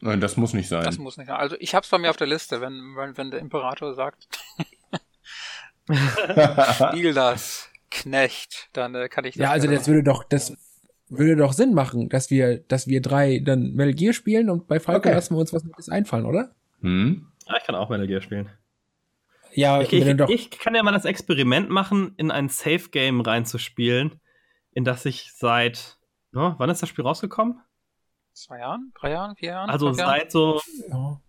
Nein, 0.00 0.20
das 0.20 0.36
muss 0.36 0.52
nicht 0.52 0.68
sein. 0.68 0.84
Das 0.84 0.98
muss 0.98 1.16
nicht 1.16 1.26
sein. 1.28 1.36
Also 1.36 1.56
ich 1.58 1.74
hab's 1.74 1.88
bei 1.88 1.98
mir 1.98 2.10
auf 2.10 2.16
der 2.16 2.26
Liste, 2.26 2.60
wenn, 2.60 2.94
wenn, 2.96 3.16
wenn 3.16 3.30
der 3.30 3.40
Imperator 3.40 3.94
sagt, 3.94 4.28
spiel 6.90 7.14
das, 7.14 7.70
Knecht, 8.02 8.68
dann 8.72 8.94
äh, 8.94 9.08
kann 9.08 9.24
ich 9.24 9.34
das. 9.34 9.42
Ja, 9.42 9.50
also 9.50 9.68
das 9.68 9.86
würde 9.88 10.02
doch, 10.02 10.24
das 10.24 10.56
würde 11.08 11.36
doch 11.36 11.52
Sinn 11.52 11.74
machen, 11.74 12.08
dass 12.08 12.30
wir, 12.30 12.58
dass 12.58 12.86
wir 12.88 13.00
drei 13.00 13.38
dann 13.38 13.72
Metal 13.74 13.94
Gear 13.94 14.12
spielen 14.12 14.50
und 14.50 14.66
bei 14.68 14.80
Falco 14.80 14.98
Okay. 15.08 15.12
lassen 15.14 15.34
wir 15.34 15.40
uns 15.40 15.52
was 15.52 15.64
Nettes 15.64 15.88
einfallen, 15.88 16.26
oder? 16.26 16.54
Hm? 16.80 17.26
Ah, 17.46 17.54
ich 17.58 17.64
kann 17.64 17.74
auch 17.74 17.88
Metal 17.88 18.06
Gear 18.06 18.20
spielen. 18.20 18.48
Ja, 19.52 19.80
Ich, 19.80 19.92
ich, 19.92 20.16
doch. 20.16 20.28
ich 20.28 20.50
kann 20.50 20.74
ja 20.74 20.82
mal 20.82 20.92
das 20.92 21.04
Experiment 21.06 21.70
machen, 21.70 22.12
in 22.16 22.30
ein 22.30 22.48
Safe-Game 22.48 23.20
reinzuspielen, 23.20 24.20
in 24.72 24.84
das 24.84 25.06
ich 25.06 25.32
seit. 25.34 25.96
Oh, 26.34 26.52
wann 26.58 26.68
ist 26.68 26.82
das 26.82 26.88
Spiel 26.90 27.04
rausgekommen? 27.04 27.60
Zwei 28.34 28.58
Jahren? 28.58 28.92
Drei 29.00 29.12
Jahren? 29.12 29.34
Vier 29.36 29.50
Jahren? 29.50 29.70
Also 29.70 29.86
fünf 29.86 29.98
Jahren? 29.98 30.18
seit 30.20 30.30
so. 30.32 30.60
ja. 30.90 31.20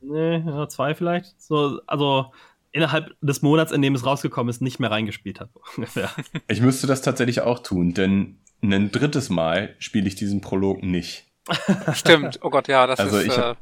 Nee, 0.00 0.66
zwei 0.68 0.94
vielleicht. 0.94 1.40
So, 1.40 1.80
also 1.86 2.32
innerhalb 2.78 3.14
des 3.20 3.42
Monats, 3.42 3.72
in 3.72 3.82
dem 3.82 3.94
es 3.94 4.06
rausgekommen 4.06 4.48
ist, 4.50 4.62
nicht 4.62 4.78
mehr 4.80 4.90
reingespielt 4.90 5.40
habe. 5.40 5.50
Ich 6.48 6.60
müsste 6.62 6.86
das 6.86 7.02
tatsächlich 7.02 7.42
auch 7.42 7.58
tun, 7.58 7.92
denn 7.94 8.38
ein 8.62 8.90
drittes 8.90 9.28
Mal 9.30 9.74
spiele 9.78 10.08
ich 10.08 10.14
diesen 10.14 10.40
Prolog 10.40 10.82
nicht. 10.82 11.26
Stimmt, 11.94 12.40
oh 12.42 12.50
Gott, 12.50 12.68
ja, 12.68 12.86
das 12.86 12.98
Also 13.00 13.18
ist, 13.18 13.26
ich 13.26 13.36
äh, 13.38 13.40
hab- 13.40 13.58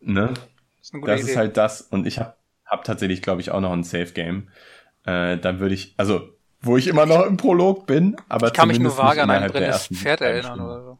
Ne? 0.00 0.28
das 0.34 0.38
ist 0.82 0.92
eine 0.94 1.00
gute 1.00 1.12
Das 1.12 1.22
Idee. 1.22 1.30
ist 1.30 1.36
halt 1.38 1.56
das. 1.56 1.80
Und 1.80 2.06
ich 2.06 2.18
habe 2.18 2.34
hab 2.66 2.84
tatsächlich, 2.84 3.22
glaube 3.22 3.40
ich, 3.40 3.50
auch 3.50 3.60
noch 3.60 3.72
ein 3.72 3.84
Safe-Game. 3.84 4.48
Äh, 5.06 5.38
dann 5.38 5.58
würde 5.60 5.74
ich, 5.74 5.94
also, 5.96 6.28
wo 6.60 6.76
ich 6.76 6.86
immer 6.88 7.06
noch 7.06 7.24
im 7.26 7.36
Prolog 7.38 7.86
bin, 7.86 8.16
aber 8.28 8.48
ich 8.48 8.52
kann 8.52 8.68
mich 8.68 8.78
nur 8.78 8.96
vage 8.96 9.22
an 9.22 9.30
ein 9.30 9.50
brennendes 9.50 9.86
Pferd 9.88 10.20
erinnern 10.20 10.60
oder 10.60 10.82
so. 10.82 10.98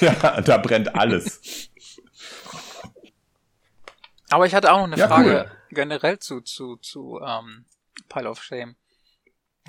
ja, 0.00 0.40
da 0.40 0.56
brennt 0.58 0.94
alles. 0.96 1.70
Aber 4.34 4.46
ich 4.46 4.54
hatte 4.56 4.72
auch 4.72 4.78
noch 4.78 4.84
eine 4.86 4.96
Ja, 4.96 5.06
Frage 5.06 5.48
cool. 5.48 5.58
generell 5.70 6.18
zu, 6.18 6.40
zu, 6.40 6.74
zu 6.78 7.20
ähm, 7.24 7.66
Pile 8.08 8.28
of 8.28 8.42
Shame. 8.42 8.74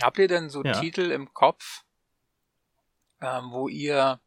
Habt 0.02 0.18
ihr 0.18 0.28
denn 0.28 0.50
so 0.50 0.64
Ja. 0.64 0.74
Titel 0.74 1.12
im 1.12 1.36
Kopf, 1.36 1.84
ähm, 3.22 3.52
wo 3.52 3.68
ihr 3.68 4.20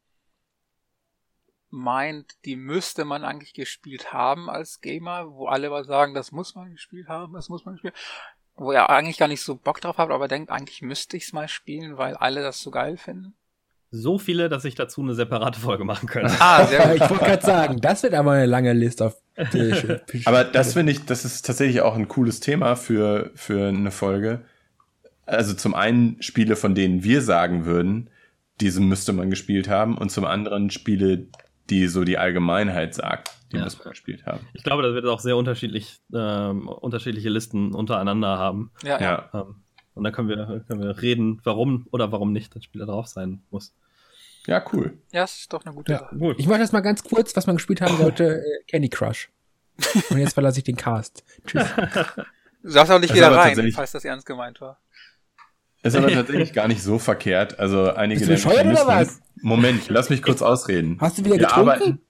meint, 1.71 2.37
die 2.45 2.55
müsste 2.55 3.05
man 3.05 3.25
eigentlich 3.25 3.53
gespielt 3.53 4.13
haben 4.13 4.49
als 4.49 4.81
Gamer, 4.81 5.29
wo 5.33 5.49
alle 5.49 5.71
mal 5.71 5.85
sagen, 5.85 6.15
das 6.15 6.31
muss 6.31 6.55
man 6.55 6.71
gespielt 6.71 7.09
haben, 7.09 7.33
das 7.33 7.49
muss 7.49 7.65
man 7.65 7.75
gespielt 7.75 7.97
wo 8.55 8.71
ihr 8.73 8.89
eigentlich 8.91 9.19
gar 9.19 9.27
nicht 9.29 9.43
so 9.43 9.57
Bock 9.57 9.81
drauf 9.81 9.99
habt, 9.99 10.13
aber 10.13 10.29
denkt, 10.29 10.53
eigentlich 10.53 10.83
müsste 10.83 11.17
ich's 11.17 11.33
mal 11.33 11.49
spielen, 11.49 11.99
weil 11.99 12.15
alle 12.17 12.43
das 12.43 12.61
so 12.61 12.71
geil 12.71 12.97
finden? 12.97 13.37
So 13.91 14.19
viele, 14.19 14.49
dass 14.49 14.65
ich 14.65 14.75
dazu 14.75 15.01
eine 15.01 15.15
separate 15.15 15.59
Folge 15.59 15.85
machen 15.85 16.09
könnte. 16.09 16.33
Ah, 16.41 16.65
sehr 16.67 16.81
gut. 16.89 16.95
ich 16.97 17.11
wollte 17.11 17.25
gerade 17.25 17.47
sagen, 17.47 17.81
das 17.81 18.03
wird 18.03 18.15
aber 18.15 18.33
eine 18.33 18.47
lange 18.47 18.73
Liste 18.75 19.07
auf 19.07 19.17
die 19.53 19.73
Aber 20.27 20.45
das 20.45 20.75
finde 20.75 20.93
ich, 20.93 21.05
das 21.07 21.25
ist 21.25 21.47
tatsächlich 21.47 21.81
auch 21.81 21.95
ein 21.95 22.09
cooles 22.09 22.41
Thema 22.41 22.75
für, 22.77 23.31
für 23.35 23.69
eine 23.69 23.91
Folge. 23.91 24.43
Also 25.27 25.55
zum 25.55 25.75
einen 25.75 26.21
Spiele, 26.23 26.57
von 26.57 26.75
denen 26.75 27.03
wir 27.03 27.23
sagen 27.23 27.65
würden, 27.65 28.11
diese 28.61 28.81
müsste 28.81 29.13
man 29.13 29.31
gespielt 29.31 29.69
haben, 29.69 29.97
und 29.97 30.11
zum 30.11 30.25
anderen 30.25 30.71
Spiele, 30.71 31.27
die 31.71 31.87
so 31.87 32.03
die 32.05 32.19
Allgemeinheit 32.19 32.95
sagt, 32.95 33.31
die 33.53 33.57
Ja. 33.57 33.65
muss 33.65 33.79
man 33.79 33.91
gespielt 33.91 34.27
haben. 34.27 34.41
Ich 34.53 34.65
glaube, 34.65 34.83
das 34.83 34.95
wird 34.95 35.07
auch 35.07 35.21
sehr 35.21 35.37
unterschiedlich, 35.37 35.99
ähm, 36.15 36.67
unterschiedliche 36.69 37.29
Listen 37.29 37.73
untereinander 37.75 38.37
haben. 38.39 38.71
Ja, 38.83 39.01
ja. 39.01 39.29
Ja, 39.33 39.41
Ähm, 39.43 39.63
und 39.99 40.05
dann 40.05 40.13
können 40.15 40.29
wir, 40.29 40.65
können 40.67 40.81
wir 40.81 41.03
reden, 41.03 41.41
warum 41.45 41.87
oder 41.91 42.11
warum 42.13 42.33
nicht 42.33 42.55
das 42.57 42.65
Spiel 42.65 42.81
da 42.81 42.87
drauf 42.87 43.07
sein 43.09 43.43
muss. 43.51 43.75
ja, 44.47 44.65
cool. 44.73 44.97
ja, 45.13 45.21
das 45.23 45.41
ist 45.41 45.53
doch 45.53 45.65
eine 45.67 45.75
gute 45.75 45.93
Ja. 45.93 45.99
Sache. 45.99 46.17
Gut. 46.17 46.37
Ich 46.39 46.47
mache 46.47 46.61
das 46.61 46.73
mal 46.73 46.81
ganz 46.81 47.05
kurz, 47.05 47.37
was 47.37 47.47
man 47.47 47.57
gespielt 47.57 47.81
haben 47.83 47.97
sollte. 47.99 48.39
Äh, 48.41 48.63
Candy 48.67 48.89
Crush. 48.89 49.29
Und 50.11 50.19
jetzt 50.19 50.33
verlasse 50.33 50.59
ich 50.59 50.65
den 50.65 50.77
Cast. 50.77 51.23
Tschüss. 51.47 51.67
Du 52.63 52.73
darfst 52.73 52.91
auch 52.93 52.99
nicht 52.99 53.11
Das 53.11 53.17
wieder 53.17 53.31
rein, 53.31 53.71
falls 53.73 53.93
das 53.93 54.05
ernst 54.05 54.27
gemeint 54.27 54.61
war. 54.61 54.81
Ist 55.83 55.95
aber 55.95 56.09
tatsächlich 56.13 56.53
gar 56.53 56.67
nicht 56.67 56.83
so 56.83 56.99
verkehrt. 56.99 57.59
Also 57.61 57.93
einige 57.93 58.27
Bist 58.27 58.45
du 58.45 58.49
bescheuert 58.49 58.67
oder 58.67 58.85
Mechanismen- 58.85 59.23
Moment, 59.43 59.89
lass 59.89 60.11
mich 60.11 60.23
kurz 60.23 60.43
ausreden. 60.43 60.99
Hast 61.01 61.19
du 61.19 61.25
wieder 61.25 61.37
wir 61.37 61.47
getrunken? 61.47 61.69
arbeiten, 61.71 62.01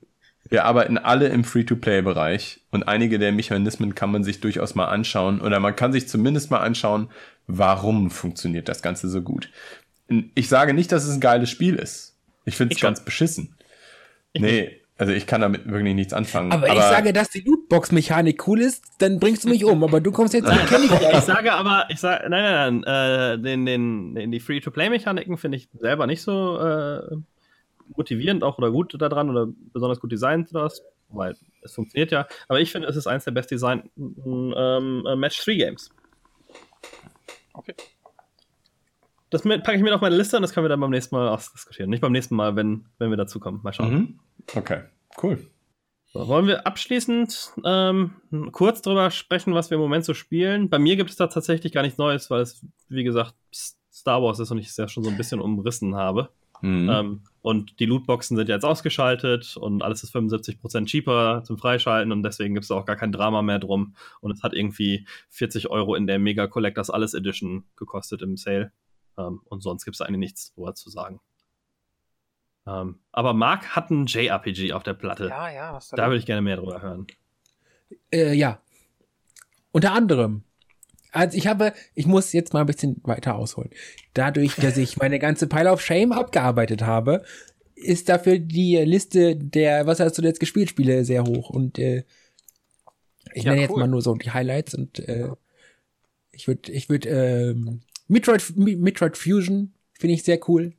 wir 0.48 0.64
arbeiten 0.64 0.96
alle 0.96 1.28
im 1.28 1.44
Free-to-Play-Bereich 1.44 2.62
und 2.70 2.84
einige 2.88 3.18
der 3.18 3.32
Mechanismen 3.32 3.94
kann 3.94 4.10
man 4.10 4.24
sich 4.24 4.40
durchaus 4.40 4.74
mal 4.74 4.86
anschauen 4.86 5.42
oder 5.42 5.60
man 5.60 5.76
kann 5.76 5.92
sich 5.92 6.08
zumindest 6.08 6.50
mal 6.50 6.60
anschauen, 6.60 7.10
warum 7.48 8.10
funktioniert 8.10 8.68
das 8.68 8.82
Ganze 8.82 9.08
so 9.08 9.20
gut. 9.22 9.50
Ich 10.34 10.48
sage 10.48 10.72
nicht, 10.74 10.92
dass 10.92 11.04
es 11.04 11.14
ein 11.14 11.20
geiles 11.20 11.50
Spiel 11.50 11.74
ist. 11.74 12.16
Ich 12.44 12.56
finde 12.56 12.72
Ich 12.72 12.76
es 12.76 12.80
schon. 12.80 12.88
ganz 12.88 13.04
beschissen. 13.04 13.54
nee, 14.36 14.80
also 14.96 15.12
ich 15.12 15.26
kann 15.26 15.40
damit 15.40 15.70
wirklich 15.70 15.94
nichts 15.94 16.12
anfangen. 16.12 16.50
Aber, 16.50 16.66
ich 16.68 16.74
sage, 16.80 17.12
dass 17.12 17.30
die 17.30 17.40
Lootbox-Mechanik 17.42 18.46
cool 18.48 18.60
ist, 18.60 18.84
dann 18.98 19.20
bringst 19.20 19.44
du 19.44 19.48
mich 19.48 19.64
um. 19.64 19.84
Aber 19.84 20.00
du 20.00 20.10
kommst 20.10 20.34
jetzt 20.34 20.48
mit 20.48 20.66
Candy 20.66 20.86
Ich 20.92 20.98
Crush. 20.98 21.24
sage 21.24 21.52
aber, 21.52 21.84
ich 21.88 22.00
sage, 22.00 22.28
nein, 22.28 22.42
nein, 22.42 22.80
nein, 22.84 23.38
äh, 23.38 23.42
den, 23.42 23.64
den, 23.66 24.14
den, 24.14 24.32
die 24.32 24.40
Free-to-Play-Mechaniken 24.40 25.36
finde 25.38 25.58
ich 25.58 25.68
selber 25.78 26.06
nicht 26.08 26.22
so 26.22 26.58
äh, 26.58 27.16
motivierend 27.96 28.42
auch 28.42 28.58
oder 28.58 28.70
gut 28.72 29.00
daran 29.00 29.30
oder 29.30 29.46
besonders 29.72 30.00
gut 30.00 30.10
designt 30.10 30.50
oder 30.50 30.64
was, 30.64 30.82
weil 31.10 31.36
es 31.62 31.74
funktioniert 31.74 32.10
ja. 32.10 32.26
Aber 32.48 32.60
ich 32.60 32.72
finde, 32.72 32.88
es 32.88 32.96
ist 32.96 33.06
eins 33.06 33.24
der 33.24 33.30
best 33.32 33.50
designten 33.52 33.92
ähm, 34.56 35.04
äh, 35.06 35.14
Match-3-Games. 35.16 35.90
Okay. 37.58 37.74
Das 39.30 39.42
packe 39.42 39.74
ich 39.74 39.82
mir 39.82 39.94
auf 39.94 40.00
meine 40.00 40.16
Liste 40.16 40.36
und 40.36 40.42
das 40.42 40.54
können 40.54 40.64
wir 40.64 40.68
dann 40.68 40.80
beim 40.80 40.90
nächsten 40.90 41.14
Mal 41.14 41.28
ausdiskutieren. 41.28 41.90
Nicht 41.90 42.00
beim 42.00 42.12
nächsten 42.12 42.34
Mal, 42.34 42.56
wenn, 42.56 42.86
wenn 42.98 43.10
wir 43.10 43.16
dazu 43.16 43.40
kommen. 43.40 43.60
Mal 43.62 43.72
schauen. 43.72 43.92
Mhm. 43.92 44.20
Okay, 44.54 44.84
cool. 45.22 45.38
So, 46.06 46.26
wollen 46.26 46.46
wir 46.46 46.66
abschließend 46.66 47.52
ähm, 47.66 48.14
kurz 48.52 48.80
drüber 48.80 49.10
sprechen, 49.10 49.52
was 49.52 49.70
wir 49.70 49.74
im 49.74 49.82
Moment 49.82 50.06
so 50.06 50.14
spielen? 50.14 50.70
Bei 50.70 50.78
mir 50.78 50.96
gibt 50.96 51.10
es 51.10 51.16
da 51.16 51.26
tatsächlich 51.26 51.72
gar 51.72 51.82
nichts 51.82 51.98
Neues, 51.98 52.30
weil 52.30 52.40
es, 52.40 52.64
wie 52.88 53.04
gesagt, 53.04 53.34
Star 53.52 54.22
Wars 54.22 54.38
ist 54.38 54.50
und 54.50 54.58
ich 54.58 54.68
es 54.68 54.76
ja 54.78 54.88
schon 54.88 55.04
so 55.04 55.10
ein 55.10 55.18
bisschen 55.18 55.40
umrissen 55.40 55.96
habe. 55.96 56.30
Mhm. 56.60 56.90
Ähm, 56.90 57.20
und 57.40 57.80
die 57.80 57.86
Lootboxen 57.86 58.36
sind 58.36 58.48
jetzt 58.48 58.64
ausgeschaltet 58.64 59.56
und 59.56 59.82
alles 59.82 60.02
ist 60.02 60.14
75% 60.14 60.86
cheaper 60.86 61.42
zum 61.44 61.56
Freischalten 61.56 62.12
und 62.12 62.22
deswegen 62.22 62.54
gibt 62.54 62.64
es 62.64 62.70
auch 62.70 62.84
gar 62.84 62.96
kein 62.96 63.12
Drama 63.12 63.42
mehr 63.42 63.58
drum. 63.58 63.94
Und 64.20 64.32
es 64.32 64.42
hat 64.42 64.52
irgendwie 64.52 65.06
40 65.30 65.70
Euro 65.70 65.94
in 65.94 66.06
der 66.06 66.18
Mega 66.18 66.46
Collectors 66.46 66.90
Alles 66.90 67.14
Edition 67.14 67.64
gekostet 67.76 68.22
im 68.22 68.36
Sale. 68.36 68.72
Ähm, 69.16 69.40
und 69.44 69.62
sonst 69.62 69.84
gibt 69.84 69.96
es 69.96 70.00
eigentlich 70.00 70.18
nichts 70.18 70.52
drüber 70.54 70.74
zu 70.74 70.90
sagen. 70.90 71.20
Ähm, 72.66 72.98
aber 73.12 73.32
Marc 73.32 73.74
hat 73.74 73.90
ein 73.90 74.06
JRPG 74.06 74.72
auf 74.72 74.82
der 74.82 74.94
Platte. 74.94 75.28
Ja, 75.28 75.50
ja, 75.50 75.72
was 75.72 75.88
Da 75.88 76.06
würde 76.06 76.18
ich 76.18 76.26
gerne 76.26 76.42
mehr 76.42 76.56
drüber 76.56 76.82
hören. 76.82 77.06
Äh, 78.12 78.34
ja. 78.34 78.60
Unter 79.72 79.92
anderem. 79.92 80.44
Also 81.12 81.36
ich 81.38 81.46
habe, 81.46 81.72
ich 81.94 82.06
muss 82.06 82.32
jetzt 82.32 82.52
mal 82.52 82.60
ein 82.60 82.66
bisschen 82.66 83.00
weiter 83.04 83.36
ausholen. 83.36 83.70
Dadurch, 84.14 84.56
dass 84.56 84.76
ich 84.76 84.96
meine 84.98 85.18
ganze 85.18 85.46
Pile 85.46 85.72
of 85.72 85.80
Shame 85.80 86.12
abgearbeitet 86.12 86.82
habe, 86.82 87.24
ist 87.74 88.08
dafür 88.08 88.38
die 88.38 88.76
Liste 88.76 89.36
der, 89.36 89.86
was 89.86 90.00
hast 90.00 90.18
du 90.18 90.22
jetzt 90.22 90.40
gespielt, 90.40 90.70
Spiele 90.70 91.04
sehr 91.04 91.24
hoch. 91.24 91.50
Und 91.50 91.78
äh, 91.78 92.04
ich 93.34 93.44
Ja, 93.44 93.50
nenne 93.50 93.62
jetzt 93.62 93.70
cool. 93.70 93.80
mal 93.80 93.88
nur 93.88 94.02
so 94.02 94.14
die 94.14 94.30
Highlights 94.30 94.74
und 94.74 94.98
äh, 95.08 95.28
ich 96.32 96.46
würde, 96.46 96.70
ich 96.72 96.88
würde, 96.88 97.08
ähm, 97.08 97.80
Metroid, 98.06 98.56
Metroid 98.56 99.16
Fusion 99.16 99.74
finde 99.92 100.14
ich 100.14 100.22
sehr 100.22 100.38
cool. 100.48 100.74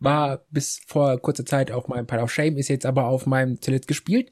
War 0.00 0.44
bis 0.50 0.80
vor 0.86 1.18
kurzer 1.20 1.46
Zeit 1.46 1.70
auf 1.70 1.88
meinem 1.88 2.06
Pile 2.06 2.22
of 2.22 2.32
Shame, 2.32 2.56
ist 2.58 2.68
jetzt 2.68 2.84
aber 2.86 3.06
auf 3.06 3.26
meinem 3.26 3.60
zuletzt 3.60 3.88
gespielt. 3.88 4.30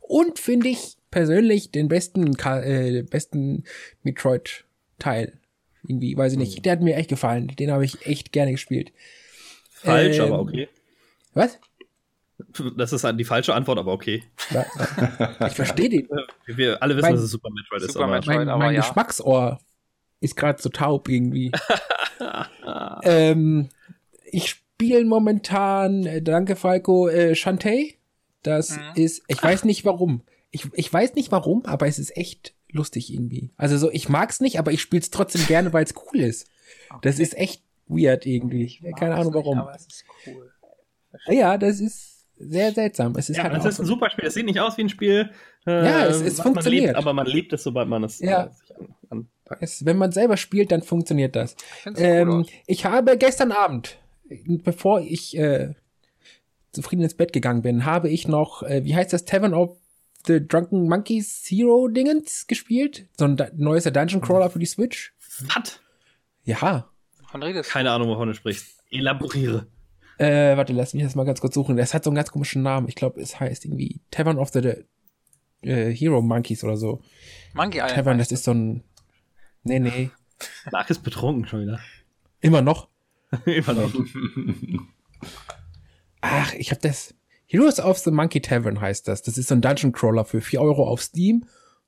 Und 0.00 0.38
finde 0.38 0.68
ich 0.68 0.96
persönlich 1.10 1.70
den 1.70 1.88
besten, 1.88 2.36
äh, 2.36 3.02
besten 3.08 3.64
Metroid-Teil. 5.04 5.32
Irgendwie, 5.86 6.16
weiß 6.16 6.32
ich 6.32 6.38
nicht. 6.38 6.64
Der 6.64 6.72
hat 6.72 6.80
mir 6.80 6.96
echt 6.96 7.10
gefallen. 7.10 7.48
Den 7.48 7.70
habe 7.70 7.84
ich 7.84 8.06
echt 8.06 8.32
gerne 8.32 8.52
gespielt. 8.52 8.92
Falsch, 9.70 10.18
Ähm, 10.18 10.24
aber 10.32 10.40
okay. 10.40 10.68
Was? 11.34 11.58
Das 12.76 12.92
ist 12.92 13.06
die 13.18 13.24
falsche 13.24 13.54
Antwort, 13.54 13.78
aber 13.78 13.92
okay. 13.92 14.24
Ich 15.46 15.54
verstehe 15.54 15.88
den. 15.90 16.08
Wir 16.46 16.82
alle 16.82 16.96
wissen, 16.96 17.02
Mein- 17.06 17.14
dass 17.14 17.24
es 17.24 17.30
Super 17.30 17.50
Metroid 17.50 17.82
ist. 17.82 17.92
Super 17.92 18.04
aber 18.06 18.14
Metroid. 18.14 18.36
Mein, 18.38 18.48
aber 18.48 18.58
mein 18.64 18.74
ja. 18.74 18.80
Geschmacksohr 18.80 19.60
ist 20.20 20.36
gerade 20.36 20.60
so 20.60 20.68
taub 20.70 21.08
irgendwie. 21.08 21.52
ähm, 23.02 23.68
ich 24.24 24.48
spiele 24.48 25.04
momentan, 25.04 26.06
äh, 26.06 26.22
danke 26.22 26.56
Falco, 26.56 27.08
äh, 27.08 27.34
Shantae. 27.34 27.94
Das 28.42 28.70
Mhm. 28.78 28.82
ist, 28.96 29.22
ich 29.28 29.42
weiß 29.42 29.64
nicht 29.64 29.84
warum. 29.84 30.22
Ich, 30.50 30.66
ich 30.74 30.92
weiß 30.92 31.14
nicht 31.14 31.30
warum, 31.32 31.64
aber 31.66 31.86
es 31.86 31.98
ist 31.98 32.16
echt 32.16 32.54
lustig 32.74 33.12
irgendwie. 33.12 33.50
Also 33.56 33.78
so, 33.78 33.90
ich 33.90 34.08
mag's 34.08 34.40
nicht, 34.40 34.58
aber 34.58 34.72
ich 34.72 34.82
spiel's 34.82 35.10
trotzdem 35.10 35.46
gerne, 35.46 35.72
weil 35.72 35.84
es 35.84 35.94
cool 35.96 36.20
ist. 36.20 36.46
Das 37.02 37.18
ist 37.18 37.36
echt 37.36 37.62
weird 37.86 38.26
irgendwie. 38.26 38.80
Keine 38.98 39.14
Ahnung 39.14 39.32
warum. 39.34 39.58
Aber 39.58 39.74
es 39.74 39.86
ist 39.86 40.04
cool. 40.26 40.50
Ja, 41.28 41.56
das 41.56 41.80
ist 41.80 42.26
sehr 42.36 42.72
seltsam. 42.72 43.14
Es 43.16 43.30
ist 43.30 43.36
Ja, 43.36 43.44
halt 43.44 43.54
das 43.54 43.64
ist 43.66 43.80
ein 43.80 43.86
super 43.86 44.10
Spiel. 44.10 44.26
Es 44.26 44.34
sieht 44.34 44.44
nicht 44.46 44.58
aus 44.60 44.76
wie 44.76 44.82
ein 44.82 44.88
Spiel. 44.88 45.30
äh, 45.66 45.70
Ja, 45.86 46.06
es- 46.06 46.20
es 46.20 46.38
man 46.38 46.48
funktioniert. 46.48 46.86
Liebt, 46.86 46.96
aber 46.96 47.12
man 47.14 47.26
liebt 47.26 47.52
es, 47.52 47.62
sobald 47.62 47.88
man 47.88 48.02
es 48.04 48.18
Ja. 48.18 48.46
äh, 48.46 48.50
sich 48.50 48.76
an, 48.76 48.88
an 49.10 49.28
es, 49.60 49.84
wenn 49.84 49.96
man 49.96 50.10
selber 50.12 50.36
spielt, 50.36 50.72
dann 50.72 50.82
funktioniert 50.82 51.36
das. 51.36 51.54
Ich 51.80 51.86
cool 51.86 51.94
Ähm, 51.98 52.30
aus. 52.30 52.46
ich 52.66 52.84
habe 52.84 53.16
gestern 53.16 53.52
Abend, 53.52 53.98
bevor 54.64 55.00
ich 55.00 55.36
äh, 55.38 55.74
zufrieden 56.72 57.02
ins 57.02 57.14
Bett 57.14 57.32
gegangen 57.32 57.62
bin, 57.62 57.84
habe 57.84 58.08
ich 58.10 58.26
noch, 58.26 58.62
äh, 58.64 58.84
wie 58.84 58.96
heißt 58.96 59.12
das, 59.12 59.24
Tavern 59.26 59.54
of 59.54 59.76
the 60.26 60.46
Drunken 60.46 60.88
Monkeys 60.88 61.42
Zero 61.42 61.88
Dingens 61.88 62.46
gespielt. 62.46 63.06
So 63.18 63.26
ein 63.26 63.36
neuester 63.56 63.90
Dungeon 63.90 64.20
Crawler 64.20 64.50
für 64.50 64.58
die 64.58 64.66
Switch. 64.66 65.14
Was? 65.48 65.80
Ja. 66.44 66.90
Redest? 67.34 67.70
Keine 67.70 67.90
Ahnung, 67.90 68.08
wovon 68.08 68.28
du 68.28 68.34
sprichst. 68.34 68.82
Elaboriere. 68.90 69.66
Äh, 70.18 70.56
warte, 70.56 70.72
lass 70.72 70.94
mich 70.94 71.02
das 71.02 71.16
mal 71.16 71.24
ganz 71.24 71.40
kurz 71.40 71.54
suchen. 71.54 71.76
Das 71.76 71.94
hat 71.94 72.04
so 72.04 72.10
einen 72.10 72.16
ganz 72.16 72.30
komischen 72.30 72.62
Namen. 72.62 72.88
Ich 72.88 72.94
glaube, 72.94 73.20
es 73.20 73.40
heißt 73.40 73.64
irgendwie 73.64 74.00
Tavern 74.10 74.38
of 74.38 74.50
the 74.50 74.84
äh, 75.62 75.92
Hero 75.92 76.22
Monkeys 76.22 76.62
oder 76.62 76.76
so. 76.76 77.02
Monkey 77.54 77.78
Island. 77.78 77.94
Tavern, 77.94 78.18
das 78.18 78.30
ist 78.30 78.44
so 78.44 78.52
ein. 78.52 78.84
Nee, 79.64 79.80
nee. 79.80 80.10
Marc 80.70 80.90
ist 80.90 81.02
betrunken 81.02 81.46
schon 81.46 81.62
wieder. 81.62 81.80
Immer 82.40 82.62
noch. 82.62 82.88
Immer 83.46 83.72
noch. 83.72 83.92
Ach, 86.20 86.54
ich 86.54 86.70
hab 86.70 86.80
das. 86.80 87.14
Heroes 87.54 87.78
of 87.80 87.98
the 87.98 88.10
Monkey 88.10 88.40
Tavern 88.40 88.80
heißt 88.80 89.06
das. 89.06 89.22
Das 89.22 89.38
ist 89.38 89.48
so 89.48 89.54
ein 89.54 89.60
Dungeon 89.60 89.92
Crawler 89.92 90.24
für 90.24 90.40
4 90.40 90.60
Euro 90.60 90.88
auf 90.88 91.00
Steam 91.02 91.44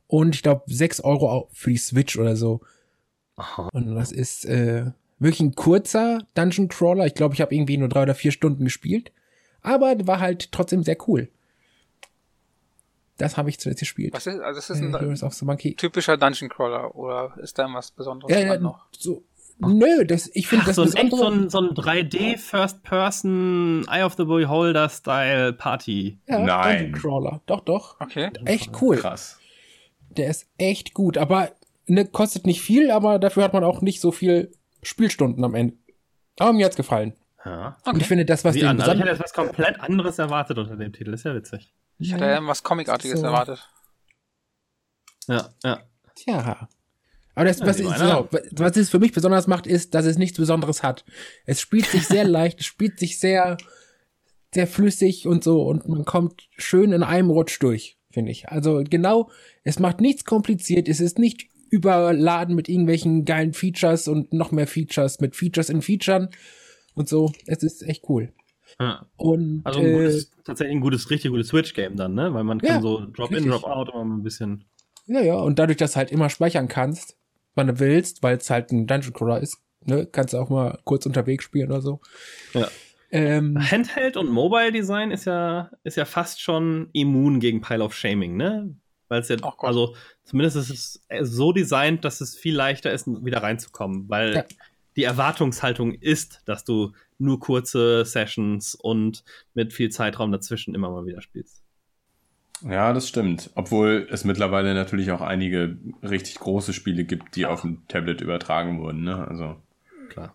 und 0.06 0.34
ich 0.36 0.42
glaube 0.42 0.62
6 0.66 1.00
Euro 1.00 1.48
für 1.52 1.70
die 1.70 1.76
Switch 1.76 2.16
oder 2.18 2.36
so. 2.36 2.60
Aha. 3.36 3.68
Und 3.72 3.94
das 3.94 4.12
ist 4.12 4.44
äh, 4.44 4.92
wirklich 5.18 5.40
ein 5.40 5.54
kurzer 5.56 6.20
Dungeon 6.34 6.68
Crawler. 6.68 7.06
Ich 7.06 7.14
glaube, 7.14 7.34
ich 7.34 7.40
habe 7.40 7.54
irgendwie 7.54 7.76
nur 7.78 7.88
drei 7.88 8.02
oder 8.04 8.14
vier 8.14 8.30
Stunden 8.32 8.64
gespielt. 8.64 9.12
Aber 9.60 9.94
war 10.06 10.20
halt 10.20 10.52
trotzdem 10.52 10.84
sehr 10.84 10.96
cool. 11.08 11.28
Das 13.18 13.36
habe 13.36 13.48
ich 13.50 13.58
zuletzt 13.58 13.80
gespielt. 13.80 14.12
Was 14.14 14.26
ist, 14.26 14.40
also 14.40 14.58
ist 14.60 14.70
Äh, 14.80 14.84
ein 14.84 15.76
typischer 15.76 16.16
Dungeon 16.16 16.48
Crawler 16.48 16.94
oder 16.94 17.36
ist 17.42 17.58
da 17.58 17.66
was 17.72 17.90
Besonderes 17.90 18.32
Ja, 18.32 18.40
ja, 18.40 18.58
noch? 18.60 18.86
so. 18.92 19.24
Nö, 19.58 20.04
das, 20.04 20.30
ich 20.34 20.48
finde 20.48 20.66
das 20.66 20.76
so 20.76 20.82
ein, 20.82 20.92
echt 20.92 21.16
so 21.16 21.26
ein, 21.28 21.48
so 21.48 21.58
ein 21.60 21.68
3D 21.70 22.36
First 22.36 22.82
Person 22.82 23.86
Eye 23.90 24.02
of 24.04 24.14
the 24.16 24.24
Beholder 24.24 24.88
Style 24.88 25.52
Party. 25.54 26.18
ja, 26.26 26.38
Nein. 26.40 26.78
Dungeon 26.78 27.00
Crawler. 27.00 27.40
Doch, 27.46 27.60
doch. 27.60 27.98
Okay. 28.00 28.30
Echt 28.44 28.70
cool. 28.82 28.98
Krass. 28.98 29.38
Der 30.10 30.28
ist 30.28 30.46
echt 30.58 30.92
gut, 30.94 31.16
aber 31.16 31.52
ne, 31.86 32.04
kostet 32.06 32.46
nicht 32.46 32.60
viel, 32.60 32.90
aber 32.90 33.18
dafür 33.18 33.44
hat 33.44 33.52
man 33.54 33.64
auch 33.64 33.80
nicht 33.80 34.00
so 34.00 34.12
viel 34.12 34.52
Spielstunden 34.82 35.42
am 35.42 35.54
Ende. 35.54 35.74
Aber 36.38 36.52
mir 36.52 36.66
hat's 36.66 36.76
gefallen. 36.76 37.14
Ja. 37.44 37.76
Und 37.84 38.00
ich 38.00 38.06
finde 38.08 38.24
das, 38.26 38.44
was 38.44 38.54
Sieh 38.54 38.60
den 38.60 38.68
an, 38.70 38.80
also 38.80 38.92
ich 38.92 38.98
hätte 38.98 39.08
jetzt 39.10 39.22
was 39.22 39.32
komplett 39.32 39.80
anderes 39.80 40.18
erwartet 40.18 40.58
unter 40.58 40.76
dem 40.76 40.92
Titel. 40.92 41.14
Ist 41.14 41.24
ja 41.24 41.34
witzig. 41.34 41.72
Ich 41.98 42.12
hätte 42.12 42.26
ja 42.26 42.46
was 42.46 42.62
Comicartiges 42.62 43.20
So. 43.20 43.26
erwartet. 43.26 43.66
Ja, 45.28 45.48
ja. 45.64 45.80
Tja. 46.14 46.68
Aber 47.36 47.44
das, 47.44 47.60
Ja, 47.60 47.66
was, 47.66 47.78
ist, 47.78 47.94
genau, 47.94 48.28
was 48.52 48.76
es 48.76 48.90
für 48.90 48.98
mich 48.98 49.12
besonders 49.12 49.46
macht, 49.46 49.66
ist, 49.68 49.94
dass 49.94 50.04
es 50.06 50.18
nichts 50.18 50.36
Besonderes 50.38 50.82
hat. 50.82 51.04
Es 51.44 51.60
spielt 51.60 51.86
sich 51.86 52.06
sehr 52.06 52.24
leicht, 52.28 52.58
es 52.60 52.66
spielt 52.66 52.98
sich 52.98 53.20
sehr, 53.20 53.56
sehr 54.52 54.66
flüssig 54.66 55.28
und 55.28 55.44
so 55.44 55.62
und 55.62 55.86
man 55.88 56.04
kommt 56.04 56.48
schön 56.56 56.92
in 56.92 57.02
einem 57.04 57.30
Rutsch 57.30 57.58
durch, 57.62 57.98
finde 58.10 58.32
ich. 58.32 58.48
Also 58.48 58.82
genau, 58.88 59.30
es 59.62 59.78
macht 59.78 60.00
nichts 60.00 60.24
kompliziert, 60.24 60.88
es 60.88 60.98
ist 61.00 61.18
nicht 61.18 61.46
überladen 61.70 62.54
mit 62.54 62.68
irgendwelchen 62.68 63.24
geilen 63.24 63.52
Features 63.52 64.08
und 64.08 64.32
noch 64.32 64.50
mehr 64.50 64.66
Features 64.66 65.20
mit 65.20 65.36
Features 65.36 65.68
in 65.68 65.82
Featuren 65.82 66.30
und 66.94 67.08
so. 67.08 67.32
Es 67.46 67.62
ist 67.62 67.82
echt 67.82 68.04
cool. 68.08 68.32
ja. 68.80 69.04
Und 69.16 69.60
Also 69.64 69.80
ein 69.80 69.86
äh, 69.86 69.92
gutes, 69.92 70.30
tatsächlich 70.44 70.76
ein 70.76 70.80
gutes, 70.80 71.10
richtig 71.10 71.30
gutes 71.32 71.48
Switch-Game 71.48 71.96
dann, 71.96 72.14
ne? 72.14 72.32
Weil 72.32 72.44
man 72.44 72.60
kann 72.62 72.76
Ja, 72.76 72.80
so 72.80 73.04
Drop-in. 73.04 73.46
Drop-out 73.46 73.90
immer 73.92 74.04
ein 74.04 74.22
bisschen. 74.22 74.64
Ja, 75.06 75.20
ja, 75.20 75.34
und 75.36 75.58
dadurch, 75.58 75.76
dass 75.76 75.92
du 75.92 75.96
halt 75.98 76.10
immer 76.10 76.30
speichern 76.30 76.68
kannst, 76.68 77.16
wann 77.56 77.66
du 77.66 77.78
willst, 77.80 78.22
weil 78.22 78.36
es 78.36 78.48
halt 78.50 78.70
ein 78.70 78.86
Dungeon 78.86 79.12
Crawler 79.12 79.40
ist, 79.40 79.58
ne, 79.84 80.06
kannst 80.06 80.34
du 80.34 80.38
auch 80.38 80.48
mal 80.50 80.78
kurz 80.84 81.06
unterwegs 81.06 81.44
spielen 81.44 81.70
oder 81.70 81.80
so. 81.82 82.00
Ja. 82.54 82.68
Ähm, 83.10 83.56
Handheld 83.70 84.16
und 84.16 84.30
Mobile 84.30 84.72
Design 84.72 85.10
ist 85.10 85.24
ja, 85.26 85.70
ist 85.84 85.96
ja 85.96 86.04
fast 86.04 86.40
schon 86.40 86.88
immun 86.92 87.40
gegen 87.40 87.60
Pile 87.60 87.82
of 87.84 87.94
Shaming, 87.94 88.36
ne? 88.36 88.74
Weil 89.08 89.20
es 89.20 89.28
ja, 89.28 89.36
Gott. 89.36 89.54
also 89.60 89.94
zumindest 90.24 90.56
ist 90.56 91.00
es 91.08 91.30
so 91.30 91.52
designt, 91.52 92.04
dass 92.04 92.20
es 92.20 92.36
viel 92.36 92.56
leichter 92.56 92.92
ist, 92.92 93.06
wieder 93.06 93.42
reinzukommen, 93.42 94.08
weil 94.08 94.34
Ja. 94.34 94.44
die 94.96 95.04
Erwartungshaltung 95.04 95.92
ist, 95.94 96.42
dass 96.46 96.64
du 96.64 96.92
nur 97.18 97.38
kurze 97.38 98.04
Sessions 98.04 98.74
und 98.74 99.22
mit 99.54 99.72
viel 99.72 99.90
Zeitraum 99.90 100.32
dazwischen 100.32 100.74
immer 100.74 100.90
mal 100.90 101.06
wieder 101.06 101.22
spielst. 101.22 101.62
Ja, 102.62 102.92
das 102.92 103.08
stimmt. 103.08 103.50
Obwohl 103.54 104.08
es 104.10 104.24
mittlerweile 104.24 104.74
natürlich 104.74 105.10
auch 105.10 105.20
einige 105.20 105.76
richtig 106.02 106.36
große 106.36 106.72
Spiele 106.72 107.04
gibt, 107.04 107.36
die 107.36 107.46
auf 107.46 107.60
dem 107.62 107.86
Tablet 107.88 108.20
übertragen 108.20 108.80
wurden. 108.80 109.02
Ne? 109.02 109.26
Also, 109.28 109.56
Klar. 110.08 110.34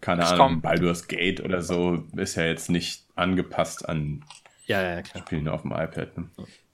keine 0.00 0.22
XCOM. 0.22 0.40
Ahnung, 0.40 0.60
Baldur's 0.60 1.06
Gate 1.06 1.40
oder 1.40 1.62
so 1.62 2.04
ist 2.16 2.34
ja 2.34 2.44
jetzt 2.44 2.70
nicht 2.70 3.04
angepasst 3.14 3.88
an 3.88 4.24
Ja, 4.66 4.82
ja, 4.82 5.02
klar. 5.02 5.24
Spielen 5.26 5.48
auf 5.48 5.62
dem 5.62 5.72
iPad. 5.72 6.18
Ne? 6.18 6.28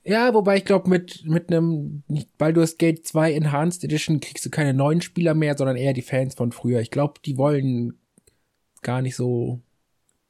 ja, 0.05 0.33
wobei 0.33 0.57
ich 0.57 0.65
glaube, 0.65 0.89
mit, 0.89 1.25
mit 1.27 1.51
einem 1.51 2.03
nicht 2.09 2.37
Baldur's 2.39 2.79
Gate 2.79 3.07
2 3.07 3.33
Enhanced 3.35 3.85
Edition 3.85 4.21
kriegst 4.21 4.45
du 4.47 4.51
keine 4.51 4.73
neuen 4.75 5.03
Spieler 5.03 5.35
mehr, 5.35 5.57
sondern 5.57 5.77
eher 5.77 5.93
die 5.93 6.03
Fans 6.03 6.35
von 6.35 6.53
früher. 6.53 6.81
Ich 6.81 6.91
glaube, 6.91 7.15
die 7.25 7.37
wollen 7.37 7.99
gar 8.83 9.03
nicht 9.03 9.17
so 9.17 9.61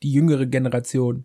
die 0.02 0.12
jüngere 0.12 0.46
Generation, 0.46 1.24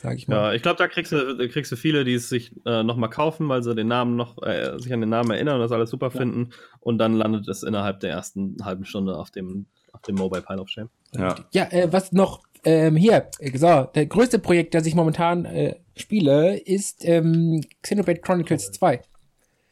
sag 0.00 0.16
ich 0.16 0.28
mal. 0.28 0.36
Ja, 0.36 0.52
ich 0.52 0.62
glaube, 0.62 0.78
da 0.78 0.88
kriegst 0.88 1.12
du, 1.12 1.36
da 1.36 1.46
kriegst 1.46 1.70
du 1.70 1.76
viele, 1.76 2.04
die 2.04 2.14
es 2.14 2.28
sich 2.28 2.52
äh, 2.64 2.82
nochmal 2.82 3.10
kaufen, 3.10 3.48
weil 3.48 3.62
sie 3.62 3.74
den 3.74 3.88
Namen 3.88 4.16
noch, 4.16 4.42
äh, 4.42 4.78
sich 4.78 4.92
an 4.92 5.00
den 5.00 5.10
Namen 5.10 5.30
erinnern 5.30 5.56
und 5.56 5.60
das 5.60 5.72
alles 5.72 5.90
super 5.90 6.10
finden. 6.10 6.50
Und 6.80 6.98
dann 6.98 7.14
landet 7.14 7.48
es 7.48 7.62
innerhalb 7.62 8.00
der 8.00 8.10
ersten 8.10 8.56
halben 8.64 8.84
Stunde 8.84 9.16
auf 9.16 9.30
dem, 9.30 9.66
auf 9.92 10.02
dem 10.02 10.16
Mobile 10.16 10.42
Pile 10.42 10.60
of 10.60 10.68
Shame. 10.68 10.88
Ja. 11.12 11.34
Ja, 11.52 11.64
äh, 11.70 11.92
was 11.92 12.12
noch 12.12 12.42
ähm, 12.64 12.96
hier, 12.96 13.28
äh, 13.38 13.56
so, 13.56 13.84
der 13.94 14.06
größte 14.06 14.38
Projekt, 14.38 14.74
das 14.74 14.86
ich 14.86 14.94
momentan 14.94 15.44
äh, 15.44 15.76
spiele, 15.96 16.58
ist 16.58 17.04
ähm, 17.04 17.62
Xenoblade 17.82 18.20
Chronicles 18.20 18.72
2. 18.72 19.02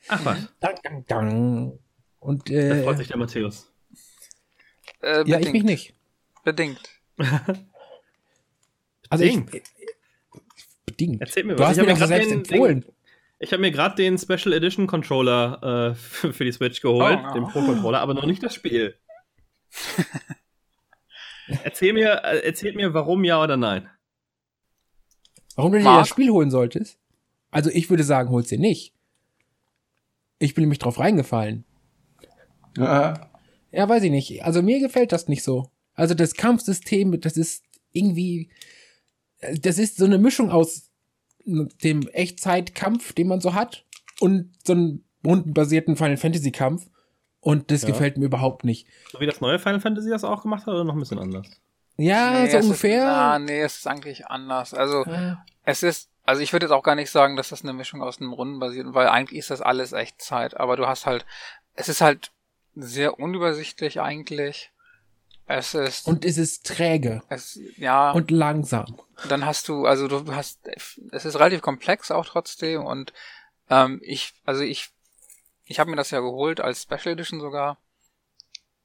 Ach 0.09 0.25
was, 0.25 0.49
Dang, 0.61 0.75
dang, 0.83 1.05
dang. 1.07 1.79
Und 2.21 2.51
da 2.51 2.55
äh, 2.55 2.83
freut 2.83 2.99
sich 2.99 3.09
der 3.09 3.17
Matthäus. 3.17 3.71
Äh, 5.03 5.29
ja, 5.29 5.39
ich 5.39 5.53
mich 5.53 5.65
nicht. 5.65 5.95
Bedingt. 6.45 6.81
Also 9.11 9.25
ich, 9.25 9.41
Bedingt. 10.99 11.21
Erzähl 11.21 11.45
mir 11.45 11.55
du 11.55 11.63
was. 11.63 11.71
hast 11.71 11.79
Ich 11.79 11.87
mir 11.87 11.95
doch 11.95 12.07
selbst 12.07 12.31
den- 12.31 12.39
empfohlen. 12.39 12.85
Ich 13.41 13.53
habe 13.53 13.61
mir 13.61 13.71
gerade 13.71 13.95
den 13.95 14.19
Special 14.19 14.53
Edition 14.53 14.87
Controller 14.89 15.93
äh, 15.93 15.95
für 16.33 16.45
die 16.45 16.51
Switch 16.53 16.81
geholt, 16.81 17.21
Oh, 17.23 17.29
oh. 17.31 17.35
den 17.35 17.45
Pro 17.45 17.61
Controller, 17.65 18.01
aber 18.01 18.15
noch 18.15 18.27
nicht 18.27 18.43
das 18.43 18.53
Spiel. 18.55 18.97
erzähl 21.65 21.93
mir, 21.93 22.23
äh, 22.25 22.41
erzähl 22.45 22.75
mir, 22.75 22.95
warum 22.95 23.25
ja 23.25 23.43
oder 23.43 23.57
nein. 23.57 23.89
Warum 25.55 25.73
du 25.73 25.79
dir 25.79 25.85
das 25.85 26.09
Spiel 26.09 26.31
holen 26.31 26.51
solltest? 26.51 26.99
Also 27.51 27.71
ich 27.71 27.91
würde 27.91 28.05
sagen, 28.05 28.31
hol's 28.31 28.49
dir 28.49 28.59
nicht. 28.59 28.95
Ich 30.39 30.55
bin 30.55 30.63
nämlich 30.63 30.79
drauf 30.79 30.99
reingefallen. 30.99 31.65
Ja. 32.77 33.31
Ja, 33.73 33.89
weiß 33.89 34.03
ich 34.05 34.11
nicht. 34.11 34.45
Also 34.45 34.63
mir 34.63 34.79
gefällt 34.81 35.13
das 35.13 35.29
nicht 35.29 35.43
so. 35.43 35.71
Also 35.95 36.15
das 36.15 36.35
Kampfsystem, 36.35 37.21
das 37.21 37.37
ist 37.37 37.65
irgendwie, 37.93 38.51
das 39.61 39.79
ist 39.79 39.97
so 39.97 40.05
eine 40.05 40.19
Mischung 40.19 40.51
aus 40.51 40.88
dem 41.83 42.07
Echtzeitkampf, 42.09 43.13
den 43.13 43.29
man 43.29 43.41
so 43.41 43.55
hat, 43.55 43.85
und 44.21 44.53
so 44.65 44.73
einem 44.75 45.05
rundenbasierten 45.25 45.97
Final 45.97 46.17
Fantasy 46.17 46.53
Kampf. 46.53 46.87
Und 47.41 47.71
das 47.71 47.83
Ja. 47.83 47.89
gefällt 47.89 48.19
mir 48.19 48.27
überhaupt 48.27 48.65
nicht. 48.65 48.87
So 49.13 49.21
wie 49.21 49.27
das 49.27 49.41
neue 49.41 49.59
Final 49.59 49.81
Fantasy 49.81 50.11
das 50.11 50.25
auch 50.25 50.43
gemacht 50.43 50.63
hat 50.67 50.75
oder 50.75 50.85
noch 50.85 50.95
ein 50.95 50.99
bisschen 51.01 51.19
anders? 51.21 51.47
Ja, 51.97 52.33
Nee, 52.33 52.51
so 52.51 52.59
es 52.59 52.65
ungefähr. 52.67 53.03
Ist, 53.05 53.09
ah, 53.09 53.39
nee, 53.39 53.61
es 53.61 53.79
ist 53.79 53.87
eigentlich 53.87 54.27
anders. 54.27 54.75
Also, 54.75 55.05
Äh, 55.05 55.35
es 55.65 55.83
ist, 55.83 56.11
also 56.25 56.43
ich 56.43 56.53
würde 56.53 56.67
jetzt 56.67 56.73
auch 56.73 56.83
gar 56.83 56.95
nicht 56.97 57.11
sagen, 57.11 57.37
dass 57.37 57.49
das 57.51 57.63
eine 57.63 57.73
Mischung 57.73 58.03
aus 58.03 58.21
einem 58.21 58.33
Runden 58.33 58.59
basiert, 58.59 58.87
weil 58.93 59.09
eigentlich 59.09 59.39
ist 59.39 59.51
das 59.51 59.61
alles 59.63 59.93
Echtzeit. 59.93 60.57
Aber 60.59 60.77
du 60.77 60.87
hast 60.87 61.07
halt, 61.07 61.25
es 61.75 61.89
ist 61.89 62.01
halt 62.01 62.33
sehr 62.75 63.19
unübersichtlich 63.19 64.01
eigentlich. 64.01 64.73
Es 65.51 65.75
ist, 65.75 66.07
und 66.07 66.25
es 66.25 66.37
ist 66.37 66.67
träge 66.67 67.23
es, 67.29 67.59
ja, 67.77 68.11
und 68.11 68.31
langsam. 68.31 68.99
dann 69.29 69.47
hast 69.47 69.69
du, 69.69 69.87
also 69.87 70.07
du 70.07 70.35
hast, 70.35 70.61
es 71.11 71.25
ist 71.25 71.37
relativ 71.37 71.63
komplex 71.63 72.11
auch 72.11 72.27
trotzdem 72.27 72.85
und 72.85 73.15
ähm, 73.71 73.99
ich, 74.03 74.35
also 74.45 74.63
ich, 74.63 74.91
ich 75.65 75.81
habe 75.81 75.89
mir 75.91 75.97
das 75.97 76.11
ja 76.11 76.21
geholt 76.21 76.61
als 76.61 76.83
Special 76.83 77.15
Edition 77.15 77.41
sogar 77.41 77.79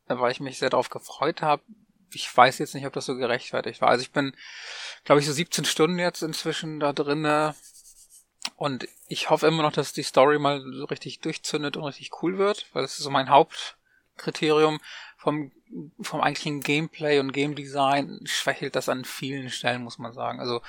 weil 0.07 0.31
ich 0.31 0.39
mich 0.39 0.59
sehr 0.59 0.69
darauf 0.69 0.89
gefreut 0.89 1.41
habe. 1.41 1.61
Ich 2.13 2.35
weiß 2.35 2.59
jetzt 2.59 2.75
nicht, 2.75 2.85
ob 2.85 2.93
das 2.93 3.05
so 3.05 3.15
gerechtfertigt 3.15 3.81
war. 3.81 3.89
Also 3.89 4.03
ich 4.03 4.11
bin, 4.11 4.35
glaube 5.03 5.21
ich, 5.21 5.27
so 5.27 5.33
17 5.33 5.65
Stunden 5.65 5.99
jetzt 5.99 6.21
inzwischen 6.21 6.79
da 6.79 6.93
drinne 6.93 7.55
und 8.55 8.87
ich 9.07 9.29
hoffe 9.29 9.47
immer 9.47 9.63
noch, 9.63 9.71
dass 9.71 9.93
die 9.93 10.03
Story 10.03 10.37
mal 10.37 10.61
so 10.73 10.85
richtig 10.85 11.19
durchzündet 11.21 11.77
und 11.77 11.85
richtig 11.85 12.21
cool 12.21 12.37
wird, 12.37 12.67
weil 12.73 12.83
das 12.83 12.97
ist 12.97 13.03
so 13.03 13.09
mein 13.09 13.29
Hauptkriterium 13.29 14.79
vom, 15.23 15.53
vom 16.01 16.19
eigentlichen 16.19 16.59
Gameplay 16.59 17.19
und 17.19 17.31
Game 17.31 17.55
Design 17.55 18.19
schwächelt 18.25 18.75
das 18.75 18.89
an 18.89 19.05
vielen 19.05 19.49
Stellen, 19.49 19.81
muss 19.81 19.97
man 19.97 20.11
sagen. 20.11 20.41
Also, 20.41 20.61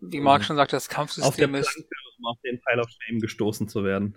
wie 0.00 0.20
Marc 0.20 0.40
mhm. 0.40 0.44
schon 0.46 0.56
sagte, 0.56 0.76
das 0.76 0.88
Kampfsystem 0.88 1.28
auf 1.28 1.36
der 1.36 1.48
Planke, 1.48 1.68
ist. 1.68 1.76
Um 2.18 2.26
auf 2.26 2.38
den 2.42 2.60
Pile 2.62 2.80
of 2.80 2.88
Shame 2.88 3.20
gestoßen 3.20 3.68
zu 3.68 3.84
werden. 3.84 4.16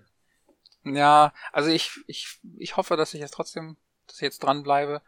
Ja, 0.85 1.33
also 1.51 1.69
ich, 1.69 1.91
ich, 2.07 2.39
ich 2.57 2.77
hoffe, 2.77 2.95
dass 2.95 3.13
ich 3.13 3.19
jetzt 3.19 3.33
trotzdem, 3.33 3.75
dass 4.07 4.15
ich 4.15 4.21
jetzt 4.21 4.41
dranbleibe. 4.41 5.01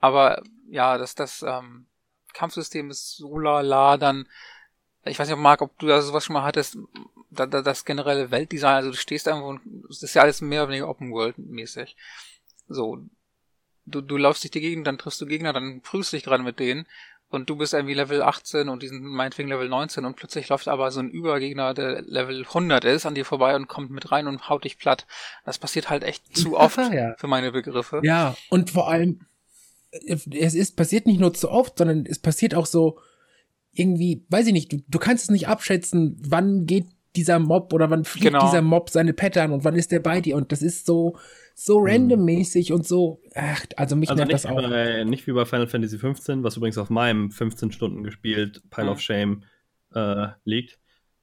Aber 0.00 0.42
ja, 0.68 0.98
dass 0.98 1.14
das 1.14 1.42
ähm, 1.42 1.86
Kampfsystem 2.34 2.90
ist 2.90 3.16
so 3.16 3.38
lala, 3.38 3.96
dann 3.96 4.28
ich 5.04 5.18
weiß 5.18 5.28
nicht, 5.28 5.38
Marc, 5.38 5.62
ob 5.62 5.78
du 5.78 5.86
da 5.86 6.02
sowas 6.02 6.26
schon 6.26 6.34
mal 6.34 6.42
hattest, 6.42 6.76
da, 7.30 7.46
da, 7.46 7.62
das 7.62 7.86
generelle 7.86 8.30
Weltdesign, 8.30 8.74
also 8.74 8.90
du 8.90 8.96
stehst 8.96 9.26
irgendwo 9.26 9.48
und 9.48 9.62
es 9.88 10.02
ist 10.02 10.12
ja 10.12 10.22
alles 10.22 10.42
mehr 10.42 10.62
oder 10.62 10.72
weniger 10.72 10.88
Open 10.88 11.10
World 11.10 11.38
mäßig. 11.38 11.96
So, 12.68 12.98
du, 13.88 14.00
du 14.00 14.16
laufst 14.16 14.44
dich 14.44 14.50
die 14.50 14.60
Gegend, 14.60 14.86
dann 14.86 14.98
triffst 14.98 15.20
du 15.20 15.26
Gegner, 15.26 15.52
dann 15.52 15.80
prüfst 15.80 16.12
dich 16.12 16.22
gerade 16.22 16.42
mit 16.42 16.58
denen 16.58 16.86
und 17.30 17.50
du 17.50 17.56
bist 17.56 17.74
irgendwie 17.74 17.94
Level 17.94 18.22
18 18.22 18.68
und 18.68 18.82
die 18.82 18.88
sind 18.88 19.02
meinetwegen 19.02 19.48
Level 19.48 19.68
19 19.68 20.04
und 20.04 20.16
plötzlich 20.16 20.48
läuft 20.48 20.68
aber 20.68 20.90
so 20.90 21.00
ein 21.00 21.10
Übergegner, 21.10 21.74
der 21.74 22.02
Level 22.02 22.40
100 22.40 22.84
ist, 22.84 23.06
an 23.06 23.14
dir 23.14 23.24
vorbei 23.24 23.54
und 23.54 23.68
kommt 23.68 23.90
mit 23.90 24.10
rein 24.10 24.26
und 24.26 24.48
haut 24.48 24.64
dich 24.64 24.78
platt. 24.78 25.06
Das 25.44 25.58
passiert 25.58 25.90
halt 25.90 26.04
echt 26.04 26.24
zu 26.36 26.56
oft 26.56 26.78
ja. 26.92 27.14
für 27.18 27.26
meine 27.26 27.52
Begriffe. 27.52 28.00
Ja, 28.02 28.36
und 28.48 28.70
vor 28.70 28.88
allem, 28.88 29.20
es 29.90 30.54
ist 30.54 30.76
passiert 30.76 31.06
nicht 31.06 31.20
nur 31.20 31.34
zu 31.34 31.50
oft, 31.50 31.78
sondern 31.78 32.06
es 32.06 32.18
passiert 32.18 32.54
auch 32.54 32.66
so, 32.66 32.98
irgendwie, 33.72 34.24
weiß 34.28 34.46
ich 34.46 34.52
nicht, 34.52 34.72
du, 34.72 34.78
du 34.88 34.98
kannst 34.98 35.24
es 35.24 35.30
nicht 35.30 35.48
abschätzen, 35.48 36.16
wann 36.26 36.66
geht 36.66 36.86
dieser 37.14 37.38
Mob 37.38 37.72
oder 37.72 37.90
wann 37.90 38.04
fliegt 38.04 38.26
genau. 38.26 38.44
dieser 38.44 38.62
Mob 38.62 38.90
seine 38.90 39.12
Pattern 39.12 39.52
und 39.52 39.64
wann 39.64 39.76
ist 39.76 39.92
der 39.92 40.00
bei 40.00 40.20
dir 40.20 40.36
und 40.36 40.52
das 40.52 40.62
ist 40.62 40.86
so 40.86 41.16
so 41.60 41.80
hm. 41.80 41.86
randommäßig 41.86 42.72
und 42.72 42.86
so 42.86 43.20
ach, 43.34 43.64
also 43.76 43.96
mich 43.96 44.10
also 44.10 44.24
nervt 44.24 44.32
das 44.32 44.46
auch. 44.46 44.56
Bei, 44.56 45.04
nicht 45.04 45.26
wie 45.26 45.32
bei 45.32 45.44
Final 45.44 45.66
Fantasy 45.66 45.98
15, 45.98 46.44
was 46.44 46.56
übrigens 46.56 46.78
auf 46.78 46.90
meinem 46.90 47.30
15 47.30 47.72
Stunden 47.72 48.04
gespielt 48.04 48.62
Pile 48.70 48.86
mhm. 48.86 48.92
of 48.92 49.00
Shame 49.00 49.42
äh, 49.94 50.28
liegt 50.44 50.78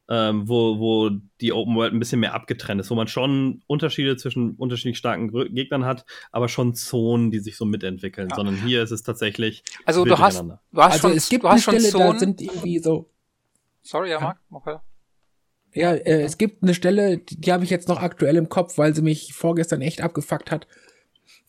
ähm, 0.08 0.48
wo, 0.48 0.80
wo 0.80 1.10
die 1.42 1.52
Open 1.52 1.76
World 1.76 1.94
ein 1.94 2.00
bisschen 2.00 2.20
mehr 2.20 2.34
abgetrennt 2.34 2.80
ist, 2.80 2.92
wo 2.92 2.96
man 2.96 3.08
schon 3.08 3.64
Unterschiede 3.68 4.18
zwischen 4.18 4.52
unterschiedlich 4.56 4.98
starken 4.98 5.32
Gegnern 5.54 5.86
hat, 5.86 6.06
aber 6.32 6.48
schon 6.48 6.76
Zonen, 6.76 7.32
die 7.32 7.40
sich 7.40 7.58
so 7.58 7.66
mitentwickeln, 7.66 8.30
ja. 8.30 8.36
sondern 8.36 8.56
hier 8.56 8.84
ist 8.84 8.92
es 8.92 9.04
tatsächlich. 9.04 9.64
Also 9.86 10.06
du 10.06 10.18
hast, 10.18 10.42
du 10.42 10.58
hast 10.76 10.94
also 10.94 11.08
schon, 11.08 11.18
es 11.18 11.30
gibt 11.30 11.44
du 11.44 11.50
hast 11.50 11.68
eine 11.68 11.80
Stelle, 11.80 11.92
Zonen. 11.92 12.14
da 12.14 12.20
sind 12.20 12.42
irgendwie 12.42 12.80
so. 12.80 13.10
Sorry, 13.82 14.12
ja, 14.12 14.20
Marc, 14.20 14.40
okay. 14.52 14.78
Ja, 15.76 15.94
äh, 15.94 16.22
es 16.22 16.38
gibt 16.38 16.64
eine 16.64 16.74
Stelle, 16.74 17.18
die, 17.18 17.40
die 17.40 17.52
habe 17.52 17.64
ich 17.64 17.70
jetzt 17.70 17.90
noch 17.90 18.02
aktuell 18.02 18.38
im 18.38 18.50
Kopf, 18.50 18.78
weil 18.78 18.96
sie 18.96 19.02
mich 19.02 19.34
vorgestern 19.34 19.82
echt 19.82 20.02
abgefuckt 20.02 20.50
hat. 20.50 20.68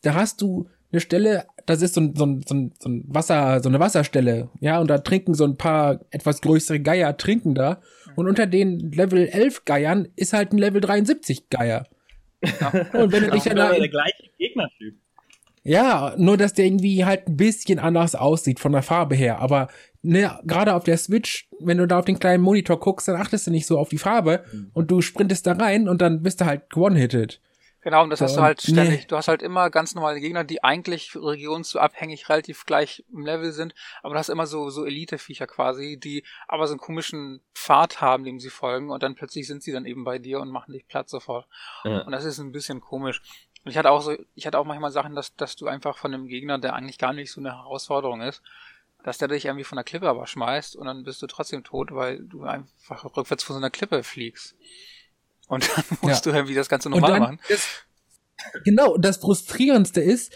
Da 0.02 0.14
hast 0.14 0.42
du 0.42 0.68
eine 0.92 1.00
Stelle, 1.00 1.46
das 1.64 1.80
ist 1.80 1.94
so 1.94 2.00
ein, 2.00 2.16
so 2.16 2.26
ein, 2.26 2.42
so 2.46 2.54
ein, 2.54 2.72
so 2.78 2.88
ein 2.88 3.04
Wasser, 3.06 3.62
so 3.62 3.68
eine 3.68 3.80
Wasserstelle, 3.80 4.50
ja, 4.60 4.80
und 4.80 4.88
da 4.88 4.98
trinken 4.98 5.34
so 5.34 5.44
ein 5.44 5.56
paar 5.56 6.00
etwas 6.10 6.40
größere 6.40 6.80
Geier, 6.80 7.16
trinken 7.16 7.54
da. 7.54 7.80
Und 8.16 8.28
unter 8.28 8.46
den 8.46 8.92
Level 8.92 9.28
11 9.28 9.64
Geiern 9.64 10.08
ist 10.16 10.32
halt 10.32 10.52
ein 10.52 10.58
Level 10.58 10.80
73 10.80 11.48
Geier. 11.50 11.86
Ja. 12.42 12.68
Und 12.92 13.12
wenn 13.12 13.24
du 13.24 13.30
dich 13.30 13.44
dann 13.44 13.56
da. 13.56 13.72
der 13.72 13.88
gleiche 13.88 14.24
Gegnertyp. 14.38 14.94
Ja, 15.62 16.14
nur 16.16 16.36
dass 16.36 16.52
der 16.52 16.66
irgendwie 16.66 17.04
halt 17.04 17.26
ein 17.26 17.36
bisschen 17.36 17.78
anders 17.78 18.14
aussieht 18.14 18.60
von 18.60 18.72
der 18.72 18.82
Farbe 18.82 19.16
her. 19.16 19.40
Aber 19.40 19.68
ne, 20.06 20.38
gerade 20.44 20.74
auf 20.74 20.84
der 20.84 20.96
Switch, 20.96 21.48
wenn 21.60 21.78
du 21.78 21.86
da 21.86 21.98
auf 21.98 22.04
den 22.04 22.18
kleinen 22.18 22.42
Monitor 22.42 22.78
guckst, 22.78 23.08
dann 23.08 23.16
achtest 23.16 23.46
du 23.46 23.50
nicht 23.50 23.66
so 23.66 23.78
auf 23.78 23.88
die 23.88 23.98
Farbe 23.98 24.44
mhm. 24.52 24.70
und 24.72 24.90
du 24.90 25.00
sprintest 25.00 25.46
da 25.46 25.52
rein 25.52 25.88
und 25.88 26.00
dann 26.00 26.22
bist 26.22 26.40
du 26.40 26.46
halt 26.46 26.74
one-hitted. 26.76 27.40
Genau, 27.86 28.02
und 28.02 28.10
das 28.10 28.18
so, 28.18 28.24
hast 28.24 28.36
du 28.36 28.42
halt 28.42 28.62
ständig. 28.62 29.02
Nee. 29.02 29.06
Du 29.06 29.16
hast 29.16 29.28
halt 29.28 29.42
immer 29.42 29.70
ganz 29.70 29.94
normale 29.94 30.18
Gegner, 30.18 30.42
die 30.42 30.64
eigentlich 30.64 31.14
regionsabhängig 31.14 32.28
relativ 32.28 32.66
gleich 32.66 33.04
im 33.12 33.24
Level 33.24 33.52
sind, 33.52 33.76
aber 34.02 34.14
du 34.14 34.18
hast 34.18 34.28
immer 34.28 34.48
so, 34.48 34.70
so 34.70 34.84
Elite-Viecher 34.84 35.46
quasi, 35.46 35.96
die 35.96 36.24
aber 36.48 36.66
so 36.66 36.72
einen 36.72 36.80
komischen 36.80 37.42
Pfad 37.54 38.00
haben, 38.00 38.24
dem 38.24 38.40
sie 38.40 38.50
folgen 38.50 38.90
und 38.90 39.04
dann 39.04 39.14
plötzlich 39.14 39.46
sind 39.46 39.62
sie 39.62 39.70
dann 39.70 39.86
eben 39.86 40.02
bei 40.02 40.18
dir 40.18 40.40
und 40.40 40.50
machen 40.50 40.72
dich 40.72 40.88
platt 40.88 41.08
sofort. 41.08 41.46
Ja. 41.84 42.00
Und 42.00 42.10
das 42.10 42.24
ist 42.24 42.40
ein 42.40 42.50
bisschen 42.50 42.80
komisch. 42.80 43.22
Und 43.64 43.70
ich 43.70 43.78
hatte 43.78 43.92
auch 43.92 44.00
so, 44.00 44.16
ich 44.34 44.48
hatte 44.48 44.58
auch 44.58 44.64
manchmal 44.64 44.90
Sachen, 44.90 45.14
dass, 45.14 45.36
dass 45.36 45.54
du 45.54 45.68
einfach 45.68 45.96
von 45.96 46.12
einem 46.12 46.26
Gegner, 46.26 46.58
der 46.58 46.74
eigentlich 46.74 46.98
gar 46.98 47.12
nicht 47.12 47.30
so 47.30 47.40
eine 47.40 47.52
Herausforderung 47.52 48.20
ist, 48.20 48.42
dass 49.06 49.18
der 49.18 49.28
dich 49.28 49.44
irgendwie 49.44 49.62
von 49.62 49.76
der 49.76 49.84
Klippe 49.84 50.08
aber 50.08 50.26
schmeißt 50.26 50.74
und 50.74 50.86
dann 50.86 51.04
bist 51.04 51.22
du 51.22 51.28
trotzdem 51.28 51.62
tot, 51.62 51.94
weil 51.94 52.18
du 52.24 52.42
einfach 52.42 53.04
rückwärts 53.16 53.44
von 53.44 53.54
so 53.54 53.58
einer 53.58 53.70
Klippe 53.70 54.02
fliegst. 54.02 54.56
Und 55.46 55.70
dann 55.76 55.84
musst 56.02 56.26
ja. 56.26 56.32
du 56.32 56.36
irgendwie 56.36 56.56
das 56.56 56.68
Ganze 56.68 56.90
normal 56.90 57.20
machen. 57.20 57.38
Ist, 57.48 57.86
genau, 58.64 58.96
das 58.96 59.18
Frustrierendste 59.18 60.00
ist, 60.00 60.32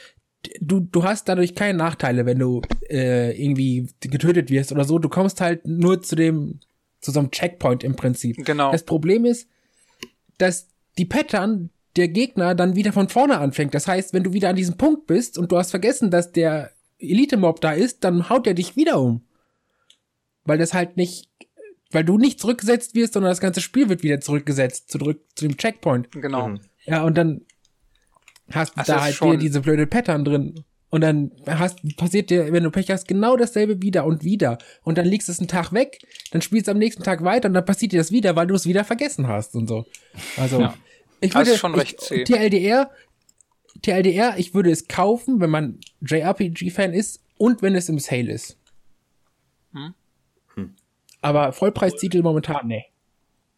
du, 0.61 0.79
du 0.79 1.03
hast 1.03 1.29
dadurch 1.29 1.57
keine 1.57 1.77
Nachteile, 1.77 2.27
wenn 2.27 2.39
du 2.39 2.63
äh, 2.89 3.33
irgendwie 3.45 3.93
getötet 3.99 4.51
wirst 4.51 4.71
oder 4.71 4.85
so. 4.85 5.01
Du 5.01 5.09
kommst 5.09 5.41
halt 5.41 5.67
nur 5.67 6.01
zu 6.01 6.15
dem, 6.15 6.61
zu 7.01 7.11
so 7.11 7.19
einem 7.19 7.33
Checkpoint 7.33 7.83
im 7.83 7.97
Prinzip. 7.97 8.37
Genau. 8.47 8.71
Das 8.71 8.85
Problem 8.85 9.25
ist, 9.25 9.49
dass 10.39 10.69
die 10.97 11.07
Pattern 11.07 11.71
der 11.97 12.07
Gegner 12.07 12.55
dann 12.55 12.77
wieder 12.77 12.93
von 12.93 13.09
vorne 13.09 13.39
anfängt. 13.39 13.75
Das 13.75 13.89
heißt, 13.89 14.15
wenn 14.15 14.23
du 14.23 14.33
wieder 14.33 14.49
an 14.49 14.55
diesem 14.55 14.77
Punkt 14.77 15.09
bist 15.09 15.39
und 15.39 15.51
du 15.51 15.59
hast 15.59 15.73
vergessen, 15.73 16.13
dass 16.13 16.31
der 16.31 16.71
Elite-Mob 17.01 17.61
da 17.61 17.73
ist, 17.73 18.05
dann 18.05 18.29
haut 18.29 18.47
er 18.47 18.55
dich 18.55 18.77
wieder 18.77 19.01
um. 19.01 19.25
Weil 20.45 20.59
das 20.59 20.75
halt 20.75 20.97
nicht 20.97 21.31
weil 21.93 22.05
du 22.05 22.19
nicht 22.19 22.41
zurückgesetzt 22.41 22.95
wirst, 22.95 23.15
sondern 23.15 23.31
das 23.31 23.41
ganze 23.41 23.61
Spiel 23.61 23.89
wird 23.89 24.03
wieder 24.03 24.21
zurückgesetzt, 24.21 24.91
zurück 24.91 25.23
zu 25.35 25.47
dem 25.47 25.57
Checkpoint. 25.57 26.13
Genau. 26.13 26.49
Mhm. 26.49 26.61
Ja, 26.85 27.03
und 27.03 27.17
dann 27.17 27.43
hast 28.51 28.77
du 28.77 28.83
da 28.85 29.03
halt 29.03 29.21
wieder 29.21 29.37
diese 29.37 29.61
blöde 29.61 29.87
Pattern 29.87 30.25
drin. 30.25 30.65
Und 30.93 31.03
dann 31.03 31.31
hast, 31.47 31.79
passiert 31.97 32.31
dir, 32.31 32.53
wenn 32.53 32.65
du 32.65 32.71
Pech 32.71 32.91
hast, 32.91 33.07
genau 33.07 33.37
dasselbe 33.37 33.81
wieder 33.81 34.05
und 34.05 34.25
wieder. 34.25 34.59
Und 34.83 34.99
dann 34.99 35.07
liegst 35.07 35.29
du 35.29 35.33
es 35.33 35.39
einen 35.39 35.47
Tag 35.47 35.73
weg, 35.73 36.01
dann 36.33 36.43
spielst 36.43 36.67
du 36.67 36.73
am 36.73 36.79
nächsten 36.79 37.05
Tag 37.05 37.23
weiter 37.23 37.49
und 37.49 37.55
dann 37.55 37.65
passiert 37.65 37.93
dir 37.93 38.01
das 38.01 38.11
wieder, 38.11 38.35
weil 38.35 38.49
du 38.49 38.55
es 38.55 38.67
wieder 38.67 38.85
vergessen 38.85 39.29
hast 39.29 39.55
und 39.55 39.69
so. 39.69 39.87
Also, 40.37 40.61
ja. 40.61 40.75
ich 41.21 41.33
würde, 41.33 41.57
schon 41.57 41.77
recht 41.77 42.11
ich, 42.11 42.25
TLDR, 42.25 42.91
TLDR, 43.83 44.35
ich 44.39 44.55
würde 44.55 44.71
es 44.71 44.89
kaufen, 44.89 45.41
wenn 45.41 45.51
man 45.51 45.79
JRPG-Fan 46.01 46.93
ist 46.93 47.23
und 47.39 47.63
wenn 47.63 47.75
es 47.75 47.89
im 47.89 47.99
Sale 47.99 48.31
ist. 48.33 48.59
Hm? 49.73 49.95
Aber 51.23 51.53
Vollpreistitel 51.53 52.23
momentan, 52.23 52.67
nee. 52.67 52.87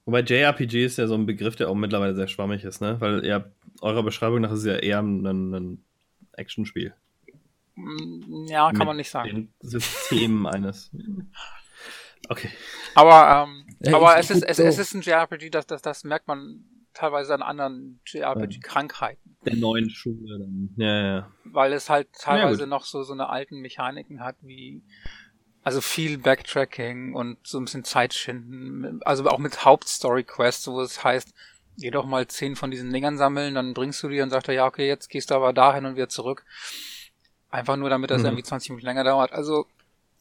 Wobei 0.04 0.20
JRPG 0.20 0.84
ist 0.84 0.98
ja 0.98 1.06
so 1.06 1.14
ein 1.14 1.26
Begriff, 1.26 1.54
der 1.56 1.68
auch 1.68 1.74
mittlerweile 1.74 2.14
sehr 2.14 2.26
schwammig 2.26 2.64
ist, 2.64 2.80
ne? 2.80 3.00
Weil 3.00 3.24
ja, 3.24 3.44
eurer 3.80 4.02
Beschreibung 4.02 4.40
nach 4.40 4.50
ist 4.50 4.60
es 4.60 4.64
ja 4.66 4.76
eher 4.76 5.00
ein, 5.00 5.24
ein 5.24 5.84
Actionspiel. 6.32 6.92
Mm, 7.76 8.46
ja, 8.48 8.66
kann 8.70 8.78
Mit 8.78 8.86
man 8.86 8.96
nicht 8.96 9.10
sagen. 9.10 9.28
Den 9.28 9.52
Systemen 9.60 10.46
eines. 10.48 10.90
Okay. 12.28 12.50
Aber, 12.96 13.46
ähm, 13.48 13.66
ja, 13.80 13.94
aber 13.96 14.18
es 14.18 14.30
ist, 14.30 14.42
es, 14.42 14.56
so. 14.56 14.64
es 14.64 14.78
ist 14.78 14.94
ein 14.94 15.02
JRPG, 15.02 15.50
das, 15.50 15.66
das, 15.66 15.82
das 15.82 16.02
merkt 16.02 16.26
man 16.26 16.64
teilweise 16.94 17.34
an 17.34 17.42
anderen 17.42 18.00
JRPG-Krankheiten. 18.06 19.36
Der 19.44 19.56
neuen 19.56 19.90
Schule 19.90 20.38
dann. 20.38 20.70
Ja, 20.76 21.02
ja. 21.02 21.32
Weil 21.44 21.72
es 21.72 21.90
halt 21.90 22.08
teilweise 22.12 22.60
ja, 22.60 22.66
noch 22.66 22.84
so, 22.84 23.02
so 23.02 23.12
eine 23.12 23.28
alten 23.28 23.60
Mechaniken 23.60 24.20
hat, 24.20 24.36
wie 24.42 24.82
also 25.62 25.80
viel 25.80 26.18
Backtracking 26.18 27.14
und 27.14 27.38
so 27.44 27.58
ein 27.58 27.64
bisschen 27.64 27.84
Zeitschinden, 27.84 29.00
also 29.04 29.24
auch 29.26 29.38
mit 29.38 29.64
Hauptstory-Quests, 29.64 30.66
wo 30.68 30.80
es 30.80 31.04
heißt, 31.04 31.32
geh 31.78 31.90
doch 31.90 32.04
mal 32.04 32.26
zehn 32.26 32.56
von 32.56 32.70
diesen 32.70 32.92
Dingern 32.92 33.16
sammeln, 33.16 33.54
dann 33.54 33.74
bringst 33.74 34.02
du 34.02 34.08
die 34.08 34.20
und 34.20 34.30
sagt 34.30 34.48
er, 34.48 34.54
ja, 34.54 34.66
okay, 34.66 34.88
jetzt 34.88 35.08
gehst 35.08 35.30
du 35.30 35.34
aber 35.34 35.52
dahin 35.52 35.84
und 35.84 35.94
wieder 35.94 36.08
zurück. 36.08 36.44
Einfach 37.50 37.76
nur, 37.76 37.90
damit 37.90 38.10
das 38.10 38.20
mhm. 38.20 38.26
irgendwie 38.26 38.44
20 38.44 38.70
Minuten 38.70 38.86
länger 38.86 39.04
dauert. 39.04 39.32
Also, 39.32 39.66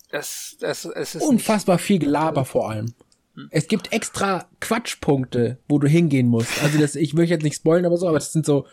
es, 0.09 0.57
es, 0.61 0.85
es 0.85 1.15
ist. 1.15 1.23
Unfassbar 1.23 1.79
viel 1.79 1.99
Gelaber 1.99 2.45
vor 2.45 2.69
allem. 2.69 2.93
Hm. 3.35 3.47
Es 3.51 3.67
gibt 3.67 3.93
extra 3.93 4.47
Quatschpunkte, 4.59 5.57
wo 5.67 5.79
du 5.79 5.87
hingehen 5.87 6.27
musst. 6.27 6.63
Also, 6.63 6.79
das, 6.79 6.95
ich 6.95 7.15
will 7.15 7.25
jetzt 7.25 7.43
nicht 7.43 7.55
spoilen, 7.55 7.85
aber 7.85 7.97
so, 7.97 8.07
aber 8.07 8.17
das 8.17 8.33
sind 8.33 8.45
so 8.45 8.65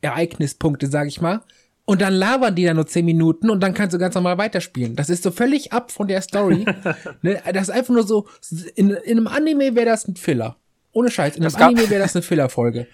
Ereignispunkte, 0.00 0.86
sag 0.86 1.08
ich 1.08 1.20
mal. 1.20 1.42
Und 1.86 2.00
dann 2.00 2.14
labern 2.14 2.54
die 2.54 2.64
da 2.64 2.72
nur 2.72 2.86
zehn 2.86 3.04
Minuten 3.04 3.50
und 3.50 3.60
dann 3.60 3.74
kannst 3.74 3.92
du 3.94 3.98
ganz 3.98 4.14
normal 4.14 4.38
weiterspielen. 4.38 4.96
Das 4.96 5.10
ist 5.10 5.22
so 5.22 5.30
völlig 5.30 5.72
ab 5.72 5.90
von 5.90 6.08
der 6.08 6.22
Story. 6.22 6.64
ne? 7.22 7.42
Das 7.52 7.64
ist 7.64 7.70
einfach 7.70 7.92
nur 7.92 8.06
so, 8.06 8.26
in, 8.74 8.90
in 8.90 9.18
einem 9.18 9.26
Anime 9.26 9.74
wäre 9.74 9.86
das 9.86 10.08
ein 10.08 10.16
Filler. 10.16 10.56
Ohne 10.92 11.10
Scheiß. 11.10 11.36
In 11.36 11.44
einem 11.44 11.54
Anime 11.56 11.90
wäre 11.90 12.02
das 12.02 12.16
eine 12.16 12.22
Fillerfolge. 12.22 12.86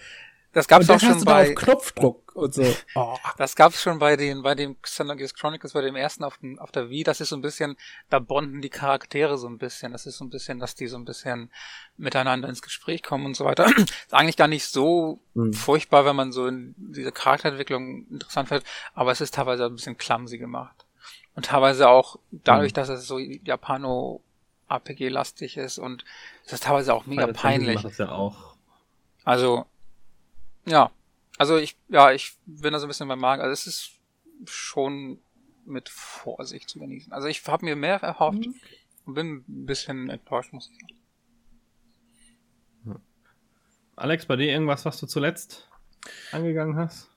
Das 0.53 0.67
gab's 0.67 0.89
und 0.89 0.97
auch 0.97 1.01
schon 1.01 1.25
bei 1.25 1.55
Knopfdruck 1.55 2.35
und 2.35 2.55
so. 2.55 2.65
Oh. 2.97 3.17
Das 3.39 3.55
gab's 3.55 3.81
schon 3.81 3.99
bei 4.01 4.17
den, 4.17 4.43
bei 4.43 4.55
dem 4.55 4.81
Xenogears 4.83 5.35
Chronicles, 5.35 5.75
bei 5.75 5.81
dem 5.81 5.95
ersten 5.95 6.25
auf, 6.25 6.39
dem, 6.39 6.59
auf 6.59 6.73
der 6.73 6.91
Wii. 6.91 7.05
Das 7.05 7.21
ist 7.21 7.29
so 7.29 7.37
ein 7.37 7.43
bisschen, 7.43 7.77
da 8.09 8.19
bonden 8.19 8.61
die 8.61 8.69
Charaktere 8.69 9.39
so 9.39 9.47
ein 9.47 9.59
bisschen. 9.59 9.93
Das 9.93 10.07
ist 10.07 10.19
so 10.19 10.25
ein 10.25 10.31
bisschen, 10.31 10.59
dass 10.59 10.75
die 10.75 10.89
so 10.89 10.97
ein 10.97 11.05
bisschen 11.05 11.51
miteinander 11.97 12.49
ins 12.49 12.63
Gespräch 12.63 13.03
kommen 13.03 13.27
und 13.27 13.37
so 13.37 13.45
weiter. 13.45 13.67
ist 13.77 14.13
eigentlich 14.13 14.37
gar 14.37 14.49
nicht 14.49 14.67
so 14.67 15.21
mhm. 15.35 15.53
furchtbar, 15.53 16.05
wenn 16.05 16.17
man 16.17 16.33
so 16.33 16.47
in 16.49 16.75
diese 16.77 17.13
Charakterentwicklung 17.13 18.07
interessant 18.09 18.49
findet, 18.49 18.67
aber 18.95 19.13
es 19.13 19.21
ist 19.21 19.35
teilweise 19.35 19.67
ein 19.67 19.75
bisschen 19.77 19.99
clumsy 19.99 20.39
gemacht. 20.39 20.85
Und 21.37 21.47
teilweise 21.47 21.89
auch 21.89 22.19
dadurch, 22.31 22.73
mhm. 22.73 22.77
dass 22.77 22.89
es 22.89 23.07
so 23.07 23.19
Japano 23.19 24.21
RPG-lastig 24.69 25.57
ist 25.57 25.79
und 25.79 26.05
es 26.45 26.53
ist 26.53 26.65
teilweise 26.65 26.95
auch 26.95 27.07
mega 27.07 27.27
peinlich. 27.29 27.83
Das 27.83 27.99
ja 27.99 28.11
auch. 28.11 28.57
Also, 29.25 29.67
ja. 30.71 30.91
Also 31.39 31.57
ich, 31.57 31.77
ja, 31.89 32.13
ich 32.13 32.35
bin 32.47 32.73
da 32.73 32.79
so 32.79 32.87
ein 32.87 32.89
bisschen 32.89 33.09
beim 33.09 33.19
Magen. 33.19 33.43
Also 33.43 33.53
es 33.53 33.67
ist 33.67 33.93
schon 34.47 35.19
mit 35.65 35.89
Vorsicht 35.89 36.69
zu 36.69 36.79
genießen. 36.79 37.13
Also 37.13 37.29
ich 37.29 37.47
habe 37.47 37.65
mir 37.65 37.77
mehr 37.77 38.03
erhofft 38.03 38.47
mhm. 38.47 38.55
und 39.07 39.15
bin 39.15 39.45
ein 39.49 39.67
bisschen 39.67 40.11
enttäuscht, 40.11 40.53
muss 40.53 40.71
ich 40.71 40.79
sagen. 40.79 41.01
Alex, 43.97 44.25
bei 44.25 44.37
dir 44.37 44.51
irgendwas, 44.51 44.87
was 44.87 44.99
du 44.99 45.07
zuletzt 45.07 45.69
angegangen 46.33 46.77
hast? 46.77 47.11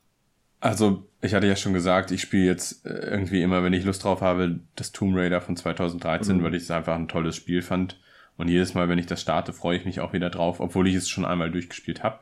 Also, 0.59 1.09
ich 1.21 1.33
hatte 1.33 1.47
ja 1.47 1.55
schon 1.55 1.73
gesagt, 1.73 2.11
ich 2.11 2.21
spiele 2.21 2.45
jetzt 2.45 2.85
äh, 2.85 2.89
irgendwie 2.89 3.41
immer, 3.41 3.63
wenn 3.63 3.73
ich 3.73 3.83
Lust 3.83 4.03
drauf 4.03 4.21
habe, 4.21 4.59
das 4.75 4.91
Tomb 4.91 5.15
Raider 5.15 5.41
von 5.41 5.57
2013, 5.57 6.37
mhm. 6.37 6.43
weil 6.43 6.55
ich 6.55 6.63
es 6.63 6.71
einfach 6.71 6.95
ein 6.95 7.07
tolles 7.07 7.35
Spiel 7.35 7.61
fand. 7.61 7.99
Und 8.37 8.47
jedes 8.47 8.73
Mal, 8.73 8.89
wenn 8.89 8.97
ich 8.97 9.05
das 9.05 9.21
starte, 9.21 9.53
freue 9.53 9.77
ich 9.77 9.85
mich 9.85 9.99
auch 9.99 10.13
wieder 10.13 10.29
drauf, 10.29 10.59
obwohl 10.59 10.87
ich 10.87 10.95
es 10.95 11.09
schon 11.09 11.25
einmal 11.25 11.51
durchgespielt 11.51 12.01
habe. 12.03 12.19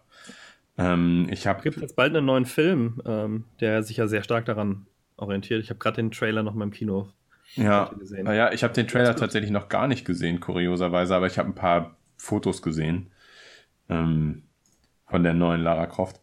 Ähm, 0.81 1.27
ich 1.29 1.47
habe. 1.47 1.61
Gibt 1.61 1.77
jetzt 1.77 1.95
bald 1.95 2.15
einen 2.15 2.25
neuen 2.25 2.45
Film, 2.45 3.01
ähm, 3.05 3.45
der 3.59 3.83
sich 3.83 3.97
ja 3.97 4.07
sehr 4.07 4.23
stark 4.23 4.45
daran 4.45 4.87
orientiert. 5.17 5.63
Ich 5.63 5.69
habe 5.69 5.79
gerade 5.79 5.97
den 5.97 6.11
Trailer 6.11 6.43
noch 6.43 6.55
mal 6.55 6.65
im 6.65 6.71
Kino 6.71 7.09
ja, 7.55 7.91
gesehen. 7.99 8.25
Ja, 8.25 8.51
ich 8.51 8.63
habe 8.63 8.73
den 8.73 8.87
Trailer 8.87 9.15
tatsächlich 9.15 9.51
noch 9.51 9.69
gar 9.69 9.87
nicht 9.87 10.05
gesehen, 10.05 10.39
kurioserweise, 10.39 11.15
aber 11.15 11.27
ich 11.27 11.37
habe 11.37 11.49
ein 11.49 11.55
paar 11.55 11.97
Fotos 12.17 12.61
gesehen 12.61 13.11
ähm, 13.89 14.43
von 15.07 15.23
der 15.23 15.33
neuen 15.33 15.61
Lara 15.61 15.85
Croft. 15.85 16.19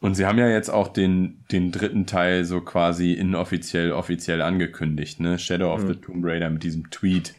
Und 0.00 0.14
sie 0.14 0.24
haben 0.24 0.38
ja 0.38 0.48
jetzt 0.48 0.70
auch 0.70 0.88
den, 0.88 1.44
den 1.50 1.72
dritten 1.72 2.06
Teil 2.06 2.44
so 2.44 2.60
quasi 2.60 3.12
inoffiziell, 3.12 3.92
offiziell 3.92 4.40
angekündigt, 4.40 5.20
ne? 5.20 5.38
Shadow 5.38 5.74
of 5.74 5.82
mhm. 5.82 5.88
the 5.88 5.94
Tomb 5.96 6.24
Raider 6.24 6.48
mit 6.48 6.62
diesem 6.62 6.90
Tweet. 6.90 7.34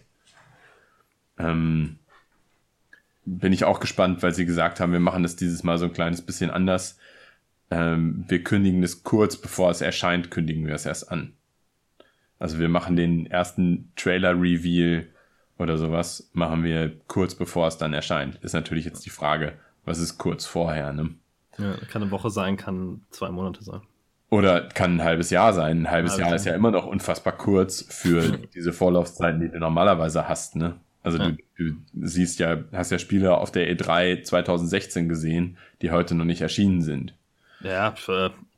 Ähm, 1.39 1.97
bin 3.25 3.53
ich 3.53 3.63
auch 3.65 3.79
gespannt, 3.79 4.23
weil 4.23 4.33
sie 4.33 4.45
gesagt 4.45 4.79
haben, 4.79 4.91
wir 4.91 4.99
machen 4.99 5.23
das 5.23 5.35
dieses 5.35 5.63
Mal 5.63 5.77
so 5.77 5.85
ein 5.85 5.93
kleines 5.93 6.21
bisschen 6.21 6.49
anders. 6.49 6.97
Ähm, 7.69 8.25
wir 8.27 8.43
kündigen 8.43 8.83
es 8.83 9.03
kurz 9.03 9.37
bevor 9.37 9.71
es 9.71 9.81
erscheint, 9.81 10.31
kündigen 10.31 10.67
wir 10.67 10.75
es 10.75 10.85
erst 10.85 11.11
an. 11.11 11.33
Also 12.39 12.59
wir 12.59 12.69
machen 12.69 12.95
den 12.95 13.27
ersten 13.27 13.91
Trailer-Reveal 13.95 15.07
oder 15.59 15.77
sowas, 15.77 16.29
machen 16.33 16.63
wir 16.63 16.91
kurz 17.07 17.35
bevor 17.35 17.67
es 17.67 17.77
dann 17.77 17.93
erscheint. 17.93 18.35
Ist 18.41 18.53
natürlich 18.53 18.85
jetzt 18.85 19.05
die 19.05 19.11
Frage, 19.11 19.53
was 19.85 19.99
ist 19.99 20.17
kurz 20.17 20.45
vorher, 20.45 20.91
ne? 20.91 21.11
Ja, 21.57 21.75
kann 21.91 22.01
eine 22.01 22.11
Woche 22.11 22.29
sein, 22.29 22.57
kann 22.57 23.01
zwei 23.11 23.29
Monate 23.29 23.63
sein. 23.63 23.81
Oder 24.31 24.69
kann 24.69 24.95
ein 24.95 25.03
halbes 25.03 25.29
Jahr 25.29 25.53
sein. 25.53 25.81
Ein 25.81 25.91
halbes, 25.91 26.17
Jahr 26.17 26.33
ist 26.33 26.45
ja 26.45 26.55
immer 26.55 26.71
noch 26.71 26.85
unfassbar 26.85 27.33
kurz 27.33 27.85
für 27.87 28.37
diese 28.53 28.73
Vorlaufzeiten, 28.73 29.41
die 29.41 29.49
du 29.49 29.59
normalerweise 29.59 30.27
hast, 30.27 30.55
ne? 30.55 30.79
Also 31.03 31.17
ja. 31.17 31.31
du, 31.31 31.37
du, 31.57 31.73
siehst 32.01 32.39
ja, 32.39 32.63
hast 32.71 32.91
ja 32.91 32.99
Spiele 32.99 33.37
auf 33.37 33.51
der 33.51 33.71
E3 33.75 34.23
2016 34.23 35.09
gesehen, 35.09 35.57
die 35.81 35.91
heute 35.91 36.15
noch 36.15 36.25
nicht 36.25 36.41
erschienen 36.41 36.81
sind. 36.81 37.15
Ja, 37.61 37.93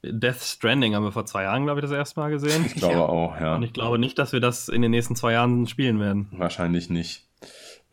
Death 0.03 0.41
Stranding 0.41 0.95
haben 0.95 1.03
wir 1.03 1.11
vor 1.11 1.25
zwei 1.25 1.43
Jahren, 1.43 1.63
glaube 1.63 1.79
ich, 1.79 1.83
das 1.83 1.91
erste 1.91 2.19
Mal 2.19 2.29
gesehen. 2.29 2.65
Ich 2.65 2.75
glaube 2.75 2.95
ja. 2.95 3.01
auch, 3.01 3.39
ja. 3.39 3.55
Und 3.55 3.63
ich 3.63 3.73
glaube 3.73 3.97
nicht, 3.97 4.17
dass 4.19 4.33
wir 4.33 4.39
das 4.39 4.67
in 4.67 4.81
den 4.81 4.91
nächsten 4.91 5.15
zwei 5.15 5.33
Jahren 5.33 5.67
spielen 5.67 5.99
werden. 5.99 6.27
Wahrscheinlich 6.31 6.89
nicht. 6.89 7.25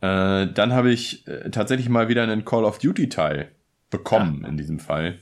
Äh, 0.01 0.47
dann 0.47 0.73
habe 0.73 0.91
ich 0.91 1.27
äh, 1.27 1.49
tatsächlich 1.51 1.87
mal 1.87 2.09
wieder 2.09 2.23
einen 2.23 2.43
Call 2.43 2.65
of 2.65 2.79
Duty 2.79 3.09
Teil 3.09 3.51
bekommen 3.89 4.39
ja. 4.43 4.49
in 4.49 4.57
diesem 4.57 4.79
Fall. 4.79 5.19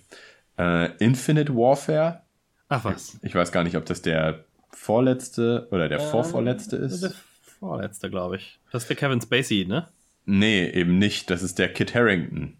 Äh, 0.58 0.92
Infinite 0.98 1.56
Warfare. 1.56 2.22
Ach 2.70 2.86
was. 2.86 3.20
Ich 3.22 3.36
weiß 3.36 3.52
gar 3.52 3.64
nicht, 3.64 3.76
ob 3.76 3.86
das 3.86 4.02
der 4.02 4.46
vorletzte 4.72 5.68
oder 5.72 5.90
der 5.90 6.00
ähm, 6.00 6.08
vorvorletzte 6.08 6.78
ist. 6.78 7.16
Der 7.62 7.68
vorletzte, 7.68 8.10
glaube 8.10 8.38
ich. 8.38 8.60
Das 8.72 8.84
ist 8.84 8.90
der 8.90 8.98
Kevin 8.98 9.22
Spacey, 9.22 9.66
ne? 9.66 9.88
Nee, 10.26 10.70
eben 10.70 10.98
nicht. 10.98 11.30
Das 11.30 11.42
ist 11.42 11.60
der 11.60 11.74
Kit 11.74 11.96
Harrington. 11.96 12.58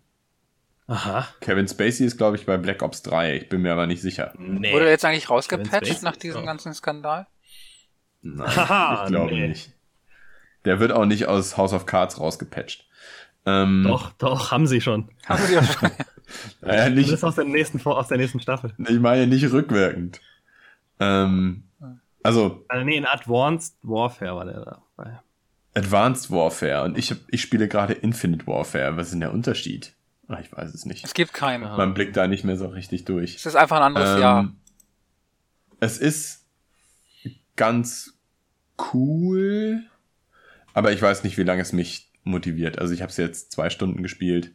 Aha. 0.88 1.28
Kevin 1.40 1.68
Spacey 1.68 2.06
ist, 2.06 2.18
glaube 2.18 2.36
ich, 2.36 2.48
bei 2.48 2.58
Black 2.58 2.82
Ops 2.82 3.04
3. 3.04 3.38
Ich 3.38 3.50
bin 3.50 3.62
mir 3.62 3.72
aber 3.72 3.86
nicht 3.86 4.02
sicher. 4.02 4.34
Nee. 4.40 4.74
Wurde 4.74 4.86
er 4.86 4.92
jetzt 4.92 5.06
eigentlich 5.06 5.30
rausgepatcht 5.30 6.02
nach 6.02 6.16
diesem 6.16 6.46
ganzen 6.46 6.74
Skandal? 6.74 7.28
Nein, 8.22 8.48
Aha, 8.48 9.04
ich 9.04 9.12
glaube 9.12 9.34
nee. 9.34 9.48
nicht. 9.48 9.72
Der 10.66 10.80
wird 10.80 10.92
auch 10.92 11.06
nicht 11.06 11.28
aus 11.28 11.58
House 11.58 11.74
of 11.74 11.86
Cards 11.86 12.20
rausgepatcht. 12.20 12.88
Ähm, 13.46 13.86
doch, 13.88 14.12
doch, 14.14 14.52
haben 14.52 14.68
sie 14.68 14.82
schon. 14.82 15.10
Haben 15.28 15.44
sie 15.44 15.54
ja 15.54 15.64
schon. 15.64 15.92
naja, 16.62 16.90
nicht, 16.90 17.10
das 17.10 17.20
ist 17.20 17.24
aus 17.24 17.36
der, 17.36 17.46
nächsten, 17.46 17.80
aus 17.86 18.08
der 18.08 18.18
nächsten 18.18 18.40
Staffel. 18.40 18.74
Ich 18.78 19.00
meine 19.00 19.28
nicht 19.28 19.52
rückwirkend. 19.52 20.20
Ähm, 21.00 21.64
also. 22.24 22.66
also. 22.68 22.84
Nee, 22.84 22.98
in 22.98 23.06
Advanced 23.06 23.78
Warfare 23.84 24.36
war 24.36 24.46
der 24.46 24.66
da. 24.66 24.82
Advanced 25.76 26.32
Warfare 26.32 26.84
und 26.84 26.98
ich, 26.98 27.16
ich 27.30 27.42
spiele 27.42 27.68
gerade 27.68 27.94
Infinite 27.94 28.48
Warfare. 28.48 28.98
Was 28.98 29.08
ist 29.08 29.14
denn 29.14 29.20
der 29.22 29.34
Unterschied? 29.34 29.94
Ach, 30.28 30.40
ich 30.40 30.52
weiß 30.52 30.74
es 30.74 30.86
nicht. 30.86 31.06
Es 31.06 31.14
gibt 31.14 31.34
keinen. 31.34 31.64
Man 31.64 31.94
blickt 31.94 32.16
da 32.16 32.28
nicht 32.28 32.44
mehr 32.44 32.58
so 32.58 32.68
richtig 32.68 33.06
durch. 33.06 33.36
Es 33.36 33.46
ist 33.46 33.56
einfach 33.56 33.78
ein 33.78 33.84
anderes 33.84 34.16
ähm, 34.16 34.22
Jahr. 34.22 34.54
Es 35.80 35.98
ist 35.98 36.46
ganz 37.56 38.18
cool, 38.94 39.84
aber 40.74 40.92
ich 40.92 41.02
weiß 41.02 41.24
nicht, 41.24 41.38
wie 41.38 41.44
lange 41.44 41.62
es 41.62 41.74
mich 41.74 42.12
motiviert. 42.24 42.80
Also 42.80 42.94
ich 42.94 43.02
habe 43.02 43.10
es 43.10 43.18
jetzt 43.18 43.52
zwei 43.52 43.70
Stunden 43.70 44.04
gespielt. 44.04 44.54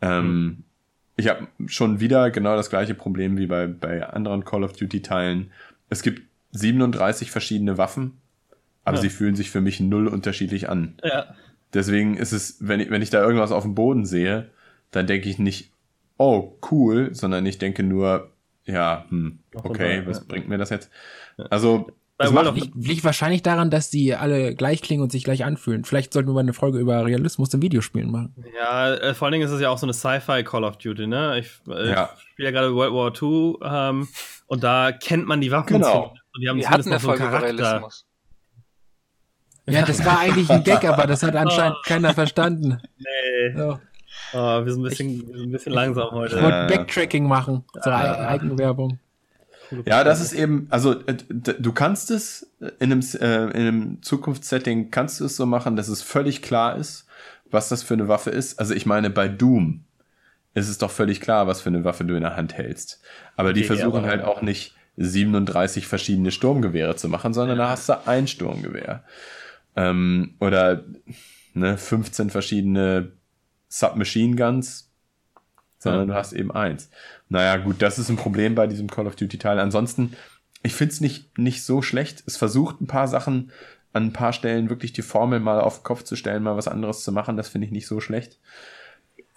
Ähm, 0.00 0.26
mhm. 0.26 0.64
Ich 1.16 1.28
habe 1.28 1.46
schon 1.66 2.00
wieder 2.00 2.30
genau 2.30 2.56
das 2.56 2.70
gleiche 2.70 2.94
Problem 2.94 3.36
wie 3.36 3.46
bei, 3.46 3.66
bei 3.66 4.04
anderen 4.04 4.44
Call 4.44 4.64
of 4.64 4.72
Duty-Teilen. 4.72 5.52
Es 5.88 6.02
gibt 6.02 6.22
37 6.52 7.30
verschiedene 7.30 7.78
Waffen, 7.78 8.20
aber 8.84 8.96
ja. 8.96 9.02
sie 9.02 9.10
fühlen 9.10 9.34
sich 9.34 9.50
für 9.50 9.60
mich 9.60 9.80
null 9.80 10.08
unterschiedlich 10.08 10.68
an. 10.68 10.96
Ja. 11.02 11.34
Deswegen 11.72 12.16
ist 12.16 12.32
es, 12.32 12.58
wenn 12.60 12.80
ich, 12.80 12.90
wenn 12.90 13.02
ich 13.02 13.10
da 13.10 13.22
irgendwas 13.22 13.52
auf 13.52 13.64
dem 13.64 13.74
Boden 13.74 14.04
sehe, 14.04 14.50
dann 14.90 15.06
denke 15.06 15.28
ich 15.28 15.38
nicht, 15.38 15.72
oh, 16.18 16.56
cool, 16.70 17.14
sondern 17.14 17.44
ich 17.46 17.58
denke 17.58 17.82
nur, 17.82 18.30
ja, 18.64 19.06
hm, 19.08 19.40
okay, 19.54 20.02
was 20.06 20.26
bringt 20.26 20.48
mir 20.48 20.58
das 20.58 20.70
jetzt? 20.70 20.90
Also 21.50 21.90
das 22.16 22.30
macht, 22.30 22.54
liegt, 22.54 22.76
liegt 22.76 23.04
wahrscheinlich 23.04 23.42
daran, 23.42 23.70
dass 23.70 23.90
die 23.90 24.14
alle 24.14 24.54
gleich 24.54 24.82
klingen 24.82 25.02
und 25.02 25.10
sich 25.10 25.24
gleich 25.24 25.44
anfühlen. 25.44 25.84
Vielleicht 25.84 26.12
sollten 26.12 26.28
wir 26.28 26.34
mal 26.34 26.40
eine 26.40 26.52
Folge 26.52 26.78
über 26.78 27.04
Realismus 27.04 27.52
in 27.52 27.60
Videospielen 27.60 28.10
machen. 28.10 28.32
Ja, 28.56 28.94
äh, 28.94 29.14
vor 29.14 29.26
allen 29.26 29.32
Dingen 29.32 29.44
ist 29.44 29.50
es 29.50 29.60
ja 29.60 29.68
auch 29.68 29.78
so 29.78 29.86
eine 29.86 29.94
Sci-Fi 29.94 30.44
Call 30.44 30.62
of 30.62 30.78
Duty, 30.78 31.08
ne? 31.08 31.40
Ich, 31.40 31.60
äh, 31.68 31.90
ja. 31.90 32.10
ich 32.16 32.22
spiele 32.30 32.50
ja 32.50 32.52
gerade 32.52 32.72
World 32.72 32.92
War 32.92 33.12
II 33.20 33.56
ähm, 33.64 34.08
und 34.46 34.62
da 34.62 34.92
kennt 34.92 35.26
man 35.26 35.40
die 35.40 35.50
Waffen 35.50 35.78
genau. 35.78 36.14
und 36.32 36.40
die 36.40 36.48
haben 36.48 36.58
wir 36.58 36.70
hatten 36.70 36.88
eine 36.88 37.00
so 37.00 37.08
Folge 37.08 37.24
über 37.24 37.42
Realismus. 37.42 38.06
Ja, 39.66 39.82
das 39.82 40.04
war 40.04 40.20
eigentlich 40.20 40.50
ein 40.50 40.62
Gag, 40.62 40.84
aber 40.84 41.06
das 41.06 41.22
hat 41.22 41.34
anscheinend 41.36 41.76
keiner 41.86 42.12
verstanden. 42.12 42.80
Nee. 42.98 43.56
So. 43.56 43.78
Oh, 44.34 44.64
wir, 44.64 44.72
sind 44.72 44.82
ein 44.82 44.88
bisschen, 44.88 45.28
wir 45.28 45.38
sind 45.38 45.48
ein 45.48 45.52
bisschen 45.52 45.72
langsam 45.72 46.10
heute. 46.10 46.36
Ich 46.36 46.42
wollte 46.42 46.66
Backtracking 46.68 47.26
machen 47.26 47.64
zur 47.82 47.92
ja. 47.92 48.28
Eigenwerbung. 48.28 48.98
Ja, 49.86 50.04
das 50.04 50.20
ist 50.20 50.32
eben, 50.32 50.66
also 50.70 50.92
äh, 51.06 51.16
du 51.28 51.72
kannst 51.72 52.10
es 52.10 52.52
in 52.78 52.92
einem, 52.92 53.00
äh, 53.20 53.44
in 53.44 53.66
einem 53.66 54.02
Zukunftssetting, 54.02 54.90
kannst 54.90 55.20
du 55.20 55.24
es 55.24 55.36
so 55.36 55.46
machen, 55.46 55.76
dass 55.76 55.88
es 55.88 56.02
völlig 56.02 56.42
klar 56.42 56.76
ist, 56.76 57.06
was 57.50 57.68
das 57.68 57.82
für 57.82 57.94
eine 57.94 58.08
Waffe 58.08 58.30
ist. 58.30 58.58
Also 58.58 58.74
ich 58.74 58.86
meine, 58.86 59.10
bei 59.10 59.28
Doom 59.28 59.84
ist 60.54 60.68
es 60.68 60.78
doch 60.78 60.90
völlig 60.90 61.20
klar, 61.20 61.46
was 61.46 61.62
für 61.62 61.70
eine 61.70 61.84
Waffe 61.84 62.04
du 62.04 62.14
in 62.14 62.22
der 62.22 62.36
Hand 62.36 62.54
hältst. 62.54 63.00
Aber 63.36 63.52
die 63.52 63.60
okay, 63.60 63.76
versuchen 63.76 63.98
aber 63.98 64.08
halt 64.08 64.22
auch 64.22 64.42
nicht 64.42 64.74
37 64.96 65.86
verschiedene 65.86 66.30
Sturmgewehre 66.30 66.96
zu 66.96 67.08
machen, 67.08 67.34
sondern 67.34 67.58
ja. 67.58 67.64
da 67.64 67.70
hast 67.70 67.88
du 67.88 68.06
ein 68.06 68.28
Sturmgewehr. 68.28 69.02
Ähm, 69.76 70.36
oder 70.40 70.84
ne, 71.54 71.76
15 71.76 72.30
verschiedene 72.30 73.12
Submachine 73.68 74.36
Guns, 74.36 74.92
sondern 75.78 76.08
ja. 76.08 76.14
du 76.14 76.18
hast 76.18 76.32
eben 76.32 76.52
eins. 76.52 76.90
Naja, 77.28 77.56
gut, 77.56 77.82
das 77.82 77.98
ist 77.98 78.08
ein 78.08 78.16
Problem 78.16 78.54
bei 78.54 78.66
diesem 78.66 78.88
Call 78.88 79.06
of 79.06 79.16
Duty-Teil. 79.16 79.58
Ansonsten, 79.58 80.14
ich 80.62 80.74
finde 80.74 80.92
es 80.92 81.00
nicht, 81.00 81.38
nicht 81.38 81.64
so 81.64 81.82
schlecht. 81.82 82.22
Es 82.26 82.36
versucht 82.36 82.80
ein 82.80 82.86
paar 82.86 83.08
Sachen 83.08 83.50
an 83.92 84.06
ein 84.06 84.12
paar 84.12 84.32
Stellen 84.32 84.70
wirklich 84.70 84.92
die 84.92 85.02
Formel 85.02 85.40
mal 85.40 85.60
auf 85.60 85.78
den 85.78 85.84
Kopf 85.84 86.02
zu 86.02 86.16
stellen, 86.16 86.42
mal 86.42 86.56
was 86.56 86.68
anderes 86.68 87.04
zu 87.04 87.12
machen. 87.12 87.36
Das 87.36 87.48
finde 87.48 87.66
ich 87.66 87.72
nicht 87.72 87.86
so 87.86 88.00
schlecht. 88.00 88.38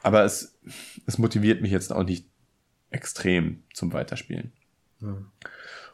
Aber 0.03 0.23
es, 0.23 0.57
es 1.05 1.17
motiviert 1.17 1.61
mich 1.61 1.71
jetzt 1.71 1.93
auch 1.93 2.03
nicht 2.03 2.25
extrem 2.89 3.63
zum 3.73 3.93
Weiterspielen. 3.93 4.51
Ja. 5.01 5.17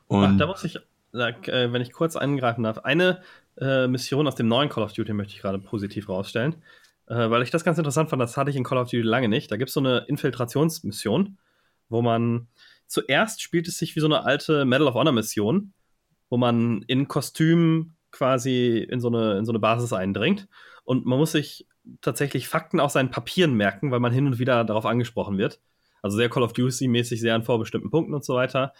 Und 0.08 0.26
Ach, 0.26 0.38
da 0.38 0.46
muss 0.48 0.64
ich, 0.64 0.78
äh, 0.78 1.72
wenn 1.72 1.82
ich 1.82 1.92
kurz 1.92 2.16
eingreifen 2.16 2.64
darf, 2.64 2.80
eine 2.80 3.22
äh, 3.58 3.88
Mission 3.88 4.28
aus 4.28 4.36
dem 4.36 4.48
neuen 4.48 4.70
Call 4.70 4.84
of 4.84 4.94
Duty 4.94 5.14
möchte 5.14 5.34
ich 5.34 5.42
gerade 5.42 5.60
positiv 5.60 6.10
rausstellen, 6.10 6.56
äh, 7.08 7.30
weil 7.30 7.44
ich 7.44 7.52
das 7.52 7.64
ganz 7.64 7.78
interessant 7.78 8.10
fand. 8.10 8.22
Das 8.22 8.38
hatte 8.38 8.50
ich 8.50 8.56
in 8.56 8.64
Call 8.64 8.78
of 8.78 8.90
Duty 8.90 9.02
lange 9.02 9.30
nicht. 9.30 9.52
Da 9.52 9.58
gibt 9.58 9.70
es 9.70 9.74
so 9.74 9.80
eine 9.80 10.06
Infiltrationsmission 10.08 11.38
wo 11.94 12.02
man 12.02 12.48
zuerst 12.88 13.42
spielt 13.42 13.68
es 13.68 13.78
sich 13.78 13.96
wie 13.96 14.00
so 14.02 14.08
eine 14.08 14.26
alte 14.26 14.66
Medal 14.66 14.88
of 14.88 14.96
Honor 14.96 15.14
Mission, 15.14 15.74
wo 16.30 16.38
man 16.38 16.84
in 16.88 17.08
Kostüm 17.08 17.94
quasi 18.12 18.78
in 18.78 19.00
so 19.00 19.08
eine, 19.08 19.38
in 19.38 19.46
so 19.46 19.52
eine 19.52 19.60
Basis 19.60 19.94
eindringt. 19.94 20.48
Und 20.84 21.06
man 21.06 21.18
muss 21.18 21.32
sich 21.32 21.68
tatsächlich 22.02 22.48
Fakten 22.48 22.80
aus 22.80 22.94
seinen 22.94 23.12
Papieren 23.12 23.54
merken, 23.54 23.92
weil 23.92 24.00
man 24.00 24.12
hin 24.12 24.28
und 24.28 24.40
wieder 24.40 24.64
darauf 24.64 24.86
angesprochen 24.86 25.38
wird. 25.38 25.62
Also 26.02 26.18
sehr 26.18 26.30
Call 26.30 26.44
of 26.44 26.54
Duty-mäßig, 26.54 27.22
sehr 27.22 27.36
an 27.36 27.44
vorbestimmten 27.44 27.90
Punkten 27.90 28.14
und 28.14 28.26
so 28.26 28.36
weiter. 28.36 28.74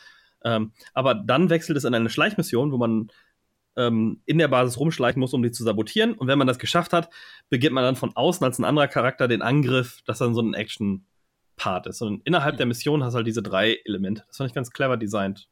Ähm, 0.44 0.74
aber 0.94 1.16
dann 1.16 1.50
wechselt 1.50 1.78
es 1.78 1.86
in 1.86 1.96
eine 1.96 2.10
Schleichmission, 2.10 2.72
wo 2.72 2.78
man 2.78 3.08
ähm, 3.76 4.22
in 4.26 4.38
der 4.38 4.48
Basis 4.48 4.80
rumschleichen 4.80 5.20
muss, 5.20 5.34
um 5.34 5.44
die 5.44 5.52
zu 5.52 5.64
sabotieren. 5.64 6.14
Und 6.14 6.28
wenn 6.28 6.38
man 6.38 6.48
das 6.48 6.60
geschafft 6.60 6.94
hat, 6.94 7.10
beginnt 7.50 7.74
man 7.74 7.84
dann 7.84 7.96
von 7.96 8.16
außen 8.16 8.44
als 8.46 8.60
ein 8.60 8.66
anderer 8.66 8.88
Charakter 8.88 9.28
den 9.28 9.42
Angriff, 9.42 10.02
das 10.06 10.20
dann 10.20 10.34
so 10.34 10.42
ein 10.42 10.54
Action-Part 10.54 11.88
ist. 11.88 12.02
Und 12.02 12.22
innerhalb 12.26 12.58
der 12.58 12.66
Mission 12.66 13.04
hast 13.04 13.14
du 13.14 13.18
halt 13.18 13.28
diese 13.28 13.44
drei 13.44 13.80
Elemente. 13.86 14.24
Das 14.28 14.38
fand 14.38 14.50
ich 14.50 14.56
ganz 14.56 14.72
clever 14.72 14.98
designt. 14.98 15.50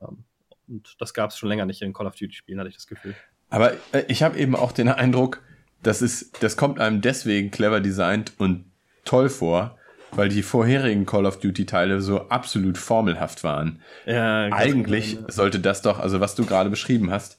Ähm, 0.00 0.24
und 0.66 0.96
das 0.98 1.12
gab 1.12 1.30
es 1.30 1.38
schon 1.38 1.48
länger 1.48 1.66
nicht 1.66 1.82
in 1.82 1.92
Call 1.92 2.06
of 2.06 2.14
Duty-Spielen, 2.14 2.58
hatte 2.58 2.70
ich 2.70 2.76
das 2.76 2.86
Gefühl. 2.86 3.14
Aber 3.50 3.72
äh, 3.92 4.04
ich 4.08 4.22
habe 4.22 4.38
eben 4.38 4.56
auch 4.56 4.72
den 4.72 4.88
Eindruck, 4.88 5.42
das, 5.82 6.00
ist, 6.00 6.42
das 6.42 6.56
kommt 6.56 6.80
einem 6.80 7.02
deswegen 7.02 7.50
clever 7.50 7.80
designt 7.80 8.32
und 8.38 8.64
toll 9.04 9.28
vor, 9.28 9.78
weil 10.16 10.28
die 10.28 10.42
vorherigen 10.42 11.06
Call 11.06 11.26
of 11.26 11.40
Duty-Teile 11.40 12.00
so 12.00 12.28
absolut 12.28 12.78
formelhaft 12.78 13.44
waren. 13.44 13.80
Ja, 14.06 14.52
eigentlich 14.52 15.16
genau. 15.16 15.28
sollte 15.30 15.60
das 15.60 15.82
doch, 15.82 15.98
also 15.98 16.20
was 16.20 16.34
du 16.34 16.44
gerade 16.44 16.70
beschrieben 16.70 17.10
hast, 17.10 17.38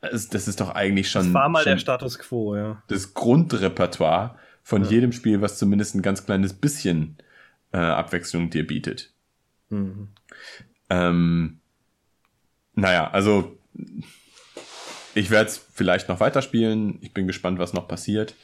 das, 0.00 0.48
ist 0.48 0.60
doch 0.60 0.74
eigentlich 0.74 1.10
schon. 1.10 1.24
Das 1.24 1.34
war 1.34 1.48
mal 1.48 1.64
der 1.64 1.78
Status 1.78 2.18
quo, 2.18 2.56
ja. 2.56 2.82
Das 2.88 3.14
Grundrepertoire 3.14 4.36
von 4.62 4.84
ja. 4.84 4.90
jedem 4.90 5.12
Spiel, 5.12 5.40
was 5.40 5.58
zumindest 5.58 5.94
ein 5.94 6.02
ganz 6.02 6.24
kleines 6.24 6.52
bisschen 6.52 7.16
äh, 7.72 7.78
Abwechslung 7.78 8.50
dir 8.50 8.66
bietet. 8.66 9.12
Mhm. 9.68 10.08
Ähm, 10.90 11.60
naja, 12.74 13.10
also 13.10 13.58
ich 15.14 15.30
werde 15.30 15.48
es 15.48 15.58
vielleicht 15.58 16.08
noch 16.08 16.20
weiterspielen. 16.20 16.98
Ich 17.00 17.12
bin 17.14 17.26
gespannt, 17.26 17.58
was 17.58 17.72
noch 17.72 17.88
passiert. 17.88 18.34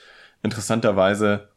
Interessanterweise 0.43 1.51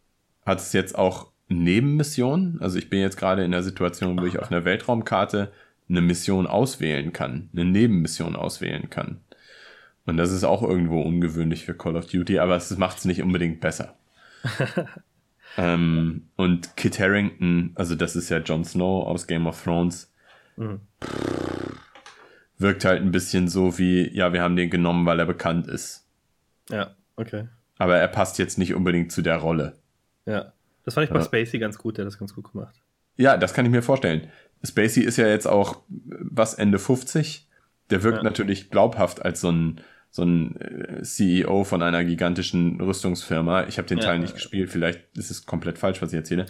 hat 0.45 0.59
es 0.59 0.73
jetzt 0.73 0.95
auch 0.95 1.31
Nebenmissionen. 1.47 2.59
Also 2.61 2.77
ich 2.77 2.89
bin 2.89 2.99
jetzt 2.99 3.17
gerade 3.17 3.43
in 3.43 3.51
der 3.51 3.63
Situation, 3.63 4.19
wo 4.19 4.25
ich 4.25 4.39
auf 4.39 4.51
einer 4.51 4.65
Weltraumkarte 4.65 5.51
eine 5.89 6.01
Mission 6.01 6.47
auswählen 6.47 7.13
kann, 7.13 7.49
eine 7.53 7.65
Nebenmission 7.65 8.35
auswählen 8.35 8.89
kann. 8.89 9.21
Und 10.05 10.17
das 10.17 10.31
ist 10.31 10.43
auch 10.43 10.61
irgendwo 10.61 11.01
ungewöhnlich 11.01 11.65
für 11.65 11.73
Call 11.73 11.95
of 11.95 12.07
Duty, 12.07 12.39
aber 12.39 12.55
es 12.55 12.75
macht 12.77 12.99
es 12.99 13.05
nicht 13.05 13.21
unbedingt 13.21 13.59
besser. 13.59 13.95
ähm, 15.57 16.27
und 16.35 16.75
Kit 16.77 16.99
Harrington, 16.99 17.71
also 17.75 17.95
das 17.95 18.15
ist 18.15 18.29
ja 18.29 18.37
Jon 18.37 18.63
Snow 18.63 19.07
aus 19.07 19.25
Game 19.25 19.47
of 19.47 19.63
Thrones, 19.63 20.11
mhm. 20.57 20.81
wirkt 22.57 22.85
halt 22.85 23.01
ein 23.01 23.11
bisschen 23.11 23.47
so 23.47 23.77
wie, 23.77 24.09
ja, 24.15 24.31
wir 24.33 24.41
haben 24.41 24.55
den 24.55 24.69
genommen, 24.69 25.05
weil 25.05 25.19
er 25.19 25.25
bekannt 25.25 25.67
ist. 25.67 26.07
Ja, 26.69 26.95
okay. 27.15 27.47
Aber 27.77 27.97
er 27.97 28.07
passt 28.07 28.37
jetzt 28.37 28.57
nicht 28.57 28.73
unbedingt 28.73 29.11
zu 29.11 29.21
der 29.21 29.37
Rolle. 29.37 29.75
Ja. 30.25 30.53
Das 30.85 30.93
fand 30.93 31.05
ich 31.05 31.11
bei 31.11 31.19
ja. 31.19 31.25
Spacey 31.25 31.59
ganz 31.59 31.77
gut, 31.77 31.97
der 31.97 32.05
hat 32.05 32.07
das 32.11 32.19
ganz 32.19 32.33
gut 32.33 32.51
gemacht. 32.51 32.75
Ja, 33.17 33.37
das 33.37 33.53
kann 33.53 33.65
ich 33.65 33.71
mir 33.71 33.81
vorstellen. 33.81 34.29
Spacey 34.63 35.03
ist 35.03 35.17
ja 35.17 35.27
jetzt 35.27 35.47
auch, 35.47 35.81
was, 35.87 36.53
Ende 36.53 36.79
50? 36.79 37.47
Der 37.89 38.03
wirkt 38.03 38.17
ja. 38.17 38.23
natürlich 38.23 38.69
glaubhaft 38.71 39.23
als 39.23 39.41
so 39.41 39.51
ein, 39.51 39.81
so 40.09 40.23
ein 40.23 40.59
äh, 40.59 41.01
CEO 41.03 41.63
von 41.63 41.81
einer 41.81 42.03
gigantischen 42.03 42.79
Rüstungsfirma. 42.81 43.67
Ich 43.67 43.77
habe 43.77 43.87
den 43.87 43.99
ja, 43.99 44.05
Teil 44.05 44.19
nicht 44.19 44.33
gespielt, 44.33 44.69
vielleicht 44.69 45.17
ist 45.17 45.31
es 45.31 45.45
komplett 45.45 45.77
falsch, 45.77 46.01
was 46.01 46.11
ich 46.11 46.17
erzähle. 46.17 46.45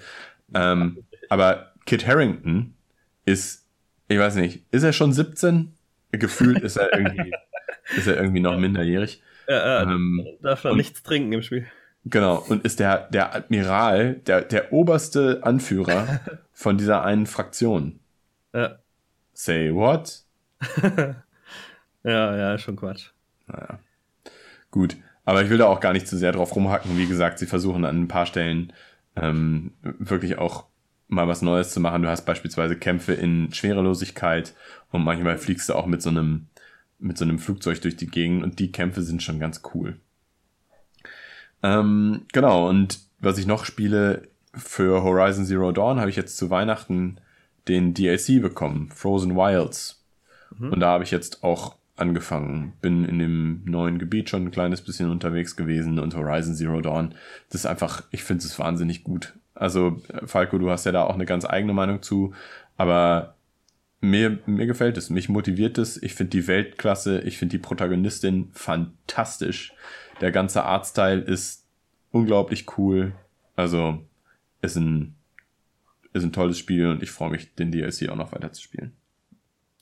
Ähm, 0.53 1.03
aber 1.29 1.73
Kit 1.85 2.07
Harrington 2.07 2.75
ist, 3.25 3.65
ich 4.07 4.17
weiß 4.17 4.35
nicht, 4.35 4.63
ist 4.71 4.83
er 4.83 4.93
schon 4.93 5.13
17? 5.13 5.73
Gefühlt 6.11 6.61
ist 6.61 6.77
er 6.77 6.93
irgendwie, 6.93 7.33
ist 7.97 8.07
er 8.07 8.17
irgendwie 8.17 8.39
noch 8.39 8.57
minderjährig. 8.57 9.21
Ja, 9.47 9.83
ähm, 9.83 10.25
darf 10.41 10.63
er 10.63 10.75
nichts 10.75 11.03
trinken 11.03 11.33
im 11.33 11.41
Spiel. 11.41 11.67
Genau, 12.05 12.37
und 12.49 12.63
ist 12.63 12.79
der, 12.79 13.09
der 13.09 13.33
Admiral, 13.33 14.15
der, 14.27 14.41
der 14.41 14.71
oberste 14.71 15.39
Anführer 15.43 16.19
von 16.53 16.77
dieser 16.77 17.03
einen 17.03 17.25
Fraktion. 17.25 17.99
Ja. 18.53 18.77
Say 19.33 19.73
what? 19.73 20.23
ja, 22.03 22.35
ja, 22.37 22.57
schon 22.59 22.75
Quatsch. 22.75 23.09
Naja. 23.47 23.79
Gut, 24.69 24.97
aber 25.25 25.41
ich 25.41 25.49
will 25.49 25.57
da 25.57 25.65
auch 25.65 25.79
gar 25.79 25.93
nicht 25.93 26.07
zu 26.07 26.17
sehr 26.17 26.31
drauf 26.31 26.55
rumhacken. 26.55 26.97
Wie 26.97 27.07
gesagt, 27.07 27.39
sie 27.39 27.47
versuchen 27.47 27.85
an 27.85 28.03
ein 28.03 28.07
paar 28.07 28.27
Stellen 28.27 28.71
ähm, 29.15 29.73
wirklich 29.81 30.37
auch 30.37 30.65
mal 31.07 31.27
was 31.27 31.41
Neues 31.41 31.71
zu 31.71 31.79
machen. 31.79 32.03
Du 32.03 32.09
hast 32.09 32.25
beispielsweise 32.25 32.75
Kämpfe 32.75 33.13
in 33.13 33.51
Schwerelosigkeit 33.51 34.53
und 34.91 35.03
manchmal 35.03 35.37
fliegst 35.37 35.69
du 35.69 35.73
auch 35.73 35.87
mit 35.87 36.01
so 36.01 36.09
einem, 36.09 36.47
mit 36.99 37.17
so 37.17 37.25
einem 37.25 37.39
Flugzeug 37.39 37.81
durch 37.81 37.95
die 37.95 38.07
Gegend 38.07 38.43
und 38.43 38.59
die 38.59 38.71
Kämpfe 38.71 39.01
sind 39.01 39.23
schon 39.23 39.39
ganz 39.39 39.61
cool. 39.73 39.99
Ähm, 41.63 42.21
genau, 42.31 42.69
und 42.69 42.99
was 43.19 43.37
ich 43.37 43.47
noch 43.47 43.65
spiele 43.65 44.27
für 44.53 45.03
Horizon 45.03 45.45
Zero 45.45 45.71
Dawn, 45.71 45.99
habe 45.99 46.09
ich 46.09 46.15
jetzt 46.15 46.37
zu 46.37 46.49
Weihnachten 46.49 47.17
den 47.67 47.93
DLC 47.93 48.41
bekommen, 48.41 48.89
Frozen 48.93 49.35
Wilds. 49.35 50.03
Mhm. 50.57 50.73
Und 50.73 50.79
da 50.79 50.89
habe 50.89 51.03
ich 51.03 51.11
jetzt 51.11 51.43
auch 51.43 51.75
angefangen. 51.95 52.73
Bin 52.81 53.05
in 53.05 53.19
dem 53.19 53.61
neuen 53.65 53.99
Gebiet 53.99 54.29
schon 54.29 54.45
ein 54.45 54.51
kleines 54.51 54.81
bisschen 54.81 55.09
unterwegs 55.09 55.55
gewesen 55.55 55.99
und 55.99 56.15
Horizon 56.15 56.55
Zero 56.55 56.81
Dawn, 56.81 57.15
das 57.49 57.61
ist 57.61 57.65
einfach, 57.65 58.03
ich 58.11 58.23
finde 58.23 58.45
es 58.45 58.59
wahnsinnig 58.59 59.03
gut. 59.03 59.33
Also, 59.53 60.01
Falco, 60.25 60.57
du 60.57 60.69
hast 60.69 60.85
ja 60.85 60.91
da 60.91 61.03
auch 61.03 61.15
eine 61.15 61.25
ganz 61.25 61.45
eigene 61.45 61.73
Meinung 61.73 62.01
zu, 62.01 62.33
aber 62.75 63.35
mir, 64.01 64.39
mir 64.45 64.67
gefällt 64.67 64.97
es, 64.97 65.09
mich 65.09 65.29
motiviert 65.29 65.77
es, 65.77 66.01
ich 66.01 66.13
finde 66.13 66.31
die 66.31 66.47
Welt 66.47 66.77
klasse, 66.77 67.21
ich 67.21 67.37
finde 67.37 67.53
die 67.53 67.61
Protagonistin 67.61 68.49
fantastisch. 68.51 69.73
Der 70.21 70.31
ganze 70.31 70.63
Artstyle 70.63 71.21
ist 71.21 71.67
unglaublich 72.11 72.77
cool. 72.77 73.13
Also 73.55 73.99
ist 74.61 74.75
ein, 74.75 75.15
ist 76.13 76.23
ein 76.23 76.33
tolles 76.33 76.57
Spiel 76.57 76.87
und 76.87 77.03
ich 77.03 77.11
freue 77.11 77.29
mich, 77.29 77.55
den 77.55 77.71
DLC 77.71 78.09
auch 78.09 78.15
noch 78.15 78.31
weiter 78.31 78.51
zu 78.51 78.61
spielen. 78.61 78.95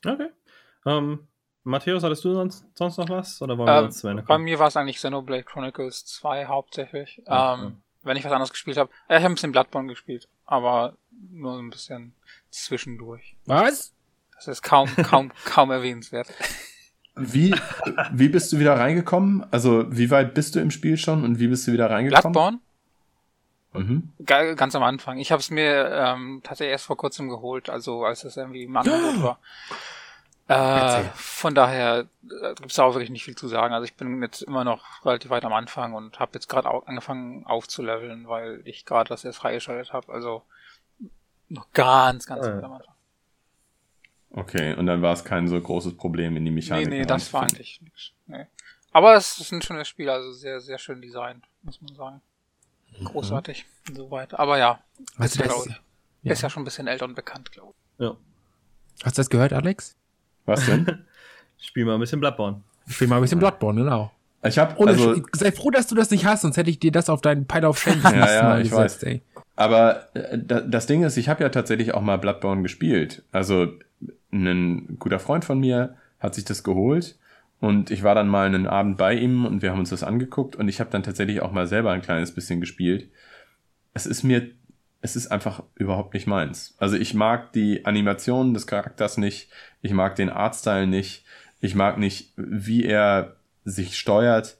Okay. 0.05 0.29
Ähm, 0.85 1.27
Matthäus, 1.63 2.03
hattest 2.03 2.25
du 2.25 2.33
sonst, 2.33 2.65
sonst 2.73 2.97
noch 2.97 3.09
was? 3.09 3.41
Oder 3.41 3.57
wollen 3.57 3.67
wir 3.67 3.83
ähm, 3.83 3.91
zu 3.91 4.07
Ende 4.07 4.23
Bei 4.23 4.37
mir 4.37 4.59
war 4.59 4.67
es 4.67 4.75
eigentlich 4.75 4.97
Xenoblade 4.97 5.43
Chronicles 5.43 6.05
2 6.05 6.45
hauptsächlich. 6.45 7.21
Okay. 7.25 7.63
Ähm, 7.63 7.77
wenn 8.03 8.17
ich 8.17 8.25
was 8.25 8.31
anderes 8.31 8.51
gespielt 8.51 8.77
habe. 8.77 8.91
Ja, 9.09 9.17
ich 9.17 9.23
habe 9.23 9.31
ein 9.31 9.35
bisschen 9.35 9.53
Bloodborne 9.53 9.87
gespielt, 9.87 10.27
aber 10.45 10.97
nur 11.31 11.57
ein 11.57 11.69
bisschen 11.69 12.13
zwischendurch. 12.49 13.37
Was? 13.45 13.93
Das 14.35 14.47
ist 14.47 14.61
kaum, 14.61 14.93
kaum, 15.03 15.31
kaum 15.45 15.71
erwähnenswert. 15.71 16.27
Wie, 17.15 17.53
wie 18.11 18.29
bist 18.29 18.51
du 18.51 18.59
wieder 18.59 18.79
reingekommen? 18.79 19.45
Also, 19.51 19.85
wie 19.89 20.09
weit 20.09 20.33
bist 20.33 20.55
du 20.55 20.59
im 20.59 20.71
Spiel 20.71 20.97
schon 20.97 21.23
und 21.23 21.39
wie 21.39 21.47
bist 21.47 21.67
du 21.67 21.71
wieder 21.71 21.89
reingekommen? 21.89 22.31
Bloodborne? 22.31 22.59
Mhm. 23.73 24.13
Ganz 24.25 24.75
am 24.75 24.83
Anfang. 24.83 25.17
Ich 25.17 25.31
habe 25.31 25.39
es 25.39 25.49
mir 25.49 25.89
ähm, 25.91 26.41
tatsächlich 26.43 26.71
erst 26.71 26.85
vor 26.85 26.97
kurzem 26.97 27.29
geholt, 27.29 27.69
also 27.69 28.05
als 28.05 28.23
es 28.23 28.37
irgendwie 28.37 28.63
im 28.63 28.77
Angebot 28.77 29.23
war. 29.23 29.39
Äh, 30.47 31.03
von 31.15 31.55
daher 31.55 32.05
äh, 32.29 32.53
gibt 32.55 32.71
es 32.71 32.79
auch 32.79 32.93
wirklich 32.93 33.09
nicht 33.09 33.23
viel 33.23 33.35
zu 33.35 33.47
sagen. 33.47 33.73
Also 33.73 33.85
ich 33.85 33.95
bin 33.95 34.21
jetzt 34.21 34.41
immer 34.41 34.63
noch 34.63 35.05
relativ 35.05 35.31
weit 35.31 35.45
am 35.45 35.53
Anfang 35.53 35.93
und 35.93 36.19
habe 36.19 36.31
jetzt 36.33 36.49
gerade 36.49 36.69
angefangen 36.85 37.45
aufzuleveln, 37.45 38.27
weil 38.27 38.61
ich 38.65 38.85
gerade 38.85 39.07
das 39.07 39.23
erst 39.23 39.39
freigeschaltet 39.39 39.93
habe. 39.93 40.11
Also 40.11 40.43
noch 41.47 41.71
ganz, 41.73 42.25
ganz 42.25 42.45
äh. 42.45 42.51
am 42.51 42.73
Anfang. 42.73 42.92
Okay, 44.35 44.73
und 44.73 44.87
dann 44.87 45.01
war 45.01 45.13
es 45.13 45.23
kein 45.23 45.47
so 45.47 45.59
großes 45.59 45.95
Problem 45.95 46.35
in 46.35 46.43
die 46.43 46.51
Mechanik. 46.51 46.89
Nee, 46.89 46.99
nee, 46.99 47.05
das 47.05 47.31
war 47.33 47.43
eigentlich 47.43 47.79
nichts. 47.81 48.11
Nee. 48.25 48.47
Aber 48.91 49.15
es 49.15 49.39
ist 49.39 49.51
ein 49.51 49.61
schönes 49.61 49.87
Spiel, 49.87 50.09
also 50.09 50.31
sehr, 50.33 50.59
sehr 50.59 50.79
schön 50.79 51.01
designt, 51.01 51.45
muss 51.61 51.81
man 51.81 51.95
sagen. 51.95 52.21
Mhm. 52.99 53.05
Großartig, 53.05 53.65
mhm. 53.89 53.95
soweit. 53.95 54.33
Aber 54.33 54.57
ja, 54.57 54.79
also 55.17 55.43
ist, 55.43 55.51
das, 55.51 55.67
ja. 56.23 56.31
ist 56.31 56.41
ja 56.41 56.49
schon 56.49 56.63
ein 56.63 56.65
bisschen 56.65 56.87
älter 56.87 57.05
und 57.05 57.15
bekannt, 57.15 57.51
glaube 57.51 57.73
ich. 57.97 58.05
Ja. 58.05 58.17
Hast 59.03 59.17
du 59.17 59.21
das 59.21 59.29
gehört, 59.29 59.53
Alex? 59.53 59.95
Was 60.45 60.65
denn? 60.65 61.05
Spiel 61.57 61.85
mal 61.85 61.93
ein 61.93 61.99
bisschen 61.99 62.19
Bloodborne. 62.19 62.61
Spiel 62.87 63.07
mal 63.07 63.17
ein 63.17 63.21
bisschen 63.21 63.39
Bloodborne, 63.39 63.81
genau. 63.81 64.11
Ich 64.45 64.57
hab, 64.57 64.79
also, 64.81 65.21
sei 65.31 65.51
froh, 65.53 65.71
dass 65.71 65.87
du 65.87 65.95
das 65.95 66.11
nicht 66.11 66.25
hast, 66.25 66.41
sonst 66.41 66.57
hätte 66.57 66.69
ich 66.69 66.77
dir 66.77 66.91
das 66.91 67.09
auf 67.09 67.21
deinen 67.21 67.47
Pile 67.47 67.69
of 67.69 67.79
Shame 67.79 68.01
ja, 68.03 68.31
ja, 68.31 68.57
ich 68.57 68.69
gesetzt, 68.71 69.03
weiß. 69.03 69.03
ey. 69.03 69.21
Aber 69.55 70.13
äh, 70.15 70.39
das 70.41 70.85
Ding 70.87 71.03
ist, 71.03 71.15
ich 71.15 71.29
habe 71.29 71.43
ja 71.43 71.49
tatsächlich 71.49 71.93
auch 71.93 72.01
mal 72.01 72.17
Bloodborne 72.17 72.61
gespielt. 72.63 73.23
Also 73.31 73.67
ein 74.31 74.97
guter 74.99 75.19
Freund 75.19 75.45
von 75.45 75.59
mir 75.59 75.95
hat 76.19 76.35
sich 76.35 76.45
das 76.45 76.63
geholt 76.63 77.17
und 77.59 77.91
ich 77.91 78.03
war 78.03 78.15
dann 78.15 78.27
mal 78.27 78.45
einen 78.45 78.67
Abend 78.67 78.97
bei 78.97 79.13
ihm 79.13 79.45
und 79.45 79.61
wir 79.61 79.71
haben 79.71 79.79
uns 79.79 79.89
das 79.89 80.03
angeguckt 80.03 80.55
und 80.55 80.67
ich 80.67 80.79
habe 80.79 80.89
dann 80.89 81.03
tatsächlich 81.03 81.41
auch 81.41 81.51
mal 81.51 81.67
selber 81.67 81.91
ein 81.91 82.01
kleines 82.01 82.33
bisschen 82.33 82.59
gespielt. 82.59 83.09
Es 83.93 84.05
ist 84.05 84.23
mir, 84.23 84.49
es 85.01 85.15
ist 85.15 85.27
einfach 85.27 85.63
überhaupt 85.75 86.13
nicht 86.13 86.27
meins. 86.27 86.75
Also 86.77 86.97
ich 86.97 87.13
mag 87.13 87.53
die 87.53 87.85
Animationen 87.85 88.53
des 88.53 88.67
Charakters 88.67 89.17
nicht, 89.17 89.49
ich 89.81 89.93
mag 89.93 90.15
den 90.15 90.29
Artstyle 90.29 90.87
nicht, 90.87 91.25
ich 91.61 91.73
mag 91.73 91.97
nicht, 91.97 92.33
wie 92.35 92.83
er 92.83 93.37
sich 93.63 93.97
steuert. 93.97 94.57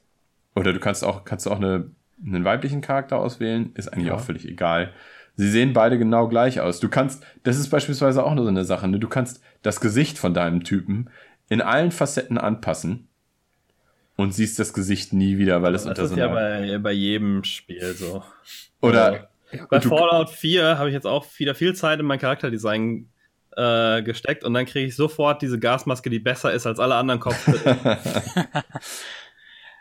Oder 0.54 0.72
du 0.72 0.80
kannst 0.80 1.04
auch, 1.04 1.24
kannst 1.24 1.46
auch 1.46 1.56
eine, 1.56 1.90
einen 2.24 2.44
weiblichen 2.44 2.80
Charakter 2.80 3.18
auswählen, 3.18 3.72
ist 3.74 3.92
eigentlich 3.92 4.06
ja. 4.06 4.14
auch 4.14 4.20
völlig 4.20 4.48
egal. 4.48 4.94
Sie 5.36 5.50
sehen 5.50 5.72
beide 5.72 5.98
genau 5.98 6.28
gleich 6.28 6.60
aus. 6.60 6.78
Du 6.80 6.88
kannst, 6.88 7.24
das 7.42 7.58
ist 7.58 7.68
beispielsweise 7.70 8.24
auch 8.24 8.34
nur 8.34 8.44
so 8.44 8.50
eine 8.50 8.64
Sache, 8.64 8.86
ne? 8.88 8.98
du 9.00 9.08
kannst 9.08 9.40
das 9.62 9.80
Gesicht 9.80 10.18
von 10.18 10.32
deinem 10.34 10.62
Typen 10.64 11.10
in 11.48 11.60
allen 11.60 11.90
Facetten 11.90 12.38
anpassen 12.38 13.08
und 14.16 14.32
siehst 14.32 14.58
das 14.60 14.72
Gesicht 14.72 15.12
nie 15.12 15.38
wieder, 15.38 15.62
weil 15.62 15.74
es 15.74 15.82
Das 15.82 15.90
unter 15.90 16.02
ist 16.04 16.10
so 16.10 16.16
ja 16.16 16.26
einer... 16.26 16.34
bei, 16.34 16.78
bei 16.78 16.92
jedem 16.92 17.42
Spiel 17.44 17.94
so. 17.94 18.22
oder 18.80 19.28
Bei 19.70 19.78
du- 19.80 19.88
Fallout 19.88 20.30
4 20.30 20.78
habe 20.78 20.88
ich 20.88 20.94
jetzt 20.94 21.06
auch 21.06 21.26
wieder 21.38 21.54
viel 21.54 21.74
Zeit 21.74 21.98
in 21.98 22.06
mein 22.06 22.18
Charakterdesign 22.20 23.08
äh, 23.56 24.02
gesteckt 24.02 24.44
und 24.44 24.54
dann 24.54 24.66
kriege 24.66 24.86
ich 24.86 24.96
sofort 24.96 25.42
diese 25.42 25.58
Gasmaske, 25.58 26.10
die 26.10 26.18
besser 26.20 26.52
ist 26.52 26.66
als 26.66 26.78
alle 26.78 26.94
anderen 26.94 27.20
Kopfschüttel. 27.20 27.76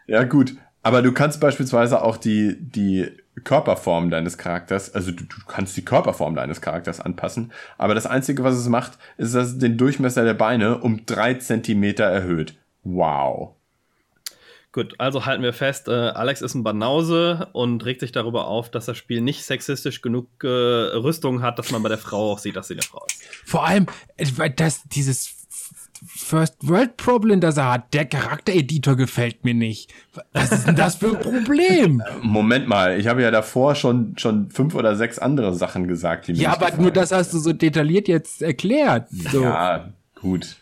Ja, 0.07 0.23
gut. 0.23 0.55
Aber 0.81 1.01
du 1.01 1.13
kannst 1.13 1.39
beispielsweise 1.39 2.01
auch 2.01 2.17
die, 2.17 2.57
die 2.59 3.09
Körperform 3.43 4.09
deines 4.09 4.37
Charakters, 4.37 4.93
also 4.93 5.11
du, 5.11 5.23
du 5.23 5.35
kannst 5.47 5.75
die 5.75 5.85
Körperform 5.85 6.35
deines 6.35 6.61
Charakters 6.61 6.99
anpassen, 6.99 7.51
aber 7.77 7.95
das 7.95 8.05
Einzige, 8.05 8.43
was 8.43 8.55
es 8.55 8.67
macht, 8.69 8.97
ist, 9.17 9.33
dass 9.33 9.47
es 9.47 9.57
den 9.57 9.77
Durchmesser 9.77 10.23
der 10.23 10.35
Beine 10.35 10.77
um 10.77 11.05
drei 11.05 11.33
Zentimeter 11.35 12.05
erhöht. 12.05 12.55
Wow. 12.83 13.55
Gut, 14.73 14.95
also 14.97 15.27
halten 15.27 15.43
wir 15.43 15.53
fest, 15.53 15.87
äh, 15.87 15.91
Alex 15.91 16.41
ist 16.41 16.55
ein 16.55 16.63
Banause 16.63 17.49
und 17.53 17.85
regt 17.85 17.99
sich 17.99 18.11
darüber 18.11 18.47
auf, 18.47 18.71
dass 18.71 18.87
das 18.87 18.97
Spiel 18.97 19.21
nicht 19.21 19.43
sexistisch 19.43 20.01
genug 20.01 20.27
äh, 20.43 20.47
Rüstung 20.47 21.43
hat, 21.43 21.59
dass 21.59 21.69
man 21.69 21.83
bei 21.83 21.89
der 21.89 21.99
Frau 21.99 22.31
auch 22.31 22.39
sieht, 22.39 22.55
dass 22.55 22.69
sie 22.69 22.73
eine 22.73 22.81
Frau 22.81 23.05
ist. 23.05 23.23
Vor 23.45 23.67
allem, 23.67 23.85
äh, 24.17 24.25
weil 24.35 24.49
das, 24.49 24.81
dieses 24.85 25.42
First 26.05 26.55
World 26.67 26.97
Problem, 26.97 27.39
das 27.39 27.57
er 27.57 27.71
hat, 27.73 27.93
der 27.93 28.05
Charaktereditor 28.05 28.95
gefällt 28.95 29.43
mir 29.45 29.53
nicht. 29.53 29.93
Was 30.33 30.51
ist 30.51 30.67
denn 30.67 30.75
das 30.75 30.95
für 30.95 31.15
ein 31.15 31.19
Problem? 31.19 32.01
Moment 32.21 32.67
mal, 32.67 32.99
ich 32.99 33.07
habe 33.07 33.21
ja 33.21 33.31
davor 33.31 33.75
schon, 33.75 34.17
schon 34.17 34.49
fünf 34.51 34.75
oder 34.75 34.95
sechs 34.95 35.19
andere 35.19 35.53
Sachen 35.53 35.87
gesagt, 35.87 36.27
die 36.27 36.33
mir 36.33 36.39
Ja, 36.41 36.51
aber 36.53 36.65
gefallen. 36.67 36.81
nur 36.83 36.91
das 36.91 37.11
hast 37.11 37.33
du 37.33 37.39
so 37.39 37.53
detailliert 37.53 38.07
jetzt 38.07 38.41
erklärt. 38.41 39.07
So. 39.09 39.43
Ja, 39.43 39.89
gut. 40.19 40.57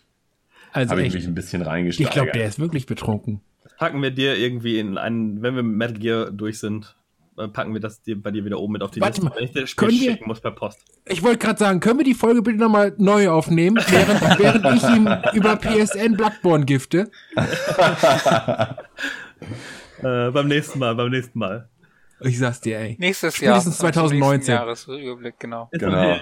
also 0.74 0.92
Habe 0.92 1.04
ich 1.04 1.14
mich 1.14 1.26
ein 1.26 1.36
bisschen 1.36 1.62
ich 1.62 1.68
reingesteigert. 1.68 2.14
glaube, 2.14 2.32
der 2.32 2.46
ist 2.48 2.60
wirklich 2.60 2.86
betrunken. 2.86 3.42
Das 3.64 3.76
packen 3.76 4.02
wir 4.02 4.12
dir 4.12 4.38
irgendwie 4.38 4.80
in 4.80 4.98
einen, 4.98 5.42
wenn 5.42 5.56
wir 5.56 5.64
mit 5.64 5.76
Metal 5.78 5.98
Gear 5.98 6.32
durch 6.32 6.60
sind, 6.60 6.96
packen 7.54 7.74
wir 7.74 7.80
das 7.82 8.02
dir, 8.02 8.22
bei 8.22 8.32
dir 8.32 8.44
wieder 8.46 8.60
oben 8.60 8.74
mit 8.74 8.84
auf 8.84 8.92
die 8.92 9.02
Warte 9.02 9.22
Liste, 9.22 9.26
mal, 9.30 9.36
wenn 9.38 9.46
ich 9.46 9.52
dir 9.52 9.62
das 9.62 9.70
Spiel 9.70 9.88
können 9.88 10.00
wir- 10.02 10.12
schicken 10.12 10.28
muss 10.28 10.42
per 10.42 10.52
Post. 10.52 10.80
Ich 11.06 11.24
wollte 11.24 11.40
gerade 11.40 11.58
sagen, 11.60 11.80
können 11.80 12.00
wir 12.00 12.06
die 12.06 12.14
Folge 12.14 12.42
bitte 12.42 12.58
nochmal 12.58 12.94
neu 12.98 13.30
aufnehmen, 13.30 13.78
während, 13.90 14.22
während 14.40 14.66
ich 14.78 14.84
ihm 14.90 15.08
über 15.34 15.56
PSN 15.56 16.16
Bloodborne 16.18 16.66
gifte? 16.66 17.10
Äh, 20.04 20.32
beim 20.32 20.48
nächsten 20.48 20.80
Mal, 20.80 20.96
beim 20.96 21.12
nächsten 21.12 21.38
Mal. 21.38 21.70
Ich 22.22 22.40
sag's 22.40 22.60
dir, 22.62 22.80
ey. 22.80 22.96
Nächstes 23.00 23.40
Jahr. 23.40 23.54
Spätestens 23.56 23.78
zum 23.78 23.94
2019. 23.94 24.38
nächsten 24.38 24.52
Jahresüberblick, 24.52 25.40
genau. 25.40 25.70
Genau. 25.72 26.18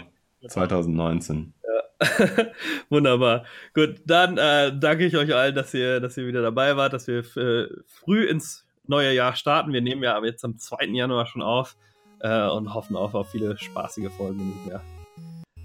2019. 0.47 1.53
Wunderbar. 2.89 3.45
Gut, 3.73 4.01
dann 4.05 4.37
äh, 4.37 4.77
danke 4.77 5.05
ich 5.05 5.15
euch 5.17 5.33
allen, 5.33 5.55
dass 5.55 5.73
ihr, 5.73 5.99
dass 5.99 6.17
ihr 6.17 6.27
wieder 6.27 6.41
dabei 6.41 6.75
wart, 6.77 6.93
dass 6.93 7.07
wir 7.07 7.19
äh, 7.37 7.67
früh 7.85 8.25
ins 8.25 8.65
neue 8.89 9.13
Jahr 9.13 9.35
starten. 9.35 9.71
Wir 9.71 9.81
nehmen 9.81 10.03
ja 10.03 10.15
aber 10.15 10.25
jetzt 10.25 10.43
am 10.43 10.57
2. 10.57 10.85
Januar 10.85 11.25
schon 11.25 11.41
auf 11.41 11.77
äh, 12.19 12.47
und 12.47 12.73
hoffen 12.73 12.95
auf, 12.95 13.15
auf 13.15 13.31
viele 13.31 13.57
spaßige 13.57 14.11
Folgen 14.11 14.39
in 14.39 14.53
diesem 14.53 14.71
Jahr. 14.71 14.81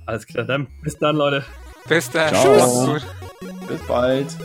Alles 0.06 0.26
klar, 0.26 0.44
dann 0.44 0.68
bis 0.82 0.98
dann, 0.98 1.16
Leute. 1.16 1.44
Bis 1.88 2.10
dann. 2.10 2.34
Ciao. 2.34 2.86
Gut. 2.86 3.06
Bis 3.68 3.86
bald. 3.86 4.36